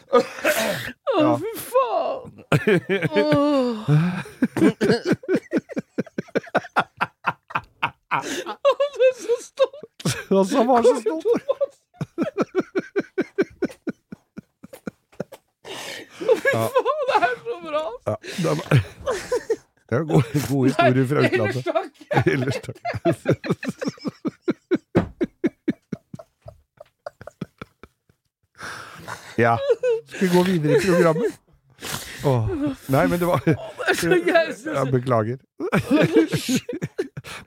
Å, 1.19 1.21
fy 1.43 1.53
faen! 1.61 2.35
Åh. 3.13 3.77
Å, 8.09 8.17
du 8.95 9.03
er 9.05 9.13
så 9.19 9.35
stolt! 9.45 10.01
Og 10.33 10.47
så 10.49 10.63
var 10.69 10.81
stolt. 15.69 16.45
Det 17.09 17.17
er 17.19 17.35
så 17.45 17.55
bra! 17.65 17.85
Ja, 18.07 18.15
det 18.37 18.47
er, 18.51 18.57
det 19.89 19.97
er 19.99 20.05
gode, 20.05 20.25
gode 20.49 20.65
historier 20.69 21.07
fra 21.09 21.19
Ellers 21.25 21.33
utlandet. 21.33 21.65
takk! 21.65 21.93
Ellers 22.27 22.59
takk. 22.67 22.79
Ja. 29.39 29.59
Skal 30.07 30.29
vi 30.29 30.35
gå 30.37 30.43
videre 30.43 30.77
i 30.77 30.81
programmet? 30.87 31.33
Åh. 32.25 32.49
Nei, 32.91 33.07
men 33.07 33.19
det 33.21 33.27
var 33.27 33.41
jeg 33.47 34.93
Beklager. 34.93 35.39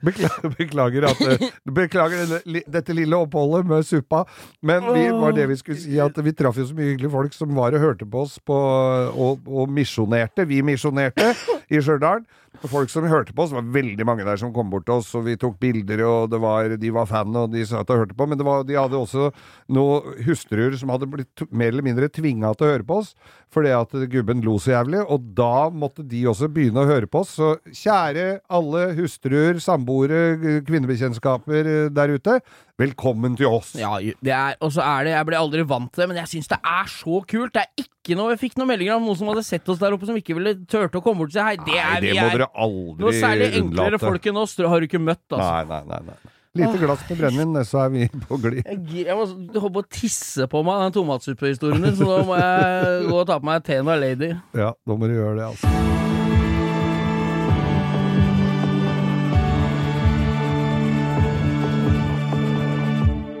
Beklager, 0.02 0.54
beklager, 0.58 1.06
at, 1.06 1.20
eh, 1.20 1.48
beklager 1.70 2.32
dette 2.66 2.96
lille 2.96 3.18
oppholdet 3.18 3.68
med 3.70 3.86
suppa. 3.86 4.24
Men 4.62 4.86
vi 4.94 5.06
var 5.14 5.36
det 5.36 5.48
vi 5.52 5.58
skulle 5.60 5.80
si, 5.80 5.94
at 6.02 6.18
vi 6.18 6.34
traff 6.36 6.58
jo 6.58 6.66
så 6.68 6.76
mye 6.76 6.92
hyggelige 6.92 7.12
folk 7.14 7.36
som 7.36 7.54
var 7.56 7.76
og 7.76 7.84
hørte 7.84 8.08
på 8.08 8.24
oss 8.26 8.38
på, 8.42 8.56
og, 8.56 9.46
og 9.46 9.70
misjonerte. 9.70 10.46
Vi 10.50 10.62
misjonerte 10.66 11.32
i 11.70 11.80
Stjørdal. 11.82 12.24
folk 12.68 12.90
som 12.92 13.06
hørte 13.08 13.32
på 13.32 13.42
oss. 13.42 13.50
Det 13.50 13.58
var 13.58 13.70
veldig 13.74 14.06
mange 14.06 14.24
der 14.26 14.36
som 14.40 14.52
kom 14.54 14.70
bort 14.70 14.84
til 14.86 15.00
oss, 15.00 15.10
og 15.16 15.24
vi 15.26 15.36
tok 15.40 15.58
bilder, 15.62 16.02
og 16.04 16.34
var, 16.42 16.76
de 16.76 16.90
var 16.94 17.08
fan, 17.08 17.34
og 17.36 17.52
de 17.52 17.64
satt 17.66 17.90
og 17.90 18.02
hørte 18.02 18.16
på. 18.16 18.26
Men 18.28 18.42
var, 18.44 18.64
de 18.68 18.76
hadde 18.76 18.98
også 18.98 19.30
noen 19.72 20.18
hustruer 20.26 20.76
som 20.78 20.92
hadde 20.92 21.08
blitt 21.10 21.46
mer 21.50 21.72
eller 21.72 21.86
mindre 21.86 22.10
tvinga 22.12 22.52
til 22.54 22.68
å 22.68 22.72
høre 22.74 22.86
på 22.86 23.00
oss, 23.02 23.14
fordi 23.52 23.72
at 23.76 23.96
gubben 24.12 24.44
lo 24.44 24.58
så 24.60 24.76
jævlig. 24.76 25.00
Og 25.08 25.32
da 25.36 25.68
måtte 25.72 26.04
de 26.06 26.26
også 26.28 26.50
begynne 26.52 26.84
å 26.84 26.88
høre 26.88 27.08
på 27.10 27.24
oss. 27.24 27.36
Så 27.40 27.54
kjære 27.68 28.42
alle 28.52 28.84
hustruer, 29.00 29.60
samboere, 29.62 30.60
kvinnebekjentskaper 30.68 31.72
eh, 31.72 31.88
der 31.92 32.14
ute, 32.16 32.38
velkommen 32.80 33.36
til 33.38 33.48
oss. 33.52 33.74
Ja, 33.78 33.96
og 34.60 34.72
så 34.74 34.82
er 34.84 35.06
det 35.06 35.12
Jeg 35.14 35.28
ble 35.28 35.38
aldri 35.38 35.64
vant 35.68 35.92
til 35.92 36.02
det, 36.02 36.08
men 36.10 36.20
jeg 36.22 36.30
syns 36.34 36.50
det 36.50 36.58
er 36.58 36.88
så 36.90 37.22
kult. 37.28 37.54
Det 37.54 37.64
er 37.64 37.84
ikke 37.84 38.16
noe 38.18 38.32
Jeg 38.32 38.40
fikk 38.40 38.56
noen 38.58 38.72
meldinger 38.72 38.96
av 38.96 39.04
noen 39.04 39.18
som 39.18 39.28
hadde 39.30 39.44
sett 39.46 39.68
oss 39.70 39.80
der 39.82 39.94
oppe, 39.94 40.08
som 40.08 40.18
ikke 40.18 40.36
ville 40.38 40.56
turte 40.66 40.98
å 40.98 41.04
komme 41.04 41.22
bort 41.22 41.34
og 41.34 41.36
si. 41.36 41.51
Det 41.56 41.78
er 41.78 41.88
Nei, 41.92 42.00
det 42.00 42.12
vi 42.12 42.18
må 42.20 42.26
er. 42.26 42.36
dere 42.38 42.48
aldri 42.66 43.04
Noe 43.04 43.12
særlig 43.16 43.48
enklere 43.52 43.92
unnlate. 43.92 44.04
folk 44.06 44.26
enn 44.32 44.40
oss 44.42 44.56
har 44.58 44.80
du 44.80 44.86
ikke 44.88 45.00
møtt, 45.02 45.24
altså. 45.30 45.50
Nei, 45.50 45.64
nei, 45.68 45.82
nei. 45.92 46.00
nei. 46.12 46.32
Lite 46.52 46.76
glass 46.82 47.04
med 47.08 47.16
brennevin, 47.22 47.64
så 47.64 47.78
er 47.86 47.88
vi 47.94 48.08
på 48.28 48.36
glid. 48.42 48.62
Jeg, 48.68 49.06
jeg 49.06 49.16
må 49.16 49.24
holde 49.56 49.72
på 49.78 49.84
å 49.84 49.88
tisse 49.88 50.44
på 50.52 50.60
meg 50.66 50.82
den 50.84 50.96
tomatsuppehistorien 50.98 51.82
din, 51.88 51.96
så 51.96 52.04
nå 52.10 52.18
må 52.28 52.36
jeg 52.36 53.08
gå 53.08 53.16
og 53.22 53.26
ta 53.30 53.38
på 53.40 53.48
meg 53.48 53.64
Tena 53.64 53.96
Lady. 53.96 54.34
Ja, 54.52 54.74
da 54.76 54.96
må 55.00 55.08
du 55.08 55.16
gjøre 55.16 55.38
det, 55.40 55.50
altså. 55.54 56.01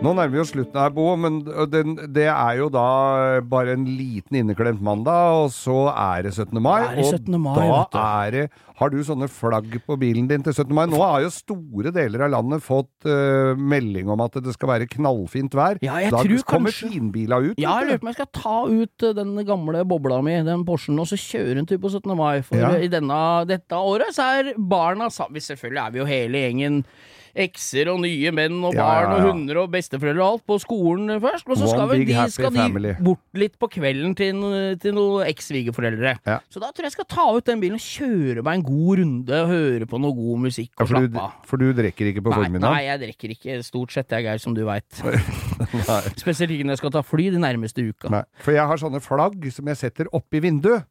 Nå 0.02 0.10
nærmer 0.18 0.32
vi 0.34 0.40
oss 0.42 0.50
slutten 0.50 0.74
her, 0.80 0.90
Bo, 0.90 1.04
men 1.20 1.36
den, 1.70 1.92
det 2.10 2.24
er 2.26 2.56
jo 2.58 2.66
da 2.74 3.40
bare 3.46 3.76
en 3.76 3.84
liten 3.86 4.40
inneklemt 4.40 4.80
mandag, 4.82 5.44
og 5.44 5.52
så 5.54 5.76
er 5.92 6.24
det 6.26 6.32
17. 6.34 6.58
mai. 6.64 6.80
Det 6.96 7.04
er 7.04 7.18
17. 7.20 7.36
mai, 7.38 7.60
og 7.70 7.84
da 7.94 8.06
er 8.26 8.34
det 8.34 8.42
Har 8.82 8.90
du 8.90 8.96
sånne 9.06 9.28
flagg 9.30 9.76
på 9.86 9.94
bilen 10.00 10.26
din 10.26 10.42
til 10.42 10.50
17. 10.56 10.72
mai? 10.74 10.88
Nå 10.90 10.98
har 10.98 11.20
jo 11.22 11.30
store 11.30 11.92
deler 11.94 12.24
av 12.26 12.32
landet 12.34 12.64
fått 12.66 13.06
uh, 13.06 13.54
melding 13.54 14.10
om 14.10 14.24
at 14.24 14.40
det 14.42 14.56
skal 14.56 14.72
være 14.72 14.88
knallfint 14.90 15.54
vær. 15.54 15.78
Ja, 15.86 16.00
jeg 16.02 16.10
da 16.10 16.24
tror 16.24 16.42
kommer 16.50 16.74
kanskje- 16.74 16.90
finbila 16.96 17.38
ut. 17.44 17.62
Ja, 17.62 17.76
jeg 17.78 17.92
lurer 17.92 18.02
på 18.02 18.08
om 18.08 18.10
jeg 18.10 18.18
skal 18.18 18.32
ta 18.42 18.56
ut 18.72 19.06
eh, 19.06 19.14
den 19.20 19.36
gamle 19.46 19.84
bobla 19.86 20.18
mi, 20.26 20.34
den 20.42 20.66
Porschen, 20.66 20.98
og 20.98 21.06
så 21.12 21.20
kjøre 21.20 21.62
en 21.62 21.70
tur 21.70 21.78
på 21.78 21.92
17. 21.94 22.10
mai. 22.18 22.42
For 22.42 22.58
Ja. 22.58 22.74
i 22.82 22.90
denne, 22.90 23.22
dette 23.46 23.78
året 23.78 24.10
så 24.18 24.26
er 24.40 24.52
barna 24.58 25.12
sammen. 25.14 25.38
Selvfølgelig 25.38 25.84
er 25.86 25.90
vi 25.94 26.02
jo 26.02 26.10
hele 26.10 26.42
gjengen 26.48 26.82
ekser 27.32 27.88
og 27.92 28.00
nye 28.02 28.32
menn 28.34 28.58
og 28.60 28.76
Ja, 28.76 28.84
barn 28.84 29.08
ja, 29.08 29.16
og 29.16 29.26
hunder 29.30 29.60
og 29.62 29.70
besteforeldre 29.72 30.22
og 30.22 30.36
alt 30.36 30.44
på 30.48 30.58
skolen 30.62 31.14
først. 31.22 31.48
Men 31.48 31.60
så 31.60 31.66
One 31.66 31.72
skal, 31.72 31.88
vel 31.92 32.04
de, 32.08 32.16
skal 32.34 32.56
de 32.56 32.94
bort 33.02 33.40
litt 33.40 33.56
på 33.60 33.68
kvelden 33.72 34.16
til, 34.18 34.42
til 34.82 34.96
noen 34.96 35.26
eks-svigerforeldre. 35.30 36.14
Ja. 36.28 36.38
Så 36.52 36.62
da 36.62 36.70
tror 36.70 36.86
jeg 36.86 36.92
jeg 36.92 36.96
skal 36.98 37.08
ta 37.14 37.26
ut 37.32 37.48
den 37.48 37.62
bilen 37.62 37.80
og 37.80 37.84
kjøre 37.86 38.44
meg 38.44 38.60
en 38.60 38.66
god 38.68 39.02
runde, 39.02 39.42
og 39.42 39.52
høre 39.52 39.88
på 39.88 40.02
noe 40.02 40.16
god 40.18 40.44
musikk 40.46 40.84
og 40.84 40.92
slappe 40.92 41.24
av. 41.26 41.40
for 41.48 41.62
du 41.62 41.72
drikker 41.76 42.12
ikke 42.12 42.24
på 42.26 42.34
formiddagen? 42.34 42.68
nei, 42.68 42.84
jeg 42.88 43.02
drikker 43.06 43.36
ikke 43.36 43.58
stort 43.66 43.94
sett, 43.94 44.12
jeg, 44.12 44.28
Geir, 44.28 44.42
som 44.42 44.56
du 44.56 44.64
veit. 44.68 45.02
Spesielt 46.22 46.52
ikke 46.52 46.68
når 46.68 46.76
jeg 46.76 46.82
skal 46.82 46.94
ta 46.98 47.04
fly 47.06 47.30
de 47.32 47.40
nærmeste 47.42 47.84
uka. 47.84 48.12
Nei. 48.12 48.24
For 48.44 48.54
jeg 48.56 48.68
har 48.68 48.80
sånne 48.80 49.00
flagg 49.02 49.48
som 49.54 49.72
jeg 49.72 49.80
setter 49.80 50.10
oppi 50.14 50.42
vinduet. 50.44 50.86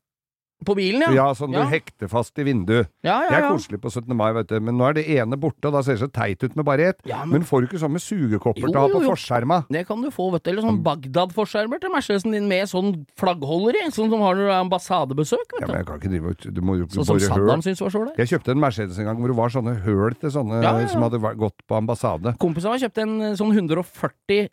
På 0.63 0.75
bilen, 0.77 1.01
ja. 1.01 1.11
Ja, 1.11 1.27
sånn 1.33 1.53
Ja. 1.53 1.63
du 1.65 1.69
hekter 1.71 2.07
fast 2.07 2.37
i 2.37 2.43
vinduet. 2.43 2.87
Ja, 3.03 3.23
ja, 3.23 3.29
Det 3.29 3.37
er 3.37 3.41
ja. 3.41 3.51
koselig 3.51 3.79
på 3.81 3.89
17. 3.91 4.15
mai, 4.15 4.31
vet 4.33 4.47
du. 4.47 4.59
Men 4.59 4.77
nå 4.77 4.87
er 4.89 4.93
det 4.93 5.07
ene 5.09 5.35
borte, 5.37 5.65
og 5.65 5.73
da 5.73 5.81
ser 5.81 5.97
det 5.97 6.01
så 6.05 6.11
teit 6.11 6.43
ut 6.43 6.55
med 6.55 6.65
bare 6.65 6.79
ett. 6.89 6.99
Ja, 7.05 7.25
men- 7.25 7.39
men... 7.39 7.41
får 7.43 7.61
du 7.61 7.67
ikke 7.67 7.79
sånn 7.81 7.91
med 7.91 8.01
sugekopper 8.01 8.67
til 8.69 8.75
å 8.77 8.79
ha 8.79 8.87
jo, 8.87 8.93
på 8.99 9.01
jo. 9.03 9.09
forskjerma? 9.15 9.65
Det 9.69 9.87
kan 9.87 10.01
du 10.01 10.09
få, 10.11 10.31
vet 10.31 10.43
du. 10.43 10.51
Eller 10.51 10.61
sånn 10.61 10.83
Bagdad-forskjermer 10.83 11.79
til 11.81 11.89
Mercedesen 11.89 12.31
din 12.31 12.47
med 12.47 12.67
sånn 12.69 13.05
flaggholder 13.17 13.73
i, 13.81 13.89
sånn 13.89 14.09
som 14.09 14.21
har 14.21 14.35
når 14.35 14.45
du 14.45 14.51
har 14.51 14.61
ambassadebesøk, 14.65 15.49
Ja, 15.59 15.65
vet 15.65 15.67
men 15.67 15.69
du. 15.69 15.77
jeg 15.77 15.85
kan 15.87 15.99
ikke 15.99 16.11
drive 16.13 16.29
ut 16.31 16.53
Du 16.53 16.61
må 16.61 16.77
jo 16.77 16.85
Sånn 16.85 17.05
som 17.05 17.15
bore 17.17 17.27
Saddam 17.27 17.47
høl. 17.57 17.61
syntes 17.65 17.81
var 17.81 17.89
så 17.89 17.99
ålreit. 18.05 18.17
Jeg 18.17 18.27
kjøpte 18.31 18.51
en 18.51 18.59
Mercedes 18.59 18.99
en 18.99 19.05
gang 19.05 19.17
hvor 19.17 19.27
det 19.27 19.37
var 19.37 19.49
sånne 19.49 19.75
høl 19.81 20.13
til 20.19 20.29
sånne 20.29 20.61
Ja, 20.63 20.71
ja, 20.73 20.79
ja. 20.81 20.87
som 20.87 21.01
hadde 21.01 21.19
vært- 21.19 21.37
gått 21.37 21.57
på 21.67 21.75
ambassade. 21.77 22.37
Kompisen 22.37 22.69
min 22.71 22.79
kjøpte 22.79 23.01
en 23.01 23.21
eh, 23.21 23.33
sånn 23.35 23.51
140 23.53 24.39
eh, 24.45 24.47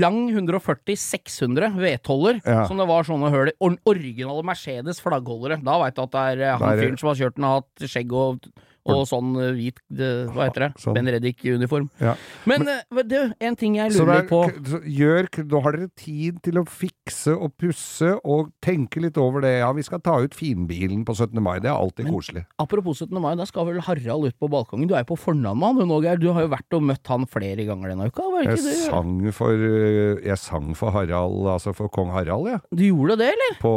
Lang 0.00 0.28
140-600 0.32 1.72
V12-er, 1.78 2.40
Ja. 2.46 2.66
som 2.68 2.76
det 2.78 2.86
var 2.88 3.04
sånne 3.06 3.30
høl 3.32 3.48
i. 3.52 3.56
Originale 3.86 4.44
Mercedes 4.44 5.00
flaggholdere. 5.00 5.60
Da 5.64 5.78
veit 5.82 5.94
du 5.96 6.02
at 6.02 6.12
det 6.12 6.24
er 6.34 6.44
eh, 6.52 6.58
han 6.58 6.78
fyren 6.78 6.98
som 7.00 7.08
har 7.12 7.16
kjørt 7.20 7.36
den, 7.38 7.44
har 7.48 7.60
hatt 7.62 7.88
skjegg 7.90 8.12
og, 8.12 8.48
og 8.84 9.06
sånn 9.08 9.32
eh, 9.40 9.52
hvit 9.56 9.78
eh, 9.96 10.24
Hva 10.34 10.48
heter 10.48 10.66
det? 10.66 10.70
Sånn. 10.82 10.96
Ben 10.96 11.08
Reddik-uniform. 11.14 11.86
Ja. 12.02 12.14
Men, 12.48 12.64
Men 12.66 12.98
vet 12.98 13.08
du, 13.08 13.18
en 13.48 13.56
ting 13.56 13.78
jeg 13.78 13.94
lurer 13.94 14.22
litt 14.22 14.28
på 14.28 14.42
gjør, 14.84 15.28
da 15.50 15.60
har 15.64 15.78
dere 15.78 15.88
tid 15.96 16.40
til 16.44 16.60
å 16.60 16.64
fikse 16.68 17.32
og 17.34 17.54
pusse 17.60 18.10
og 18.24 18.50
tenke 18.64 19.00
litt 19.02 19.16
over 19.20 19.44
det. 19.44 19.54
Ja, 19.62 19.70
vi 19.76 19.84
skal 19.86 20.02
ta 20.04 20.18
ut 20.20 20.36
finbilen 20.36 21.04
på 21.08 21.16
17. 21.16 21.40
mai. 21.42 21.56
Det 21.64 21.70
er 21.72 21.76
alltid 21.78 22.10
koselig. 22.12 22.44
Apropos 22.60 23.00
17. 23.00 23.16
mai, 23.22 23.32
da 23.40 23.46
skal 23.48 23.68
vel 23.70 23.80
Harald 23.84 24.28
ut 24.28 24.38
på 24.40 24.50
balkongen. 24.52 24.88
Du 24.90 24.94
er 24.96 25.04
jo 25.06 25.12
på 25.14 25.20
fornavn 25.24 25.60
med 25.60 25.80
han 25.84 25.90
nå, 25.90 26.00
Geir. 26.04 26.20
Du 26.20 26.28
har 26.36 26.44
jo 26.44 26.52
vært 26.52 26.76
og 26.76 26.84
møtt 26.90 27.12
han 27.12 27.24
flere 27.30 27.64
ganger 27.68 27.94
denne 27.94 28.10
uka, 28.10 28.26
var 28.28 28.44
det 28.44 28.54
Jeg 28.54 28.60
ikke 28.60 28.68
det? 28.68 28.76
sang 28.90 29.14
for, 29.36 29.64
øh, 29.70 30.20
jeg 30.24 30.38
sang 30.42 30.74
for 30.78 30.94
Harald, 30.94 31.46
altså 31.54 31.74
for 31.76 31.88
kong 31.92 32.12
Harald, 32.14 32.48
jeg. 32.52 32.60
Du 32.74 32.84
gjorde 32.84 33.18
det, 33.22 33.30
eller? 33.34 33.56
På, 33.62 33.74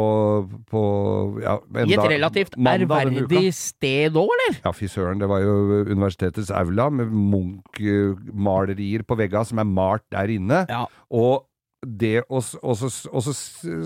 på 0.68 0.82
ja, 1.44 1.56
I 1.86 1.96
et 1.96 2.10
relativt 2.12 2.56
ærverdig 2.58 3.52
sted 3.56 4.16
òg, 4.18 4.30
eller? 4.36 4.60
Ja, 4.64 4.72
fy 4.76 4.88
søren. 4.98 5.22
Det 5.22 5.30
var 5.30 5.44
jo 5.44 5.84
universitetets 5.86 6.50
aula 6.54 6.88
med 6.90 7.12
Munch-malerier 7.14 9.06
på 9.06 9.18
vegga 9.18 9.44
som 9.46 9.62
er 9.62 9.68
malt 9.70 10.04
der 10.14 10.34
inne. 10.34 10.64
Ja. 10.68 10.84
Og 11.14 11.46
det, 11.86 12.24
og, 12.26 12.42
så, 12.42 13.32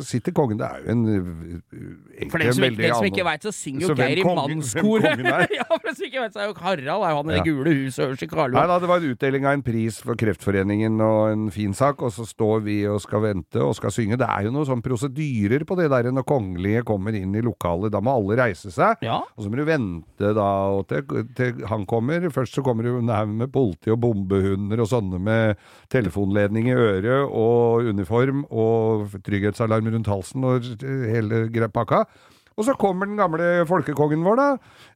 sitter 0.01 0.33
kongen 0.33 0.57
Det 0.57 0.65
er 0.65 0.79
jo 0.81 0.93
en 0.95 1.03
egentlig 1.05 2.31
For 2.33 2.41
den 2.41 2.55
som, 2.55 2.63
veldig 2.65 2.85
den 2.87 2.95
som 2.95 3.09
ikke 3.09 3.25
veit, 3.27 3.43
så 3.45 3.53
synger 3.53 3.83
jo 3.85 3.97
Geir 3.99 4.21
i 4.23 4.25
mannskoret. 4.25 5.21
ja, 5.59 5.67
for 5.69 5.89
den 5.91 5.99
som 5.99 6.07
ikke 6.07 6.23
vet, 6.23 6.33
så 6.33 6.41
er 6.41 6.49
jo 6.49 6.55
Harald 6.63 6.89
er 6.89 7.13
jo 7.13 7.19
han 7.19 7.29
i 7.29 7.37
Ja. 7.37 7.43
det 7.43 7.53
gule 7.53 7.75
huset 7.83 8.05
øverst 8.07 8.25
i 8.25 8.29
Karl 8.31 8.57
Nei 8.57 8.63
da, 8.71 8.79
det 8.81 8.89
var 8.89 9.03
en 9.03 9.13
utdeling 9.13 9.49
av 9.49 9.59
en 9.59 9.65
pris 9.67 9.99
for 10.01 10.17
Kreftforeningen 10.23 11.05
og 11.05 11.21
en 11.35 11.45
fin 11.53 11.77
sak, 11.77 12.01
og 12.01 12.15
så 12.17 12.25
står 12.29 12.63
vi 12.65 12.79
og 12.89 13.03
skal 13.05 13.27
vente 13.27 13.61
og 13.61 13.77
skal 13.77 13.93
synge. 13.93 14.17
Det 14.21 14.29
er 14.31 14.49
jo 14.49 14.55
noen 14.57 14.71
sånn 14.71 14.85
prosedyrer 14.85 15.67
på 15.69 15.77
det 15.77 15.91
der 15.93 16.09
når 16.17 16.27
kongelige 16.33 16.87
kommer 16.89 17.13
inn 17.19 17.37
i 17.37 17.45
lokalet. 17.45 17.93
Da 17.93 18.01
må 18.01 18.17
alle 18.17 18.41
reise 18.41 18.73
seg. 18.73 19.05
Ja. 19.05 19.21
Og 19.37 19.45
så 19.45 19.53
må 19.53 19.61
du 19.61 19.67
vente 19.69 20.33
da 20.33 20.49
og 20.79 20.89
til, 20.89 21.05
til 21.37 21.61
han 21.69 21.85
kommer. 21.85 22.25
Først 22.33 22.57
så 22.57 22.65
kommer 22.65 22.89
du 22.89 23.03
med 23.05 23.53
politi 23.53 23.93
og 23.93 24.01
bombehunder 24.01 24.81
og 24.81 24.89
sånne 24.89 25.21
med 25.21 25.61
telefonledning 25.93 26.73
i 26.73 26.77
øret 26.79 27.29
og 27.29 27.82
uniform 27.91 28.45
og 28.51 29.09
trygghetsalarm 29.27 29.89
rundt 29.95 30.07
halsen 30.11 30.45
og 30.45 30.69
hele 30.85 31.69
pakka. 31.73 32.05
Og 32.53 32.67
så 32.67 32.75
kommer 32.77 33.09
den 33.09 33.17
gamle 33.17 33.65
folkekongen 33.65 34.21
vår, 34.27 34.37
da. 34.37 34.49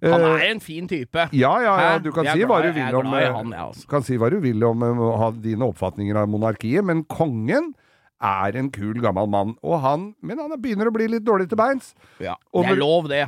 Han 0.04 0.20
Eh, 0.20 0.34
er 0.44 0.50
en 0.50 0.60
fin 0.60 0.86
type. 0.86 1.16
ja, 1.32 1.54
ja, 1.64 1.76
ja, 1.80 1.98
du 1.98 2.10
kan 2.12 2.26
si 2.26 2.38
glad- 2.44 2.74
du 2.92 2.98
om 2.98 3.14
eh, 3.14 3.32
han, 3.32 3.52
altså. 3.54 3.86
kan 3.88 4.02
si 4.02 4.18
hva 4.18 4.28
du 4.30 4.38
vil 4.40 4.62
om 4.62 4.82
eh, 4.82 4.86
å 5.00 5.16
ha 5.16 5.30
dine 5.30 5.64
oppfatninger 5.64 6.14
av 6.20 6.28
monarkiet, 6.28 6.84
men 6.84 7.04
kongen 7.04 7.72
er 8.20 8.56
en 8.56 8.70
kul 8.70 9.00
gammel 9.00 9.26
mann. 9.28 9.56
Og 9.64 9.80
han, 9.80 10.14
men 10.22 10.38
han 10.38 10.50
begynner 10.60 10.88
å 10.88 10.92
bli 10.92 11.08
litt 11.08 11.24
dårlig 11.24 11.48
til 11.48 11.56
beins. 11.56 11.94
Ja. 12.20 12.36
Det 12.52 12.66
er 12.72 12.76
lov, 12.76 13.08
det. 13.08 13.24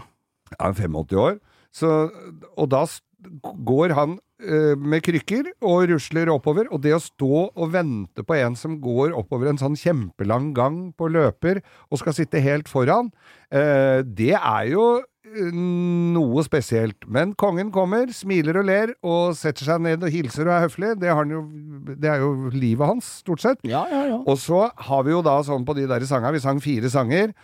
Han 0.61 0.73
er 0.73 0.75
85 0.75 1.17
år, 1.17 1.39
så, 1.75 2.09
og 2.57 2.71
da 2.73 2.85
går 3.67 3.95
han 3.99 4.17
eh, 4.41 4.75
med 4.79 5.03
krykker 5.05 5.51
og 5.67 5.89
rusler 5.91 6.31
oppover, 6.33 6.71
og 6.73 6.83
det 6.85 6.95
å 6.97 7.03
stå 7.03 7.49
og 7.51 7.73
vente 7.75 8.25
på 8.25 8.37
en 8.39 8.57
som 8.59 8.79
går 8.83 9.15
oppover 9.19 9.51
en 9.51 9.61
sånn 9.61 9.79
kjempelang 9.79 10.53
gang 10.57 10.81
på 10.99 11.11
løper 11.11 11.63
og 11.91 12.01
skal 12.03 12.17
sitte 12.17 12.43
helt 12.45 12.71
foran, 12.71 13.11
eh, 13.51 14.01
det 14.07 14.35
er 14.39 14.71
jo 14.71 14.87
eh, 15.03 15.51
noe 16.15 16.47
spesielt. 16.47 17.09
Men 17.11 17.35
kongen 17.39 17.73
kommer, 17.75 18.09
smiler 18.15 18.63
og 18.63 18.69
ler, 18.71 18.95
og 19.03 19.35
setter 19.39 19.73
seg 19.73 19.85
ned 19.85 20.07
og 20.07 20.15
hilser 20.15 20.47
og 20.47 20.55
er 20.57 20.67
høflig. 20.69 20.95
Det, 21.03 21.11
har 21.11 21.23
han 21.25 21.35
jo, 21.35 21.45
det 21.99 22.15
er 22.15 22.23
jo 22.23 22.33
livet 22.55 22.95
hans, 22.95 23.13
stort 23.27 23.45
sett. 23.45 23.63
Ja, 23.67 23.85
ja, 23.91 24.07
ja. 24.15 24.23
Og 24.25 24.39
så 24.41 24.69
har 24.89 25.07
vi 25.07 25.17
jo 25.17 25.23
da 25.27 25.41
sånn 25.47 25.67
på 25.69 25.77
de 25.79 25.91
der 25.91 26.07
sangene, 26.09 26.37
vi 26.39 26.47
sang 26.47 26.63
fire 26.63 26.91
sanger. 26.95 27.35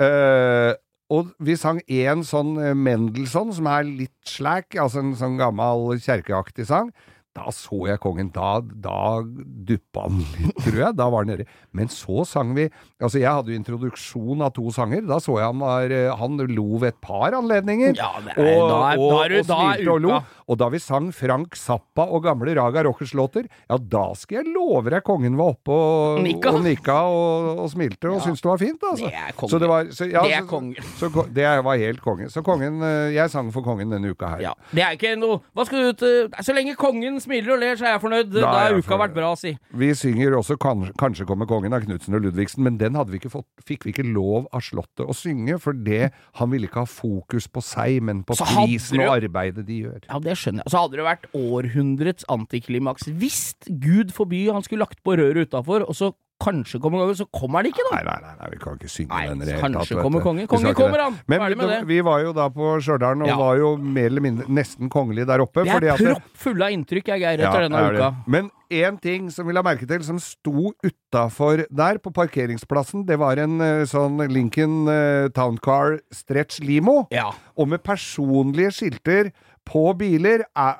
eh, 0.00 0.74
og 1.10 1.32
vi 1.42 1.56
sang 1.58 1.80
én 1.90 2.24
sånn 2.26 2.56
eh, 2.62 2.74
Mendelssohn, 2.78 3.52
som 3.56 3.66
er 3.66 3.84
litt 3.88 4.14
slack, 4.30 4.76
altså 4.78 5.02
en 5.04 5.14
sånn 5.18 5.38
gammel 5.40 5.96
kjerkeaktig 5.98 6.68
sang. 6.70 6.92
Da 7.30 7.46
så 7.54 7.84
jeg 7.86 8.00
kongen. 8.02 8.32
Da, 8.34 8.56
da 8.60 9.20
duppa 9.22 10.02
han 10.08 10.16
litt, 10.18 10.56
tror 10.64 10.78
jeg. 10.80 10.96
Da 10.98 11.04
var 11.14 11.22
han 11.22 11.28
nede. 11.30 11.44
Men 11.78 11.86
så 11.94 12.24
sang 12.26 12.56
vi 12.56 12.64
Altså, 12.98 13.20
jeg 13.22 13.30
hadde 13.30 13.52
jo 13.54 13.58
introduksjon 13.60 14.42
av 14.42 14.50
to 14.56 14.66
sanger. 14.74 15.04
Da 15.06 15.20
så 15.22 15.36
jeg 15.38 15.46
han 15.46 15.62
var 15.62 15.94
eh, 15.94 16.10
Han 16.18 16.34
lo 16.50 16.80
ved 16.82 16.90
et 16.90 16.98
par 17.06 17.36
anledninger. 17.38 17.94
Ja, 18.00 18.10
nei, 18.26 18.34
og, 18.34 18.64
da 18.66 18.80
er- 18.90 18.98
da 18.98 19.06
da 19.06 19.20
er 19.30 19.44
smilte 19.46 19.94
og 19.94 20.02
lo. 20.08 20.18
Og 20.50 20.58
da 20.58 20.66
vi 20.72 20.80
sang 20.82 21.10
Frank 21.14 21.54
Zappa 21.58 22.08
og 22.10 22.24
gamle 22.26 22.54
Raga 22.58 22.82
Rockers-låter, 22.88 23.46
ja, 23.46 23.76
da 23.78 24.02
skal 24.18 24.40
jeg 24.40 24.54
love 24.54 24.90
deg 24.90 25.04
kongen 25.06 25.36
var 25.38 25.54
oppe 25.54 25.70
og 25.74 26.20
Nikka. 26.24 26.52
og, 26.56 26.64
nikka 26.66 26.96
og, 27.06 27.60
og 27.64 27.70
smilte 27.70 28.10
og 28.10 28.22
syntes 28.24 28.42
det 28.42 28.50
var 28.50 28.60
fint, 28.62 28.86
altså. 28.90 29.10
Det 29.10 29.20
er 29.20 29.36
kongen. 29.38 29.52
Så 29.52 29.60
det 29.62 29.70
var, 29.70 29.90
så, 29.94 30.08
ja, 30.10 30.24
Det 30.26 30.36
er 30.40 30.48
kongen. 30.50 30.90
Så, 30.98 31.10
så, 31.14 31.26
det 31.38 31.46
var 31.66 31.80
helt 31.84 32.02
konge. 32.02 32.30
Så 32.32 32.42
kongen 32.46 32.82
eh, 32.82 33.14
Jeg 33.14 33.30
sang 33.32 33.52
for 33.54 33.66
kongen 33.66 33.94
denne 33.94 34.10
uka 34.10 34.34
her. 34.34 34.44
Ja, 34.48 34.54
Det 34.74 34.84
er 34.84 34.98
ikke 34.98 35.14
noe 35.20 35.40
Hva 35.54 35.66
skal 35.68 35.84
du 35.84 35.92
ut 35.94 36.04
eh, 36.06 36.42
Så 36.46 36.54
lenge 36.56 36.74
kongen 36.78 37.20
smiler 37.22 37.54
og 37.54 37.62
ler, 37.62 37.78
så 37.78 37.86
er 37.86 37.94
jeg 37.94 38.02
fornøyd. 38.04 38.32
Da, 38.34 38.50
har 38.50 38.74
uka 38.74 38.82
fornøyd. 38.88 39.04
vært 39.04 39.16
bra, 39.16 39.30
si. 39.38 39.54
Vi 39.70 39.92
synger 39.94 40.36
også 40.40 40.58
kan, 40.60 40.88
'Kanskje 40.98 41.26
kommer 41.28 41.46
kongen' 41.46 41.74
av 41.74 41.84
Knutsen 41.84 42.14
og 42.18 42.24
Ludvigsen, 42.26 42.64
men 42.66 42.78
den 42.80 42.98
vi 43.10 43.20
fått, 43.30 43.46
fikk 43.66 43.86
vi 43.86 43.92
ikke 43.94 44.06
lov 44.06 44.48
av 44.52 44.62
Slottet 44.64 45.06
å 45.08 45.14
synge, 45.16 45.58
for 45.62 45.76
det, 45.76 46.10
han 46.38 46.50
ville 46.52 46.68
ikke 46.68 46.84
ha 46.84 46.88
fokus 46.90 47.48
på 47.48 47.62
seg, 47.64 48.02
men 48.02 48.22
på 48.26 48.36
prisen 48.38 49.00
og 49.04 49.14
arbeidet 49.16 49.64
de 49.66 49.80
gjør. 49.84 50.00
Ja, 50.08 50.18
det 50.22 50.36
skjønner 50.40 50.64
jeg. 50.64 50.72
Så 50.72 50.80
hadde 50.82 50.96
det 51.00 51.06
vært 51.06 51.28
århundrets 51.36 52.26
antiklimaks. 52.32 53.06
Hvis 53.20 53.42
Gud 53.68 54.12
forby 54.16 54.46
han 54.50 54.64
skulle 54.66 54.86
lagt 54.86 55.02
på 55.04 55.16
røret 55.20 55.46
utafor, 55.50 55.84
og 55.86 55.94
så 55.96 56.12
kanskje 56.40 56.78
kommer 56.80 57.02
kongen, 57.02 57.16
så 57.18 57.26
kommer 57.36 57.60
han 57.60 57.66
ikke, 57.68 57.82
da. 57.84 57.98
Nei, 57.98 58.04
nei, 58.06 58.14
nei, 58.24 58.30
nei, 58.40 58.46
vi 58.54 58.58
kan 58.62 58.78
ikke 58.78 58.88
synge 58.88 59.10
Nei, 59.12 59.24
den 59.28 59.42
i 59.42 59.44
det 59.44 59.56
hele 59.58 59.60
kanskje 59.66 59.80
tatt, 59.82 59.90
vet 59.98 60.04
kommer 60.06 60.22
kongen. 60.24 60.46
Kongen 60.48 60.76
kommer, 60.78 61.02
han. 61.04 61.18
Men 61.28 61.42
Ferdig 61.42 61.58
med 61.60 61.68
det- 61.68 61.80
vi 61.90 61.98
var 62.06 62.22
jo 62.24 62.30
da 62.32 62.46
på 62.48 62.70
Stjørdal 62.80 63.20
og 63.26 63.28
Ja. 63.28 63.36
var 63.36 63.58
jo 63.60 63.76
mer 63.76 64.06
eller 64.08 64.20
mindre 64.24 64.46
nesten 64.48 64.88
kongelige 64.88 65.26
der 65.28 65.42
oppe. 65.44 65.64
Vi 65.64 65.68
er 65.68 65.98
proppfulle 66.00 66.64
av 66.64 66.72
inntrykk, 66.72 67.12
jeg, 67.12 67.20
Geir, 67.20 67.38
Ja, 67.44 67.50
etter 67.50 67.68
denne 67.68 67.76
er 67.76 67.92
det. 67.92 68.00
uka. 68.00 68.16
Men 68.26 68.50
én 68.72 68.98
ting 69.02 69.28
som 69.28 69.46
vi 69.46 69.52
la 69.52 69.60
merke 69.62 69.86
til, 69.86 70.02
som 70.02 70.18
sto 70.18 70.72
utafor 70.82 71.66
der, 71.70 71.98
på 71.98 72.10
parkeringsplassen, 72.10 73.04
det 73.04 73.18
var 73.18 73.36
en 73.36 73.60
eh, 73.60 73.84
sånn 73.84 74.16
Lincoln 74.32 74.88
uh, 74.88 75.28
Town 75.28 75.58
Car 75.58 75.98
Stretch 76.10 76.60
Limo. 76.60 77.06
Ja. 77.12 77.32
Og 77.58 77.68
med 77.68 77.82
personlige 77.84 78.72
skilter 78.72 79.32
på 79.70 79.84
biler 79.98 80.42
er, 80.58 80.78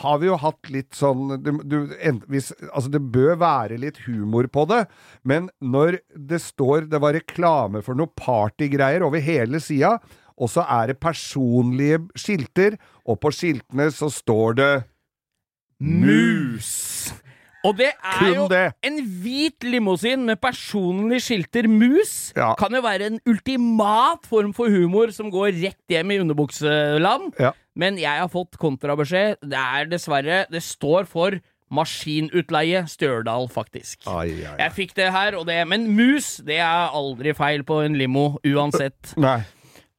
har 0.00 0.18
vi 0.18 0.28
jo 0.28 0.38
hatt 0.40 0.70
litt 0.74 0.96
sånn 0.98 1.36
du, 1.44 1.52
du, 1.62 1.76
en, 2.02 2.20
hvis, 2.30 2.50
Altså, 2.72 2.90
det 2.96 3.02
bør 3.14 3.38
være 3.40 3.78
litt 3.78 4.00
humor 4.08 4.48
på 4.50 4.66
det, 4.70 4.84
men 5.22 5.48
når 5.62 6.00
det 6.14 6.40
står 6.42 6.88
Det 6.90 7.00
var 7.02 7.14
reklame 7.16 7.84
for 7.84 7.98
noe 7.98 8.10
partygreier 8.18 9.06
over 9.06 9.22
hele 9.22 9.62
sida, 9.62 9.96
og 10.34 10.50
så 10.50 10.64
er 10.66 10.90
det 10.90 11.02
personlige 11.02 12.02
skilter, 12.18 12.78
og 13.06 13.20
på 13.22 13.30
skiltene 13.34 13.90
så 13.94 14.10
står 14.10 14.58
det 14.58 14.72
Mus! 15.84 16.72
Og 17.64 17.78
det 17.78 17.94
er 17.96 18.30
jo 18.34 18.44
det. 18.50 18.66
en 18.84 18.98
hvit 19.22 19.64
limousin 19.64 20.26
med 20.28 20.36
personlige 20.36 21.24
skilter 21.24 21.68
mus. 21.70 22.28
Ja. 22.36 22.52
Kan 22.60 22.76
jo 22.76 22.82
være 22.84 23.08
en 23.08 23.20
ultimat 23.24 24.28
form 24.28 24.52
for 24.56 24.68
humor 24.68 25.12
som 25.16 25.30
går 25.32 25.54
rett 25.62 25.94
hjem 25.94 26.12
i 26.12 26.18
underbukseland. 26.20 27.32
Ja. 27.40 27.54
Men 27.74 27.98
jeg 27.98 28.22
har 28.22 28.30
fått 28.30 28.58
kontrabeskjed. 28.60 29.40
Det 29.42 29.58
er 29.58 29.90
dessverre 29.90 30.44
Det 30.52 30.62
står 30.62 31.08
for 31.10 31.40
maskinutleie 31.74 32.84
Stjørdal, 32.90 33.48
faktisk. 33.50 34.04
Ai, 34.06 34.30
ai, 34.30 34.52
ai. 34.52 34.56
Jeg 34.62 34.74
fikk 34.76 34.94
det 34.98 35.10
her, 35.14 35.36
og 35.38 35.48
det 35.48 35.58
Men 35.68 35.88
mus, 35.96 36.36
det 36.46 36.60
er 36.62 36.94
aldri 36.94 37.34
feil 37.34 37.64
på 37.66 37.80
en 37.84 37.98
limo, 37.98 38.36
uansett. 38.46 39.14
Nei. 39.20 39.40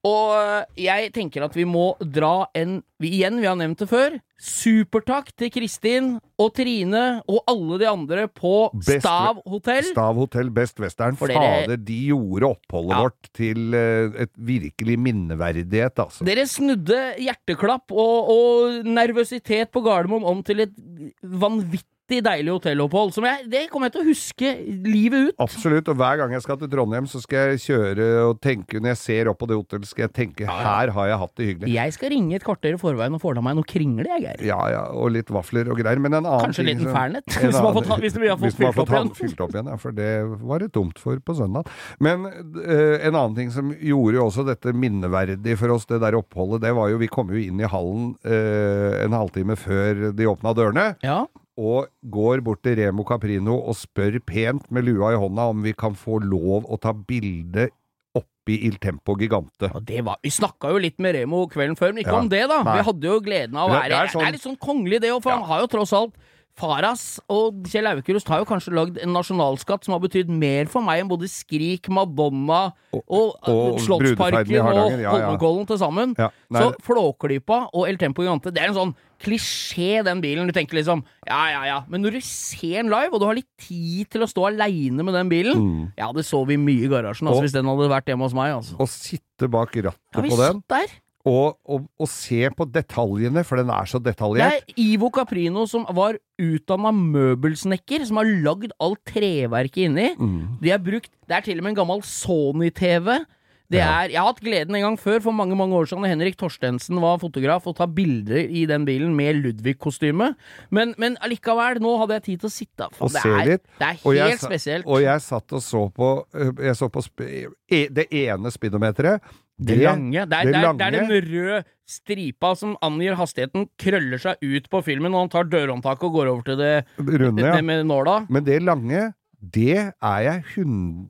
Og 0.06 0.66
jeg 0.78 1.10
tenker 1.16 1.45
at 1.47 1.56
vi 1.58 1.64
må 1.66 1.95
dra 1.99 2.45
en 2.56 2.78
vi, 3.01 3.10
Igjen, 3.18 3.39
vi 3.41 3.47
har 3.49 3.58
nevnt 3.60 3.82
det 3.82 3.88
før. 3.89 4.14
Supertakk 4.39 5.32
til 5.39 5.49
Kristin 5.51 6.10
og 6.39 6.51
Trine 6.56 7.01
og 7.28 7.41
alle 7.49 7.80
de 7.82 7.88
andre 7.89 8.28
på 8.32 8.51
Best- 8.78 9.01
Stav 9.03 9.41
hotell. 9.49 9.84
Stav 9.89 10.16
hotell 10.22 10.51
Best 10.56 10.80
Western. 10.80 11.18
For 11.20 11.28
dere- 11.32 11.66
Fader, 11.66 11.82
de 11.89 11.97
gjorde 12.12 12.51
oppholdet 12.53 12.95
Ja. 12.95 13.01
vårt 13.03 13.32
til 13.34 13.74
eh, 13.74 14.22
et 14.28 14.32
virkelig 14.38 14.99
minneverdighet, 14.99 15.97
altså. 16.06 16.24
Dere 16.28 16.45
snudde 16.47 17.01
hjerteklapp 17.26 17.91
og, 17.91 18.30
og 18.38 18.86
nervøsitet 18.86 19.72
på 19.76 19.84
Gardermoen 19.84 20.24
om 20.30 20.43
til 20.43 20.60
et 20.68 20.76
vanvittig 21.24 21.84
deilig 22.10 22.51
hotellopphold. 22.53 23.14
Som 23.16 23.26
jeg, 23.26 23.45
det 23.49 23.64
kommer 23.72 23.89
jeg 23.89 23.95
til 23.95 24.03
å 24.03 24.08
huske 24.10 24.49
livet 24.86 25.30
ut. 25.32 25.36
Absolutt, 25.41 25.88
og 25.89 25.97
hver 25.97 26.18
gang 26.22 26.32
jeg 26.36 26.43
skal 26.45 26.58
til 26.62 26.70
Trondheim, 26.70 27.08
så 27.10 27.22
skal 27.24 27.53
jeg 27.56 27.62
kjøre 27.66 28.08
og 28.30 28.39
tenke 28.43 28.80
Når 28.80 28.91
jeg 28.93 28.97
ser 29.01 29.30
opp 29.32 29.39
på 29.41 29.47
det 29.49 29.58
hotellet, 29.58 29.88
skal 29.89 30.06
jeg 30.08 30.14
tenke 30.14 30.45
her 30.45 30.91
har 30.93 31.08
jeg 31.10 31.18
hatt 31.18 31.34
det 31.36 31.47
hyggelig. 31.49 31.74
Jeg 31.76 31.93
skal 31.95 32.10
ringe 32.14 32.36
et 32.36 32.43
kvarter 32.45 32.76
i 32.76 32.80
forveien 32.82 33.14
og 33.18 33.22
få 33.22 33.34
meg 33.41 33.56
noe 33.58 33.68
kringle, 33.68 34.06
jeg, 34.06 34.22
Geir. 34.26 34.45
Ja 34.47 34.60
ja, 34.72 34.84
og 34.93 35.12
litt 35.12 35.30
vafler 35.34 35.68
og 35.72 35.78
greier. 35.82 35.99
Men 35.99 36.14
en 36.14 36.26
annen 36.26 36.45
Kanskje 36.45 36.64
en 36.64 36.70
liten 36.72 36.86
som- 36.86 36.95
Fernet, 36.95 37.26
hvis 37.26 37.53
man 37.53 37.66
har 37.66 37.74
fått- 37.82 38.01
hvis 38.06 38.18
vi 38.20 38.28
har 38.30 38.38
fått 38.38 38.56
fylt 38.56 38.80
opp 38.80 38.89
igjen. 38.93 39.12
fylt 39.16 39.41
opp 39.41 39.51
igjen. 39.56 39.68
Ja, 39.74 39.78
for 39.78 39.91
det 39.91 40.12
var 40.45 40.60
det 40.60 40.72
tomt 40.74 40.99
for 40.99 41.18
på 41.20 41.36
søndag. 41.36 41.68
Men 41.99 42.26
eh, 42.28 43.08
en 43.08 43.16
annen 43.16 43.36
ting 43.36 43.51
som 43.51 43.72
gjorde 43.74 44.16
jo 44.20 44.26
også 44.30 44.45
dette 44.45 44.74
minneverdig 44.74 45.58
for 45.58 45.74
oss, 45.76 45.86
det 45.86 45.99
der 46.01 46.14
oppholdet, 46.20 46.62
det 46.62 46.74
var 46.76 46.89
jo 46.89 46.97
Vi 46.97 47.08
kom 47.12 47.28
jo 47.30 47.38
inn 47.41 47.60
i 47.60 47.68
hallen 47.68 48.16
eh, 48.26 49.03
en 49.06 49.12
halvtime 49.12 49.56
før 49.60 50.12
de 50.16 50.26
åpna 50.30 50.53
dørene. 50.56 50.95
Ja. 51.03 51.26
Og 51.58 51.88
går 52.12 52.41
bort 52.43 52.62
til 52.64 52.76
Remo 52.82 53.03
Caprino 53.08 53.56
og 53.64 53.76
spør 53.80 54.20
pent 54.28 54.70
med 54.72 54.84
lua 54.86 55.14
i 55.14 55.20
hånda 55.20 55.49
om 55.53 55.62
vi 55.64 55.74
kan 55.74 55.95
få 55.95 56.20
lov 56.24 56.66
å 56.68 56.80
ta 56.82 56.91
bilde 56.93 57.70
oppi 58.16 58.58
Il 58.68 58.76
Tempo 58.80 59.16
Gigante. 59.20 59.70
Ja, 59.74 59.80
det 59.80 60.03
var, 60.06 60.18
Vi 60.24 60.30
snakka 60.30 60.70
jo 60.72 60.78
litt 60.84 60.99
med 60.99 61.16
Remo 61.16 61.45
kvelden 61.47 61.76
før, 61.80 61.93
men 61.93 62.03
ikke 62.03 62.12
Ja. 62.14 62.20
om 62.20 62.30
det, 62.30 62.43
da. 62.47 62.62
Nei. 62.64 62.78
Vi 62.78 62.84
hadde 62.91 63.03
jo 63.08 63.20
gleden 63.22 63.56
av 63.58 63.70
å 63.70 63.74
være 63.74 63.89
det 63.89 63.95
er 63.95 64.06
Det 64.06 64.16
er, 64.16 64.20
sånn- 64.20 64.32
litt 64.32 64.41
sånn 64.43 64.58
kongelig, 64.60 65.01
det 65.01 65.12
òg, 65.12 65.22
for 65.24 65.30
Ja. 65.32 65.38
han 65.39 65.47
har 65.47 65.60
jo 65.62 65.68
tross 65.68 65.93
alt 65.93 66.14
Faras 66.56 67.18
og 67.32 67.66
Kjell 67.68 67.89
Aukrust 67.89 68.30
har 68.32 68.39
jo 68.39 68.47
kanskje 68.47 68.72
lagd 68.76 68.99
en 69.03 69.12
nasjonalskatt 69.12 69.84
som 69.84 69.95
har 69.95 70.03
betydd 70.06 70.30
mer 70.32 70.70
for 70.72 70.86
meg 70.86 71.01
enn 71.03 71.10
både 71.12 71.28
Skrik, 71.28 71.89
Madonna 71.91 72.70
og, 72.95 73.01
og 73.12 73.49
og 73.51 73.82
Slottsparken 73.84 74.62
og 74.62 74.70
Holmenkollen 74.70 75.03
ja, 75.03 75.18
ja. 75.20 75.66
Til 75.72 75.82
sammen. 75.82 76.16
Ja, 76.20 76.30
Så 76.56 76.72
Flåklypa 76.86 77.66
og 77.74 77.89
El 77.89 77.99
Tempo 77.99 78.24
Gigante, 78.24 78.53
det 78.56 78.64
er 78.64 78.72
en 78.72 78.78
sånn 78.80 78.95
klisjé, 79.26 80.01
den 80.06 80.20
bilen. 80.24 80.47
Du 80.47 80.56
tenker 80.56 80.80
liksom 80.80 81.03
ja, 81.28 81.41
ja, 81.51 81.62
ja. 81.68 81.78
Men 81.91 82.03
når 82.03 82.18
du 82.18 82.24
ser 82.28 82.82
den 82.84 82.91
live, 82.91 83.12
og 83.12 83.22
du 83.24 83.28
har 83.28 83.38
litt 83.38 83.51
tid 83.60 84.10
til 84.16 84.24
å 84.24 84.30
stå 84.30 84.49
aleine 84.51 85.03
med 85.08 85.16
den 85.16 85.32
bilen 85.32 85.64
Ja, 85.99 86.12
det 86.16 86.26
så 86.28 86.43
vi 86.47 86.60
mye 86.62 86.88
i 86.88 86.91
garasjen, 86.91 87.28
altså, 87.28 87.41
Og- 87.41 87.47
hvis 87.47 87.56
den 87.56 87.68
hadde 87.72 87.91
vært 87.91 88.12
hjemme 88.12 88.28
hos 88.28 88.36
meg, 88.38 88.53
altså. 88.56 88.80
Å 88.80 88.88
sitte 88.91 89.51
bak 89.51 89.76
rattet 89.76 90.16
Ja, 90.16 90.22
vi 90.24 90.32
på 90.32 90.39
den 90.39 90.62
satt 90.62 90.68
der. 90.72 90.99
Og, 91.26 91.55
og, 91.65 91.88
og 91.99 92.09
se 92.11 92.43
på 92.53 92.67
detaljene, 92.69 93.41
for 93.47 93.57
den 93.57 93.71
er 93.73 93.88
så 93.89 93.97
detaljert. 94.03 94.61
Det 94.67 94.76
er 94.76 94.82
Ivo 94.84 95.09
Caprino 95.09 95.63
som 95.69 95.88
var 95.97 96.19
utdanna 96.38 96.91
møbelsnekker, 96.93 98.05
som 98.05 98.19
har 98.21 98.30
lagd 98.45 98.76
alt 98.84 99.01
treverket 99.09 99.88
inni. 99.89 100.11
Mm. 100.19 100.59
De 100.61 100.69
har 100.76 100.84
brukt 100.86 101.09
Det 101.26 101.34
er 101.39 101.41
til 101.47 101.57
og 101.57 101.65
med 101.65 101.73
en 101.73 101.80
gammel 101.82 102.03
Sony-TV. 102.05 103.26
Det 103.65 103.80
Ja. 103.80 104.03
er, 104.05 104.09
jeg 104.13 104.19
har 104.21 104.28
hatt 104.30 104.41
gleden 104.45 104.76
en 104.78 104.82
gang 104.84 104.97
før, 105.01 105.19
for 105.23 105.32
mange 105.34 105.55
mange 105.57 105.73
år 105.73 105.88
siden, 105.89 106.03
da 106.05 106.09
Henrik 106.11 106.36
Torstensen 106.38 106.99
var 107.01 107.17
fotograf, 107.17 107.65
og 107.65 107.76
ta 107.80 107.88
bilder 107.88 108.45
i 108.45 108.67
den 108.69 108.86
bilen 108.86 109.15
med 109.17 109.39
Ludvig-kostyme. 109.41 110.36
Men, 110.69 110.93
men 111.01 111.17
allikevel, 111.26 111.82
nå 111.82 111.95
hadde 111.97 112.13
jeg 112.19 112.23
tid 112.28 112.39
til 112.43 112.51
å 112.51 112.53
sitte 112.53 112.89
Faen, 112.93 113.01
Og 113.01 113.15
det, 113.15 113.23
er, 113.26 113.49
litt. 113.49 113.63
det 113.80 113.88
er 113.88 113.97
Og 114.05 114.13
jeg 114.13 114.36
helt 114.36 114.45
spesielt. 114.45 114.86
Og 114.86 115.01
jeg 115.01 115.21
satt 115.26 115.51
og 115.57 115.63
så 115.65 115.82
på 115.89 116.11
øh, 116.36 116.53
Jeg 116.61 116.76
så 116.78 116.89
på 116.93 117.01
e, 117.26 117.88
det 117.89 118.05
ene 118.13 118.51
speedometeret. 118.53 119.21
Det 119.56 119.78
lange. 119.80 120.26
Det 120.28 120.36
er, 120.36 120.49
det 120.49 120.53
det, 120.53 120.62
er, 120.62 120.74
det 120.74 120.86
er 120.86 120.95
den 120.95 121.12
røde 121.32 121.60
stripa 121.88 122.51
som 122.58 122.74
angir 122.84 123.16
hastigheten, 123.16 123.68
krøller 123.80 124.22
seg 124.22 124.41
ut 124.41 124.68
på 124.72 124.82
filmen 124.86 125.14
når 125.14 125.26
han 125.26 125.32
tar 125.36 125.51
dørhåndtaket 125.51 126.08
og 126.10 126.18
går 126.18 126.32
over 126.32 126.47
til 126.47 126.58
det, 126.60 126.74
runde, 126.99 127.45
ja. 127.45 127.62
med 127.62 127.86
nåla. 127.88 128.18
Men 128.30 128.45
det 128.47 128.60
lange, 128.66 129.12
det 129.39 129.78
er 129.93 130.20
jeg 130.26 130.43
hund... 130.56 131.08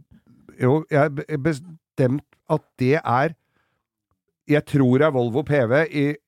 Jo, 0.61 0.83
jeg 0.91 1.25
er 1.27 1.41
bestemt 1.43 2.23
at 2.47 2.63
det 2.79 2.93
er 3.01 3.33
Jeg 4.47 4.61
tror 4.69 5.01
det 5.01 5.07
er 5.07 5.11
Volvo 5.11 5.41
PV 5.43 5.73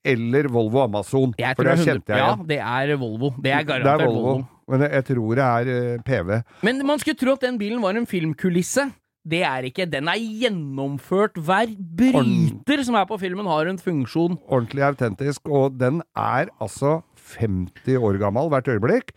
eller 0.04 0.50
Volvo 0.52 0.82
Amazon. 0.84 1.34
Jeg 1.40 1.56
for 1.56 1.64
det 1.64 1.78
det 1.78 1.86
kjente 1.86 2.12
100, 2.12 2.18
jeg 2.18 2.26
ja, 2.26 2.48
det 2.50 2.58
er 2.92 2.98
Volvo. 2.98 3.30
Det 3.38 3.52
er 3.52 3.62
Det 3.62 3.68
garantert 3.68 4.02
er 4.02 4.06
Volvo. 4.06 4.24
Volvo. 4.28 4.46
Men 4.68 4.82
jeg, 4.84 4.92
jeg 4.98 5.06
tror 5.06 5.36
det 5.38 5.46
er 5.46 5.70
uh, 5.70 6.02
PV. 6.04 6.32
Men 6.68 6.82
man 6.90 7.00
skulle 7.00 7.20
tro 7.22 7.38
at 7.38 7.46
den 7.46 7.60
bilen 7.62 7.82
var 7.82 7.96
en 7.96 8.10
filmkulisse. 8.10 8.90
Det 9.28 9.42
er 9.44 9.68
ikke. 9.68 9.88
Den 9.92 10.08
er 10.08 10.20
gjennomført. 10.20 11.40
Hver 11.44 11.74
bryter 12.00 12.84
som 12.88 12.96
er 13.00 13.08
på 13.10 13.20
filmen, 13.22 13.50
har 13.50 13.68
en 13.68 13.80
funksjon. 13.82 14.38
Ordentlig 14.48 14.86
autentisk. 14.88 15.50
Og 15.52 15.76
den 15.80 16.02
er 16.16 16.54
altså 16.64 17.02
50 17.38 17.98
år 18.00 18.22
gammel 18.22 18.52
hvert 18.54 18.72
øyeblikk. 18.72 19.12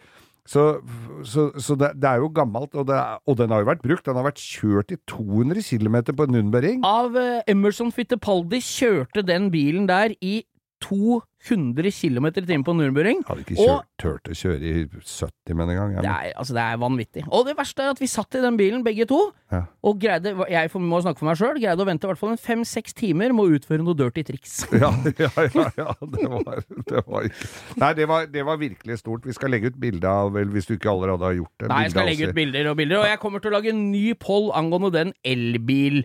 Så, 0.50 0.80
så, 1.22 1.50
så 1.62 1.76
det, 1.78 1.92
det 2.02 2.08
er 2.10 2.22
jo 2.24 2.30
gammelt, 2.34 2.72
og, 2.74 2.88
det 2.88 2.96
er, 2.96 3.20
og 3.28 3.36
den 3.38 3.52
har 3.54 3.62
jo 3.62 3.68
vært 3.68 3.84
brukt. 3.84 4.06
Den 4.06 4.18
har 4.18 4.26
vært 4.26 4.42
kjørt 4.42 4.90
i 4.90 4.98
200 5.06 5.62
km 5.62 6.00
på 6.18 6.26
Nürnberring. 6.26 6.80
Av 6.86 7.14
eh, 7.14 7.42
Emerson 7.50 7.92
Fittipaldi 7.94 8.58
kjørte 8.64 9.22
den 9.26 9.50
bilen 9.54 9.86
der 9.90 10.16
i 10.18 10.40
200 10.82 11.29
km 11.42 12.26
i 12.28 12.42
timen 12.44 12.64
på 12.66 12.74
Nürnberring. 12.76 13.22
Hadde 13.26 13.44
ikke 13.44 13.56
Og- 13.58 13.68
kjørt, 13.68 13.86
turt 13.98 14.28
å 14.28 14.36
kjøre 14.36 14.62
i 14.62 14.84
70 15.00 15.54
med 15.56 15.68
en 15.70 15.76
gang. 15.76 15.94
Det 16.02 16.10
er, 16.10 16.32
altså, 16.36 16.52
det 16.54 16.62
er 16.62 16.76
vanvittig. 16.78 17.24
Og 17.30 17.46
det 17.46 17.56
verste 17.56 17.80
er 17.82 17.90
at 17.94 17.98
vi 18.00 18.06
satt 18.06 18.34
i 18.34 18.42
den 18.42 18.56
bilen, 18.58 18.84
begge 18.84 19.06
to, 19.08 19.32
Ja. 19.50 19.64
og 19.82 19.98
greide 20.00 20.36
Jeg 20.50 20.70
for, 20.70 20.78
må 20.78 21.00
snakke 21.02 21.18
for 21.18 21.26
meg 21.26 21.36
sjøl, 21.36 21.58
greide 21.58 21.80
å 21.80 21.86
vente 21.86 22.04
i 22.04 22.08
hvert 22.10 22.18
fall 22.18 22.30
en 22.30 22.36
fem-seks 22.36 22.92
timer 22.94 23.32
med 23.32 23.44
å 23.44 23.58
utføre 23.58 23.82
noe 23.82 23.94
dirty 23.94 24.22
triks. 24.22 24.66
Ja, 24.80 24.90
ja, 25.18 25.30
ja, 25.36 25.70
ja 25.76 25.94
det, 26.00 26.28
var, 26.30 26.62
det 26.86 27.02
var 27.06 27.22
ikke 27.24 27.48
Nei, 27.80 27.92
det 27.94 28.06
var, 28.08 28.26
det 28.26 28.44
var 28.44 28.56
virkelig 28.60 28.98
stort. 29.00 29.24
Vi 29.26 29.32
skal 29.32 29.50
legge 29.50 29.66
ut 29.72 29.80
bilde 29.80 30.04
av 30.06 30.32
Vel, 30.32 30.48
hvis 30.52 30.66
du 30.66 30.76
ikke 30.76 30.90
allerede 30.92 31.20
har 31.24 31.34
gjort 31.34 31.52
det. 31.58 31.68
Nei, 31.68 31.82
jeg 31.84 31.90
skal 31.90 32.06
legge 32.06 32.28
ut 32.28 32.34
bilder 32.34 32.70
og 32.70 32.76
bilder, 32.76 32.98
og 33.02 33.06
jeg 33.10 33.18
kommer 33.18 33.40
til 33.40 33.50
å 33.50 33.56
lage 33.58 33.70
en 33.72 33.90
ny 33.90 34.14
poll 34.14 34.50
angående 34.52 34.92
den 34.92 35.12
elbil 35.24 36.04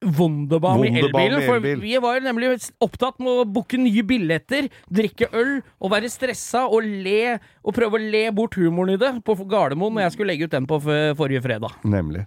Wunderbaum 0.00 0.84
i 0.84 0.88
Wunderbaum 0.88 1.26
elbilen. 1.26 1.46
For 1.46 1.80
vi 1.82 1.96
var 2.00 2.22
nemlig 2.24 2.54
opptatt 2.80 3.20
med 3.20 3.42
å 3.42 3.46
booke 3.48 3.80
nye 3.80 4.04
billetter, 4.06 4.70
drikke 4.88 5.28
øl 5.36 5.58
og 5.78 5.92
være 5.92 6.08
stressa 6.12 6.66
og 6.68 6.86
le 6.86 7.36
og 7.36 7.74
prøve 7.76 7.98
å 7.98 8.02
le 8.02 8.24
bort 8.36 8.56
humoren 8.56 8.94
i 8.94 9.00
det 9.00 9.12
på 9.26 9.36
Gardermoen 9.44 9.98
når 9.98 10.06
jeg 10.06 10.16
skulle 10.16 10.32
legge 10.32 10.48
ut 10.48 10.56
den 10.56 10.68
på 10.70 10.80
forrige 10.80 11.44
fredag. 11.44 11.76
Nemlig. 11.84 12.24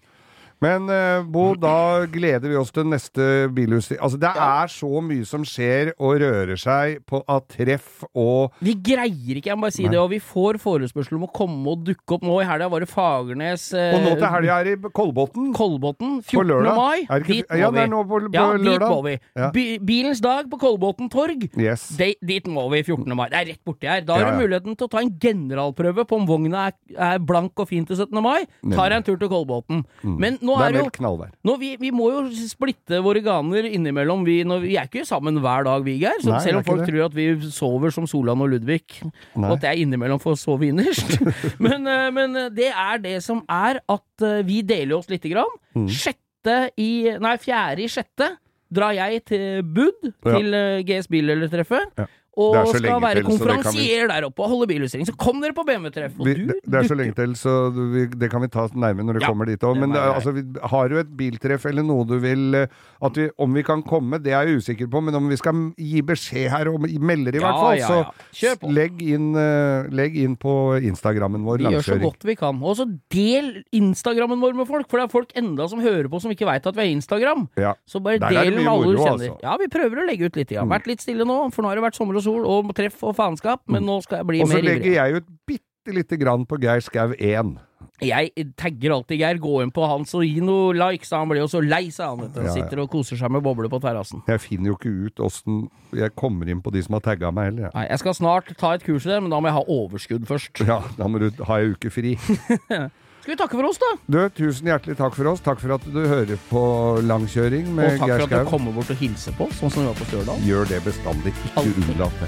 Men 0.64 0.88
eh, 0.94 1.24
Bo, 1.34 1.50
da 1.60 2.06
gleder 2.12 2.52
vi 2.52 2.58
oss 2.60 2.72
til 2.76 2.86
neste 2.88 3.26
bilutstilling. 3.56 4.00
Altså, 4.06 4.20
det 4.22 4.32
er 4.32 4.72
så 4.72 5.02
mye 5.04 5.26
som 5.28 5.44
skjer 5.48 5.92
og 5.98 6.16
rører 6.24 6.60
seg 6.62 7.02
på 7.10 7.20
av 7.30 7.42
treff 7.52 8.04
og 8.14 8.54
Vi 8.64 8.76
greier 8.86 9.40
ikke, 9.42 9.50
jeg 9.52 9.58
må 9.60 9.68
bare 9.68 9.76
si 9.76 9.84
Nei. 9.88 9.92
det, 9.96 10.00
og 10.02 10.10
vi 10.14 10.20
får 10.24 10.60
forespørsel 10.64 11.18
om 11.20 11.26
å 11.28 11.32
komme 11.36 11.74
og 11.74 11.84
dukke 11.88 12.16
opp 12.18 12.24
nå 12.28 12.38
i 12.42 12.48
helga. 12.48 12.70
Var 12.74 12.86
det 12.86 12.90
Fagernes 12.94 13.66
eh, 13.76 13.96
Og 13.98 14.06
nå 14.06 14.14
til 14.22 14.30
helga 14.38 14.60
er 14.64 14.72
i 14.72 14.76
Kolbotn. 14.96 15.50
Kolbotn, 15.58 16.14
14. 16.24 16.70
mai. 16.78 17.04
Er 17.10 17.26
ikke- 17.26 17.34
dit 17.34 17.50
må 17.52 17.60
ja, 17.60 17.72
det 17.72 17.84
er 17.84 17.88
vi. 17.88 17.94
nå 17.96 18.04
på- 18.08 18.22
på 18.24 18.34
ja, 18.38 18.46
dit 18.58 18.86
må 18.88 19.00
vi. 19.10 19.16
Ja. 19.36 19.50
Bilens 19.84 20.22
dag 20.24 20.50
på 20.52 20.60
Kolbotn 20.62 21.10
torg. 21.12 21.50
Yes. 21.60 21.90
De, 22.00 22.14
dit 22.24 22.48
må 22.48 22.70
vi 22.72 22.84
14. 22.84 23.16
mai. 23.18 23.28
Det 23.34 23.40
er 23.42 23.46
rett 23.52 23.64
borti 23.66 23.90
her. 23.90 24.02
Da 24.08 24.14
har 24.20 24.24
Ja, 24.28 24.32
du 24.38 24.42
muligheten 24.46 24.78
til 24.78 24.88
å 24.88 24.92
ta 24.94 25.00
en 25.04 25.12
generalprøve 25.20 26.06
på 26.08 26.20
om 26.22 26.28
vogna 26.30 26.68
er, 26.70 26.74
er 26.98 27.20
blank 27.20 27.60
og 27.60 27.68
fin 27.70 27.86
til 27.86 27.98
17. 28.00 28.22
mai. 28.24 28.46
Tar 28.72 28.90
jeg 28.94 28.98
en 29.02 29.04
tur 29.04 29.18
til 29.20 29.30
Kolbotn. 29.30 29.84
Men 30.04 30.38
nå 30.42 30.53
Det 30.60 30.66
er 30.66 30.74
er 30.74 30.82
meldt 30.84 30.96
knallvær. 30.98 31.32
nå, 31.48 31.56
vi, 31.62 31.70
vi 31.82 31.92
må 31.96 32.10
jo 32.12 32.22
splitte 32.50 33.00
våre 33.06 33.22
ganer 33.26 33.68
innimellom. 33.70 34.24
Vi, 34.28 34.40
når, 34.48 34.62
vi 34.66 34.76
er 34.80 34.90
ikke 34.90 35.06
sammen 35.08 35.40
hver 35.44 35.66
dag, 35.68 35.84
vi, 35.86 35.98
Geir. 36.02 36.22
Selv 36.24 36.60
om 36.62 36.64
folk 36.68 36.84
det. 36.84 36.90
tror 36.92 37.06
at 37.08 37.16
vi 37.18 37.28
sover 37.54 37.94
som 37.96 38.08
Solan 38.10 38.42
og 38.44 38.50
Ludvig, 38.54 38.82
Nei. 39.04 39.50
og 39.50 39.58
at 39.58 39.68
jeg 39.72 39.86
innimellom 39.88 40.22
får 40.24 40.38
sove 40.42 40.70
innerst. 40.70 41.16
men, 41.66 41.88
eh, 41.88 42.08
men 42.16 42.36
eh, 42.46 42.50
det 42.54 42.70
er 42.72 43.02
det 43.04 43.18
som 43.26 43.44
er 43.50 43.82
at 43.90 44.26
eh, 44.28 44.42
vi 44.48 44.62
deler 44.66 44.98
oss 45.00 45.10
lite 45.12 45.32
grann. 45.34 45.52
Mm. 45.78 45.88
Sjette 45.90 46.58
i 46.78 46.92
Nei, 47.24 47.38
fjerde 47.40 47.86
i 47.86 47.88
sjette 47.92 48.34
drar 48.74 48.92
jeg 48.98 49.22
til 49.30 49.62
Bud, 49.64 50.12
Ja. 50.26 50.34
til 50.40 50.56
GS 50.90 51.08
Bildelertreffet. 51.14 51.94
Ja. 52.00 52.08
Og 52.36 52.56
skal 52.74 53.02
være 53.02 53.22
til, 53.22 53.38
så 53.38 53.72
vi- 53.78 54.08
der 54.10 54.26
oppe 54.26 54.42
og 54.42 54.50
holde 54.50 54.68
bilutstilling. 54.68 55.06
Så 55.06 55.16
kom 55.18 55.40
dere 55.42 55.54
på 55.54 55.64
BMW-treff! 55.68 56.16
Du 56.18 56.24
det, 56.26 56.56
det 56.66 56.74
er 56.80 56.88
så 56.90 56.96
lenge 56.98 57.14
til, 57.14 57.36
så 57.38 57.70
vi, 57.94 58.08
det 58.08 58.30
kan 58.32 58.42
vi 58.42 58.48
ta 58.48 58.68
nærmere 58.74 59.06
når 59.06 59.14
du 59.20 59.22
Ja, 59.22 59.28
kommer 59.30 59.46
dit 59.46 59.62
òg. 59.62 59.78
Men 59.78 59.92
det, 59.94 60.00
altså, 60.02 60.32
vi, 60.34 60.42
har 60.64 60.88
du 60.90 60.98
et 60.98 61.12
biltreff 61.16 61.66
eller 61.70 61.84
noe 61.86 62.06
du 62.10 62.18
vil 62.20 62.56
eh, 62.56 62.68
at 63.04 63.16
vi, 63.16 63.30
Om 63.38 63.54
vi 63.54 63.62
kan 63.64 63.84
komme, 63.84 64.18
det 64.24 64.34
er 64.34 64.48
jeg 64.48 64.58
usikker 64.64 64.90
på, 64.90 65.02
men 65.04 65.14
om 65.16 65.30
vi 65.30 65.36
skal 65.38 65.54
gi 65.78 66.02
beskjed 66.02 66.50
her, 66.50 66.68
og 66.74 66.82
melder 66.82 67.36
i 67.36 67.40
Ja, 67.40 67.46
hvert 67.46 67.62
fall, 67.62 67.78
ja, 67.78 68.12
så 68.34 68.72
legg 68.74 69.02
inn, 69.02 69.36
eh, 69.38 69.88
legg 69.94 70.16
inn 70.18 70.36
på 70.36 70.82
Instagrammen 70.82 71.44
vår, 71.46 71.58
Vi 71.60 71.70
gjør 71.76 71.86
så 71.86 72.00
godt 72.02 72.24
vi 72.24 72.36
kan. 72.36 72.58
Og 72.64 72.78
så 72.78 72.88
del 73.14 73.64
Instagrammen 73.74 74.42
vår 74.42 74.56
med 74.56 74.68
folk, 74.68 74.90
for 74.90 74.98
det 74.98 75.06
er 75.06 75.14
folk 75.14 75.32
enda 75.38 75.68
som 75.70 75.80
hører 75.84 76.10
på 76.10 76.20
som 76.24 76.32
ikke 76.34 76.48
veit 76.50 76.66
at 76.66 76.76
vi 76.76 76.82
har 76.82 76.92
Instagram. 76.98 77.48
Så 77.86 78.02
bare 78.02 78.18
del 78.18 78.56
med 78.58 78.68
alle 78.68 78.96
du 78.96 78.98
kjenner. 78.98 79.30
altså. 79.30 79.40
Ja, 79.44 79.58
vi 79.58 79.68
prøver 79.68 80.02
å 80.02 80.08
legge 80.10 80.26
ut 80.26 80.36
litt. 80.40 80.52
Ja. 80.52 80.64
Vært 80.66 80.88
litt 80.90 81.04
stille 81.04 81.26
nå, 81.28 81.38
for 81.54 81.62
nå 81.62 81.70
har 81.70 81.76
det 81.80 81.84
vært 81.86 82.00
sommer 82.00 82.16
og 82.18 82.23
sol 82.26 82.48
og 82.50 82.74
treff 82.78 83.04
og 83.04 83.16
faenskap, 83.18 83.64
men 83.72 83.86
nå 83.88 84.00
skal 84.06 84.22
jeg 84.22 84.30
bli 84.32 84.42
mer 84.44 84.50
ivrig. 84.50 84.58
Og 84.58 84.64
så 84.64 84.70
legger 84.70 84.98
jeg 84.98 85.22
ut 85.22 85.30
bitte 85.50 85.96
lite 86.00 86.20
grann 86.20 86.48
på 86.48 86.60
Geir 86.64 86.84
Skau 86.84 87.14
1. 87.20 87.56
Jeg 88.04 88.46
tagger 88.60 88.96
alltid 88.96 89.20
Geir. 89.20 89.40
Gå 89.44 89.60
inn 89.64 89.72
på 89.74 89.86
hans 89.88 90.14
og 90.18 90.24
gi 90.26 90.42
noe 90.44 90.74
likes, 90.76 91.12
han 91.14 91.30
blir 91.30 91.44
jo 91.44 91.50
så 91.52 91.62
lei 91.64 91.86
seg. 91.94 92.10
Han. 92.10 92.32
Ja, 92.34 92.48
ja. 92.48 92.56
sitter 92.56 92.84
og 92.84 92.90
koser 92.92 93.20
seg 93.20 93.32
med 93.32 93.44
bobler 93.46 93.72
på 93.72 93.80
terrassen. 93.84 94.24
Jeg 94.28 94.42
finner 94.44 94.72
jo 94.72 94.80
ikke 94.80 94.94
ut 95.08 95.24
åssen 95.24 95.66
jeg 95.94 96.16
kommer 96.18 96.50
inn 96.50 96.64
på 96.64 96.74
de 96.74 96.82
som 96.84 96.98
har 96.98 97.06
tagga 97.06 97.32
meg 97.36 97.52
heller. 97.52 97.68
jeg. 97.68 97.76
Nei, 97.78 97.86
jeg 97.92 98.02
skal 98.02 98.18
snart 98.18 98.52
ta 98.60 98.74
et 98.78 98.86
kurs 98.86 99.06
i 99.06 99.14
det, 99.14 99.22
men 99.24 99.34
da 99.34 99.40
må 99.40 99.52
jeg 99.52 99.58
ha 99.60 99.64
overskudd 99.78 100.28
først. 100.30 100.64
Ja, 100.66 100.82
da 100.98 101.10
må 101.12 101.22
du 101.22 101.30
ha 101.46 101.60
ei 101.62 101.74
uke 101.76 101.94
fri. 101.94 102.18
Skal 103.24 103.38
vi 103.38 103.38
takke 103.40 103.56
for 103.56 103.64
oss, 103.64 103.78
da? 103.80 103.90
Du, 104.12 104.18
tusen 104.36 104.68
hjertelig 104.68 104.98
takk 105.00 105.14
for 105.16 105.30
oss. 105.32 105.40
Takk 105.40 105.62
for 105.62 105.72
at 105.78 105.84
du 105.88 106.00
hører 106.12 106.40
på 106.50 106.64
langkjøring 107.08 107.70
med 107.72 107.94
Geir 107.94 107.96
Skau. 107.96 108.04
Og 108.04 108.10
takk 108.10 108.10
Geir 108.10 108.24
for 108.26 108.36
at 108.36 108.44
du 108.44 108.50
kommer 108.52 108.76
bort 108.76 108.92
og 108.92 109.00
hilser 109.00 109.38
på, 109.38 109.48
sånn 109.56 109.72
som 109.72 109.80
vi 109.80 109.88
var 109.88 109.96
på 109.96 110.08
Stjørdal. 110.10 110.42
Gjør 110.44 110.68
det 110.68 110.80
bestandig. 110.84 111.32
Ikke 111.48 111.64
unnlat 111.72 112.18
det. 112.20 112.28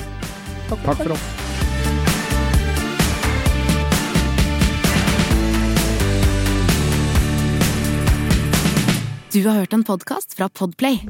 Takk 0.72 1.02
for 1.02 1.16
oss. 1.18 1.26
Du 9.36 9.42
har 9.50 9.60
hørt 9.60 9.76
en 9.76 9.84
podkast 9.84 10.40
fra 10.40 10.48
Podplay. 10.48 11.04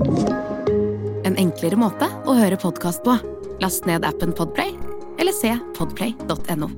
En 1.30 1.38
enklere 1.38 1.78
måte 1.78 2.10
å 2.26 2.34
høre 2.42 2.58
podkast 2.58 3.06
på. 3.06 3.20
Last 3.62 3.86
ned 3.86 4.02
appen 4.10 4.34
Podplay, 4.34 4.74
eller 5.22 5.38
se 5.44 5.54
podplay.no. 5.78 6.74